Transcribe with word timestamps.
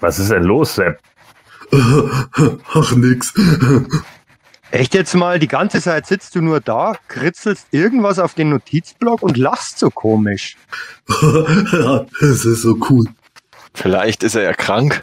Was 0.00 0.18
ist 0.18 0.30
denn 0.30 0.44
los, 0.44 0.74
Sepp? 0.74 0.98
Ach, 1.72 2.92
nix. 2.96 3.34
Echt 4.70 4.94
jetzt 4.94 5.14
mal, 5.14 5.38
die 5.38 5.48
ganze 5.48 5.80
Zeit 5.80 6.06
sitzt 6.06 6.34
du 6.34 6.42
nur 6.42 6.60
da, 6.60 6.94
kritzelst 7.08 7.68
irgendwas 7.70 8.18
auf 8.18 8.34
den 8.34 8.50
Notizblock 8.50 9.22
und 9.22 9.38
lachst 9.38 9.78
so 9.78 9.88
komisch. 9.90 10.56
ja, 11.08 12.06
es 12.20 12.44
ist 12.44 12.62
so 12.62 12.76
cool. 12.90 13.06
Vielleicht 13.74 14.22
ist 14.22 14.34
er 14.34 14.42
ja 14.42 14.52
krank. 14.52 15.02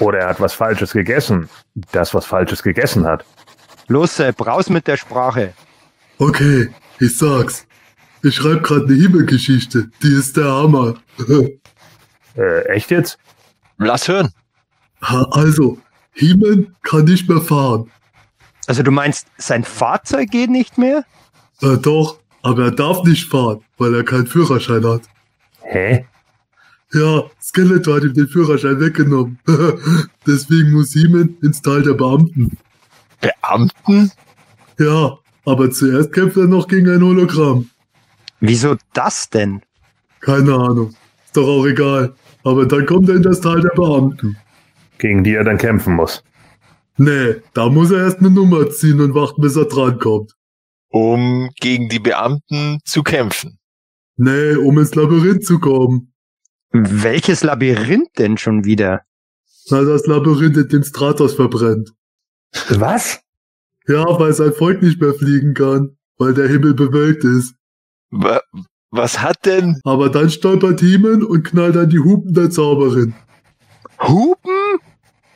Oder 0.00 0.18
er 0.20 0.28
hat 0.28 0.40
was 0.40 0.54
Falsches 0.54 0.92
gegessen. 0.92 1.48
Das, 1.92 2.12
was 2.14 2.26
Falsches 2.26 2.62
gegessen 2.62 3.06
hat. 3.06 3.24
Los, 3.86 4.16
Sepp, 4.16 4.44
raus 4.44 4.68
mit 4.68 4.88
der 4.88 4.96
Sprache. 4.96 5.52
Okay, 6.18 6.70
ich 6.98 7.16
sag's. 7.16 7.66
Ich 8.24 8.36
schreib 8.36 8.62
grad 8.62 8.84
eine 8.84 8.94
Himmelgeschichte. 8.94 9.90
Die 10.02 10.12
ist 10.12 10.36
der 10.36 10.50
Hammer. 10.50 10.94
Äh, 12.36 12.64
echt 12.70 12.90
jetzt? 12.90 13.16
Lass 13.78 14.08
hören. 14.08 14.28
Also, 15.00 15.78
Himen 16.14 16.74
kann 16.82 17.04
nicht 17.04 17.28
mehr 17.28 17.40
fahren. 17.40 17.92
Also 18.66 18.82
du 18.82 18.90
meinst, 18.90 19.28
sein 19.38 19.62
Fahrzeug 19.62 20.32
geht 20.32 20.50
nicht 20.50 20.76
mehr? 20.76 21.04
Äh, 21.62 21.76
doch, 21.76 22.18
aber 22.42 22.64
er 22.64 22.70
darf 22.72 23.04
nicht 23.04 23.30
fahren, 23.30 23.60
weil 23.78 23.94
er 23.94 24.02
keinen 24.02 24.26
Führerschein 24.26 24.84
hat. 24.84 25.02
Hä? 25.60 26.06
Ja, 26.92 27.22
Skeletor 27.40 27.98
hat 27.98 28.02
ihm 28.02 28.14
den 28.14 28.26
Führerschein 28.26 28.80
weggenommen. 28.80 29.38
Deswegen 30.26 30.72
muss 30.72 30.92
Himen 30.92 31.38
ins 31.40 31.62
Tal 31.62 31.82
der 31.82 31.94
Beamten. 31.94 32.58
Beamten? 33.20 34.10
Ja, 34.80 35.18
aber 35.44 35.70
zuerst 35.70 36.12
kämpft 36.12 36.36
er 36.36 36.48
noch 36.48 36.66
gegen 36.66 36.90
ein 36.90 37.00
Hologramm. 37.00 37.70
Wieso 38.46 38.76
das 38.92 39.30
denn? 39.30 39.62
Keine 40.20 40.52
Ahnung. 40.52 40.94
Ist 41.24 41.36
doch 41.36 41.48
auch 41.48 41.64
egal. 41.64 42.14
Aber 42.42 42.66
dann 42.66 42.84
kommt 42.84 43.08
er 43.08 43.16
in 43.16 43.22
das 43.22 43.40
Tal 43.40 43.62
der 43.62 43.70
Beamten. 43.70 44.36
Gegen 44.98 45.24
die 45.24 45.34
er 45.34 45.44
dann 45.44 45.56
kämpfen 45.56 45.94
muss. 45.94 46.22
Nee, 46.98 47.36
da 47.54 47.70
muss 47.70 47.90
er 47.90 48.04
erst 48.04 48.18
eine 48.18 48.30
Nummer 48.30 48.70
ziehen 48.70 49.00
und 49.00 49.14
warten, 49.14 49.40
bis 49.40 49.56
er 49.56 49.64
drankommt. 49.64 50.34
Um 50.88 51.50
gegen 51.58 51.88
die 51.88 51.98
Beamten 51.98 52.80
zu 52.84 53.02
kämpfen. 53.02 53.58
Nee, 54.16 54.54
um 54.56 54.78
ins 54.78 54.94
Labyrinth 54.94 55.44
zu 55.44 55.58
kommen. 55.58 56.12
Welches 56.70 57.42
Labyrinth 57.42 58.10
denn 58.18 58.36
schon 58.36 58.64
wieder? 58.64 59.02
Na, 59.70 59.82
das 59.82 60.06
Labyrinth, 60.06 60.56
in 60.58 60.68
dem 60.68 60.84
Stratos 60.84 61.34
verbrennt. 61.34 61.92
Was? 62.68 63.20
Ja, 63.88 64.04
weil 64.20 64.34
sein 64.34 64.52
Volk 64.52 64.82
nicht 64.82 65.00
mehr 65.00 65.14
fliegen 65.14 65.54
kann, 65.54 65.96
weil 66.18 66.34
der 66.34 66.48
Himmel 66.48 66.74
bewölkt 66.74 67.24
ist. 67.24 67.54
Wa 68.14 68.40
was 68.90 69.20
hat 69.20 69.44
denn 69.44 69.80
Aber 69.82 70.08
dann 70.08 70.30
stolpert 70.30 70.78
Himen 70.78 71.24
und 71.24 71.42
knallt 71.42 71.76
an 71.76 71.90
die 71.90 71.98
Hupen 71.98 72.32
der 72.32 72.48
Zauberin. 72.48 73.12
Hupen? 74.00 74.78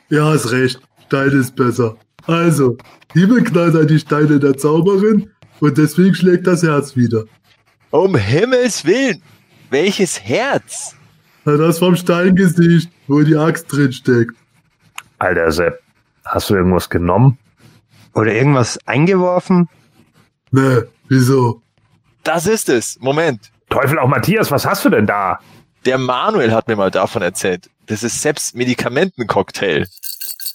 Ja, 0.09 0.33
ist 0.33 0.51
recht. 0.51 0.79
Stein 1.07 1.31
ist 1.31 1.57
besser. 1.57 1.97
Also, 2.25 2.77
Himen 3.13 3.43
knallt 3.43 3.75
an 3.75 3.87
die 3.87 3.99
Steine 3.99 4.39
der 4.39 4.55
Zauberin 4.57 5.29
und 5.59 5.77
deswegen 5.77 6.15
schlägt 6.15 6.47
das 6.47 6.63
Herz 6.63 6.95
wieder. 6.95 7.25
um 7.89 8.15
Himmels 8.15 8.85
Willen? 8.85 9.21
Welches 9.69 10.23
Herz? 10.23 10.95
Na, 11.43 11.57
das 11.57 11.79
vom 11.79 11.97
Steingesicht, 11.97 12.89
wo 13.07 13.21
die 13.23 13.35
Axt 13.35 13.71
drin 13.73 13.91
steckt. 13.91 14.35
Alter 15.17 15.51
Sepp, 15.51 15.79
hast 16.23 16.49
du 16.49 16.55
irgendwas 16.55 16.89
genommen? 16.89 17.37
Oder 18.13 18.33
irgendwas 18.33 18.79
eingeworfen? 18.87 19.67
Nee, 20.51 20.83
wieso? 21.09 21.61
Das 22.23 22.47
ist 22.47 22.69
es. 22.69 22.97
Moment. 22.99 23.51
Teufel 23.69 23.99
auch 23.99 24.07
Matthias, 24.07 24.51
was 24.51 24.65
hast 24.65 24.85
du 24.85 24.89
denn 24.89 25.05
da? 25.05 25.39
Der 25.85 25.97
Manuel 25.97 26.53
hat 26.53 26.67
mir 26.67 26.75
mal 26.75 26.91
davon 26.91 27.21
erzählt. 27.21 27.69
Das 27.85 28.03
ist 28.03 28.21
Sepps 28.21 28.53
Medikamentencocktail. 28.53 29.87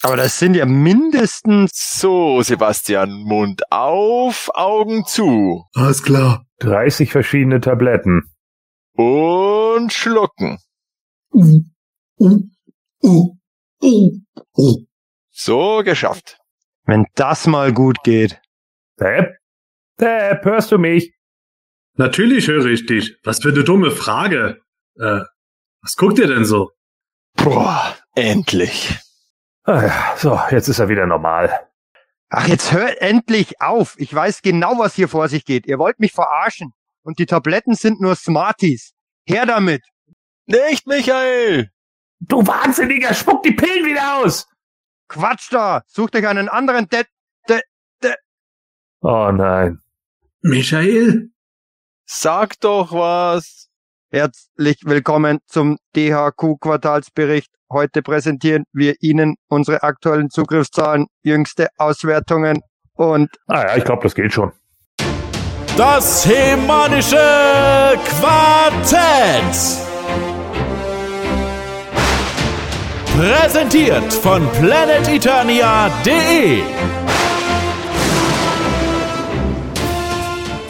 Aber 0.03 0.17
das 0.17 0.39
sind 0.39 0.55
ja 0.55 0.67
mindestens... 0.67 1.99
So, 1.99 2.43
Sebastian, 2.43 3.23
Mund 3.23 3.63
auf, 3.73 4.51
Augen 4.55 5.07
zu. 5.07 5.65
Alles 5.75 6.03
klar. 6.03 6.45
30 6.59 7.11
verschiedene 7.11 7.61
Tabletten. 7.61 8.31
Und 8.97 9.93
schlucken. 9.93 10.59
Uh, 11.33 11.61
uh, 12.21 12.39
uh, 13.03 13.37
uh, 13.83 14.11
uh. 14.57 14.77
So, 15.31 15.83
geschafft. 15.83 16.39
Wenn 16.85 17.07
das 17.15 17.47
mal 17.47 17.73
gut 17.73 18.05
geht. 18.05 18.41
Sepp? 18.97 19.37
Sepp, 19.99 20.45
hörst 20.45 20.71
du 20.71 20.79
mich? 20.79 21.15
Natürlich 21.97 22.49
höre 22.49 22.67
ich 22.67 22.87
dich. 22.87 23.17
Was 23.25 23.41
für 23.41 23.51
eine 23.51 23.65
dumme 23.65 23.91
Frage. 23.91 24.61
Äh, 24.99 25.21
was 25.81 25.97
guckt 25.97 26.19
ihr 26.19 26.27
denn 26.27 26.45
so? 26.45 26.71
Boah, 27.35 27.97
endlich. 28.15 28.99
Ah 29.65 29.83
ja, 29.87 30.15
so, 30.17 30.41
jetzt 30.51 30.69
ist 30.69 30.79
er 30.79 30.89
wieder 30.89 31.07
normal. 31.07 31.69
Ach, 32.29 32.49
jetzt 32.49 32.73
hört 32.73 33.01
endlich 33.01 33.61
auf. 33.61 33.95
Ich 33.99 34.13
weiß 34.13 34.43
genau, 34.43 34.79
was 34.79 34.95
hier 34.95 35.09
vor 35.09 35.29
sich 35.29 35.45
geht. 35.45 35.67
Ihr 35.67 35.79
wollt 35.79 36.01
mich 36.01 36.13
verarschen. 36.13 36.73
Und 37.03 37.19
die 37.19 37.27
Tabletten 37.27 37.75
sind 37.75 38.01
nur 38.01 38.17
Smarties. 38.17 38.93
Her 39.27 39.47
damit. 39.47 39.83
Nicht, 40.47 40.87
Michael! 40.87 41.71
Du 42.21 42.47
Wahnsinniger, 42.47 43.15
spuck 43.15 43.43
die 43.43 43.53
Pillen 43.53 43.85
wieder 43.85 44.17
aus! 44.17 44.47
Quatsch 45.09 45.49
da. 45.51 45.83
Sucht 45.87 46.17
euch 46.17 46.27
einen 46.27 46.49
anderen 46.49 46.89
De 46.89 47.05
Oh 49.07 49.31
nein. 49.31 49.83
Michael? 50.41 51.31
Sag 52.07 52.61
doch 52.61 52.93
was. 52.93 53.69
Herzlich 54.11 54.77
willkommen 54.85 55.39
zum 55.47 55.79
DHQ-Quartalsbericht. 55.97 57.51
Heute 57.73 58.03
präsentieren 58.03 58.65
wir 58.73 58.97
Ihnen 59.01 59.37
unsere 59.49 59.83
aktuellen 59.83 60.29
Zugriffszahlen, 60.29 61.07
jüngste 61.23 61.69
Auswertungen 61.79 62.61
und 62.93 63.31
Ah 63.47 63.69
ja, 63.69 63.77
ich 63.77 63.85
glaube, 63.85 64.03
das 64.03 64.15
geht 64.15 64.35
schon. 64.35 64.53
Das 65.79 66.27
hemanische 66.27 67.17
Quartett. 68.21 69.57
Präsentiert 73.17 74.13
von 74.13 74.47
planeteternia.de. 74.53 76.61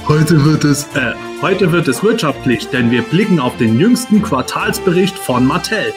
Heute 0.07 0.45
wird 0.45 0.65
es 0.65 0.85
Äh, 0.95 1.15
heute 1.41 1.73
wird 1.73 1.89
es 1.89 2.03
wirtschaftlich, 2.03 2.69
denn 2.69 2.91
wir 2.91 3.01
blicken 3.01 3.41
auf 3.41 3.57
den 3.57 3.81
jüngsten 3.81 4.23
Quartalsbericht 4.23 5.19
von 5.19 5.47
Mattel. 5.47 5.95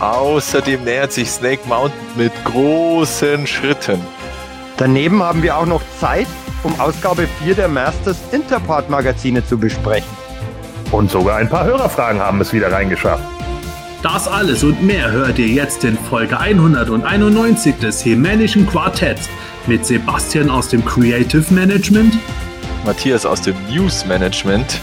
Außerdem 0.00 0.82
nähert 0.82 1.12
sich 1.12 1.30
Snake 1.30 1.60
Mountain 1.68 1.96
mit 2.16 2.32
großen 2.44 3.46
Schritten. 3.46 4.00
daneben 4.76 5.22
haben 5.22 5.44
wir 5.44 5.56
auch 5.56 5.66
noch 5.66 5.82
Zeit, 6.00 6.26
um 6.64 6.78
Ausgabe 6.80 7.28
4 7.44 7.54
der 7.54 7.68
Masters 7.68 8.16
Interpart 8.32 8.90
Magazine 8.90 9.46
zu 9.46 9.56
besprechen. 9.56 10.10
Und 10.90 11.08
sogar 11.08 11.36
ein 11.36 11.48
paar 11.48 11.64
Hörerfragen 11.64 12.20
haben 12.20 12.40
es 12.40 12.52
wieder 12.52 12.72
reingeschafft. 12.72 13.22
Das 14.02 14.26
alles 14.26 14.64
und 14.64 14.82
mehr 14.82 15.12
hört 15.12 15.38
ihr 15.38 15.48
jetzt 15.48 15.84
in 15.84 15.96
Folge 15.96 16.40
191 16.40 17.76
des 17.76 18.04
Hemänischen 18.04 18.66
Quartetts 18.66 19.28
mit 19.68 19.86
Sebastian 19.86 20.50
aus 20.50 20.68
dem 20.68 20.84
Creative 20.84 21.54
Management, 21.54 22.14
Matthias 22.88 23.24
aus 23.26 23.42
dem 23.42 23.54
News 23.68 24.06
Management. 24.06 24.80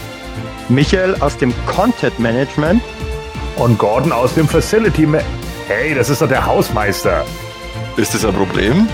Michael 0.68 1.16
aus 1.18 1.36
dem 1.38 1.52
Content 1.66 2.16
Management 2.20 2.80
Und 3.56 3.78
Gordon 3.78 4.12
aus 4.12 4.32
dem 4.32 4.46
Facility 4.46 5.06
Ma 5.06 5.18
Hey, 5.66 5.92
das 5.92 6.08
ist 6.08 6.22
doch 6.22 6.28
der 6.28 6.46
Hausmeister. 6.46 7.24
Ist 7.96 8.14
das 8.14 8.24
ein 8.24 8.32
Problem? 8.32 8.88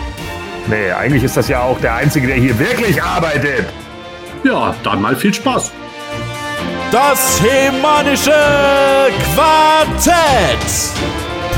Nee, 0.66 0.92
eigentlich 0.92 1.24
ist 1.24 1.36
das 1.36 1.48
ja 1.48 1.60
auch 1.60 1.78
der 1.80 1.96
Einzige, 1.96 2.26
der 2.26 2.36
hier 2.36 2.58
wirklich 2.58 3.02
arbeitet. 3.02 3.66
ja, 4.44 4.74
dann 4.82 5.02
mal 5.02 5.14
viel 5.14 5.34
Spaß. 5.34 5.72
Das 6.90 7.42
hemanische 7.42 8.32
Quartett. 9.34 10.56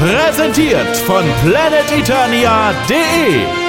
Präsentiert 0.01 0.97
von 1.07 1.23
planeteternia.de. 1.45 3.64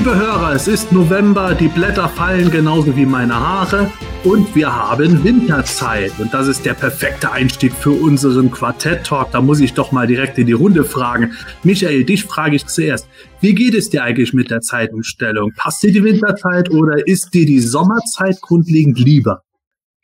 Liebe 0.00 0.16
Hörer, 0.16 0.54
es 0.54 0.66
ist 0.66 0.92
November, 0.92 1.54
die 1.54 1.68
Blätter 1.68 2.08
fallen 2.08 2.50
genauso 2.50 2.96
wie 2.96 3.04
meine 3.04 3.34
Haare 3.34 3.92
und 4.24 4.54
wir 4.54 4.74
haben 4.74 5.22
Winterzeit. 5.22 6.12
Und 6.18 6.32
das 6.32 6.48
ist 6.48 6.64
der 6.64 6.72
perfekte 6.72 7.30
Einstieg 7.30 7.74
für 7.74 7.90
unseren 7.90 8.50
Quartett-Talk. 8.50 9.30
Da 9.32 9.42
muss 9.42 9.60
ich 9.60 9.74
doch 9.74 9.92
mal 9.92 10.06
direkt 10.06 10.38
in 10.38 10.46
die 10.46 10.54
Runde 10.54 10.84
fragen. 10.84 11.36
Michael, 11.64 12.04
dich 12.04 12.24
frage 12.24 12.56
ich 12.56 12.64
zuerst. 12.64 13.08
Wie 13.42 13.54
geht 13.54 13.74
es 13.74 13.90
dir 13.90 14.02
eigentlich 14.02 14.32
mit 14.32 14.50
der 14.50 14.62
Zeitumstellung? 14.62 15.52
Passt 15.54 15.82
dir 15.82 15.92
die 15.92 16.02
Winterzeit 16.02 16.70
oder 16.70 17.06
ist 17.06 17.34
dir 17.34 17.44
die 17.44 17.60
Sommerzeit 17.60 18.40
grundlegend 18.40 18.98
lieber? 18.98 19.42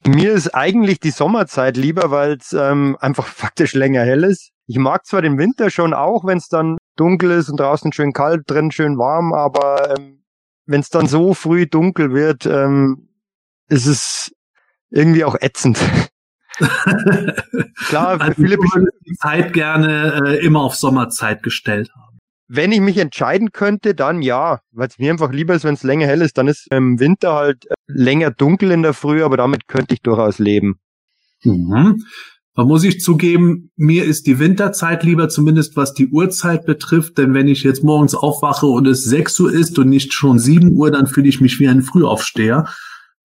Mir 0.07 0.35
ist 0.35 0.55
eigentlich 0.55 1.01
die 1.01 1.11
Sommerzeit 1.11 1.79
lieber, 1.79 2.11
weil 2.11 2.37
es 2.37 2.53
ähm, 2.53 2.99
einfach 3.01 3.27
faktisch 3.27 3.73
länger 3.73 4.03
hell 4.03 4.25
ist. 4.25 4.51
Ich 4.67 4.77
mag 4.77 5.07
zwar 5.07 5.23
den 5.23 5.39
Winter 5.39 5.71
schon 5.71 5.95
auch, 5.95 6.27
wenn 6.27 6.37
es 6.37 6.49
dann 6.49 6.77
dunkel 6.97 7.31
ist 7.31 7.49
und 7.49 7.61
draußen 7.61 7.93
schön 7.93 8.13
kalt, 8.13 8.43
drin 8.51 8.71
schön 8.71 8.99
warm, 8.99 9.33
aber 9.33 9.97
ähm, 9.97 10.25
wenn 10.67 10.81
es 10.81 10.91
dann 10.91 11.07
so 11.07 11.35
früh 11.35 11.67
dunkel 11.67 12.13
wird, 12.13 12.47
ähm, 12.47 13.09
ist 13.69 13.87
es 13.87 14.33
irgendwie 14.91 15.25
auch 15.25 15.37
ätzend. 15.41 15.79
Klar, 17.89 18.21
Also 18.21 18.39
würde 18.39 18.57
die 19.07 19.15
Zeit 19.21 19.53
gerne 19.53 20.23
äh, 20.25 20.45
immer 20.45 20.61
auf 20.63 20.75
Sommerzeit 20.75 21.43
gestellt 21.43 21.91
haben. 21.95 22.19
wenn 22.49 22.73
ich 22.73 22.81
mich 22.81 22.97
entscheiden 22.97 23.53
könnte, 23.53 23.95
dann 23.95 24.23
ja, 24.23 24.61
weil 24.73 24.89
es 24.89 24.99
mir 24.99 25.11
einfach 25.11 25.33
lieber 25.33 25.55
ist, 25.55 25.65
wenn 25.65 25.75
es 25.75 25.83
länger 25.83 26.07
hell 26.07 26.23
ist, 26.23 26.39
dann 26.39 26.49
ist 26.49 26.67
im 26.71 26.99
Winter 26.99 27.35
halt 27.35 27.67
äh, 27.67 27.75
länger 27.89 28.31
dunkel 28.31 28.71
in 28.71 28.83
der 28.83 28.95
Früh, 28.95 29.23
aber 29.23 29.37
damit 29.37 29.69
könnte 29.69 29.95
ich 29.95 30.01
durchaus 30.03 30.39
leben. 30.39 30.81
Mhm. 31.43 32.03
Da 32.57 32.65
muss 32.65 32.85
ich 32.85 33.01
zugeben, 33.01 33.71
mir 33.77 34.07
ist 34.07 34.27
die 34.27 34.39
Winterzeit 34.39 35.03
lieber, 35.03 35.29
zumindest 35.29 35.77
was 35.77 35.93
die 35.93 36.09
Uhrzeit 36.09 36.65
betrifft, 36.65 37.19
denn 37.19 37.35
wenn 37.35 37.49
ich 37.49 37.63
jetzt 37.63 37.85
morgens 37.85 38.15
aufwache 38.15 38.65
und 38.65 38.87
es 38.87 39.05
6 39.05 39.41
Uhr 39.41 39.53
ist 39.53 39.79
und 39.79 39.91
nicht 39.91 40.15
schon 40.15 40.39
7 40.39 40.75
Uhr, 40.75 40.91
dann 40.91 41.07
fühle 41.07 41.29
ich 41.29 41.43
mich 41.43 41.61
wie 41.61 41.69
ein 41.69 41.83
Frühaufsteher, 41.83 42.67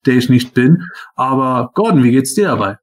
der 0.06 0.16
ich 0.16 0.30
nicht 0.30 0.54
bin. 0.54 0.84
Aber 1.16 1.72
Gordon, 1.76 2.04
wie 2.04 2.12
geht's 2.12 2.34
dir 2.34 2.48
dabei? 2.48 2.78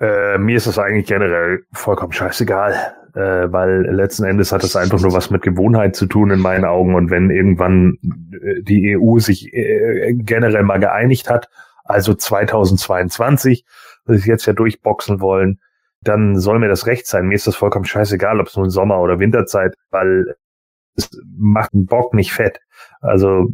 Äh, 0.00 0.38
mir 0.38 0.56
ist 0.56 0.66
das 0.66 0.80
eigentlich 0.80 1.06
generell 1.06 1.60
vollkommen 1.72 2.12
scheißegal, 2.12 2.72
äh, 3.14 3.52
weil 3.52 3.86
letzten 3.88 4.24
Endes 4.24 4.50
hat 4.50 4.64
das 4.64 4.74
einfach 4.74 5.00
nur 5.00 5.12
was 5.12 5.30
mit 5.30 5.42
Gewohnheit 5.42 5.94
zu 5.94 6.06
tun 6.06 6.32
in 6.32 6.40
meinen 6.40 6.64
Augen. 6.64 6.96
Und 6.96 7.10
wenn 7.10 7.30
irgendwann 7.30 7.96
äh, 8.42 8.60
die 8.60 8.96
EU 8.98 9.20
sich 9.20 9.54
äh, 9.54 10.14
generell 10.14 10.64
mal 10.64 10.80
geeinigt 10.80 11.30
hat, 11.30 11.48
also 11.84 12.12
2022, 12.12 13.64
was 14.04 14.22
sie 14.22 14.28
jetzt 14.28 14.46
ja 14.46 14.52
durchboxen 14.52 15.20
wollen, 15.20 15.60
dann 16.06 16.38
soll 16.38 16.58
mir 16.58 16.68
das 16.68 16.86
recht 16.86 17.06
sein. 17.06 17.26
Mir 17.26 17.34
ist 17.34 17.46
das 17.46 17.56
vollkommen 17.56 17.84
scheißegal, 17.84 18.40
ob 18.40 18.46
es 18.46 18.56
nun 18.56 18.70
Sommer- 18.70 19.00
oder 19.00 19.18
Winterzeit, 19.18 19.74
weil 19.90 20.36
es 20.96 21.10
macht 21.36 21.74
einen 21.74 21.86
Bock 21.86 22.14
nicht 22.14 22.32
fett. 22.32 22.60
Also 23.00 23.48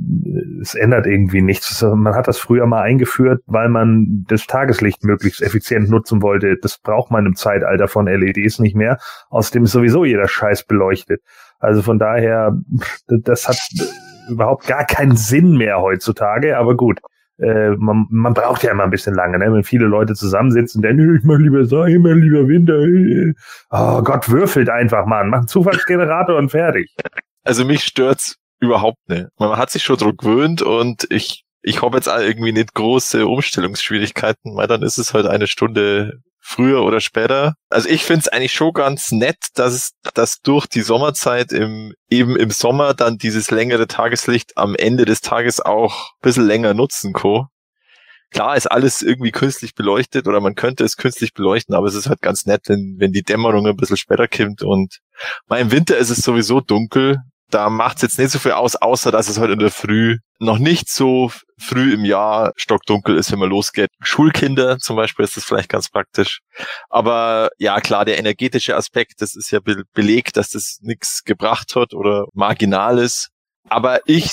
es 0.61 0.75
ändert 0.75 1.07
irgendwie 1.07 1.43
nichts. 1.43 1.83
Man 1.83 2.15
hat 2.15 2.29
das 2.29 2.39
früher 2.39 2.67
mal 2.67 2.83
eingeführt, 2.83 3.43
weil 3.47 3.69
man 3.69 4.25
das 4.29 4.47
Tageslicht 4.47 5.05
möglichst 5.05 5.43
effizient 5.43 5.91
nutzen 5.91 6.23
wollte. 6.23 6.57
Das 6.61 6.79
braucht 6.79 7.11
man 7.11 7.27
im 7.27 7.35
Zeitalter 7.35 7.89
von 7.89 8.07
LEDs 8.07 8.61
nicht 8.61 8.77
mehr. 8.77 8.99
Außerdem 9.31 9.65
ist 9.65 9.73
sowieso 9.73 10.05
jeder 10.05 10.29
Scheiß 10.29 10.65
beleuchtet. 10.65 11.21
Also 11.59 11.83
von 11.83 11.99
daher, 11.99 12.57
das 13.09 13.49
hat 13.49 13.59
überhaupt 14.29 14.67
gar 14.67 14.85
keinen 14.85 15.17
Sinn 15.17 15.57
mehr 15.57 15.81
heutzutage. 15.81 16.57
Aber 16.57 16.77
gut, 16.77 17.01
äh, 17.43 17.71
man, 17.77 18.07
man 18.11 18.35
braucht 18.35 18.63
ja 18.63 18.71
immer 18.71 18.85
ein 18.85 18.91
bisschen 18.91 19.15
lange, 19.15 19.39
ne? 19.39 19.53
wenn 19.53 19.65
viele 19.65 19.87
Leute 19.87 20.15
zusammensitzen, 20.15 20.81
dann 20.83 20.99
ich 21.17 21.25
mach 21.25 21.39
lieber 21.39 21.65
Sommer, 21.65 21.87
ich 21.89 21.99
mach 21.99 22.13
lieber 22.13 22.47
Winter. 22.47 22.79
äh. 22.79 23.35
Oh 23.71 24.03
Gott, 24.03 24.31
würfelt 24.31 24.69
einfach, 24.69 25.07
Mann. 25.07 25.29
Mach 25.29 25.39
einen 25.39 25.49
Zufallsgenerator 25.49 26.37
und 26.37 26.51
fertig. 26.51 26.95
Also 27.45 27.65
mich 27.65 27.83
stört's 27.85 28.37
überhaupt 28.61 29.09
nicht. 29.09 29.27
Man 29.39 29.57
hat 29.57 29.71
sich 29.71 29.83
schon 29.83 29.97
dran 29.97 30.17
gewöhnt 30.17 30.63
und 30.63 31.07
ich, 31.11 31.45
ich 31.63 31.83
habe 31.83 31.97
jetzt 31.97 32.07
irgendwie 32.07 32.53
nicht 32.53 32.75
große 32.75 33.27
Umstellungsschwierigkeiten, 33.27 34.57
weil 34.57 34.69
dann 34.69 34.83
ist 34.83 34.99
es 34.99 35.13
halt 35.13 35.27
eine 35.27 35.49
Stunde 35.49 36.21
früher 36.43 36.83
oder 36.83 37.01
später. 37.01 37.55
Also 37.71 37.89
ich 37.89 38.05
find's 38.05 38.29
eigentlich 38.29 38.53
schon 38.53 38.73
ganz 38.73 39.13
nett, 39.13 39.39
dass 39.55 39.73
es, 39.73 39.93
dass 40.15 40.41
durch 40.43 40.67
die 40.67 40.83
Sommerzeit 40.83 41.53
im, 41.53 41.95
eben 42.11 42.37
im 42.37 42.51
Sommer 42.51 42.95
dann 42.95 43.17
dieses 43.17 43.51
längere 43.51 43.87
Tageslicht 43.87 44.59
am 44.59 44.75
Ende 44.75 45.05
des 45.05 45.21
Tages 45.21 45.61
auch 45.61 46.11
ein 46.11 46.23
bisschen 46.23 46.47
länger 46.47 46.75
nutzen 46.75 47.13
kann. 47.13 47.47
Klar 48.33 48.57
ist 48.57 48.67
alles 48.67 49.03
irgendwie 49.03 49.31
künstlich 49.31 49.75
beleuchtet 49.75 50.27
oder 50.27 50.41
man 50.41 50.55
könnte 50.55 50.85
es 50.85 50.97
künstlich 50.97 51.33
beleuchten, 51.33 51.75
aber 51.75 51.87
es 51.87 51.95
ist 51.95 52.09
halt 52.09 52.23
ganz 52.23 52.47
nett, 52.47 52.63
wenn, 52.67 52.97
wenn 52.99 53.13
die 53.13 53.23
Dämmerung 53.23 53.67
ein 53.67 53.77
bisschen 53.77 53.99
später 53.99 54.27
kommt 54.27 54.63
und 54.63 54.99
mal 55.49 55.61
im 55.61 55.71
Winter 55.71 55.97
ist 55.97 56.11
es 56.11 56.19
sowieso 56.19 56.61
dunkel. 56.61 57.19
Da 57.51 57.69
macht 57.69 57.97
es 57.97 58.03
jetzt 58.03 58.19
nicht 58.19 58.31
so 58.31 58.39
viel 58.39 58.53
aus, 58.53 58.77
außer 58.77 59.13
dass 59.13 59.29
es 59.29 59.39
heute 59.39 59.53
in 59.53 59.59
der 59.59 59.71
Früh 59.71 60.17
noch 60.43 60.59
nicht 60.59 60.89
so 60.89 61.31
früh 61.59 61.95
im 61.95 62.05
Jahr 62.05 62.53
stockdunkel 62.57 63.17
ist, 63.17 63.31
wenn 63.33 63.39
man 63.39 63.51
losgeht. 63.51 63.91
Schulkinder 64.01 64.79
zum 64.79 64.97
Beispiel 64.97 65.25
ist 65.25 65.37
das 65.37 65.45
vielleicht 65.45 65.69
ganz 65.69 65.89
praktisch. 65.89 66.41
Aber 66.91 67.51
ja, 67.59 67.81
klar, 67.81 68.05
der 68.05 68.19
energetische 68.19 68.77
Aspekt, 68.77 69.21
das 69.21 69.35
ist 69.35 69.51
ja 69.51 69.61
be 69.61 69.85
belegt, 69.95 70.37
dass 70.37 70.51
das 70.51 70.79
nichts 70.83 71.23
gebracht 71.25 71.77
hat 71.77 71.95
oder 71.95 72.27
marginal 72.35 72.99
ist. 72.99 73.29
Aber 73.69 74.01
ich 74.07 74.33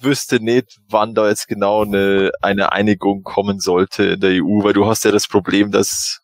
wüsste 0.00 0.40
nicht, 0.40 0.78
wann 0.88 1.14
da 1.14 1.28
jetzt 1.28 1.48
genau 1.48 1.84
eine, 1.84 2.32
eine 2.42 2.72
Einigung 2.72 3.22
kommen 3.22 3.60
sollte 3.60 4.04
in 4.04 4.20
der 4.20 4.42
EU, 4.42 4.64
weil 4.64 4.72
du 4.72 4.86
hast 4.86 5.04
ja 5.04 5.12
das 5.12 5.28
Problem, 5.28 5.70
dass 5.70 6.20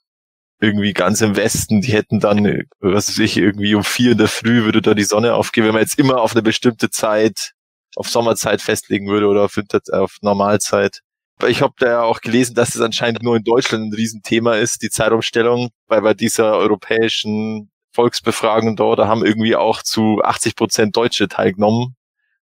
irgendwie 0.61 0.93
ganz 0.93 1.21
im 1.21 1.37
Westen, 1.37 1.81
die 1.81 1.93
hätten 1.93 2.21
dann, 2.21 2.45
äh, 2.45 2.65
was 2.81 3.09
weiß 3.09 3.19
ich, 3.19 3.37
irgendwie 3.37 3.75
um 3.75 3.83
vier 3.83 4.13
in 4.13 4.19
der 4.19 4.29
Früh 4.29 4.65
würde 4.65 4.81
da 4.81 4.95
die 4.95 5.05
Sonne 5.05 5.35
aufgehen, 5.35 5.65
wenn 5.65 5.73
man 5.73 5.83
jetzt 5.83 5.99
immer 5.99 6.21
auf 6.21 6.33
eine 6.33 6.43
bestimmte 6.43 6.89
Zeit, 6.89 7.53
auf 7.97 8.09
Sommerzeit 8.09 8.63
festlegen 8.63 9.09
würde 9.09 9.27
oder 9.27 9.45
auf, 9.45 9.57
Winter, 9.57 9.81
auf 9.93 10.17
Normalzeit. 10.23 11.01
Ich 11.47 11.61
habe 11.61 11.75
da 11.79 11.87
ja 11.87 12.03
auch 12.03 12.21
gelesen, 12.21 12.55
dass 12.55 12.75
es 12.75 12.81
anscheinend 12.81 13.23
nur 13.23 13.37
in 13.37 13.43
Deutschland 13.43 13.87
ein 13.87 13.95
Riesenthema 13.95 14.55
ist, 14.55 14.83
die 14.83 14.91
Zeitumstellung, 14.91 15.71
weil 15.89 16.03
bei 16.03 16.15
dieser 16.15 16.57
europäischen 16.57 17.71
Volksbefragung 17.93 18.77
da, 18.77 18.95
da 18.95 19.09
haben 19.09 19.25
irgendwie 19.25 19.57
auch 19.57 19.83
zu 19.83 20.21
80 20.23 20.57
Prozent 20.57 20.97
Deutsche 20.97 21.29
teilgenommen, 21.29 21.97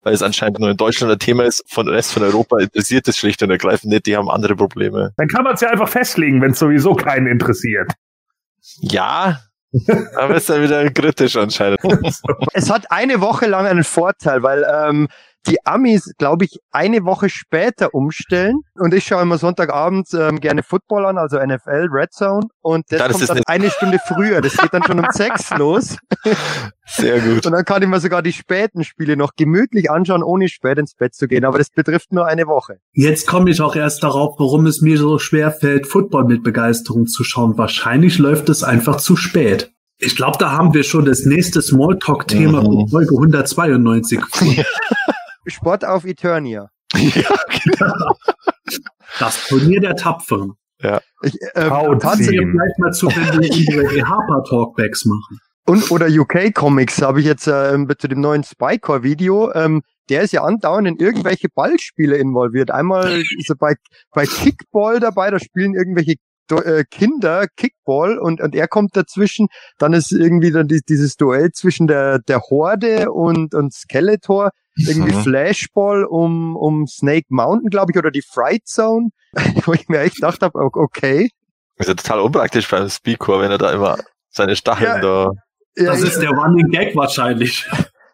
weil 0.02 0.14
es 0.14 0.22
anscheinend 0.22 0.58
nur 0.60 0.70
in 0.70 0.76
Deutschland 0.76 1.12
ein 1.12 1.18
Thema 1.18 1.44
ist. 1.44 1.64
Von 1.68 1.88
Rest 1.88 2.12
von 2.12 2.22
Europa 2.22 2.58
interessiert 2.58 3.06
es 3.06 3.18
schlicht 3.18 3.42
und 3.42 3.50
ergreifend 3.50 3.92
nicht, 3.92 4.06
die 4.06 4.16
haben 4.16 4.30
andere 4.30 4.56
Probleme. 4.56 5.12
Dann 5.16 5.28
kann 5.28 5.44
man 5.44 5.54
es 5.54 5.60
ja 5.60 5.68
einfach 5.68 5.88
festlegen, 5.88 6.40
wenn 6.40 6.52
es 6.52 6.58
sowieso 6.58 6.94
keinen 6.94 7.26
interessiert. 7.26 7.92
Ja, 8.80 9.40
aber 10.16 10.36
ist 10.36 10.48
dann 10.48 10.62
wieder 10.62 10.88
kritisch 10.90 11.36
anscheinend. 11.36 11.80
Es 12.52 12.70
hat 12.70 12.90
eine 12.90 13.20
Woche 13.20 13.46
lang 13.46 13.66
einen 13.66 13.84
Vorteil, 13.84 14.42
weil 14.42 14.64
ähm, 14.64 15.08
die 15.46 15.64
Amis, 15.64 16.12
glaube 16.18 16.44
ich, 16.44 16.58
eine 16.70 17.04
Woche 17.04 17.28
später 17.28 17.94
umstellen. 17.94 18.56
Und 18.74 18.92
ich 18.94 19.04
schaue 19.04 19.22
immer 19.22 19.38
Sonntagabends 19.38 20.12
ähm, 20.14 20.40
gerne 20.40 20.62
Football 20.62 21.06
an, 21.06 21.18
also 21.18 21.38
NFL, 21.38 21.88
Red 21.90 22.12
Zone. 22.12 22.46
Und 22.62 22.84
das, 22.90 22.98
das 22.98 23.08
kommt 23.12 23.22
ist 23.22 23.28
dann 23.28 23.36
nicht- 23.38 23.48
eine 23.48 23.70
Stunde 23.70 23.98
früher. 24.06 24.40
Das 24.40 24.56
geht 24.56 24.72
dann 24.74 24.82
schon 24.82 24.98
um 24.98 25.06
sechs 25.12 25.50
los. 25.58 25.96
Sehr 26.86 27.20
gut. 27.20 27.46
Und 27.46 27.52
dann 27.52 27.64
kann 27.64 27.82
ich 27.82 27.88
mir 27.88 28.00
sogar 28.00 28.22
die 28.22 28.32
späten 28.32 28.84
Spiele 28.84 29.16
noch 29.16 29.32
gemütlich 29.36 29.90
anschauen, 29.90 30.22
ohne 30.22 30.48
spät 30.48 30.78
ins 30.78 30.94
Bett 30.94 31.14
zu 31.14 31.26
gehen. 31.28 31.44
Aber 31.44 31.58
das 31.58 31.70
betrifft 31.70 32.12
nur 32.12 32.26
eine 32.26 32.46
Woche. 32.46 32.78
Jetzt 32.92 33.26
komme 33.26 33.50
ich 33.50 33.60
auch 33.60 33.76
erst 33.76 34.02
darauf, 34.02 34.36
warum 34.38 34.66
es 34.66 34.80
mir 34.80 34.98
so 34.98 35.18
schwer 35.18 35.50
fällt, 35.52 35.86
Football 35.86 36.24
mit 36.24 36.42
Begeisterung 36.42 37.06
zu 37.06 37.24
schauen. 37.24 37.56
Wahrscheinlich 37.58 38.18
läuft 38.18 38.48
es 38.48 38.62
einfach 38.62 38.96
zu 38.96 39.16
spät. 39.16 39.72
Ich 39.98 40.14
glaube, 40.14 40.36
da 40.38 40.52
haben 40.52 40.74
wir 40.74 40.82
schon 40.82 41.06
das 41.06 41.24
nächste 41.24 41.62
Smalltalk-Thema 41.62 42.60
Mhm. 42.60 42.64
von 42.66 42.88
Folge 42.88 43.14
192. 43.14 44.20
Sport 45.46 45.84
auf 45.84 46.04
Eternia. 46.04 46.70
Ja, 46.96 47.36
Das 49.18 49.48
Turnier 49.48 49.80
der 49.80 49.96
Tapferen. 49.96 50.54
Ich, 51.22 51.34
äh, 51.54 51.70
Haut 51.70 52.02
tatsächlich, 52.02 52.28
sie. 52.28 52.38
Hier 52.38 52.48
vielleicht 52.50 52.78
mal 52.78 52.92
zu, 52.92 53.06
wenn 53.08 53.40
wir 53.40 53.50
unsere 53.50 53.82
EHPA-Talkbacks 53.82 55.04
machen. 55.06 55.38
Und 55.66 55.90
oder 55.90 56.06
UK 56.06 56.54
Comics 56.54 57.02
habe 57.02 57.20
ich 57.20 57.26
jetzt 57.26 57.48
ähm, 57.48 57.90
zu 57.98 58.08
dem 58.08 58.20
neuen 58.20 58.44
Spycore 58.44 59.02
Video. 59.02 59.52
Ähm, 59.52 59.82
der 60.08 60.22
ist 60.22 60.32
ja 60.32 60.42
andauernd 60.42 60.86
in 60.86 60.96
irgendwelche 60.96 61.48
Ballspiele 61.48 62.16
involviert. 62.16 62.70
Einmal 62.70 63.20
ist 63.38 63.50
er 63.50 63.56
bei, 63.56 63.74
bei 64.12 64.26
Kickball 64.26 65.00
dabei, 65.00 65.30
da 65.30 65.40
spielen 65.40 65.74
irgendwelche 65.74 66.12
äh, 66.12 66.16
Kinder 66.90 67.46
Kickball 67.56 68.18
und, 68.18 68.40
und 68.40 68.54
er 68.54 68.68
kommt 68.68 68.96
dazwischen. 68.96 69.48
Dann 69.78 69.92
ist 69.92 70.12
irgendwie 70.12 70.50
dann 70.52 70.68
die, 70.68 70.80
dieses 70.88 71.16
Duell 71.16 71.50
zwischen 71.52 71.86
der, 71.86 72.18
der 72.20 72.40
Horde 72.42 73.10
und, 73.12 73.54
und 73.54 73.72
Skeletor. 73.74 74.50
Irgendwie 74.78 75.14
Mhm. 75.14 75.22
Flashball 75.22 76.04
um, 76.04 76.54
um 76.54 76.86
Snake 76.86 77.26
Mountain, 77.30 77.70
glaube 77.70 77.92
ich, 77.92 77.98
oder 77.98 78.10
die 78.10 78.20
Fright 78.22 78.66
Zone, 78.66 79.08
wo 79.64 79.72
ich 79.72 79.88
mir 79.88 80.00
echt 80.00 80.16
gedacht 80.16 80.42
habe, 80.42 80.58
okay. 80.58 81.30
ist 81.78 81.88
ja 81.88 81.94
total 81.94 82.20
unpraktisch 82.20 82.68
beim 82.68 82.88
Speedcore, 82.90 83.40
wenn 83.42 83.50
er 83.50 83.56
da 83.58 83.72
immer 83.72 83.96
seine 84.28 84.52
Ja. 84.52 84.56
Stacheln 84.56 85.00
da. 85.00 85.30
Ja, 85.76 85.84
Das 85.92 86.02
ist 86.02 86.20
der 86.20 86.30
Running 86.30 86.68
Gag 86.70 86.94
wahrscheinlich. 86.94 87.66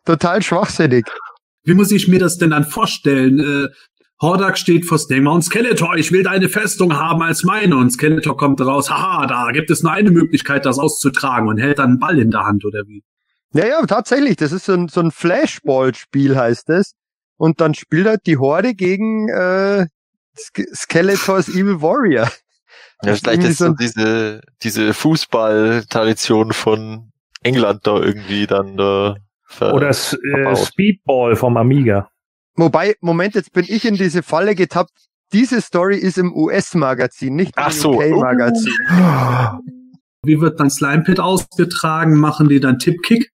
total 0.05 0.41
schwachsinnig. 0.43 1.05
Wie 1.65 1.75
muss 1.75 1.91
ich 1.93 2.07
mir 2.09 2.19
das 2.21 2.39
denn 2.39 2.51
dann 2.51 2.65
vorstellen? 2.65 3.69
Äh, 4.23 4.27
Hordak 4.27 4.57
steht 4.57 4.87
vor 4.87 4.99
Snake 4.99 5.23
Mountain 5.23 5.43
Skeletor, 5.43 5.97
ich 5.97 6.13
will 6.13 6.23
deine 6.23 6.49
Festung 6.49 6.95
haben 6.97 7.23
als 7.23 7.43
meine. 7.45 7.77
Und 7.77 7.91
Skeletor 7.91 8.37
kommt 8.37 8.61
raus, 8.61 8.91
haha, 8.91 9.27
da 9.27 9.51
gibt 9.53 9.71
es 9.71 9.83
nur 9.83 9.93
eine 9.93 10.11
Möglichkeit, 10.11 10.65
das 10.65 10.79
auszutragen 10.79 11.49
und 11.49 11.59
hält 11.59 11.79
dann 11.79 11.91
einen 11.91 11.99
Ball 11.99 12.19
in 12.19 12.31
der 12.31 12.45
Hand 12.45 12.65
oder 12.65 12.83
wie? 12.87 13.03
Ja, 13.53 13.67
ja, 13.67 13.85
tatsächlich. 13.87 14.37
Das 14.37 14.53
ist 14.53 14.65
so 14.65 14.73
ein, 14.73 14.89
so 14.89 15.01
ein 15.01 15.11
Flashball-Spiel, 15.11 16.37
heißt 16.37 16.71
es. 16.71 16.95
Und 17.37 17.61
dann 17.61 17.75
spielt 17.75 18.07
halt 18.07 18.21
die 18.27 18.39
Horde 18.39 18.75
gegen 18.75 19.29
äh, 19.29 19.87
Sk 20.39 20.63
Skeletors 20.75 21.49
Evil 21.49 21.83
Warrior. 21.83 22.25
Ja, 22.25 22.31
Das 23.03 23.17
ist 23.17 23.25
vielleicht 23.25 23.43
ist 23.45 23.59
so 23.59 23.67
ein- 23.67 23.77
diese, 23.79 24.41
diese 24.63 24.95
Fußball-Tradition 24.95 26.53
von 26.53 27.11
England 27.43 27.81
da 27.87 27.97
irgendwie 27.99 28.47
dann 28.47 28.77
da. 28.77 29.17
ver- 29.47 29.75
Oder 29.75 29.89
S- 29.89 30.17
äh. 30.35 30.57
Speedball 30.57 31.35
vom 31.37 31.57
Amiga. 31.57 32.09
Wobei, 32.57 32.97
Moment, 33.01 33.35
jetzt 33.35 33.53
bin 33.53 33.65
ich 33.69 33.85
in 33.85 33.95
diese 33.95 34.23
Falle 34.23 34.55
getappt. 34.55 34.91
Diese 35.33 35.61
Story 35.63 35.97
ist 35.97 36.19
im 36.19 36.35
US-Magazin, 36.35 37.35
nicht 37.35 37.57
im 37.57 37.63
Ach 37.65 37.73
so. 37.73 37.95
UK-Magazin. 37.95 38.73
Wie 40.25 40.41
wird 40.41 40.61
dann 40.61 40.71
Slime 40.71 41.03
Pit 41.03 41.19
ausgetragen? 41.19 42.15
Machen 42.15 42.49
die 42.49 42.61
dann 42.61 42.79
Tippkick? 42.79 43.31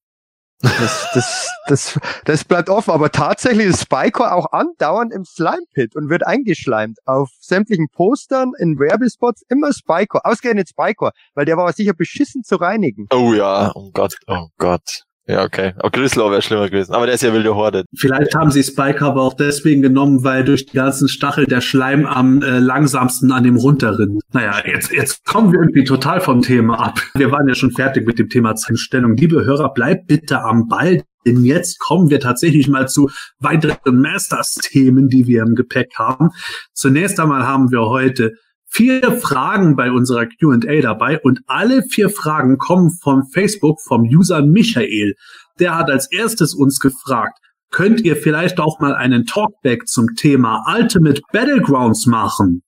Das, 0.60 1.08
das, 1.14 1.50
das, 1.68 2.00
das 2.24 2.44
bleibt 2.44 2.68
offen, 2.68 2.90
aber 2.90 3.10
tatsächlich 3.12 3.66
ist 3.66 3.82
Spycore 3.82 4.32
auch 4.32 4.50
andauernd 4.50 5.12
im 5.12 5.24
Slime 5.24 5.62
Pit 5.72 5.94
und 5.94 6.10
wird 6.10 6.26
eingeschleimt. 6.26 6.98
Auf 7.04 7.30
sämtlichen 7.40 7.88
Postern, 7.88 8.52
in 8.58 8.78
Werbespots, 8.78 9.42
immer 9.48 9.72
Spycore. 9.72 10.24
Ausgerechnet 10.24 10.68
Spycore, 10.68 11.12
weil 11.34 11.44
der 11.44 11.56
war 11.56 11.72
sicher 11.72 11.92
beschissen 11.92 12.42
zu 12.42 12.56
reinigen. 12.56 13.06
Oh 13.12 13.34
ja, 13.34 13.70
oh 13.74 13.90
Gott, 13.92 14.16
oh 14.26 14.48
Gott. 14.58 15.04
Ja, 15.28 15.44
okay. 15.44 15.74
Auch 15.78 15.92
Grislow 15.92 16.30
wäre 16.30 16.40
schlimmer 16.40 16.70
gewesen. 16.70 16.94
Aber 16.94 17.04
der 17.04 17.14
ist 17.14 17.22
ja 17.22 17.34
wilde 17.34 17.54
Horde. 17.54 17.84
Vielleicht 17.94 18.34
haben 18.34 18.50
sie 18.50 18.62
Spike 18.62 19.04
aber 19.04 19.20
auch 19.20 19.34
deswegen 19.34 19.82
genommen, 19.82 20.24
weil 20.24 20.42
durch 20.42 20.64
die 20.64 20.76
ganzen 20.76 21.06
Stachel 21.06 21.44
der 21.44 21.60
Schleim 21.60 22.06
am 22.06 22.40
äh, 22.40 22.58
langsamsten 22.58 23.30
an 23.30 23.44
dem 23.44 23.56
runterrinnt. 23.56 24.22
Naja, 24.32 24.54
jetzt, 24.64 24.90
jetzt 24.90 25.26
kommen 25.26 25.52
wir 25.52 25.60
irgendwie 25.60 25.84
total 25.84 26.22
vom 26.22 26.40
Thema 26.40 26.80
ab. 26.80 27.00
Wir 27.14 27.30
waren 27.30 27.46
ja 27.46 27.54
schon 27.54 27.72
fertig 27.72 28.06
mit 28.06 28.18
dem 28.18 28.30
Thema 28.30 28.54
Zeitstellung. 28.54 29.16
Liebe 29.16 29.44
Hörer, 29.44 29.74
bleibt 29.74 30.06
bitte 30.06 30.40
am 30.40 30.66
Ball. 30.66 31.02
Denn 31.26 31.44
jetzt 31.44 31.78
kommen 31.78 32.08
wir 32.08 32.20
tatsächlich 32.20 32.68
mal 32.68 32.88
zu 32.88 33.10
weiteren 33.38 34.00
Masters-Themen, 34.00 35.08
die 35.08 35.26
wir 35.26 35.42
im 35.42 35.56
Gepäck 35.56 35.92
haben. 35.96 36.30
Zunächst 36.72 37.20
einmal 37.20 37.46
haben 37.46 37.70
wir 37.70 37.80
heute 37.82 38.32
vier 38.68 39.18
Fragen 39.20 39.76
bei 39.76 39.90
unserer 39.90 40.26
Q&A 40.26 40.80
dabei 40.80 41.20
und 41.20 41.40
alle 41.46 41.82
vier 41.82 42.10
Fragen 42.10 42.58
kommen 42.58 42.90
vom 43.02 43.24
Facebook 43.32 43.80
vom 43.86 44.02
User 44.02 44.42
Michael. 44.42 45.14
Der 45.58 45.76
hat 45.76 45.90
als 45.90 46.10
erstes 46.12 46.54
uns 46.54 46.78
gefragt, 46.78 47.38
könnt 47.70 48.00
ihr 48.00 48.16
vielleicht 48.16 48.60
auch 48.60 48.78
mal 48.80 48.94
einen 48.94 49.26
Talkback 49.26 49.86
zum 49.88 50.14
Thema 50.16 50.64
Ultimate 50.74 51.20
Battlegrounds 51.32 52.06
machen? 52.06 52.62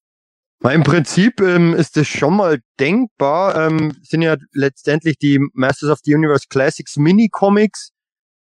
Im 0.62 0.82
Prinzip 0.82 1.40
ähm, 1.40 1.72
ist 1.72 1.96
es 1.96 2.06
schon 2.06 2.36
mal 2.36 2.58
denkbar. 2.78 3.56
Ähm, 3.56 3.96
sind 4.02 4.20
ja 4.20 4.36
letztendlich 4.52 5.16
die 5.16 5.40
Masters 5.54 5.90
of 5.90 6.00
the 6.04 6.14
Universe 6.14 6.46
Classics 6.50 6.96
Mini-Comics. 6.96 7.92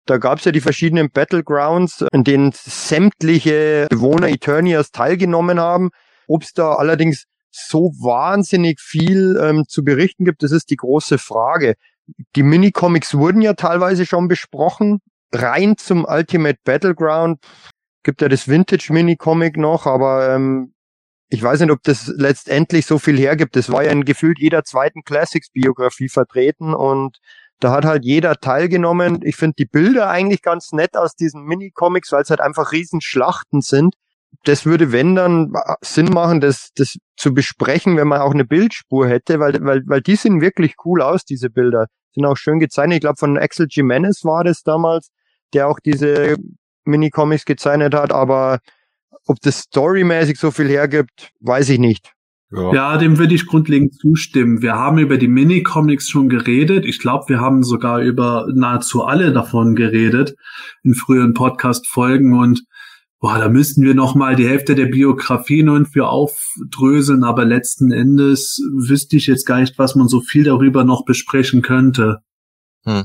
Da 0.04 0.16
gab 0.16 0.38
es 0.38 0.44
ja 0.44 0.52
die 0.52 0.60
verschiedenen 0.60 1.10
Battlegrounds, 1.12 2.04
in 2.12 2.24
denen 2.24 2.50
sämtliche 2.52 3.86
Bewohner 3.90 4.28
Eternias 4.28 4.90
teilgenommen 4.90 5.60
haben. 5.60 5.90
Ob 6.26 6.42
es 6.42 6.52
da 6.54 6.74
allerdings 6.74 7.24
so 7.50 7.92
wahnsinnig 7.98 8.80
viel 8.80 9.38
ähm, 9.42 9.64
zu 9.68 9.84
berichten 9.84 10.24
gibt, 10.24 10.42
das 10.42 10.52
ist 10.52 10.70
die 10.70 10.76
große 10.76 11.18
Frage. 11.18 11.74
Die 12.36 12.42
Minicomics 12.42 13.14
wurden 13.14 13.42
ja 13.42 13.54
teilweise 13.54 14.06
schon 14.06 14.28
besprochen. 14.28 15.00
Rein 15.32 15.76
zum 15.76 16.04
Ultimate 16.04 16.58
Battleground 16.64 17.38
gibt 18.02 18.22
ja 18.22 18.28
das 18.28 18.48
Vintage 18.48 18.92
Minicomic 18.92 19.56
noch, 19.56 19.86
aber 19.86 20.34
ähm, 20.34 20.72
ich 21.28 21.42
weiß 21.42 21.60
nicht, 21.60 21.70
ob 21.70 21.82
das 21.82 22.06
letztendlich 22.06 22.86
so 22.86 22.98
viel 22.98 23.18
hergibt. 23.18 23.54
Das 23.56 23.70
war 23.70 23.84
ja 23.84 23.90
in 23.90 24.04
gefühlt 24.04 24.38
jeder 24.38 24.64
zweiten 24.64 25.02
Classics-Biografie 25.02 26.08
vertreten 26.08 26.74
und 26.74 27.18
da 27.60 27.72
hat 27.72 27.84
halt 27.84 28.04
jeder 28.04 28.36
teilgenommen. 28.36 29.20
Ich 29.22 29.36
finde 29.36 29.56
die 29.58 29.66
Bilder 29.66 30.08
eigentlich 30.08 30.42
ganz 30.42 30.72
nett 30.72 30.96
aus 30.96 31.14
diesen 31.14 31.42
Minicomics, 31.42 32.12
weil 32.12 32.22
es 32.22 32.30
halt 32.30 32.40
einfach 32.40 32.72
Riesenschlachten 32.72 33.60
sind 33.60 33.94
das 34.44 34.66
würde, 34.66 34.92
wenn 34.92 35.14
dann 35.14 35.52
Sinn 35.80 36.06
machen, 36.06 36.40
das, 36.40 36.70
das 36.74 36.96
zu 37.16 37.34
besprechen, 37.34 37.96
wenn 37.96 38.08
man 38.08 38.20
auch 38.20 38.32
eine 38.32 38.44
Bildspur 38.44 39.08
hätte, 39.08 39.40
weil, 39.40 39.54
weil, 39.64 39.82
weil 39.86 40.00
die 40.00 40.16
sehen 40.16 40.40
wirklich 40.40 40.74
cool 40.84 41.02
aus, 41.02 41.24
diese 41.24 41.50
Bilder. 41.50 41.86
Sind 42.14 42.24
auch 42.24 42.36
schön 42.36 42.58
gezeichnet. 42.58 42.96
Ich 42.96 43.00
glaube, 43.00 43.18
von 43.18 43.38
Axel 43.38 43.66
Jimenez 43.68 44.24
war 44.24 44.44
das 44.44 44.62
damals, 44.62 45.10
der 45.52 45.68
auch 45.68 45.78
diese 45.80 46.36
Minicomics 46.84 47.44
gezeichnet 47.44 47.94
hat, 47.94 48.12
aber 48.12 48.60
ob 49.26 49.40
das 49.40 49.60
storymäßig 49.60 50.38
so 50.38 50.50
viel 50.50 50.68
hergibt, 50.68 51.30
weiß 51.40 51.68
ich 51.70 51.78
nicht. 51.78 52.12
Ja. 52.50 52.72
ja, 52.72 52.96
dem 52.96 53.18
würde 53.18 53.34
ich 53.34 53.46
grundlegend 53.46 53.94
zustimmen. 53.94 54.62
Wir 54.62 54.74
haben 54.74 54.96
über 54.96 55.18
die 55.18 55.28
Minicomics 55.28 56.08
schon 56.08 56.30
geredet. 56.30 56.86
Ich 56.86 56.98
glaube, 56.98 57.28
wir 57.28 57.40
haben 57.40 57.62
sogar 57.62 58.00
über 58.00 58.46
nahezu 58.54 59.04
alle 59.04 59.32
davon 59.34 59.74
geredet 59.74 60.34
in 60.82 60.94
früheren 60.94 61.34
Podcast-Folgen 61.34 62.38
und 62.38 62.62
boah, 63.20 63.38
da 63.38 63.48
müssten 63.48 63.82
wir 63.82 63.94
noch 63.94 64.14
mal 64.14 64.36
die 64.36 64.48
Hälfte 64.48 64.74
der 64.74 64.86
Biografie 64.86 65.62
nun 65.62 65.86
für 65.86 66.08
aufdröseln, 66.08 67.24
aber 67.24 67.44
letzten 67.44 67.90
Endes 67.90 68.60
wüsste 68.72 69.16
ich 69.16 69.26
jetzt 69.26 69.46
gar 69.46 69.60
nicht, 69.60 69.78
was 69.78 69.94
man 69.94 70.08
so 70.08 70.20
viel 70.20 70.44
darüber 70.44 70.84
noch 70.84 71.04
besprechen 71.04 71.62
könnte. 71.62 72.18
Hm. 72.84 73.04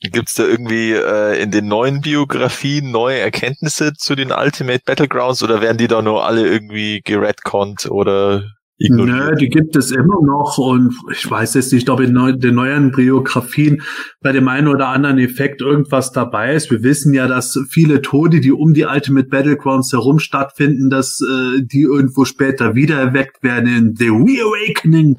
Gibt's 0.00 0.34
da 0.34 0.44
irgendwie 0.44 0.92
äh, 0.92 1.42
in 1.42 1.50
den 1.50 1.66
neuen 1.66 2.02
Biografien 2.02 2.92
neue 2.92 3.18
Erkenntnisse 3.18 3.94
zu 3.94 4.14
den 4.14 4.30
Ultimate 4.30 4.82
Battlegrounds 4.86 5.42
oder 5.42 5.60
werden 5.60 5.78
die 5.78 5.88
da 5.88 6.02
nur 6.02 6.24
alle 6.24 6.46
irgendwie 6.46 7.00
geredconnt 7.04 7.90
oder 7.90 8.44
ignoriert. 8.78 9.30
Nö, 9.30 9.34
die 9.36 9.48
gibt 9.48 9.76
es 9.76 9.90
immer 9.90 10.22
noch 10.22 10.58
und 10.58 10.94
ich 11.12 11.28
weiß 11.28 11.54
jetzt 11.54 11.72
nicht, 11.72 11.90
ob 11.90 12.00
in 12.00 12.14
den 12.38 12.54
neuen 12.54 12.92
Biografien 12.92 13.82
bei 14.20 14.32
dem 14.32 14.48
einen 14.48 14.68
oder 14.68 14.88
anderen 14.88 15.18
Effekt 15.18 15.60
irgendwas 15.60 16.12
dabei 16.12 16.54
ist. 16.54 16.70
Wir 16.70 16.82
wissen 16.82 17.12
ja, 17.12 17.26
dass 17.26 17.58
viele 17.70 18.02
Tode, 18.02 18.40
die 18.40 18.52
um 18.52 18.74
die 18.74 18.84
Ultimate 18.84 19.28
Battlegrounds 19.28 19.92
herum 19.92 20.18
stattfinden, 20.18 20.90
dass 20.90 21.20
äh, 21.20 21.62
die 21.62 21.82
irgendwo 21.82 22.24
später 22.24 22.74
wieder 22.74 22.96
erweckt 22.96 23.42
werden 23.42 23.68
in 23.68 23.96
The 23.96 24.08
Reawakening. 24.08 25.16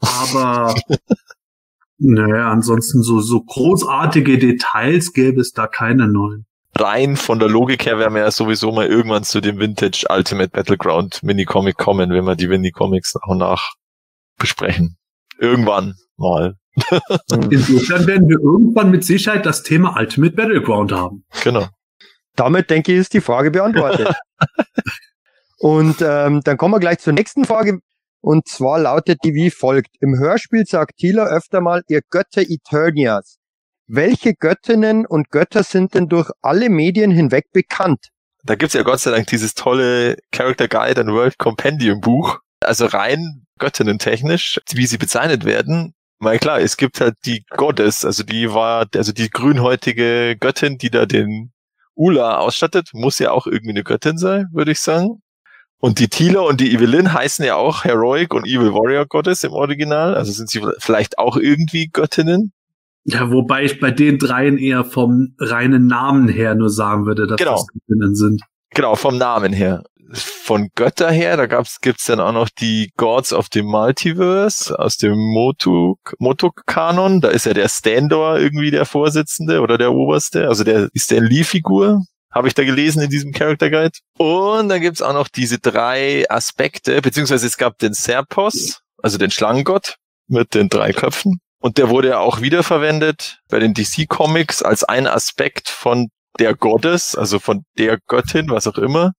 Aber 0.00 0.74
naja, 1.98 2.50
ansonsten 2.50 3.02
so, 3.02 3.20
so 3.20 3.42
großartige 3.42 4.38
Details 4.38 5.12
gäbe 5.12 5.40
es 5.40 5.52
da 5.52 5.66
keine 5.66 6.08
neuen 6.08 6.45
rein 6.80 7.16
von 7.16 7.38
der 7.38 7.48
Logik 7.48 7.86
her 7.86 7.98
werden 7.98 8.14
wir 8.14 8.22
ja 8.22 8.30
sowieso 8.30 8.72
mal 8.72 8.86
irgendwann 8.86 9.24
zu 9.24 9.40
dem 9.40 9.58
Vintage 9.58 10.06
Ultimate 10.08 10.50
Battleground 10.50 11.22
Minicomic 11.22 11.76
kommen, 11.76 12.10
wenn 12.10 12.24
wir 12.24 12.36
die 12.36 12.48
Minicomics 12.48 13.14
nach 13.14 13.28
und 13.28 13.38
nach 13.38 13.74
besprechen. 14.38 14.96
Irgendwann 15.38 15.94
mal. 16.16 16.54
Insofern 17.50 18.06
werden 18.06 18.28
wir 18.28 18.38
irgendwann 18.38 18.90
mit 18.90 19.04
Sicherheit 19.04 19.46
das 19.46 19.62
Thema 19.62 19.96
Ultimate 19.98 20.34
Battleground 20.34 20.92
haben. 20.92 21.24
Genau. 21.42 21.68
Damit 22.36 22.70
denke 22.70 22.92
ich, 22.92 22.98
ist 22.98 23.14
die 23.14 23.20
Frage 23.20 23.50
beantwortet. 23.50 24.14
und 25.58 26.02
ähm, 26.02 26.42
dann 26.44 26.56
kommen 26.58 26.74
wir 26.74 26.80
gleich 26.80 26.98
zur 26.98 27.14
nächsten 27.14 27.44
Frage. 27.44 27.78
Und 28.20 28.48
zwar 28.48 28.78
lautet 28.78 29.18
die 29.24 29.34
wie 29.34 29.50
folgt. 29.50 29.96
Im 30.00 30.18
Hörspiel 30.18 30.64
sagt 30.66 30.96
Tila 30.98 31.26
öfter 31.26 31.60
mal, 31.60 31.82
ihr 31.88 32.00
Götter 32.10 32.42
Eternias. 32.42 33.38
Welche 33.88 34.34
Göttinnen 34.34 35.06
und 35.06 35.30
Götter 35.30 35.62
sind 35.62 35.94
denn 35.94 36.08
durch 36.08 36.30
alle 36.42 36.68
Medien 36.70 37.12
hinweg 37.12 37.52
bekannt? 37.52 38.08
Da 38.42 38.56
gibt's 38.56 38.74
ja 38.74 38.82
Gott 38.82 39.00
sei 39.00 39.12
Dank 39.12 39.28
dieses 39.28 39.54
tolle 39.54 40.16
Character 40.32 40.66
Guide 40.66 41.00
and 41.00 41.10
World 41.10 41.38
Compendium 41.38 42.00
Buch. 42.00 42.40
Also 42.60 42.86
rein 42.86 43.46
Göttinnen 43.58 43.98
technisch, 43.98 44.60
wie 44.72 44.86
sie 44.86 44.98
bezeichnet 44.98 45.44
werden. 45.44 45.94
Mal 46.18 46.38
klar, 46.38 46.60
es 46.60 46.76
gibt 46.76 47.00
halt 47.00 47.14
die 47.26 47.44
Goddess, 47.50 48.04
also 48.04 48.22
die 48.22 48.52
war, 48.52 48.86
also 48.94 49.12
die 49.12 49.30
grünhäutige 49.30 50.36
Göttin, 50.38 50.78
die 50.78 50.90
da 50.90 51.06
den 51.06 51.52
Ula 51.94 52.38
ausstattet, 52.38 52.90
muss 52.92 53.18
ja 53.18 53.30
auch 53.30 53.46
irgendwie 53.46 53.70
eine 53.70 53.84
Göttin 53.84 54.18
sein, 54.18 54.46
würde 54.52 54.72
ich 54.72 54.80
sagen. 54.80 55.22
Und 55.78 55.98
die 55.98 56.08
Tila 56.08 56.40
und 56.40 56.60
die 56.60 56.72
Evelyn 56.72 57.12
heißen 57.12 57.44
ja 57.44 57.56
auch 57.56 57.84
Heroic 57.84 58.32
und 58.32 58.46
Evil 58.46 58.72
Warrior 58.72 59.06
Goddess 59.06 59.44
im 59.44 59.52
Original. 59.52 60.14
Also 60.14 60.32
sind 60.32 60.48
sie 60.48 60.66
vielleicht 60.78 61.18
auch 61.18 61.36
irgendwie 61.36 61.88
Göttinnen. 61.88 62.52
Ja, 63.08 63.30
wobei 63.30 63.62
ich 63.64 63.78
bei 63.78 63.92
den 63.92 64.18
dreien 64.18 64.58
eher 64.58 64.84
vom 64.84 65.34
reinen 65.38 65.86
Namen 65.86 66.26
her 66.26 66.56
nur 66.56 66.70
sagen 66.70 67.06
würde, 67.06 67.28
dass 67.28 67.38
genau. 67.38 67.52
das 67.52 67.66
Göttinnen 67.68 68.16
sind. 68.16 68.42
Genau, 68.70 68.96
vom 68.96 69.16
Namen 69.16 69.52
her. 69.52 69.84
Von 70.12 70.70
Götter 70.74 71.10
her, 71.10 71.36
da 71.36 71.46
gab's, 71.46 71.80
gibt's 71.80 72.06
dann 72.06 72.20
auch 72.20 72.32
noch 72.32 72.48
die 72.48 72.90
Gods 72.96 73.32
of 73.32 73.46
the 73.52 73.62
Multiverse 73.62 74.76
aus 74.76 74.96
dem 74.96 75.16
Motuk, 75.16 76.14
Motuk-Kanon. 76.18 77.20
Da 77.20 77.28
ist 77.28 77.46
ja 77.46 77.54
der 77.54 77.68
Standor 77.68 78.38
irgendwie 78.38 78.72
der 78.72 78.86
Vorsitzende 78.86 79.60
oder 79.60 79.78
der 79.78 79.92
Oberste, 79.92 80.48
also 80.48 80.64
der 80.64 80.88
ist 80.92 81.10
der 81.12 81.20
Lee-Figur. 81.20 82.02
Habe 82.32 82.48
ich 82.48 82.54
da 82.54 82.64
gelesen 82.64 83.02
in 83.02 83.10
diesem 83.10 83.32
Character 83.32 83.70
Guide. 83.70 83.98
Und 84.18 84.68
dann 84.68 84.80
gibt's 84.80 85.00
auch 85.00 85.14
noch 85.14 85.28
diese 85.28 85.58
drei 85.58 86.28
Aspekte, 86.28 87.00
beziehungsweise 87.00 87.46
es 87.46 87.56
gab 87.56 87.78
den 87.78 87.94
Serpos, 87.94 88.80
also 89.00 89.16
den 89.16 89.30
Schlangengott 89.30 89.96
mit 90.28 90.54
den 90.54 90.68
drei 90.68 90.92
Köpfen. 90.92 91.40
Und 91.58 91.78
der 91.78 91.88
wurde 91.88 92.08
ja 92.08 92.18
auch 92.18 92.40
wiederverwendet 92.40 93.40
bei 93.48 93.58
den 93.58 93.74
DC 93.74 94.08
Comics 94.08 94.62
als 94.62 94.84
ein 94.84 95.06
Aspekt 95.06 95.68
von 95.68 96.08
der 96.38 96.54
Goddess, 96.54 97.14
also 97.14 97.38
von 97.38 97.64
der 97.78 97.98
Göttin, 98.06 98.50
was 98.50 98.66
auch 98.66 98.78
immer. 98.78 99.12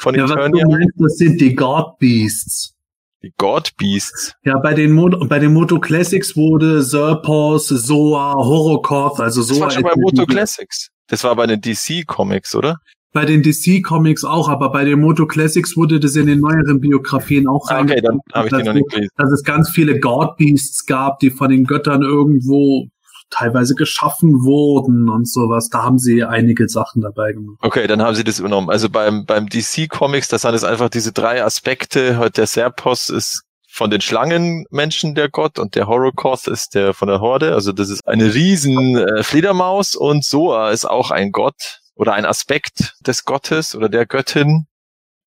Von 0.00 0.14
ja, 0.14 0.24
Eternia. 0.24 0.64
was 0.64 0.70
du 0.70 0.78
meinst, 0.78 0.94
das 0.98 1.16
sind 1.16 1.40
die 1.40 1.54
God 1.54 1.98
Beasts. 1.98 2.74
Die 3.22 3.32
God 3.36 3.70
Beasts. 3.76 4.34
Ja, 4.44 4.58
bei 4.58 4.74
den, 4.74 4.92
Mo 4.92 5.08
bei 5.08 5.38
den 5.38 5.52
Moto 5.52 5.78
Classics 5.80 6.36
wurde 6.36 6.82
Serpos, 6.82 7.68
Zoa, 7.68 8.34
Horokoth, 8.34 9.20
also 9.20 9.42
Zoa. 9.42 9.54
Das 9.54 9.60
war 9.60 9.70
schon 9.70 9.82
bei 9.82 9.94
Moto 9.96 10.26
Classics. 10.26 10.88
Das 11.08 11.24
war 11.24 11.34
bei 11.36 11.46
den 11.46 11.60
DC 11.60 12.06
Comics, 12.06 12.54
oder? 12.54 12.78
Bei 13.12 13.26
den 13.26 13.42
DC 13.42 13.82
Comics 13.82 14.24
auch, 14.24 14.48
aber 14.48 14.72
bei 14.72 14.84
den 14.84 15.00
Moto 15.00 15.26
Classics 15.26 15.76
wurde 15.76 16.00
das 16.00 16.16
in 16.16 16.26
den 16.26 16.40
neueren 16.40 16.80
Biografien 16.80 17.46
auch 17.46 17.70
rein. 17.70 17.90
Okay, 17.90 18.00
dann 18.00 18.20
habe 18.32 18.48
ich 18.48 18.54
die 18.54 18.62
noch 18.62 18.74
nicht 18.74 18.90
gelesen. 18.90 19.10
Dass 19.16 19.30
es 19.30 19.42
ganz 19.44 19.70
viele 19.70 20.00
God 20.00 20.36
Beasts 20.36 20.86
gab, 20.86 21.18
die 21.20 21.30
von 21.30 21.50
den 21.50 21.64
Göttern 21.64 22.02
irgendwo 22.02 22.86
teilweise 23.32 23.74
geschaffen 23.74 24.44
wurden 24.44 25.08
und 25.08 25.28
sowas. 25.28 25.68
Da 25.68 25.82
haben 25.82 25.98
sie 25.98 26.24
einige 26.24 26.68
Sachen 26.68 27.02
dabei 27.02 27.32
gemacht. 27.32 27.58
Okay, 27.62 27.86
dann 27.86 28.02
haben 28.02 28.14
sie 28.14 28.24
das 28.24 28.38
übernommen. 28.38 28.70
Also 28.70 28.88
beim, 28.88 29.24
beim 29.26 29.48
DC 29.48 29.88
Comics, 29.88 30.28
das 30.28 30.42
sind 30.42 30.54
es 30.54 30.64
einfach 30.64 30.88
diese 30.88 31.12
drei 31.12 31.42
Aspekte. 31.42 32.18
Heute 32.18 32.32
der 32.32 32.46
Serpos 32.46 33.08
ist 33.08 33.42
von 33.68 33.90
den 33.90 34.02
Schlangenmenschen 34.02 35.14
der 35.14 35.30
Gott 35.30 35.58
und 35.58 35.74
der 35.76 35.86
Horokoth 35.86 36.46
ist 36.46 36.74
der 36.74 36.92
von 36.92 37.08
der 37.08 37.20
Horde. 37.20 37.54
Also 37.54 37.72
das 37.72 37.88
ist 37.88 38.06
eine 38.06 38.34
riesen 38.34 38.98
äh, 38.98 39.22
Fledermaus 39.22 39.94
und 39.94 40.24
Soa 40.24 40.70
ist 40.70 40.84
auch 40.84 41.10
ein 41.10 41.32
Gott 41.32 41.81
oder 42.02 42.14
ein 42.14 42.26
Aspekt 42.26 42.96
des 43.06 43.24
Gottes 43.24 43.76
oder 43.76 43.88
der 43.88 44.06
Göttin. 44.06 44.66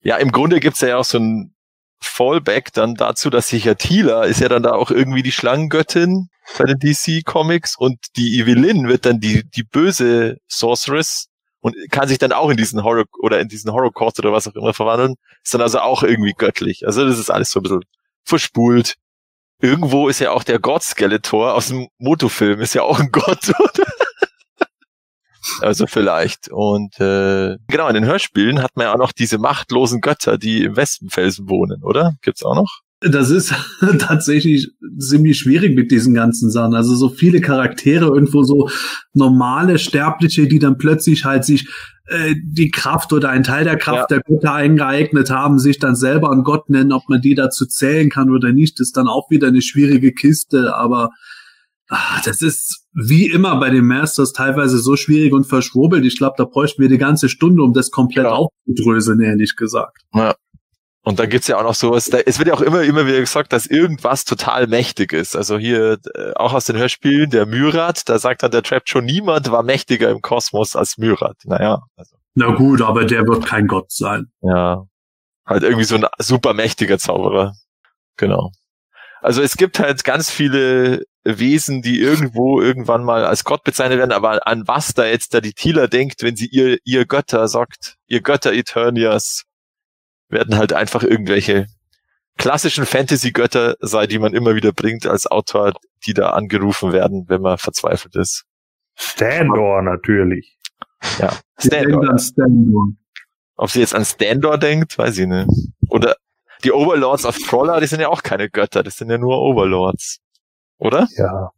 Ja, 0.04 0.18
im 0.18 0.34
Grunde 0.34 0.60
gibt's 0.60 0.82
ja 0.82 0.98
auch 0.98 1.06
so 1.06 1.18
ein 1.18 1.56
Fallback 2.02 2.74
dann 2.74 2.96
dazu, 2.96 3.30
dass 3.30 3.48
sich 3.48 3.64
ja 3.64 3.76
Tila 3.76 4.26
ist 4.26 4.42
ja 4.42 4.50
dann 4.50 4.64
da 4.64 4.74
auch 4.74 4.92
irgendwie 4.92 5.24
die 5.24 5.32
Schlangengöttin 5.32 6.28
bei 6.58 6.66
den 6.66 6.78
DC 6.78 7.24
Comics 7.24 7.78
und 7.78 7.98
die 8.18 8.38
Evelyn 8.40 8.90
wird 8.90 9.06
dann 9.06 9.22
die, 9.22 9.50
die 9.50 9.64
böse 9.64 10.36
Sorceress 10.50 11.28
und 11.62 11.78
kann 11.92 12.10
sich 12.10 12.18
dann 12.18 12.34
auch 12.34 12.50
in 12.50 12.58
diesen 12.58 12.84
Horror 12.84 13.06
oder 13.20 13.40
in 13.40 13.48
diesen 13.48 13.72
Horrorcourt 13.72 14.20
oder 14.20 14.34
was 14.34 14.46
auch 14.46 14.56
immer 14.56 14.74
verwandeln. 14.74 15.16
Ist 15.46 15.54
dann 15.54 15.62
also 15.62 15.80
auch 15.80 16.04
irgendwie 16.04 16.34
göttlich. 16.38 16.86
Also 16.86 17.08
das 17.08 17.18
ist 17.18 17.30
alles 17.30 17.52
so 17.52 17.62
ein 17.62 17.64
bisschen 17.64 17.86
verspult. 18.26 18.96
Irgendwo 19.62 20.10
ist 20.10 20.20
ja 20.20 20.32
auch 20.32 20.44
der 20.44 20.60
Gott 20.60 20.84
Skeletor 20.84 21.54
aus 21.54 21.70
dem 21.70 21.88
Motofilm 22.00 22.60
ist 22.60 22.76
ja 22.76 22.82
auch 22.82 23.00
ein 23.00 23.14
Gott. 23.14 23.50
Oder? 23.60 23.86
Also 25.62 25.88
vielleicht. 25.88 26.50
Und 26.50 27.00
äh, 27.00 27.58
genau, 27.68 27.88
in 27.88 27.96
den 27.96 28.06
Hörspielen 28.06 28.62
hat 28.62 28.72
man 28.76 28.88
ja 28.88 28.94
auch 28.94 29.00
noch 29.00 29.12
diese 29.12 29.38
machtlosen 29.38 30.02
Götter, 30.02 30.38
die 30.38 30.64
im 30.64 30.76
Westenfelsen 30.76 31.50
wohnen, 31.50 31.84
oder? 31.84 32.14
Gibt's 32.22 32.44
auch 32.44 32.56
noch? 32.56 32.82
Das 33.02 33.30
ist 33.30 33.54
tatsächlich 34.00 34.72
ziemlich 34.98 35.38
schwierig 35.38 35.76
mit 35.76 35.92
diesen 35.92 36.14
ganzen 36.14 36.50
Sachen. 36.50 36.74
Also 36.74 36.96
so 36.96 37.10
viele 37.10 37.42
Charaktere, 37.42 38.06
irgendwo 38.06 38.44
so 38.44 38.70
normale 39.14 39.78
Sterbliche, 39.78 40.48
die 40.48 40.60
dann 40.60 40.78
plötzlich 40.78 41.26
halt 41.26 41.46
sich 41.46 41.68
äh, 42.08 42.36
die 42.44 42.72
Kraft 42.72 43.14
oder 43.14 43.30
ein 43.30 43.44
Teil 43.44 43.64
der 43.64 43.78
Kraft 43.78 44.10
ja. 44.12 44.18
der 44.18 44.22
Götter 44.22 44.54
eingeeignet 44.54 45.30
haben, 45.30 45.60
sich 45.60 45.78
dann 45.78 45.96
selber 45.96 46.32
einen 46.32 46.44
Gott 46.44 46.70
nennen, 46.70 46.92
ob 46.92 47.10
man 47.10 47.22
die 47.22 47.36
dazu 47.36 47.66
zählen 47.66 48.10
kann 48.10 48.30
oder 48.30 48.54
nicht, 48.54 48.80
ist 48.80 48.98
dann 48.98 49.08
auch 49.08 49.30
wieder 49.30 49.48
eine 49.48 49.62
schwierige 49.62 50.12
Kiste. 50.12 50.76
Aber 50.76 51.10
ach, 51.90 52.24
das 52.24 52.42
ist 52.42 52.86
wie 52.94 53.30
immer 53.30 53.60
bei 53.60 53.70
den 53.70 53.86
Masters 53.86 54.34
teilweise 54.34 54.78
so 54.80 54.96
schwierig 54.96 55.34
und 55.34 55.46
verschwurbelt. 55.46 56.06
Ich 56.06 56.18
glaube, 56.18 56.36
da 56.38 56.46
bräuchten 56.46 56.82
wir 56.82 56.90
die 56.90 56.98
ganze 56.98 57.30
Stunde, 57.30 57.64
um 57.64 57.74
das 57.74 57.92
komplett 57.92 58.26
ja. 58.26 58.32
aufzudröseln, 58.32 59.22
ehrlich 59.22 59.56
gesagt. 59.56 60.02
Ja. 60.14 60.36
Und 61.04 61.20
dann 61.20 61.30
gibt's 61.30 61.48
ja 61.48 61.60
auch 61.60 61.64
noch 61.64 61.76
sowas, 61.76 62.10
da, 62.10 62.18
es 62.18 62.40
wird 62.40 62.48
ja 62.48 62.56
auch 62.56 62.62
immer, 62.62 62.82
immer 62.82 63.06
wieder 63.06 63.20
gesagt, 63.20 63.54
dass 63.54 63.68
irgendwas 63.68 64.26
total 64.26 64.66
mächtig 64.66 65.14
ist. 65.14 65.36
Also 65.36 65.60
hier, 65.60 66.00
äh, 66.16 66.34
auch 66.34 66.54
aus 66.54 66.66
den 66.66 66.78
Hörspielen, 66.78 67.30
der 67.30 67.46
Myrat, 67.46 68.10
da 68.10 68.18
sagt 68.18 68.42
dann 68.42 68.50
der 68.50 68.64
Trap 68.64 68.90
schon, 68.90 69.06
niemand 69.06 69.52
war 69.52 69.62
mächtiger 69.62 70.10
im 70.10 70.22
Kosmos 70.24 70.76
als 70.76 70.98
Myrat. 70.98 71.38
Naja. 71.44 71.84
Also. 71.96 72.16
Na 72.34 72.56
gut, 72.56 72.82
aber 72.82 73.06
der 73.06 73.28
wird 73.28 73.46
kein 73.46 73.68
Gott 73.68 73.92
sein. 73.92 74.32
Ja. 74.42 74.86
Halt 75.46 75.62
irgendwie 75.62 75.84
so 75.84 75.96
ein 75.96 76.08
super 76.18 76.56
mächtiger 76.56 76.98
Zauberer. 76.98 77.54
Genau. 78.18 78.52
Also 79.22 79.44
es 79.44 79.58
gibt 79.58 79.80
halt 79.80 80.04
ganz 80.04 80.32
viele 80.32 81.04
Wesen, 81.26 81.82
die 81.82 82.00
irgendwo 82.00 82.62
irgendwann 82.62 83.04
mal 83.04 83.26
als 83.26 83.44
Gott 83.44 83.64
bezeichnet 83.64 83.98
werden, 83.98 84.12
aber 84.12 84.48
an 84.48 84.68
was 84.68 84.94
da 84.94 85.06
jetzt 85.06 85.34
da 85.34 85.42
die 85.42 85.54
Tila 85.54 85.88
denkt, 85.88 86.22
wenn 86.22 86.36
sie 86.36 86.48
ihr, 86.48 86.78
ihr 86.84 87.06
Götter 87.06 87.48
sagt, 87.48 87.96
ihr 88.08 88.22
Götter 88.22 88.54
Eternias, 88.54 89.44
werden 90.30 90.58
halt 90.58 90.74
einfach 90.74 91.04
irgendwelche 91.04 91.68
klassischen 92.38 92.86
Fantasy-Götter 92.86 93.76
sein, 93.80 94.08
die 94.08 94.20
man 94.20 94.34
immer 94.34 94.56
wieder 94.56 94.72
bringt 94.72 95.08
als 95.08 95.26
Autor, 95.28 95.74
die 96.06 96.14
da 96.14 96.32
angerufen 96.32 96.94
werden, 96.94 97.26
wenn 97.28 97.42
man 97.42 97.58
verzweifelt 97.58 98.16
ist. 98.16 98.46
Standor 98.96 99.82
natürlich. 99.82 100.58
Ja, 101.20 101.38
Standor. 101.58 102.18
Standor. 102.18 102.88
Ob 103.56 103.70
sie 103.70 103.80
jetzt 103.80 103.96
an 103.96 104.06
Standor 104.06 104.58
denkt, 104.58 104.98
weiß 104.98 105.18
ich 105.18 105.28
nicht. 105.28 105.48
Oder 105.90 106.18
die 106.64 106.72
Overlords 106.72 107.26
of 107.26 107.38
Troller, 107.38 107.80
die 107.80 107.88
sind 107.88 108.02
ja 108.02 108.10
auch 108.10 108.24
keine 108.24 108.50
Götter, 108.50 108.84
das 108.84 108.98
sind 108.98 109.10
ja 109.10 109.18
nur 109.18 109.40
Overlords. 109.40 110.20
Oder? 110.78 111.08
Ja 111.18 111.52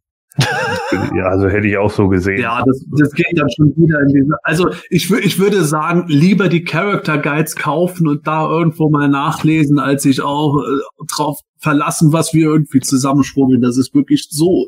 ja, 1.14 1.24
also 1.24 1.48
hätte 1.48 1.66
ich 1.66 1.76
auch 1.76 1.90
so 1.90 2.08
gesehen. 2.08 2.40
Ja, 2.40 2.62
das, 2.64 2.84
das 2.96 3.12
geht 3.12 3.36
dann 3.36 3.50
schon 3.50 3.74
wieder 3.76 4.00
in 4.00 4.08
diese. 4.08 4.36
Also 4.42 4.70
ich, 4.90 5.10
ich 5.10 5.38
würde 5.38 5.64
sagen, 5.64 6.04
lieber 6.08 6.48
die 6.48 6.64
Character 6.64 7.18
Guides 7.18 7.56
kaufen 7.56 8.06
und 8.06 8.26
da 8.26 8.48
irgendwo 8.48 8.88
mal 8.88 9.08
nachlesen, 9.08 9.78
als 9.78 10.04
sich 10.04 10.20
auch 10.20 10.62
äh, 10.62 11.04
drauf 11.14 11.40
verlassen, 11.58 12.12
was 12.12 12.34
wir 12.34 12.46
irgendwie 12.46 12.80
zusammenschwurbeln. 12.80 13.60
Das 13.60 13.76
ist 13.76 13.94
wirklich 13.94 14.28
so 14.30 14.66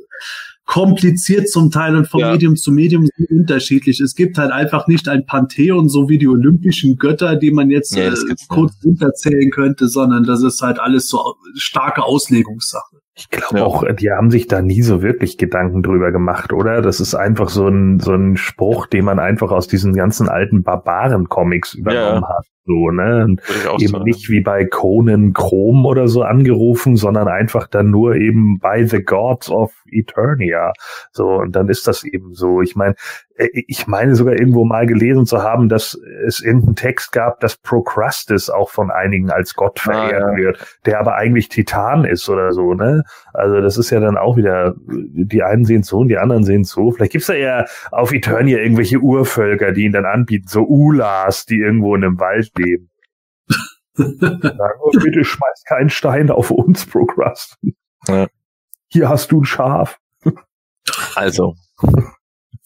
kompliziert 0.67 1.49
zum 1.49 1.71
Teil 1.71 1.97
und 1.97 2.09
vom 2.09 2.21
ja. 2.21 2.33
Medium 2.33 2.57
zu 2.57 2.71
Medium 2.71 3.09
unterschiedlich. 3.29 4.01
Es 4.01 4.15
gibt 4.15 4.39
halt 4.39 4.53
einfach 4.53 4.87
nicht 4.87 5.09
ein 5.09 5.27
Pantheon, 5.27 5.89
so 5.89 6.09
wie 6.09 6.19
die 6.19 6.29
olympischen 6.29 6.97
Götter, 6.97 7.37
die 7.37 7.51
man 7.51 7.71
jetzt 7.71 7.97
ja, 7.97 8.13
äh, 8.13 8.15
kurz 8.49 8.75
runterzählen 8.85 9.51
könnte, 9.51 9.89
sondern 9.89 10.25
das 10.25 10.43
ist 10.43 10.63
halt 10.63 10.79
alles 10.79 11.09
so 11.09 11.35
starke 11.55 12.05
Auslegungssache. 12.05 13.01
Ich 13.15 13.29
glaube 13.29 13.59
ja. 13.59 13.65
auch, 13.65 13.85
die 13.93 14.11
haben 14.11 14.31
sich 14.31 14.47
da 14.47 14.63
nie 14.63 14.83
so 14.83 15.03
wirklich 15.03 15.37
Gedanken 15.37 15.83
drüber 15.83 16.13
gemacht, 16.13 16.53
oder? 16.53 16.81
Das 16.81 17.01
ist 17.01 17.15
einfach 17.15 17.49
so 17.49 17.67
ein, 17.67 17.99
so 17.99 18.15
ein 18.15 18.37
Spruch, 18.37 18.87
den 18.87 19.05
man 19.05 19.19
einfach 19.19 19.51
aus 19.51 19.67
diesen 19.67 19.95
ganzen 19.95 20.29
alten 20.29 20.63
Barbaren-Comics 20.63 21.75
übernommen 21.75 22.23
ja. 22.23 22.29
hat. 22.29 22.47
So, 22.67 22.91
ne? 22.91 23.25
Und 23.25 23.43
eben 23.81 23.93
sagen. 23.93 24.05
nicht 24.05 24.31
wie 24.31 24.43
bei 24.43 24.65
Conan 24.65 25.33
Chrome 25.33 25.89
oder 25.89 26.07
so 26.07 26.23
angerufen, 26.23 26.95
sondern 26.95 27.27
einfach 27.27 27.67
dann 27.67 27.91
nur 27.91 28.15
eben 28.15 28.59
by 28.61 28.87
the 28.87 29.03
gods 29.03 29.51
of 29.51 29.73
Eternia. 29.91 30.73
So, 31.11 31.27
und 31.27 31.57
dann 31.57 31.69
ist 31.69 31.89
das 31.89 32.05
eben 32.05 32.33
so. 32.33 32.63
Ich 32.63 32.77
meine, 32.77 32.95
ich 33.67 33.87
meine 33.87 34.15
sogar 34.15 34.35
irgendwo 34.35 34.65
mal 34.65 34.87
gelesen 34.87 35.25
zu 35.27 35.43
haben, 35.43 35.69
dass 35.69 35.99
es 36.27 36.41
irgendeinen 36.41 36.77
Text 36.77 37.13
gab, 37.13 37.41
dass 37.41 37.57
Procrustes 37.57 38.51
auch 38.51 38.71
von 38.71 38.91
einigen 38.91 39.31
als 39.31 39.55
Gott 39.55 39.81
verehrt 39.81 40.23
ah, 40.23 40.33
ja. 40.33 40.37
wird, 40.37 40.79
der 40.85 41.01
aber 41.01 41.15
eigentlich 41.17 41.49
Titan 41.49 42.05
ist 42.05 42.29
oder 42.29 42.53
so, 42.53 42.75
ne? 42.75 43.03
Also 43.33 43.61
das 43.61 43.79
ist 43.79 43.91
ja 43.91 44.01
dann 44.01 44.17
auch 44.17 44.37
wieder, 44.37 44.75
die 44.87 45.43
einen 45.43 45.65
sehen 45.65 45.83
so 45.83 45.99
und 45.99 46.09
die 46.09 46.19
anderen 46.19 46.45
sehen 46.45 46.65
so. 46.65 46.91
Vielleicht 46.91 47.13
gibt's 47.13 47.29
da 47.29 47.35
ja 47.35 47.65
auf 47.91 48.13
Eternia 48.13 48.59
irgendwelche 48.59 48.99
Urvölker, 48.99 49.73
die 49.73 49.85
ihn 49.85 49.93
dann 49.93 50.07
anbieten, 50.07 50.49
so 50.49 50.67
Ulas, 50.67 51.47
die 51.47 51.61
irgendwo 51.61 51.95
in 51.95 52.05
einem 52.05 52.21
Wald 52.21 52.51
leben. 52.57 52.91
Sagen, 53.95 54.81
oh, 54.83 54.91
bitte 55.03 55.25
schmeiß 55.25 55.65
keinen 55.67 55.91
Stein 55.91 56.31
auf 56.31 56.51
uns, 56.51 56.87
Procrustes. 56.87 57.57
Ja. 58.09 58.27
Hier 58.89 59.09
hast 59.09 59.33
du 59.33 59.41
ein 59.41 59.45
Schaf. 59.45 59.99
Also, 61.15 61.55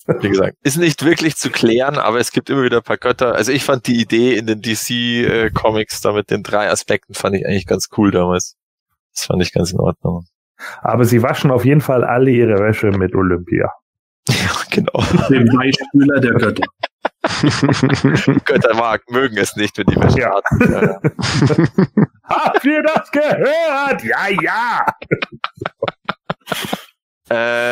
wie 0.07 0.29
gesagt, 0.29 0.57
ist 0.63 0.77
nicht 0.77 1.05
wirklich 1.05 1.37
zu 1.37 1.51
klären, 1.51 1.97
aber 1.97 2.19
es 2.19 2.31
gibt 2.31 2.51
immer 2.51 2.63
wieder 2.63 2.79
ein 2.79 2.83
paar 2.83 2.99
Götter. 2.99 3.35
Also 3.35 3.53
ich 3.53 3.65
fand 3.65 3.87
die 3.87 4.01
Idee 4.01 4.37
in 4.37 4.47
den 4.47 4.61
DC-Comics 4.61 6.03
da 6.03 6.13
mit 6.13 6.31
den 6.31 6.43
drei 6.43 6.71
Aspekten 6.71 7.15
fand 7.15 7.37
ich 7.37 7.47
eigentlich 7.47 7.67
ganz 7.67 7.89
cool 7.97 8.11
damals. 8.11 8.57
Das 9.15 9.25
fand 9.25 9.43
ich 9.43 9.53
ganz 9.53 9.73
in 9.73 9.81
Ordnung. 9.81 10.27
Aber 10.83 11.05
sie 11.05 11.23
waschen 11.23 11.51
auf 11.51 11.65
jeden 11.65 11.81
Fall 11.81 12.05
alle 12.05 12.31
ihre 12.31 12.59
Wäsche 12.59 12.89
mit 12.89 13.15
Olympia. 13.15 13.73
Ja, 14.29 14.51
genau. 14.71 15.05
Dem 15.29 15.47
Beispieler 15.47 16.21
der 16.21 16.33
Götter. 16.35 16.67
Götter 18.45 18.75
mag, 18.75 19.03
mögen 19.11 19.37
es 19.39 19.57
nicht, 19.57 19.77
wenn 19.79 19.87
die 19.87 19.97
Wäsche 19.97 20.21
ja. 20.21 20.41
Ja, 20.61 20.83
ja. 20.83 21.01
Habt 22.25 22.65
ihr 22.65 22.83
das 22.83 23.11
gehört? 23.11 24.05
Ja, 24.05 24.29
ja. 24.43 24.87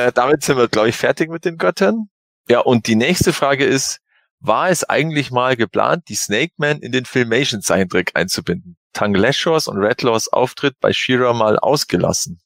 äh, 0.06 0.12
damit 0.12 0.42
sind 0.42 0.56
wir, 0.58 0.68
glaube 0.68 0.88
ich, 0.88 0.96
fertig 0.96 1.30
mit 1.30 1.44
den 1.44 1.56
Göttern. 1.56 2.08
Ja, 2.52 2.60
und 2.60 2.86
die 2.86 2.96
nächste 2.96 3.32
Frage 3.32 3.64
ist, 3.64 4.00
war 4.38 4.68
es 4.68 4.84
eigentlich 4.84 5.30
mal 5.30 5.56
geplant, 5.56 6.10
die 6.10 6.16
Snake 6.16 6.52
Man 6.58 6.80
in 6.80 6.92
den 6.92 7.06
Filmation-Zeichentrick 7.06 8.10
einzubinden? 8.12 8.76
Tangleshors 8.92 9.68
und 9.68 9.78
Redlaws 9.78 10.28
Auftritt 10.28 10.78
bei 10.78 10.92
Shira 10.92 11.32
mal 11.32 11.58
ausgelassen. 11.58 12.42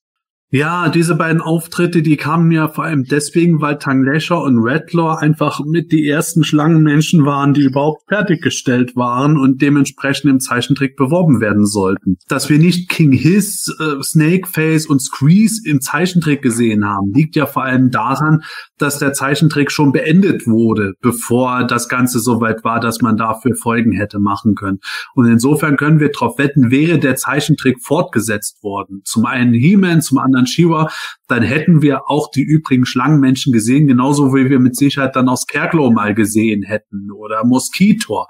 Ja, 0.51 0.89
diese 0.89 1.17
beiden 1.17 1.41
Auftritte, 1.41 2.03
die 2.03 2.17
kamen 2.17 2.47
mir 2.47 2.69
vor 2.69 2.85
allem 2.85 3.03
deswegen, 3.03 3.61
weil 3.61 3.79
Tanglesha 3.79 4.37
und 4.37 4.59
Redlaw 4.59 5.19
einfach 5.19 5.61
mit 5.65 5.91
die 5.91 6.09
ersten 6.09 6.45
Schlangenmenschen 6.45 7.27
waren, 7.27 7.53
die 7.53 7.63
überhaupt 7.63 8.03
fertiggestellt 8.09 8.95
waren 8.95 9.39
und 9.39 9.61
dementsprechend 9.61 10.31
im 10.31 10.39
Zeichentrick 10.39 10.97
beworben 10.97 11.41
werden 11.41 11.67
sollten. 11.67 12.19
Dass 12.29 12.49
wir 12.49 12.59
nicht 12.59 12.89
King 12.89 13.11
Hiss, 13.11 13.75
äh, 13.81 14.01
Snakeface 14.01 14.87
und 14.87 15.03
Screeze 15.03 15.69
im 15.69 15.81
Zeichentrick 15.81 16.43
gesehen 16.43 16.85
haben, 16.85 17.13
liegt 17.13 17.35
ja 17.35 17.47
vor 17.47 17.65
allem 17.65 17.91
daran, 17.91 18.43
dass 18.79 19.01
der 19.01 19.13
Zeichentrick 19.13 19.73
schon 19.73 19.91
beendet 19.91 20.47
wurde, 20.47 20.93
bevor 21.01 21.65
das 21.67 21.89
Ganze 21.89 22.21
so 22.21 22.41
weit 22.41 22.63
war, 22.63 22.79
dass 22.79 23.01
man 23.01 23.17
dafür 23.17 23.57
Folgen 23.57 23.93
hätte 23.93 24.21
machen 24.21 24.55
können. 24.55 24.79
Und 25.15 25.27
insofern 25.27 25.77
können 25.77 25.99
wir 25.99 26.11
darauf 26.13 26.39
wetten, 26.39 26.71
wäre 26.71 26.99
der 26.99 27.17
Zeichentrick 27.17 27.83
fortgesetzt 27.83 28.63
worden. 28.63 29.01
Zum 29.05 29.27
einen 29.27 29.53
He-Man, 29.53 30.03
zum 30.03 30.19
anderen 30.19 30.46
Shiva, 30.47 30.91
dann 31.29 31.43
hätten 31.43 31.83
wir 31.83 32.09
auch 32.09 32.31
die 32.31 32.43
übrigen 32.43 32.87
Schlangenmenschen 32.87 33.53
gesehen, 33.53 33.87
genauso 33.87 34.35
wie 34.35 34.51
wir 34.51 34.61
mit 34.61 34.77
Sicherheit 34.77 35.17
dann 35.17 35.29
aus 35.29 35.47
Kerklo 35.47 35.91
mal 35.91 36.15
gesehen 36.15 36.63
hätten 36.63 37.11
oder 37.11 37.45
Moskitor. 37.45 38.29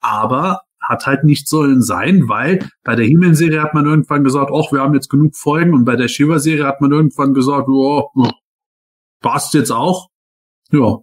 Aber 0.00 0.62
hat 0.80 1.06
halt 1.06 1.24
nicht 1.24 1.48
sollen 1.48 1.82
sein, 1.82 2.28
weil 2.28 2.60
bei 2.84 2.94
der 2.94 3.06
Himmel-Serie 3.06 3.62
hat 3.62 3.74
man 3.74 3.86
irgendwann 3.86 4.24
gesagt, 4.24 4.50
ach, 4.54 4.72
wir 4.72 4.80
haben 4.80 4.94
jetzt 4.94 5.10
genug 5.10 5.36
Folgen 5.36 5.74
und 5.74 5.84
bei 5.84 5.96
der 5.96 6.08
Shiva-Serie 6.08 6.66
hat 6.66 6.80
man 6.80 6.92
irgendwann 6.92 7.34
gesagt, 7.34 7.68
oh, 7.68 8.10
passt 9.20 9.54
jetzt 9.54 9.70
auch. 9.70 10.08
Ja, 10.70 10.98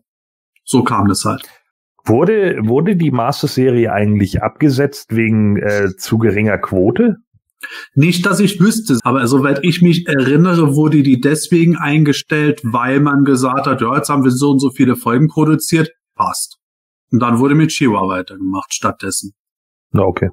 so 0.63 0.83
kam 0.83 1.07
das 1.07 1.25
halt. 1.25 1.43
Wurde, 2.03 2.59
wurde 2.63 2.95
die 2.95 3.11
Master-Serie 3.11 3.91
eigentlich 3.91 4.43
abgesetzt 4.43 5.15
wegen 5.15 5.57
äh, 5.57 5.95
zu 5.97 6.19
geringer 6.19 6.57
Quote? 6.57 7.17
Nicht, 7.93 8.25
dass 8.25 8.39
ich 8.39 8.59
wüsste, 8.59 8.97
aber 9.03 9.27
soweit 9.27 9.63
ich 9.63 9.81
mich 9.81 10.07
erinnere, 10.07 10.75
wurde 10.75 11.03
die 11.03 11.19
deswegen 11.19 11.77
eingestellt, 11.77 12.61
weil 12.63 12.99
man 12.99 13.23
gesagt 13.23 13.67
hat, 13.67 13.81
ja, 13.81 13.95
jetzt 13.95 14.09
haben 14.09 14.23
wir 14.23 14.31
so 14.31 14.51
und 14.51 14.59
so 14.59 14.69
viele 14.71 14.95
Folgen 14.95 15.27
produziert, 15.27 15.91
passt. 16.15 16.57
Und 17.11 17.19
dann 17.19 17.39
wurde 17.39 17.55
mit 17.55 17.71
Shiva 17.71 18.07
weitergemacht 18.07 18.73
stattdessen. 18.73 19.33
Na, 19.91 20.03
okay. 20.03 20.29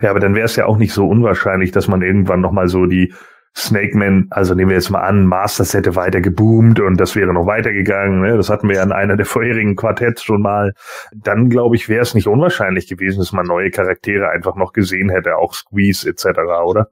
Ja, 0.00 0.10
aber 0.10 0.20
dann 0.20 0.34
wäre 0.34 0.46
es 0.46 0.56
ja 0.56 0.66
auch 0.66 0.78
nicht 0.78 0.92
so 0.92 1.06
unwahrscheinlich, 1.06 1.70
dass 1.70 1.88
man 1.88 2.02
irgendwann 2.02 2.40
nochmal 2.40 2.68
so 2.68 2.86
die 2.86 3.12
Snake 3.56 3.96
Man, 3.96 4.28
also 4.30 4.54
nehmen 4.54 4.70
wir 4.70 4.76
jetzt 4.76 4.90
mal 4.90 5.00
an, 5.00 5.26
Masters 5.26 5.74
hätte 5.74 5.96
weiter 5.96 6.20
geboomt 6.20 6.78
und 6.80 6.98
das 6.98 7.16
wäre 7.16 7.32
noch 7.32 7.46
weitergegangen. 7.46 8.20
Ne? 8.20 8.36
Das 8.36 8.48
hatten 8.48 8.68
wir 8.68 8.76
ja 8.76 8.82
in 8.82 8.92
einer 8.92 9.16
der 9.16 9.26
vorherigen 9.26 9.76
Quartetts 9.76 10.22
schon 10.22 10.40
mal. 10.40 10.72
Dann, 11.12 11.50
glaube 11.50 11.76
ich, 11.76 11.88
wäre 11.88 12.02
es 12.02 12.14
nicht 12.14 12.28
unwahrscheinlich 12.28 12.86
gewesen, 12.86 13.18
dass 13.18 13.32
man 13.32 13.46
neue 13.46 13.70
Charaktere 13.70 14.30
einfach 14.30 14.54
noch 14.54 14.72
gesehen 14.72 15.10
hätte, 15.10 15.36
auch 15.36 15.54
Squeeze 15.54 16.08
etc., 16.08 16.26
oder? 16.64 16.90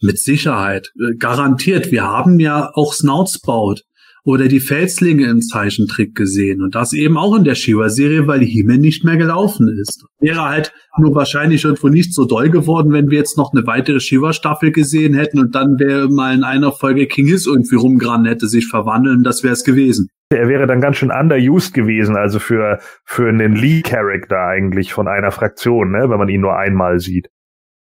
Mit 0.00 0.18
Sicherheit. 0.18 0.92
Äh, 0.98 1.16
Garantiert. 1.16 1.92
Wir 1.92 2.04
haben 2.04 2.40
ja 2.40 2.70
auch 2.74 2.92
Snoutspout 2.92 3.76
oder 4.24 4.48
die 4.48 4.60
Felslinge 4.60 5.26
im 5.26 5.42
Zeichentrick 5.42 6.14
gesehen 6.14 6.62
und 6.62 6.74
das 6.74 6.92
eben 6.94 7.18
auch 7.18 7.36
in 7.36 7.44
der 7.44 7.54
Shiva-Serie, 7.54 8.26
weil 8.26 8.40
Himmel 8.40 8.78
nicht 8.78 9.04
mehr 9.04 9.16
gelaufen 9.16 9.68
ist. 9.68 10.06
Wäre 10.18 10.42
halt 10.42 10.72
nur 10.98 11.14
wahrscheinlich 11.14 11.64
irgendwo 11.64 11.88
nicht 11.88 12.14
so 12.14 12.24
doll 12.24 12.48
geworden, 12.48 12.92
wenn 12.92 13.10
wir 13.10 13.18
jetzt 13.18 13.36
noch 13.36 13.52
eine 13.52 13.66
weitere 13.66 14.00
Shiva-Staffel 14.00 14.72
gesehen 14.72 15.14
hätten 15.14 15.38
und 15.38 15.54
dann 15.54 15.78
wäre 15.78 16.08
mal 16.08 16.34
in 16.34 16.42
einer 16.42 16.72
Folge 16.72 17.06
King 17.06 17.26
Hiss 17.26 17.46
irgendwie 17.46 17.76
rumgerannt, 17.76 18.26
hätte 18.26 18.48
sich 18.48 18.66
verwandeln, 18.66 19.22
das 19.22 19.42
wäre 19.42 19.52
es 19.52 19.64
gewesen. 19.64 20.08
Er 20.30 20.48
wäre 20.48 20.66
dann 20.66 20.80
ganz 20.80 20.96
schön 20.96 21.10
underused 21.10 21.74
gewesen, 21.74 22.16
also 22.16 22.38
für, 22.38 22.78
für 23.04 23.28
einen 23.28 23.54
Lee-Character 23.54 24.38
eigentlich 24.38 24.92
von 24.92 25.06
einer 25.06 25.30
Fraktion, 25.30 25.92
ne, 25.92 26.08
wenn 26.08 26.18
man 26.18 26.28
ihn 26.28 26.40
nur 26.40 26.56
einmal 26.56 26.98
sieht. 26.98 27.28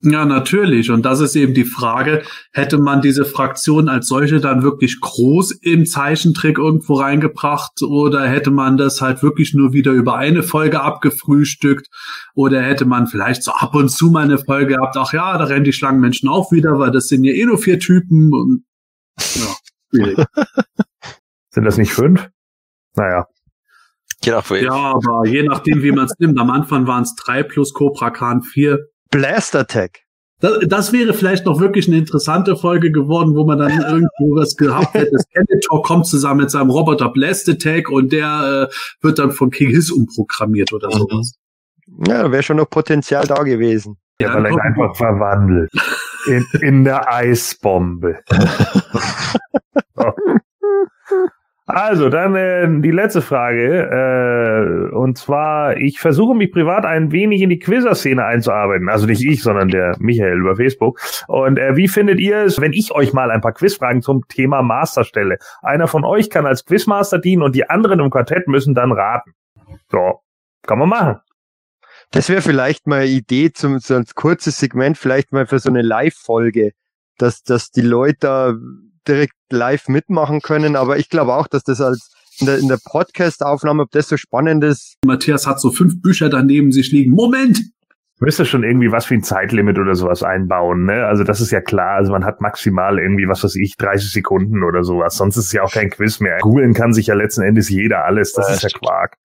Ja, 0.01 0.23
natürlich. 0.25 0.91
Und 0.91 1.03
das 1.03 1.19
ist 1.19 1.35
eben 1.35 1.53
die 1.53 1.65
Frage, 1.65 2.23
hätte 2.53 2.77
man 2.77 3.01
diese 3.01 3.25
Fraktion 3.25 3.89
als 3.89 4.07
solche 4.07 4.39
dann 4.39 4.63
wirklich 4.63 5.01
groß 5.01 5.51
im 5.61 5.85
Zeichentrick 5.85 6.57
irgendwo 6.57 6.93
reingebracht 6.93 7.81
oder 7.81 8.25
hätte 8.25 8.49
man 8.49 8.77
das 8.77 9.01
halt 9.01 9.21
wirklich 9.23 9.53
nur 9.53 9.73
wieder 9.73 9.91
über 9.91 10.15
eine 10.15 10.41
Folge 10.41 10.79
abgefrühstückt 10.81 11.89
oder 12.33 12.61
hätte 12.61 12.85
man 12.85 13.07
vielleicht 13.07 13.43
so 13.43 13.51
ab 13.51 13.75
und 13.75 13.89
zu 13.89 14.09
mal 14.09 14.23
eine 14.23 14.37
Folge 14.37 14.75
gehabt, 14.75 14.95
ach 14.95 15.11
ja, 15.11 15.37
da 15.37 15.43
rennen 15.43 15.65
die 15.65 15.73
Schlangenmenschen 15.73 16.29
auch 16.29 16.53
wieder, 16.53 16.79
weil 16.79 16.91
das 16.91 17.07
sind 17.07 17.25
ja 17.25 17.33
eh 17.33 17.45
nur 17.45 17.57
vier 17.57 17.79
Typen 17.79 18.33
und 18.33 18.63
ja, 19.35 19.53
schwierig. 19.89 20.17
sind 21.49 21.65
das 21.65 21.77
nicht 21.77 21.91
fünf? 21.91 22.29
Naja. 22.95 23.27
Je 24.21 24.31
nach 24.31 24.49
ja, 24.49 24.73
aber 24.73 25.25
je 25.25 25.43
nachdem, 25.43 25.81
wie 25.81 25.91
man 25.91 26.05
es 26.05 26.13
nimmt. 26.19 26.37
Am 26.39 26.49
Anfang 26.49 26.87
waren 26.87 27.03
es 27.03 27.15
drei 27.15 27.41
plus 27.41 27.73
Cobra 27.73 28.09
Khan 28.09 28.41
vier. 28.41 28.79
Blast 29.11 29.55
Attack. 29.55 30.01
Das, 30.41 30.59
das 30.67 30.93
wäre 30.93 31.13
vielleicht 31.13 31.45
noch 31.45 31.59
wirklich 31.59 31.87
eine 31.87 31.97
interessante 31.97 32.55
Folge 32.55 32.91
geworden, 32.91 33.35
wo 33.35 33.45
man 33.45 33.59
dann 33.59 33.71
irgendwo 33.81 34.35
was 34.35 34.55
gehabt 34.55 34.93
hätte. 34.93 35.17
Skeletor 35.19 35.83
kommt 35.83 36.07
zusammen 36.07 36.41
mit 36.41 36.51
seinem 36.51 36.69
Roboter 36.69 37.09
Blast 37.09 37.49
Attack 37.49 37.89
und 37.89 38.11
der 38.11 38.69
äh, 38.69 38.73
wird 39.03 39.19
dann 39.19 39.31
von 39.31 39.51
King 39.51 39.69
Hiss 39.69 39.91
umprogrammiert 39.91 40.71
oder 40.71 40.87
mhm. 40.87 40.93
sowas. 40.93 41.33
Ja, 42.07 42.23
da 42.23 42.31
wäre 42.31 42.43
schon 42.43 42.57
noch 42.57 42.69
Potenzial 42.69 43.25
da 43.25 43.43
gewesen. 43.43 43.97
Ja, 44.21 44.35
weil 44.35 44.45
er 44.45 44.63
einfach 44.63 44.95
verwandelt. 44.95 45.71
In, 46.27 46.45
in 46.61 46.83
der 46.83 47.11
Eisbombe. 47.11 48.19
Also, 51.71 52.09
dann 52.09 52.35
äh, 52.35 52.67
die 52.81 52.89
letzte 52.89 53.21
Frage. 53.21 54.89
Äh, 54.91 54.95
und 54.95 55.19
zwar, 55.19 55.77
ich 55.77 55.99
versuche 55.99 56.33
mich 56.33 56.51
privat 56.51 56.83
ein 56.83 57.11
wenig 57.11 57.43
in 57.43 57.51
die 57.51 57.59
Quizzer-Szene 57.59 58.25
einzuarbeiten. 58.25 58.89
Also 58.89 59.05
nicht 59.05 59.23
ich, 59.23 59.43
sondern 59.43 59.69
der 59.69 59.95
Michael 59.99 60.39
über 60.39 60.55
Facebook. 60.55 60.99
Und 61.27 61.59
äh, 61.59 61.75
wie 61.75 61.87
findet 61.87 62.19
ihr 62.19 62.37
es, 62.37 62.59
wenn 62.59 62.73
ich 62.73 62.91
euch 62.91 63.13
mal 63.13 63.29
ein 63.29 63.41
paar 63.41 63.53
Quizfragen 63.53 64.01
zum 64.01 64.27
Thema 64.27 64.63
Master 64.63 65.03
stelle? 65.03 65.37
Einer 65.61 65.87
von 65.87 66.03
euch 66.05 66.31
kann 66.31 66.47
als 66.47 66.65
Quizmaster 66.65 67.19
dienen 67.19 67.43
und 67.43 67.53
die 67.53 67.69
anderen 67.69 67.99
im 67.99 68.09
Quartett 68.09 68.47
müssen 68.47 68.73
dann 68.73 68.91
raten. 68.91 69.35
So, 69.91 70.21
kann 70.63 70.79
man 70.79 70.89
machen. 70.89 71.17
Das 72.09 72.29
wäre 72.29 72.41
vielleicht 72.41 72.87
mal 72.87 73.01
eine 73.01 73.11
Idee 73.11 73.51
zum 73.51 73.77
so 73.77 73.93
ein 73.93 74.05
kurzes 74.15 74.57
Segment, 74.57 74.97
vielleicht 74.97 75.31
mal 75.31 75.45
für 75.45 75.59
so 75.59 75.69
eine 75.69 75.83
Live-Folge, 75.83 76.71
dass, 77.19 77.43
dass 77.43 77.69
die 77.69 77.81
Leute 77.81 78.17
da 78.21 78.53
direkt 79.09 79.33
live 79.49 79.87
mitmachen 79.87 80.41
können, 80.41 80.75
aber 80.75 80.97
ich 80.97 81.09
glaube 81.09 81.33
auch, 81.33 81.47
dass 81.47 81.63
das 81.63 81.81
als 81.81 82.11
in 82.39 82.45
der, 82.45 82.57
in 82.59 82.67
der 82.67 82.79
Podcast-Aufnahme, 82.83 83.83
ob 83.83 83.91
das 83.91 84.07
so 84.07 84.15
spannend 84.15 84.63
ist. 84.63 84.95
Matthias 85.05 85.45
hat 85.45 85.59
so 85.59 85.71
fünf 85.71 86.01
Bücher 86.01 86.29
daneben 86.29 86.71
sich 86.71 86.91
liegen. 86.91 87.11
Moment! 87.11 87.59
Müsste 88.21 88.45
schon 88.45 88.63
irgendwie 88.63 88.91
was 88.91 89.09
wie 89.09 89.15
ein 89.15 89.23
Zeitlimit 89.23 89.79
oder 89.79 89.95
sowas 89.95 90.23
einbauen, 90.23 90.85
ne? 90.85 91.05
Also 91.05 91.23
das 91.23 91.39
ist 91.39 91.51
ja 91.51 91.61
klar. 91.61 91.95
Also 91.95 92.11
man 92.11 92.25
hat 92.25 92.41
maximal 92.41 92.99
irgendwie, 92.99 93.29
was 93.29 93.43
weiß 93.45 93.55
ich, 93.55 93.77
30 93.77 94.11
Sekunden 94.11 94.63
oder 94.63 94.83
sowas. 94.83 95.15
Sonst 95.15 95.37
ist 95.37 95.45
es 95.45 95.51
ja 95.53 95.63
auch 95.63 95.71
kein 95.71 95.89
Quiz 95.89 96.19
mehr. 96.19 96.37
Googeln 96.41 96.73
kann 96.73 96.91
sich 96.91 97.07
ja 97.07 97.15
letzten 97.15 97.43
Endes 97.43 97.69
jeder 97.69 98.03
alles. 98.03 98.33
Das, 98.33 98.47
das 98.47 98.57
ist 98.57 98.73
ja 98.73 98.77
Quark. 98.77 99.15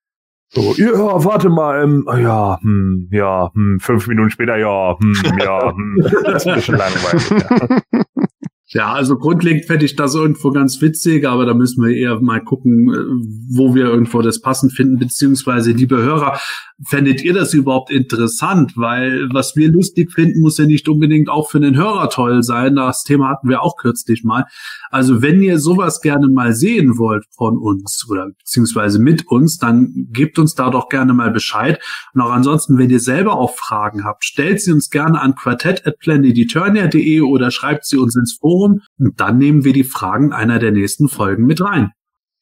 So, 0.51 0.73
ja, 0.77 1.25
warte 1.25 1.49
mal, 1.49 1.83
ähm, 1.83 2.07
ja, 2.17 2.61
hm, 2.61 3.09
ja, 3.11 3.51
hm, 3.53 3.81
fünf 3.81 4.07
Minuten 4.07 4.31
später, 4.31 4.57
ja, 4.57 4.97
hm, 5.01 5.15
ja, 5.41 5.73
hm, 5.73 5.97
das 6.25 6.35
ist 6.37 6.47
ein 6.47 6.55
bisschen 6.55 6.77
langweilig. 6.79 7.31
Ja. 7.31 8.03
Ja, 8.75 8.93
also 8.93 9.17
grundlegend 9.17 9.67
fände 9.67 9.85
ich 9.85 9.95
das 9.95 10.17
irgendwo 10.17 10.51
ganz 10.51 10.81
witzig, 10.83 11.29
aber 11.29 11.47
da 11.47 11.55
müssen 11.55 11.85
wir 11.85 11.95
eher 11.95 12.21
mal 12.21 12.43
gucken, 12.43 12.93
äh, 12.93 13.57
wo 13.57 13.73
wir 13.73 13.85
irgendwo 13.85 14.21
das 14.21 14.41
passend 14.41 14.73
finden, 14.73 14.99
beziehungsweise, 14.99 15.71
liebe 15.71 15.97
Hörer, 15.97 16.41
fändet 16.87 17.23
ihr 17.23 17.35
das 17.35 17.53
überhaupt 17.53 17.91
interessant? 17.91 18.73
Weil 18.77 19.29
was 19.33 19.57
wir 19.57 19.71
lustig 19.71 20.13
finden, 20.13 20.41
muss 20.41 20.59
ja 20.59 20.67
nicht 20.67 20.89
unbedingt 20.89 21.29
auch 21.29 21.51
für 21.51 21.61
den 21.61 21.77
Hörer 21.77 22.09
toll 22.09 22.43
sein. 22.43 22.77
Das 22.77 23.03
Thema 23.03 23.29
hatten 23.29 23.49
wir 23.49 23.63
auch 23.63 23.77
kürzlich 23.77 24.25
mal. 24.25 24.45
Also 24.91 25.23
wenn 25.23 25.43
ihr 25.43 25.59
sowas 25.59 26.01
gerne 26.01 26.29
mal 26.29 26.55
sehen 26.55 26.99
wollt 26.99 27.25
von 27.37 27.59
uns 27.59 28.07
oder 28.11 28.31
beziehungsweise 28.39 28.99
mit 28.99 29.27
uns, 29.29 29.59
dann 29.59 30.09
gebt 30.11 30.39
uns 30.39 30.55
da 30.55 30.71
doch 30.71 30.89
gerne 30.89 31.13
mal 31.13 31.31
Bescheid. 31.31 31.81
Und 32.15 32.21
auch 32.21 32.31
ansonsten, 32.31 32.79
wenn 32.79 32.91
ihr 32.91 33.01
selber 33.01 33.39
auch 33.39 33.55
Fragen 33.57 34.05
habt, 34.05 34.25
stellt 34.25 34.61
sie 34.61 34.73
uns 34.73 34.91
gerne 34.91 35.21
an 35.21 35.35
quartett.planeteturnia.de 35.35 37.21
oder 37.21 37.51
schreibt 37.51 37.85
sie 37.87 37.99
uns 37.99 38.17
ins 38.17 38.39
Forum 38.41 38.55
Forum 38.55 38.81
und 38.99 39.21
dann 39.21 39.39
nehmen 39.39 39.65
wir 39.65 39.73
die 39.73 39.85
Fragen 39.85 40.33
einer 40.33 40.59
der 40.59 40.71
nächsten 40.71 41.09
Folgen 41.09 41.47
mit 41.47 41.61
rein. 41.61 41.93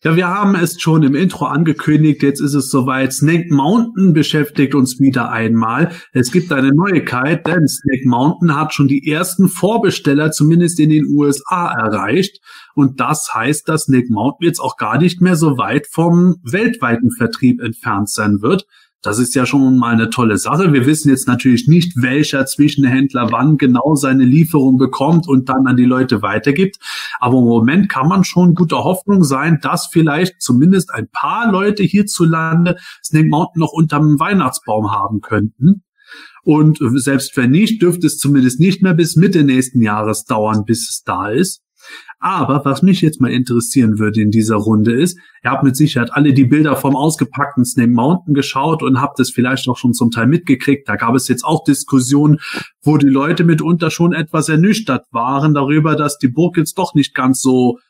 Ja, 0.05 0.17
wir 0.17 0.27
haben 0.27 0.57
es 0.57 0.81
schon 0.81 1.05
im 1.05 1.15
Intro 1.15 1.45
angekündigt, 1.45 2.25
jetzt 2.25 2.41
ist 2.41 2.55
es 2.55 2.71
soweit. 2.71 3.13
Snake 3.13 3.55
Mountain 3.55 4.13
beschäftigt 4.13 4.75
uns 4.75 4.99
wieder 4.99 5.31
einmal. 5.31 5.93
Es 6.13 6.33
gibt 6.33 6.51
eine 6.51 6.73
Neuigkeit, 6.73 7.47
denn 7.47 7.69
Snake 7.69 8.09
Mountain 8.09 8.57
hat 8.57 8.75
schon 8.75 8.89
die 8.89 9.09
ersten 9.09 9.49
Vorbesteller 9.49 10.33
zumindest 10.33 10.81
in 10.81 10.91
den 10.91 11.07
USA 11.07 11.73
erreicht. 11.73 12.41
Und 12.75 12.99
das 12.99 13.33
heißt, 13.33 13.69
dass 13.69 13.85
Snake 13.85 14.09
Mountain 14.11 14.45
jetzt 14.49 14.59
auch 14.59 14.77
gar 14.77 14.99
nicht 14.99 15.21
mehr 15.21 15.37
so 15.37 15.57
weit 15.57 15.87
vom 15.87 16.35
weltweiten 16.43 17.13
Vertrieb 17.13 17.63
entfernt 17.63 18.11
sein 18.11 18.43
wird. 18.43 18.67
Das 19.03 19.19
ist 19.19 19.35
ja 19.35 19.47
schon 19.47 19.79
mal 19.79 19.93
eine 19.93 20.11
tolle 20.11 20.39
Sache. 20.39 20.73
Wir 20.73 20.87
wissen 20.87 21.09
jetzt 21.09 21.27
natürlich 21.27 21.67
nicht, 21.67 22.01
welcher 22.01 22.47
Zwischenhändler 22.47 23.33
wann 23.33 23.59
genau 23.59 23.97
seine 23.97 24.25
Lieferung 24.25 24.79
bekommt 24.79 25.27
und 25.27 25.49
dann 25.49 25.67
an 25.67 25.77
die 25.77 25.85
Leute 25.85 26.23
weitergibt. 26.23 26.79
Aber 27.19 27.39
im 27.39 27.45
Moment 27.45 27.89
kann 27.89 28.07
man 28.07 28.23
schon 28.23 28.55
guter 28.55 28.85
Hoffnung 28.85 29.25
sein, 29.25 29.59
dass 29.61 29.89
vielleicht 29.89 30.41
zumindest 30.41 30.95
ein 30.95 31.09
paar 31.11 31.51
Leute 31.51 31.83
hierzulande 31.83 32.77
Snake 33.05 33.27
Mountain 33.29 33.61
noch 33.61 33.73
unterm 33.73 34.21
Weihnachtsbaum 34.21 34.93
haben 34.93 35.21
könnten. 35.21 35.83
Und 36.45 36.79
selbst 36.81 37.37
wenn 37.37 37.51
nicht, 37.51 37.83
dürfte 37.83 38.07
es 38.07 38.19
zumindest 38.19 38.61
nicht 38.61 38.83
mehr 38.83 38.95
bis 38.95 39.17
Mitte 39.17 39.43
nächsten 39.43 39.83
Jahres 39.83 40.25
dauern, 40.25 40.65
bis 40.65 40.89
es 40.89 41.03
da 41.05 41.29
ist. 41.29 41.62
Aber 42.25 42.65
was 42.65 42.83
mich 42.83 43.01
jetzt 43.01 43.21
mal 43.21 43.33
interessieren 43.33 43.99
würde 43.99 44.21
in 44.21 44.31
dieser 44.31 44.55
Runde 44.55 44.93
ist, 44.93 45.19
ihr 45.43 45.51
habt 45.51 45.65
mit 45.65 45.75
Sicherheit 45.75 46.13
alle 46.13 46.33
die 46.33 46.45
Bilder 46.45 46.77
vom 46.77 46.95
ausgepackten 46.95 47.65
Snake 47.65 47.91
Mountain 47.91 48.33
geschaut 48.33 48.85
und 48.85 49.01
habt 49.01 49.19
es 49.19 49.33
vielleicht 49.33 49.69
auch 49.69 49.77
schon 49.77 49.93
zum 49.93 50.13
Teil 50.13 50.29
mitgekriegt. 50.29 50.89
Da 50.89 50.95
gab 50.95 51.17
es 51.17 51.27
jetzt 51.27 51.45
auch 51.45 51.65
Diskussionen, 51.65 52.39
wo 52.81 52.97
die 52.97 53.09
Leute 53.09 53.43
mitunter 53.43 53.91
schon 53.91 54.13
etwas 54.13 54.49
ernüchtert 54.49 55.05
waren 55.11 55.53
darüber, 55.53 55.97
dass 55.97 56.17
die 56.19 56.29
Burg 56.29 56.57
jetzt 56.57 56.79
doch 56.79 56.95
nicht 56.95 57.13
ganz 57.13 57.43
so 57.43 57.81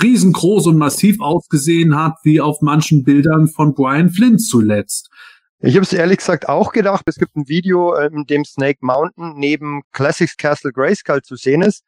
riesengroß 0.00 0.68
und 0.68 0.78
massiv 0.78 1.20
ausgesehen 1.20 1.96
hat, 1.96 2.14
wie 2.22 2.40
auf 2.40 2.60
manchen 2.60 3.02
Bildern 3.02 3.48
von 3.48 3.74
Brian 3.74 4.10
Flint 4.10 4.40
zuletzt. 4.40 5.10
Ich 5.58 5.74
habe 5.74 5.82
es 5.82 5.92
ehrlich 5.92 6.18
gesagt 6.18 6.48
auch 6.48 6.70
gedacht. 6.70 7.02
Es 7.06 7.16
gibt 7.16 7.34
ein 7.34 7.48
Video, 7.48 7.92
äh, 7.94 8.06
in 8.06 8.24
dem 8.24 8.44
Snake 8.44 8.78
Mountain 8.82 9.34
neben 9.36 9.82
Classics 9.90 10.36
Castle 10.36 10.70
Grayskull 10.70 11.22
zu 11.22 11.34
sehen 11.34 11.62
ist. 11.62 11.82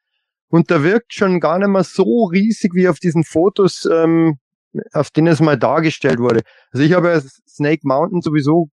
Und 0.52 0.68
der 0.68 0.84
wirkt 0.84 1.14
schon 1.14 1.40
gar 1.40 1.58
nicht 1.58 1.68
mehr 1.68 1.82
so 1.82 2.24
riesig 2.26 2.74
wie 2.74 2.86
auf 2.86 2.98
diesen 2.98 3.24
Fotos, 3.24 3.88
ähm, 3.90 4.36
auf 4.92 5.10
denen 5.10 5.28
es 5.28 5.40
mal 5.40 5.58
dargestellt 5.58 6.18
wurde. 6.18 6.42
Also 6.72 6.84
ich 6.84 6.92
habe 6.92 7.08
ja 7.08 7.22
Snake 7.48 7.80
Mountain 7.84 8.20
sowieso 8.20 8.68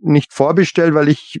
nicht 0.00 0.32
vorbestellt, 0.32 0.94
weil 0.94 1.10
ich 1.10 1.38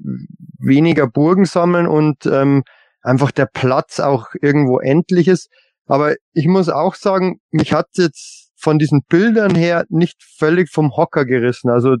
weniger 0.58 1.06
Burgen 1.06 1.46
sammeln 1.46 1.86
und 1.86 2.26
ähm, 2.26 2.62
einfach 3.00 3.30
der 3.30 3.46
Platz 3.46 4.00
auch 4.00 4.26
irgendwo 4.42 4.80
endlich 4.80 5.28
ist. 5.28 5.48
Aber 5.86 6.14
ich 6.34 6.46
muss 6.46 6.68
auch 6.68 6.94
sagen, 6.94 7.40
mich 7.50 7.72
hat 7.72 7.88
jetzt 7.94 8.50
von 8.56 8.78
diesen 8.78 9.00
Bildern 9.08 9.54
her 9.54 9.86
nicht 9.88 10.22
völlig 10.22 10.70
vom 10.70 10.94
Hocker 10.94 11.24
gerissen. 11.24 11.70
Also 11.70 11.96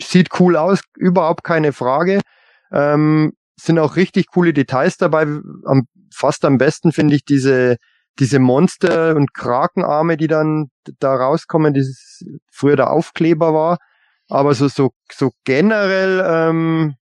sieht 0.00 0.40
cool 0.40 0.56
aus, 0.56 0.80
überhaupt 0.96 1.44
keine 1.44 1.74
Frage. 1.74 2.22
Ähm, 2.72 3.34
sind 3.56 3.78
auch 3.78 3.96
richtig 3.96 4.28
coole 4.28 4.54
Details 4.54 4.96
dabei. 4.96 5.26
Am, 5.66 5.86
fast 6.12 6.44
am 6.44 6.58
besten 6.58 6.92
finde 6.92 7.16
ich 7.16 7.24
diese, 7.24 7.76
diese 8.18 8.38
Monster- 8.38 9.16
und 9.16 9.34
Krakenarme, 9.34 10.16
die 10.16 10.26
dann 10.26 10.70
da 10.98 11.14
rauskommen, 11.14 11.74
dieses 11.74 12.24
früher 12.50 12.76
der 12.76 12.90
Aufkleber 12.90 13.54
war. 13.54 13.78
Aber 14.28 14.54
so, 14.54 14.68
so, 14.68 14.90
so 15.12 15.30
generell 15.44 16.22
ähm, 16.24 16.94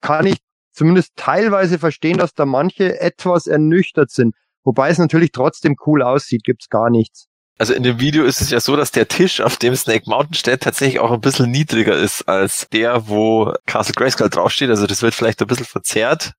kann 0.00 0.26
ich 0.26 0.38
zumindest 0.72 1.12
teilweise 1.16 1.78
verstehen, 1.78 2.18
dass 2.18 2.34
da 2.34 2.46
manche 2.46 3.00
etwas 3.00 3.46
ernüchtert 3.46 4.10
sind. 4.10 4.34
Wobei 4.64 4.90
es 4.90 4.98
natürlich 4.98 5.32
trotzdem 5.32 5.76
cool 5.86 6.02
aussieht, 6.02 6.44
gibt's 6.44 6.68
gar 6.68 6.88
nichts. 6.90 7.26
Also 7.58 7.74
in 7.74 7.82
dem 7.82 8.00
Video 8.00 8.24
ist 8.24 8.40
es 8.40 8.50
ja 8.50 8.60
so, 8.60 8.76
dass 8.76 8.90
der 8.90 9.08
Tisch, 9.08 9.40
auf 9.40 9.56
dem 9.56 9.76
Snake 9.76 10.04
Mountain 10.08 10.34
steht, 10.34 10.62
tatsächlich 10.62 11.00
auch 11.00 11.12
ein 11.12 11.20
bisschen 11.20 11.50
niedriger 11.50 11.96
ist 11.96 12.22
als 12.22 12.68
der, 12.72 13.08
wo 13.08 13.52
Castle 13.66 13.94
Grayskull 13.94 14.30
draufsteht. 14.30 14.70
Also 14.70 14.86
das 14.86 15.02
wird 15.02 15.14
vielleicht 15.14 15.40
ein 15.40 15.46
bisschen 15.46 15.66
verzerrt. 15.66 16.32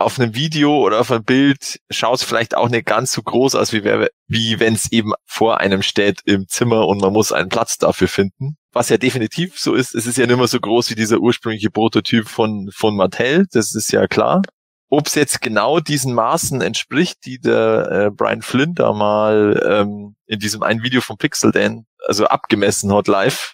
Auf 0.00 0.18
einem 0.18 0.34
Video 0.34 0.78
oder 0.78 1.00
auf 1.00 1.10
einem 1.10 1.24
Bild 1.24 1.78
schaut 1.90 2.16
es 2.16 2.22
vielleicht 2.22 2.56
auch 2.56 2.70
nicht 2.70 2.86
ganz 2.86 3.12
so 3.12 3.22
groß 3.22 3.54
aus, 3.54 3.74
wie, 3.74 3.84
wie 3.84 4.58
wenn 4.58 4.72
es 4.72 4.90
eben 4.90 5.12
vor 5.26 5.60
einem 5.60 5.82
steht 5.82 6.22
im 6.24 6.48
Zimmer 6.48 6.88
und 6.88 7.02
man 7.02 7.12
muss 7.12 7.32
einen 7.32 7.50
Platz 7.50 7.76
dafür 7.76 8.08
finden. 8.08 8.56
Was 8.72 8.88
ja 8.88 8.96
definitiv 8.96 9.58
so 9.58 9.74
ist, 9.74 9.94
es 9.94 10.06
ist 10.06 10.16
ja 10.16 10.24
nicht 10.24 10.38
mehr 10.38 10.46
so 10.46 10.58
groß 10.58 10.88
wie 10.88 10.94
dieser 10.94 11.18
ursprüngliche 11.18 11.68
Prototyp 11.68 12.28
von, 12.28 12.70
von 12.72 12.96
Mattel, 12.96 13.46
das 13.52 13.74
ist 13.74 13.92
ja 13.92 14.06
klar. 14.06 14.40
Ob 14.88 15.06
es 15.06 15.16
jetzt 15.16 15.42
genau 15.42 15.80
diesen 15.80 16.14
Maßen 16.14 16.62
entspricht, 16.62 17.18
die 17.26 17.38
der 17.38 17.90
äh, 17.90 18.10
Brian 18.10 18.40
Flynn 18.40 18.74
da 18.74 18.94
mal 18.94 19.62
ähm, 19.68 20.16
in 20.24 20.38
diesem 20.38 20.62
einen 20.62 20.82
Video 20.82 21.02
von 21.02 21.18
Pixel 21.18 21.52
Dan 21.52 21.84
also 22.06 22.24
abgemessen 22.24 22.90
hat 22.94 23.06
live, 23.06 23.52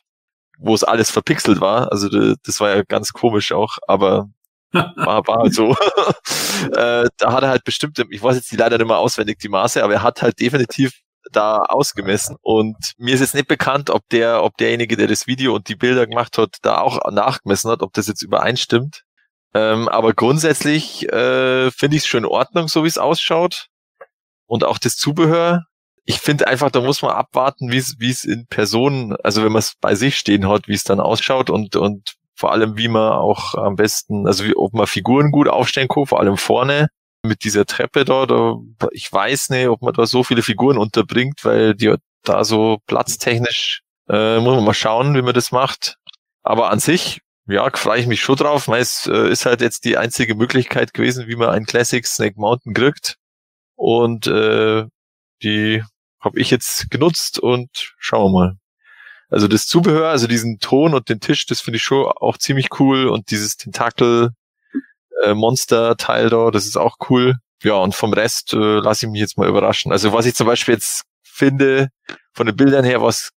wo 0.59 0.77
es 0.77 0.85
alles 0.85 1.11
verpixelt 1.11 1.61
war. 1.61 1.91
Also 1.91 2.09
das 2.37 2.61
war 2.61 2.77
ja 2.77 2.85
ganz 2.85 3.13
komisch 3.13 3.51
auch, 3.51 3.79
aber 3.89 4.31
war, 4.73 5.27
war 5.27 5.39
halt 5.39 5.55
so. 5.55 5.73
äh, 6.73 7.09
da 7.17 7.33
hat 7.33 7.43
er 7.43 7.49
halt 7.49 7.65
bestimmt, 7.65 7.99
ich 8.11 8.23
weiß 8.23 8.37
jetzt 8.37 8.51
die 8.51 8.57
leider 8.57 8.79
nicht 8.79 8.87
mehr 8.87 8.99
auswendig 8.99 9.39
die 9.39 9.49
Maße, 9.49 9.83
aber 9.83 9.95
er 9.95 10.03
hat 10.03 10.23
halt 10.23 10.41
definitiv 10.41 11.01
da 11.33 11.59
ausgemessen 11.59 12.37
und 12.41 12.77
mir 12.99 13.15
ist 13.15 13.21
jetzt 13.21 13.35
nicht 13.35 13.49
bekannt, 13.49 13.91
ob 13.91 14.09
der, 14.11 14.45
ob 14.45 14.57
derjenige, 14.59 14.97
der 14.97 15.09
das 15.09 15.27
Video 15.27 15.55
und 15.55 15.69
die 15.69 15.75
Bilder 15.75 16.07
gemacht 16.07 16.39
hat, 16.39 16.57
da 16.63 16.81
auch 16.81 17.11
nachgemessen 17.11 17.71
hat, 17.71 17.83
ob 17.83 17.93
das 17.95 18.07
jetzt 18.07 18.23
übereinstimmt. 18.23 19.03
Ähm, 19.55 19.89
aber 19.89 20.13
grundsätzlich 20.13 21.09
äh, 21.11 21.71
finde 21.71 21.97
ich 21.97 22.03
es 22.03 22.07
schon 22.07 22.25
in 22.25 22.31
Ordnung, 22.31 22.69
so 22.69 22.85
wie 22.85 22.89
es 22.89 22.99
ausschaut. 22.99 23.69
Und 24.47 24.65
auch 24.65 24.79
das 24.79 24.97
Zubehör. 24.97 25.65
Ich 26.05 26.19
finde 26.19 26.47
einfach, 26.47 26.71
da 26.71 26.81
muss 26.81 27.03
man 27.03 27.13
abwarten, 27.13 27.73
wie 27.73 27.79
es 27.79 27.97
wie 27.99 28.11
es 28.11 28.25
in 28.25 28.47
Personen, 28.47 29.17
also 29.25 29.43
wenn 29.43 29.51
man 29.51 29.61
es 29.61 29.75
bei 29.81 29.95
sich 29.97 30.17
stehen 30.19 30.49
hat, 30.49 30.69
wie 30.69 30.75
es 30.75 30.85
dann 30.85 31.01
ausschaut 31.01 31.51
und 31.51 31.75
und 31.75 32.17
vor 32.37 32.53
allem, 32.53 32.77
wie 32.77 32.89
man 32.89 33.13
auch 33.13 33.55
am 33.55 33.77
besten, 33.77 34.27
also 34.27 34.45
wie, 34.45 34.55
ob 34.55 34.75
man 34.75 34.87
Figuren 34.87 35.33
gut 35.33 35.49
aufstellen 35.49 35.89
kann, 35.89 36.07
vor 36.07 36.21
allem 36.21 36.37
vorne 36.37 36.89
mit 37.23 37.45
dieser 37.45 37.67
Treppe 37.67 38.05
da, 38.05 38.27
ich 38.93 39.13
weiß 39.13 39.51
nicht, 39.51 39.69
ob 39.69 39.83
man 39.83 39.95
da 39.95 40.07
so 40.07 40.23
viele 40.23 40.43
Figuren 40.43 40.79
unterbringt, 40.79 41.45
weil 41.45 41.75
die 41.75 41.95
da 42.23 42.45
so 42.45 42.79
platztechnisch, 42.87 43.83
äh, 44.09 44.39
muss 44.39 44.55
man 44.55 44.65
mal 44.65 44.75
schauen, 44.75 45.15
wie 45.17 45.23
man 45.23 45.35
das 45.35 45.51
macht. 45.51 45.97
Aber 46.43 46.71
an 46.71 46.79
sich 46.79 47.21
ja, 47.49 47.69
freue 47.75 48.01
ich 48.01 48.07
mich 48.07 48.21
schon 48.21 48.37
drauf. 48.37 48.67
Es 48.69 49.07
äh, 49.07 49.31
ist 49.31 49.47
halt 49.47 49.61
jetzt 49.61 49.85
die 49.85 49.97
einzige 49.97 50.35
Möglichkeit 50.35 50.93
gewesen, 50.95 51.29
wie 51.29 51.37
man 51.37 51.51
ein 51.51 51.65
Classic 51.65 52.05
Snake 52.05 52.35
Mountain 52.39 52.75
kriegt. 52.75 53.17
Und 53.77 54.27
äh, 54.27 54.85
die 55.43 55.83
habe 56.21 56.41
ich 56.41 56.51
jetzt 56.51 56.91
genutzt 56.91 57.39
und 57.39 57.95
schauen 57.99 58.33
wir 58.33 58.39
mal. 58.39 58.57
Also 59.29 59.49
das 59.49 59.67
Zubehör, 59.67 60.09
also 60.09 60.27
diesen 60.27 60.59
Ton 60.59 60.95
und 60.95 61.09
den 61.09 61.21
Tisch, 61.21 61.47
das 61.47 61.61
finde 61.61 61.77
ich 61.77 61.83
schon 61.83 62.07
auch 62.07 62.39
ziemlich 62.39 62.69
cool. 62.79 63.09
Und 63.09 63.31
dieses 63.31 63.57
Tentakel 63.57 64.31
äh, 65.25 65.35
Monster 65.35 65.97
Teil 65.97 66.31
da, 66.31 66.51
das 66.51 66.67
ist 66.67 66.77
auch 66.77 66.97
cool. 67.11 67.37
Ja, 67.63 67.75
und 67.75 67.95
vom 67.95 68.13
Rest 68.13 68.53
äh, 68.53 68.57
lasse 68.57 69.07
ich 69.07 69.13
mich 69.13 69.21
jetzt 69.21 69.39
mal 69.39 69.49
überraschen. 69.49 69.91
Also 69.93 70.13
was 70.13 70.27
ich 70.27 70.35
zum 70.35 70.47
Beispiel 70.47 70.75
jetzt 70.75 71.05
finde, 71.25 71.89
von 72.33 72.47
den 72.47 72.57
Bildern 72.57 72.85
her, 72.85 73.03
was 73.03 73.31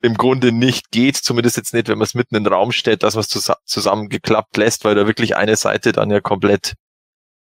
im 0.00 0.14
Grunde 0.14 0.52
nicht 0.52 0.90
geht, 0.90 1.16
zumindest 1.16 1.56
jetzt 1.56 1.74
nicht, 1.74 1.88
wenn 1.88 1.98
man 1.98 2.06
es 2.06 2.14
mitten 2.14 2.36
im 2.36 2.46
Raum 2.46 2.72
steht, 2.72 3.02
dass 3.02 3.14
man 3.14 3.22
es 3.22 3.28
zus 3.28 3.50
zusammengeklappt 3.64 4.56
lässt, 4.56 4.84
weil 4.84 4.94
da 4.94 5.06
wirklich 5.06 5.36
eine 5.36 5.56
Seite 5.56 5.92
dann 5.92 6.10
ja 6.10 6.20
komplett 6.20 6.74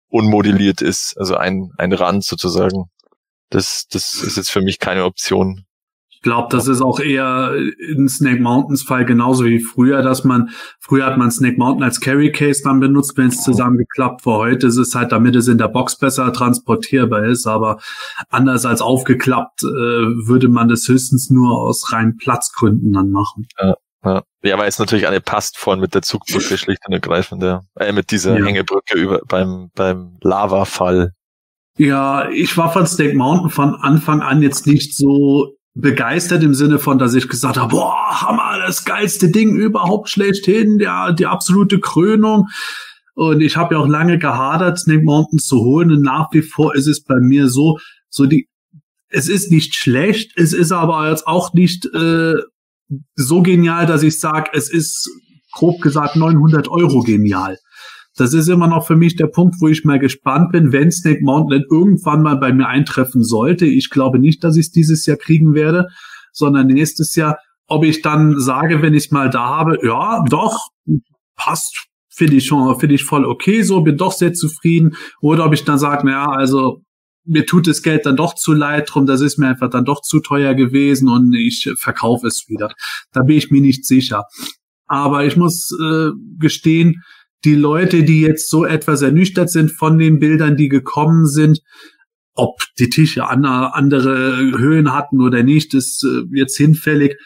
unmodelliert 0.09 0.81
ist, 0.81 1.16
also 1.18 1.37
ein, 1.37 1.70
ein 1.77 1.92
Rand 1.92 2.25
sozusagen. 2.25 2.90
Das, 3.51 3.87
das 3.88 4.14
ist 4.14 4.37
jetzt 4.37 4.51
für 4.51 4.62
mich 4.62 4.79
keine 4.79 5.05
Option. 5.05 5.66
Ich 6.27 6.29
glaube, 6.29 6.49
das 6.51 6.67
ist 6.67 6.83
auch 6.83 6.99
eher 6.99 7.55
in 7.55 8.09
Snake 8.09 8.43
Mountains 8.43 8.83
Fall 8.83 9.05
genauso 9.05 9.45
wie 9.45 9.61
früher, 9.61 10.03
dass 10.03 10.25
man, 10.25 10.51
früher 10.81 11.07
hat 11.07 11.19
man 11.19 11.31
Snake 11.31 11.57
Mountain 11.57 11.85
als 11.85 12.01
Carry 12.01 12.33
Case 12.33 12.62
dann 12.65 12.81
benutzt, 12.81 13.17
wenn 13.17 13.29
es 13.29 13.45
zusammengeklappt 13.45 14.27
war. 14.27 14.39
Heute 14.39 14.67
ist 14.67 14.77
es 14.77 14.93
halt, 14.97 15.12
damit 15.12 15.37
es 15.37 15.47
in 15.47 15.57
der 15.57 15.69
Box 15.69 15.97
besser 15.97 16.33
transportierbar 16.33 17.27
ist, 17.27 17.47
aber 17.47 17.79
anders 18.29 18.67
als 18.67 18.83
aufgeklappt 18.83 19.62
äh, 19.62 19.67
würde 19.67 20.49
man 20.49 20.67
das 20.67 20.89
höchstens 20.89 21.31
nur 21.31 21.61
aus 21.61 21.93
reinen 21.93 22.17
Platzgründen 22.17 22.93
dann 22.93 23.12
machen. 23.12 23.47
Ja. 23.61 23.77
Ja, 24.05 24.23
ja 24.43 24.59
weil 24.59 24.69
es 24.69 24.81
natürlich 24.81 25.07
eine 25.07 25.21
passt 25.21 25.57
vorhin 25.59 25.81
mit 25.81 25.95
der 25.95 26.03
Zugbrücke 26.03 26.59
schlicht 26.59 26.81
und 26.89 26.93
ergreifend, 26.93 27.45
ja. 27.45 27.62
äh, 27.79 27.93
mit 27.93 28.11
dieser 28.11 28.37
ja. 28.37 28.45
Hängebrücke 28.45 28.99
über 28.99 29.21
beim 29.29 29.71
beim 29.77 30.19
Lavafall. 30.23 31.12
Ja, 31.79 32.29
ich 32.31 32.57
war 32.57 32.73
von 32.73 32.85
Snake 32.85 33.15
Mountain 33.15 33.51
von 33.51 33.77
Anfang 33.77 34.23
an 34.23 34.43
jetzt 34.43 34.67
nicht 34.67 34.97
so 34.97 35.53
begeistert 35.77 36.43
im 36.43 36.55
Sinne 36.55 36.79
von, 36.79 36.99
dass 36.99 37.15
ich 37.15 37.29
gesagt 37.29 37.59
habe, 37.59 37.71
boah, 37.71 38.23
Hammer, 38.23 38.59
das 38.67 38.85
geilste 38.85 39.31
Ding 39.31 39.57
überhaupt 39.57 40.09
schlechthin, 40.09 40.81
ja, 40.81 41.12
die 41.12 41.27
absolute 41.27 41.79
Krönung. 41.81 42.49
Und 43.15 43.43
ich 43.43 43.57
habe 43.57 43.75
ja 43.75 43.81
auch 43.81 43.87
lange 43.87 44.19
gehadert, 44.19 44.79
Snake 44.79 45.05
Mountain 45.05 45.39
zu 45.39 45.59
holen. 45.59 45.93
Und 45.93 46.01
nach 46.01 46.29
wie 46.33 46.43
vor 46.43 46.75
ist 46.75 46.87
es 46.87 47.05
bei 47.05 47.21
mir 47.21 47.49
so, 47.49 47.79
so 48.09 48.25
die, 48.25 48.49
es 49.09 49.29
ist 49.29 49.51
nicht 49.51 49.75
schlecht, 49.75 50.33
es 50.37 50.55
ist 50.55 50.73
aber 50.73 51.11
jetzt 51.11 51.27
auch 51.27 51.53
nicht 51.53 51.87
äh, 51.95 52.35
so 53.15 53.43
genial, 53.43 53.87
dass 53.87 54.03
ich 54.03 54.19
sage, 54.19 54.51
es 54.55 54.71
ist 54.71 55.11
grob 55.53 55.81
gesagt 55.83 56.17
900 56.17 56.69
Euro 56.69 57.01
genial. 57.01 57.59
Das 58.17 58.33
ist 58.33 58.49
immer 58.49 58.67
noch 58.67 58.87
für 58.87 58.97
mich 58.97 59.17
der 59.17 59.27
Punkt, 59.27 59.57
wo 59.61 59.69
ich 59.69 59.85
mal 59.85 59.99
gespannt 59.99 60.51
bin, 60.53 60.73
wenn 60.73 60.91
Snake 60.91 61.21
Mountain 61.23 61.65
irgendwann 61.71 62.23
mal 62.23 62.37
bei 62.37 62.53
mir 62.53 62.67
eintreffen 62.67 63.23
sollte. 63.23 63.67
Ich 63.67 63.91
glaube 63.91 64.19
nicht, 64.19 64.43
dass 64.43 64.57
ich 64.57 64.67
es 64.67 64.73
dieses 64.73 65.05
Jahr 65.07 65.19
kriegen 65.19 65.55
werde, 65.55 65.89
sondern 66.33 66.67
nächstes 66.67 67.15
Jahr. 67.15 67.39
Ob 67.69 67.85
ich 67.85 68.01
dann 68.01 68.41
sage, 68.41 68.81
wenn 68.81 68.95
ich 68.95 69.07
es 69.07 69.11
mal 69.11 69.29
da 69.29 69.45
habe, 69.45 69.79
ja, 69.83 70.25
doch, 70.29 70.69
passt, 71.37 71.87
finde 72.09 72.37
ich 72.37 72.47
schon, 72.47 72.79
finde 72.81 72.95
ich 72.95 73.05
voll 73.05 73.27
okay, 73.27 73.63
so, 73.63 73.83
bin 73.83 73.99
doch 73.99 74.13
sehr 74.13 74.33
zufrieden. 74.33 74.97
Oder 75.21 75.45
ob 75.45 75.53
ich 75.53 75.65
dann 75.65 75.79
sage, 75.79 76.07
naja, 76.07 76.31
also 76.31 76.83
mir 77.27 77.45
tut 77.45 77.67
das 77.67 77.83
Geld 77.83 78.07
dann 78.07 78.17
doch 78.17 78.35
zu 78.35 78.53
leid 78.53 78.89
drum, 78.91 79.05
das 79.05 79.21
ist 79.21 79.37
mir 79.37 79.49
einfach 79.49 79.69
dann 79.69 79.85
doch 79.85 80.01
zu 80.01 80.21
teuer 80.21 80.55
gewesen 80.55 81.09
und 81.09 81.35
ich 81.35 81.71
verkaufe 81.77 82.29
es 82.29 82.45
wieder. 82.49 82.73
Da 83.13 83.23
bin 83.23 83.37
ich 83.37 83.51
mir 83.51 83.61
nicht 83.61 83.85
sicher. 83.85 84.25
Aber 84.87 85.25
ich 85.25 85.37
muss 85.37 85.71
äh, 85.73 86.11
gestehen, 86.39 87.03
die 87.44 87.55
Leute, 87.55 88.03
die 88.03 88.20
jetzt 88.20 88.51
so 88.51 88.64
etwas 88.64 89.03
ernüchtert 89.03 89.51
sind 89.51 89.70
von 89.70 89.99
den 89.99 90.18
Bildern, 90.18 90.57
die 90.57 90.68
gekommen 90.68 91.27
sind, 91.27 91.61
ob 92.35 92.61
die 92.79 92.90
Tische 92.90 93.29
andere 93.29 94.37
Höhen 94.59 94.92
hatten 94.92 95.20
oder 95.22 95.42
nicht, 95.42 95.75
ist 95.75 96.05
äh, 96.05 96.25
jetzt 96.37 96.57
hinfällig. 96.57 97.16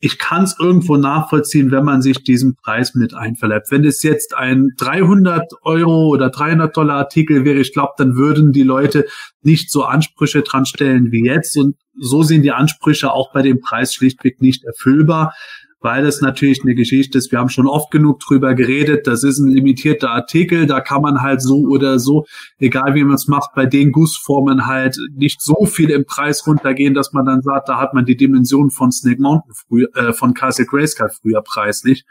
Ich 0.00 0.18
kann 0.18 0.44
es 0.44 0.56
irgendwo 0.60 0.96
nachvollziehen, 0.96 1.72
wenn 1.72 1.84
man 1.84 2.02
sich 2.02 2.22
diesen 2.22 2.54
Preis 2.54 2.94
mit 2.94 3.14
einverleibt. 3.14 3.70
Wenn 3.70 3.84
es 3.84 4.02
jetzt 4.04 4.36
ein 4.36 4.70
300 4.78 5.52
Euro 5.62 6.08
oder 6.08 6.30
300 6.30 6.76
Dollar 6.76 6.96
Artikel 6.96 7.44
wäre, 7.44 7.58
ich 7.58 7.72
glaube, 7.72 7.94
dann 7.98 8.14
würden 8.14 8.52
die 8.52 8.62
Leute 8.62 9.06
nicht 9.42 9.72
so 9.72 9.82
Ansprüche 9.84 10.42
dran 10.42 10.66
stellen 10.66 11.10
wie 11.10 11.24
jetzt. 11.24 11.56
Und 11.56 11.76
so 11.98 12.22
sind 12.22 12.42
die 12.42 12.52
Ansprüche 12.52 13.12
auch 13.12 13.32
bei 13.32 13.42
dem 13.42 13.60
Preis 13.60 13.92
schlichtweg 13.92 14.40
nicht 14.40 14.64
erfüllbar 14.64 15.34
weil 15.80 16.06
es 16.06 16.20
natürlich 16.20 16.62
eine 16.62 16.74
Geschichte 16.74 17.18
ist. 17.18 17.30
Wir 17.30 17.38
haben 17.38 17.48
schon 17.48 17.68
oft 17.68 17.90
genug 17.90 18.20
drüber 18.20 18.54
geredet. 18.54 19.06
Das 19.06 19.22
ist 19.22 19.38
ein 19.38 19.50
limitierter 19.50 20.10
Artikel. 20.10 20.66
Da 20.66 20.80
kann 20.80 21.02
man 21.02 21.20
halt 21.20 21.40
so 21.40 21.58
oder 21.68 21.98
so, 21.98 22.26
egal 22.58 22.94
wie 22.94 23.04
man 23.04 23.14
es 23.14 23.28
macht, 23.28 23.50
bei 23.54 23.66
den 23.66 23.92
Gussformen 23.92 24.66
halt 24.66 24.96
nicht 25.14 25.40
so 25.40 25.66
viel 25.66 25.90
im 25.90 26.04
Preis 26.04 26.46
runtergehen, 26.46 26.94
dass 26.94 27.12
man 27.12 27.24
dann 27.24 27.42
sagt, 27.42 27.68
da 27.68 27.78
hat 27.78 27.94
man 27.94 28.04
die 28.04 28.16
Dimension 28.16 28.70
von 28.70 28.90
Snake 28.90 29.22
Mountain 29.22 29.52
früher, 29.54 29.88
äh, 29.94 30.12
von 30.12 30.34
Castle 30.34 30.66
Grayskull 30.66 31.10
früher 31.10 31.42
preislich. 31.42 32.04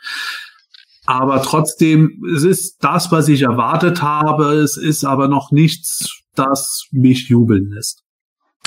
Aber 1.06 1.42
trotzdem, 1.42 2.22
es 2.36 2.44
ist 2.44 2.84
das, 2.84 3.12
was 3.12 3.30
ich 3.30 3.44
erwartet 3.44 4.02
habe. 4.02 4.54
Es 4.56 4.76
ist 4.76 5.06
aber 5.06 5.30
noch 5.30 5.52
nichts, 5.52 6.22
das 6.36 6.88
mich 6.92 7.30
jubeln 7.30 7.72
lässt. 7.72 8.04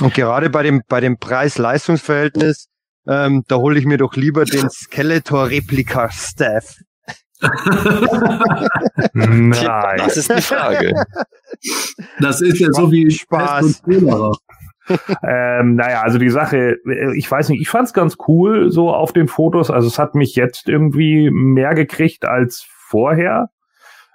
Und 0.01 0.15
gerade 0.15 0.49
bei 0.49 0.63
dem, 0.63 0.83
bei 0.89 1.01
dem 1.01 1.19
Preis-Leistungs-Verhältnis 1.19 2.69
ähm, 3.07 3.45
da 3.49 3.57
hole 3.57 3.79
ich 3.79 3.87
mir 3.87 3.99
doch 3.99 4.17
lieber 4.17 4.45
den 4.45 4.69
Skeletor-Replika-Staff. 4.69 6.77
Nein. 9.15 9.99
Das 9.99 10.17
ist 10.17 10.31
die 10.31 10.43
Frage. 10.43 10.93
Das 12.21 12.41
ist 12.41 12.59
ja 12.59 12.73
so 12.73 12.91
wie 12.93 13.11
Spaß. 13.11 13.83
ähm, 15.23 15.77
naja, 15.77 16.03
also 16.03 16.19
die 16.19 16.31
Sache, 16.31 16.77
ich 17.15 17.31
weiß 17.31 17.51
nicht, 17.51 17.61
ich 17.61 17.69
fand's 17.69 17.93
ganz 17.93 18.17
cool 18.29 18.71
so 18.71 18.91
auf 18.91 19.13
den 19.13 19.29
Fotos. 19.29 19.71
Also 19.71 19.89
es 19.89 19.99
hat 19.99 20.15
mich 20.15 20.35
jetzt 20.35 20.69
irgendwie 20.69 21.31
mehr 21.31 21.75
gekriegt 21.75 22.27
als 22.27 22.67
vorher. 22.89 23.49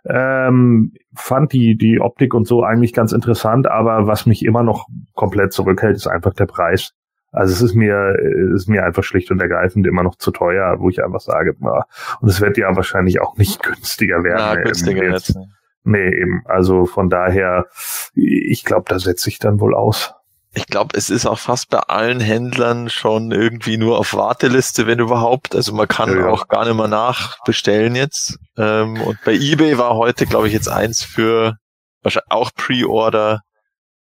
Ähm, 0.08 0.94
fand 1.16 1.52
die, 1.52 1.78
die 1.78 2.00
Optik 2.00 2.36
und 2.36 2.48
so 2.48 2.62
eigentlich 2.62 2.94
ganz 2.94 3.12
interessant, 3.12 3.68
aber 3.68 4.06
was 4.06 4.28
mich 4.28 4.46
immer 4.46 4.62
noch 4.62 4.86
komplett 5.14 5.52
zurückhält, 5.52 5.96
ist 5.96 6.06
einfach 6.06 6.34
der 6.34 6.46
Preis. 6.46 6.92
Also 7.36 7.54
es 7.54 7.62
ist 7.62 7.76
mir, 7.76 8.16
ist 8.56 8.70
mir 8.70 8.86
einfach 8.86 9.04
schlicht 9.04 9.30
und 9.32 9.42
ergreifend 9.42 9.86
immer 9.86 10.04
noch 10.04 10.16
zu 10.16 10.32
teuer, 10.32 10.80
wo 10.80 10.90
ich 10.90 11.04
einfach 11.04 11.20
sage, 11.20 11.56
na, 11.60 11.84
und 12.22 12.30
es 12.30 12.40
wird 12.40 12.58
ja 12.58 12.74
wahrscheinlich 12.76 13.22
auch 13.22 13.38
nicht 13.38 13.62
günstiger 13.64 14.24
werden. 14.24 14.38
Na, 14.38 14.56
günstiger 14.56 15.04
jetzt. 15.04 15.38
Nee, 15.84 16.08
eben. 16.08 16.42
Also 16.46 16.86
von 16.86 17.10
daher, 17.10 17.68
ich 18.16 18.64
glaube, 18.64 18.86
da 18.88 18.98
setze 19.00 19.30
ich 19.30 19.38
dann 19.38 19.60
wohl 19.60 19.76
aus. 19.76 20.14
Ich 20.58 20.68
glaube, 20.68 20.98
es 20.98 21.10
ist 21.10 21.26
auch 21.26 21.38
fast 21.38 21.70
bei 21.70 21.80
allen 21.80 22.22
Händlern 22.22 22.90
schon 22.90 23.32
irgendwie 23.32 23.78
nur 23.78 24.00
auf 24.00 24.14
Warteliste, 24.14 24.88
wenn 24.88 25.00
überhaupt. 25.00 25.54
Also 25.54 25.74
man 25.74 25.88
kann 25.88 26.18
ja, 26.18 26.30
auch 26.30 26.48
gar 26.48 26.66
nicht 26.66 26.78
mehr 26.78 26.88
nachbestellen 26.88 27.96
jetzt. 27.96 28.40
Ähm, 28.58 29.02
und 29.02 29.20
bei 29.26 29.34
eBay 29.34 29.78
war 29.78 29.96
heute, 29.96 30.26
glaube 30.26 30.48
ich, 30.48 30.54
jetzt 30.54 30.70
eins 30.70 31.04
für 31.04 31.58
wahrscheinlich 32.02 32.32
auch 32.32 32.52
Pre-Order 32.56 33.42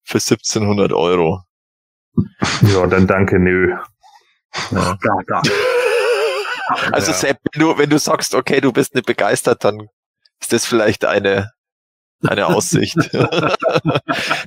für 0.04 0.18
1700 0.18 0.92
Euro. 0.92 1.42
Ja, 2.62 2.86
dann 2.86 3.06
danke, 3.06 3.38
nö. 3.38 3.74
Ja. 4.70 4.98
Da, 5.02 5.18
da. 5.26 5.42
Also 6.92 7.12
ja. 7.12 7.16
Sepp, 7.16 7.38
wenn 7.52 7.60
du, 7.60 7.78
wenn 7.78 7.90
du 7.90 7.98
sagst, 7.98 8.34
okay, 8.34 8.60
du 8.60 8.72
bist 8.72 8.94
nicht 8.94 9.06
begeistert, 9.06 9.64
dann 9.64 9.88
ist 10.40 10.52
das 10.52 10.66
vielleicht 10.66 11.04
eine 11.04 11.52
eine 12.24 12.46
Aussicht. 12.46 12.96
ja, 13.12 13.50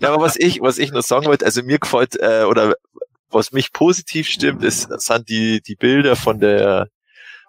aber 0.02 0.22
was 0.22 0.36
ich, 0.36 0.62
was 0.62 0.78
ich 0.78 0.92
noch 0.92 1.04
sagen 1.04 1.28
wollte, 1.28 1.46
also 1.46 1.64
mir 1.64 1.80
gefällt, 1.80 2.20
äh, 2.20 2.44
oder 2.44 2.74
was 3.30 3.52
mich 3.52 3.72
positiv 3.72 4.28
stimmt, 4.28 4.64
ist, 4.64 4.90
sind 5.02 5.30
die, 5.30 5.62
die 5.62 5.76
Bilder 5.76 6.16
von 6.16 6.40
der, 6.40 6.88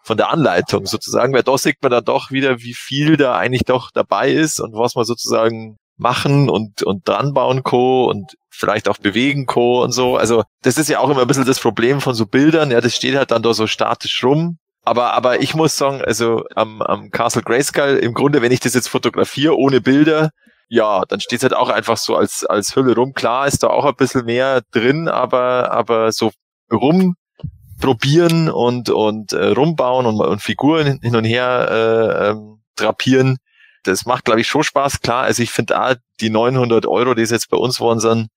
von 0.02 0.16
der 0.16 0.30
Anleitung 0.30 0.86
sozusagen, 0.86 1.32
weil 1.32 1.42
da 1.42 1.56
sieht 1.56 1.82
man 1.82 1.90
dann 1.90 2.04
doch 2.04 2.30
wieder, 2.30 2.60
wie 2.60 2.74
viel 2.74 3.16
da 3.16 3.36
eigentlich 3.36 3.64
doch 3.64 3.90
dabei 3.92 4.30
ist 4.30 4.60
und 4.60 4.74
was 4.74 4.94
man 4.94 5.04
sozusagen 5.04 5.78
machen 5.96 6.50
und, 6.50 6.82
und 6.82 7.08
dran 7.08 7.32
bauen 7.32 7.62
Co. 7.62 8.04
und 8.04 8.36
vielleicht 8.60 8.88
auch 8.88 8.98
bewegen 8.98 9.46
Co. 9.46 9.82
und 9.82 9.92
so. 9.92 10.16
Also 10.16 10.44
das 10.62 10.78
ist 10.78 10.88
ja 10.88 11.00
auch 11.00 11.10
immer 11.10 11.22
ein 11.22 11.26
bisschen 11.26 11.46
das 11.46 11.58
Problem 11.58 12.00
von 12.00 12.14
so 12.14 12.26
Bildern. 12.26 12.70
Ja, 12.70 12.80
das 12.80 12.94
steht 12.94 13.16
halt 13.16 13.30
dann 13.30 13.42
da 13.42 13.54
so 13.54 13.66
statisch 13.66 14.22
rum 14.22 14.58
aber, 14.82 15.12
aber 15.12 15.40
ich 15.40 15.54
muss 15.54 15.76
sagen, 15.76 16.02
also 16.02 16.44
am, 16.54 16.82
am 16.82 17.10
Castle 17.10 17.42
Grayskull, 17.42 17.98
im 18.02 18.14
Grunde, 18.14 18.42
wenn 18.42 18.52
ich 18.52 18.60
das 18.60 18.74
jetzt 18.74 18.88
fotografiere 18.88 19.56
ohne 19.56 19.80
Bilder, 19.80 20.30
ja, 20.68 21.02
dann 21.08 21.20
steht 21.20 21.38
es 21.38 21.42
halt 21.42 21.54
auch 21.54 21.68
einfach 21.68 21.96
so 21.96 22.16
als, 22.16 22.44
als 22.46 22.74
Hülle 22.76 22.94
rum. 22.94 23.12
Klar 23.12 23.46
ist 23.46 23.62
da 23.62 23.68
auch 23.68 23.84
ein 23.84 23.96
bisschen 23.96 24.24
mehr 24.24 24.62
drin, 24.70 25.08
aber, 25.08 25.72
aber 25.72 26.12
so 26.12 26.30
rumprobieren 26.72 28.48
und, 28.50 28.88
und 28.88 29.32
äh, 29.32 29.48
rumbauen 29.48 30.06
und, 30.06 30.20
und 30.20 30.40
Figuren 30.40 31.00
hin 31.02 31.16
und 31.16 31.24
her 31.24 31.68
äh, 31.70 32.30
ähm, 32.30 32.62
drapieren, 32.76 33.38
das 33.82 34.06
macht, 34.06 34.24
glaube 34.24 34.40
ich, 34.40 34.48
schon 34.48 34.62
Spaß. 34.62 35.00
Klar, 35.00 35.24
also 35.24 35.42
ich 35.42 35.50
finde 35.50 35.74
da 35.74 35.94
die 36.20 36.30
900 36.30 36.86
Euro, 36.86 37.14
die 37.14 37.22
es 37.22 37.30
jetzt 37.30 37.50
bei 37.50 37.56
uns 37.56 37.80
waren, 37.80 37.98
sind, 37.98 38.28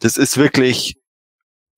das 0.00 0.16
ist 0.16 0.36
wirklich 0.36 0.96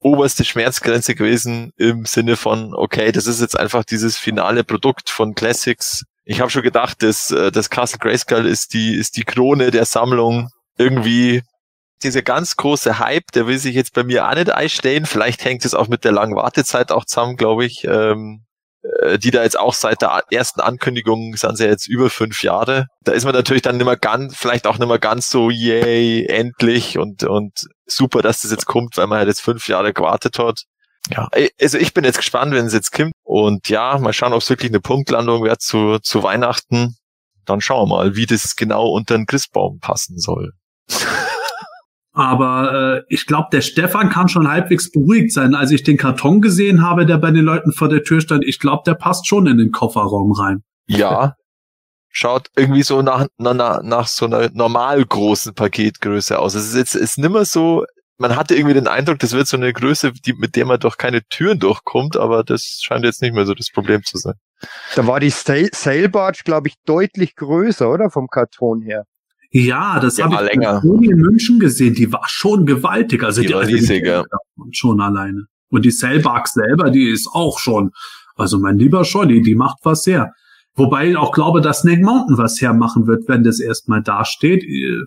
oberste 0.00 0.44
Schmerzgrenze 0.44 1.14
gewesen 1.14 1.72
im 1.76 2.04
Sinne 2.04 2.36
von, 2.36 2.74
okay, 2.74 3.12
das 3.12 3.26
ist 3.26 3.40
jetzt 3.40 3.58
einfach 3.58 3.84
dieses 3.84 4.16
finale 4.16 4.64
Produkt 4.64 5.10
von 5.10 5.34
Classics. 5.34 6.04
Ich 6.24 6.40
habe 6.40 6.50
schon 6.50 6.62
gedacht, 6.62 7.02
dass 7.02 7.30
äh, 7.30 7.50
das 7.50 7.70
Castle 7.70 7.98
Grayskull 7.98 8.46
ist 8.46 8.72
die 8.74 8.94
ist 8.94 9.16
die 9.16 9.24
Krone 9.24 9.70
der 9.70 9.84
Sammlung. 9.84 10.50
Irgendwie 10.78 11.42
dieser 12.02 12.22
ganz 12.22 12.56
große 12.56 12.98
Hype, 12.98 13.32
der 13.32 13.46
will 13.46 13.58
sich 13.58 13.74
jetzt 13.74 13.94
bei 13.94 14.04
mir 14.04 14.28
auch 14.28 14.34
nicht 14.34 14.50
einstellen. 14.50 15.06
Vielleicht 15.06 15.44
hängt 15.44 15.64
es 15.64 15.74
auch 15.74 15.88
mit 15.88 16.04
der 16.04 16.12
langen 16.12 16.36
Wartezeit 16.36 16.92
auch 16.92 17.04
zusammen, 17.04 17.36
glaube 17.36 17.64
ich. 17.64 17.84
Ähm, 17.84 18.42
äh, 18.42 18.45
die 19.18 19.30
da 19.30 19.42
jetzt 19.42 19.58
auch 19.58 19.74
seit 19.74 20.02
der 20.02 20.22
ersten 20.30 20.60
Ankündigung 20.60 21.36
sind 21.36 21.56
sie 21.56 21.66
jetzt 21.66 21.88
über 21.88 22.10
fünf 22.10 22.42
Jahre. 22.42 22.86
Da 23.02 23.12
ist 23.12 23.24
man 23.24 23.34
natürlich 23.34 23.62
dann 23.62 23.76
nicht 23.76 23.86
mehr 23.86 23.96
ganz, 23.96 24.36
vielleicht 24.36 24.66
auch 24.66 24.78
nicht 24.78 24.88
mehr 24.88 24.98
ganz 24.98 25.30
so, 25.30 25.50
yay, 25.50 26.26
endlich 26.26 26.98
und, 26.98 27.24
und 27.24 27.52
super, 27.86 28.22
dass 28.22 28.42
das 28.42 28.50
jetzt 28.50 28.66
kommt, 28.66 28.96
weil 28.96 29.06
man 29.06 29.18
halt 29.18 29.28
jetzt 29.28 29.42
fünf 29.42 29.68
Jahre 29.68 29.92
gewartet 29.92 30.38
hat. 30.38 30.62
Ja, 31.10 31.28
also 31.60 31.78
ich 31.78 31.94
bin 31.94 32.04
jetzt 32.04 32.18
gespannt, 32.18 32.52
wenn 32.52 32.66
es 32.66 32.72
jetzt 32.72 32.92
kommt. 32.92 33.12
Und 33.22 33.68
ja, 33.68 33.98
mal 33.98 34.12
schauen, 34.12 34.32
ob 34.32 34.42
es 34.42 34.50
wirklich 34.50 34.70
eine 34.70 34.80
Punktlandung 34.80 35.42
wird 35.44 35.60
zu, 35.60 35.98
zu 36.00 36.22
Weihnachten. 36.22 36.96
Dann 37.44 37.60
schauen 37.60 37.88
wir 37.88 37.96
mal, 37.96 38.16
wie 38.16 38.26
das 38.26 38.56
genau 38.56 38.88
unter 38.88 39.16
den 39.16 39.26
Christbaum 39.26 39.78
passen 39.78 40.18
soll. 40.18 40.52
Aber 42.16 43.02
äh, 43.02 43.02
ich 43.10 43.26
glaube, 43.26 43.48
der 43.52 43.60
Stefan 43.60 44.08
kann 44.08 44.30
schon 44.30 44.48
halbwegs 44.48 44.90
beruhigt 44.90 45.34
sein. 45.34 45.54
Als 45.54 45.70
ich 45.70 45.82
den 45.82 45.98
Karton 45.98 46.40
gesehen 46.40 46.82
habe, 46.82 47.04
der 47.04 47.18
bei 47.18 47.30
den 47.30 47.44
Leuten 47.44 47.72
vor 47.72 47.90
der 47.90 48.04
Tür 48.04 48.22
stand, 48.22 48.42
ich 48.42 48.58
glaube, 48.58 48.84
der 48.86 48.94
passt 48.94 49.26
schon 49.26 49.46
in 49.46 49.58
den 49.58 49.70
Kofferraum 49.70 50.32
rein. 50.32 50.62
Ja. 50.86 51.34
Schaut 52.08 52.48
irgendwie 52.56 52.84
so 52.84 53.02
nach, 53.02 53.26
nach, 53.36 53.82
nach 53.82 54.06
so 54.06 54.24
einer 54.24 54.48
normal 54.54 55.04
großen 55.04 55.54
Paketgröße 55.54 56.38
aus. 56.38 56.54
Es 56.54 56.68
ist 56.68 56.74
jetzt 56.74 56.94
ist 56.94 57.18
nimmer 57.18 57.44
so, 57.44 57.84
man 58.16 58.34
hatte 58.34 58.54
irgendwie 58.54 58.72
den 58.72 58.88
Eindruck, 58.88 59.18
das 59.18 59.32
wird 59.32 59.46
so 59.46 59.58
eine 59.58 59.74
Größe, 59.74 60.12
die, 60.12 60.32
mit 60.32 60.56
der 60.56 60.64
man 60.64 60.80
doch 60.80 60.96
keine 60.96 61.22
Türen 61.28 61.58
durchkommt, 61.58 62.16
aber 62.16 62.44
das 62.44 62.80
scheint 62.82 63.04
jetzt 63.04 63.20
nicht 63.20 63.34
mehr 63.34 63.44
so 63.44 63.52
das 63.52 63.70
Problem 63.70 64.02
zu 64.04 64.16
sein. 64.16 64.36
Da 64.94 65.06
war 65.06 65.20
die 65.20 65.28
Sail 65.28 66.08
Barge, 66.08 66.40
glaube 66.46 66.68
ich, 66.68 66.76
deutlich 66.86 67.34
größer, 67.34 67.90
oder? 67.90 68.08
Vom 68.08 68.28
Karton 68.28 68.80
her. 68.80 69.04
Ja, 69.50 70.00
das 70.00 70.16
ja, 70.16 70.24
habe 70.24 70.46
ich 70.46 70.54
länger. 70.54 70.82
in 70.84 71.16
München 71.18 71.58
gesehen. 71.58 71.94
Die 71.94 72.12
war 72.12 72.24
schon 72.26 72.66
gewaltig. 72.66 73.22
Also 73.22 73.40
die, 73.40 73.48
die 73.48 73.54
war 73.54 73.66
riesig, 73.66 74.04
ja. 74.04 74.24
Schon 74.72 75.00
alleine. 75.00 75.46
Und 75.70 75.84
die 75.84 75.90
Cellbark 75.90 76.48
selber, 76.48 76.90
die 76.90 77.08
ist 77.10 77.28
auch 77.32 77.58
schon, 77.58 77.90
also 78.36 78.58
mein 78.58 78.78
lieber 78.78 79.04
Scholli, 79.04 79.42
die 79.42 79.54
macht 79.54 79.78
was 79.82 80.06
her. 80.06 80.32
Wobei 80.74 81.10
ich 81.10 81.16
auch 81.16 81.32
glaube, 81.32 81.62
dass 81.62 81.80
Snake 81.80 82.02
Mountain 82.02 82.36
was 82.36 82.60
hermachen 82.60 83.06
wird, 83.06 83.28
wenn 83.28 83.42
das 83.42 83.60
erstmal 83.60 84.02
dasteht. 84.02 84.62
Äh, 84.62 85.04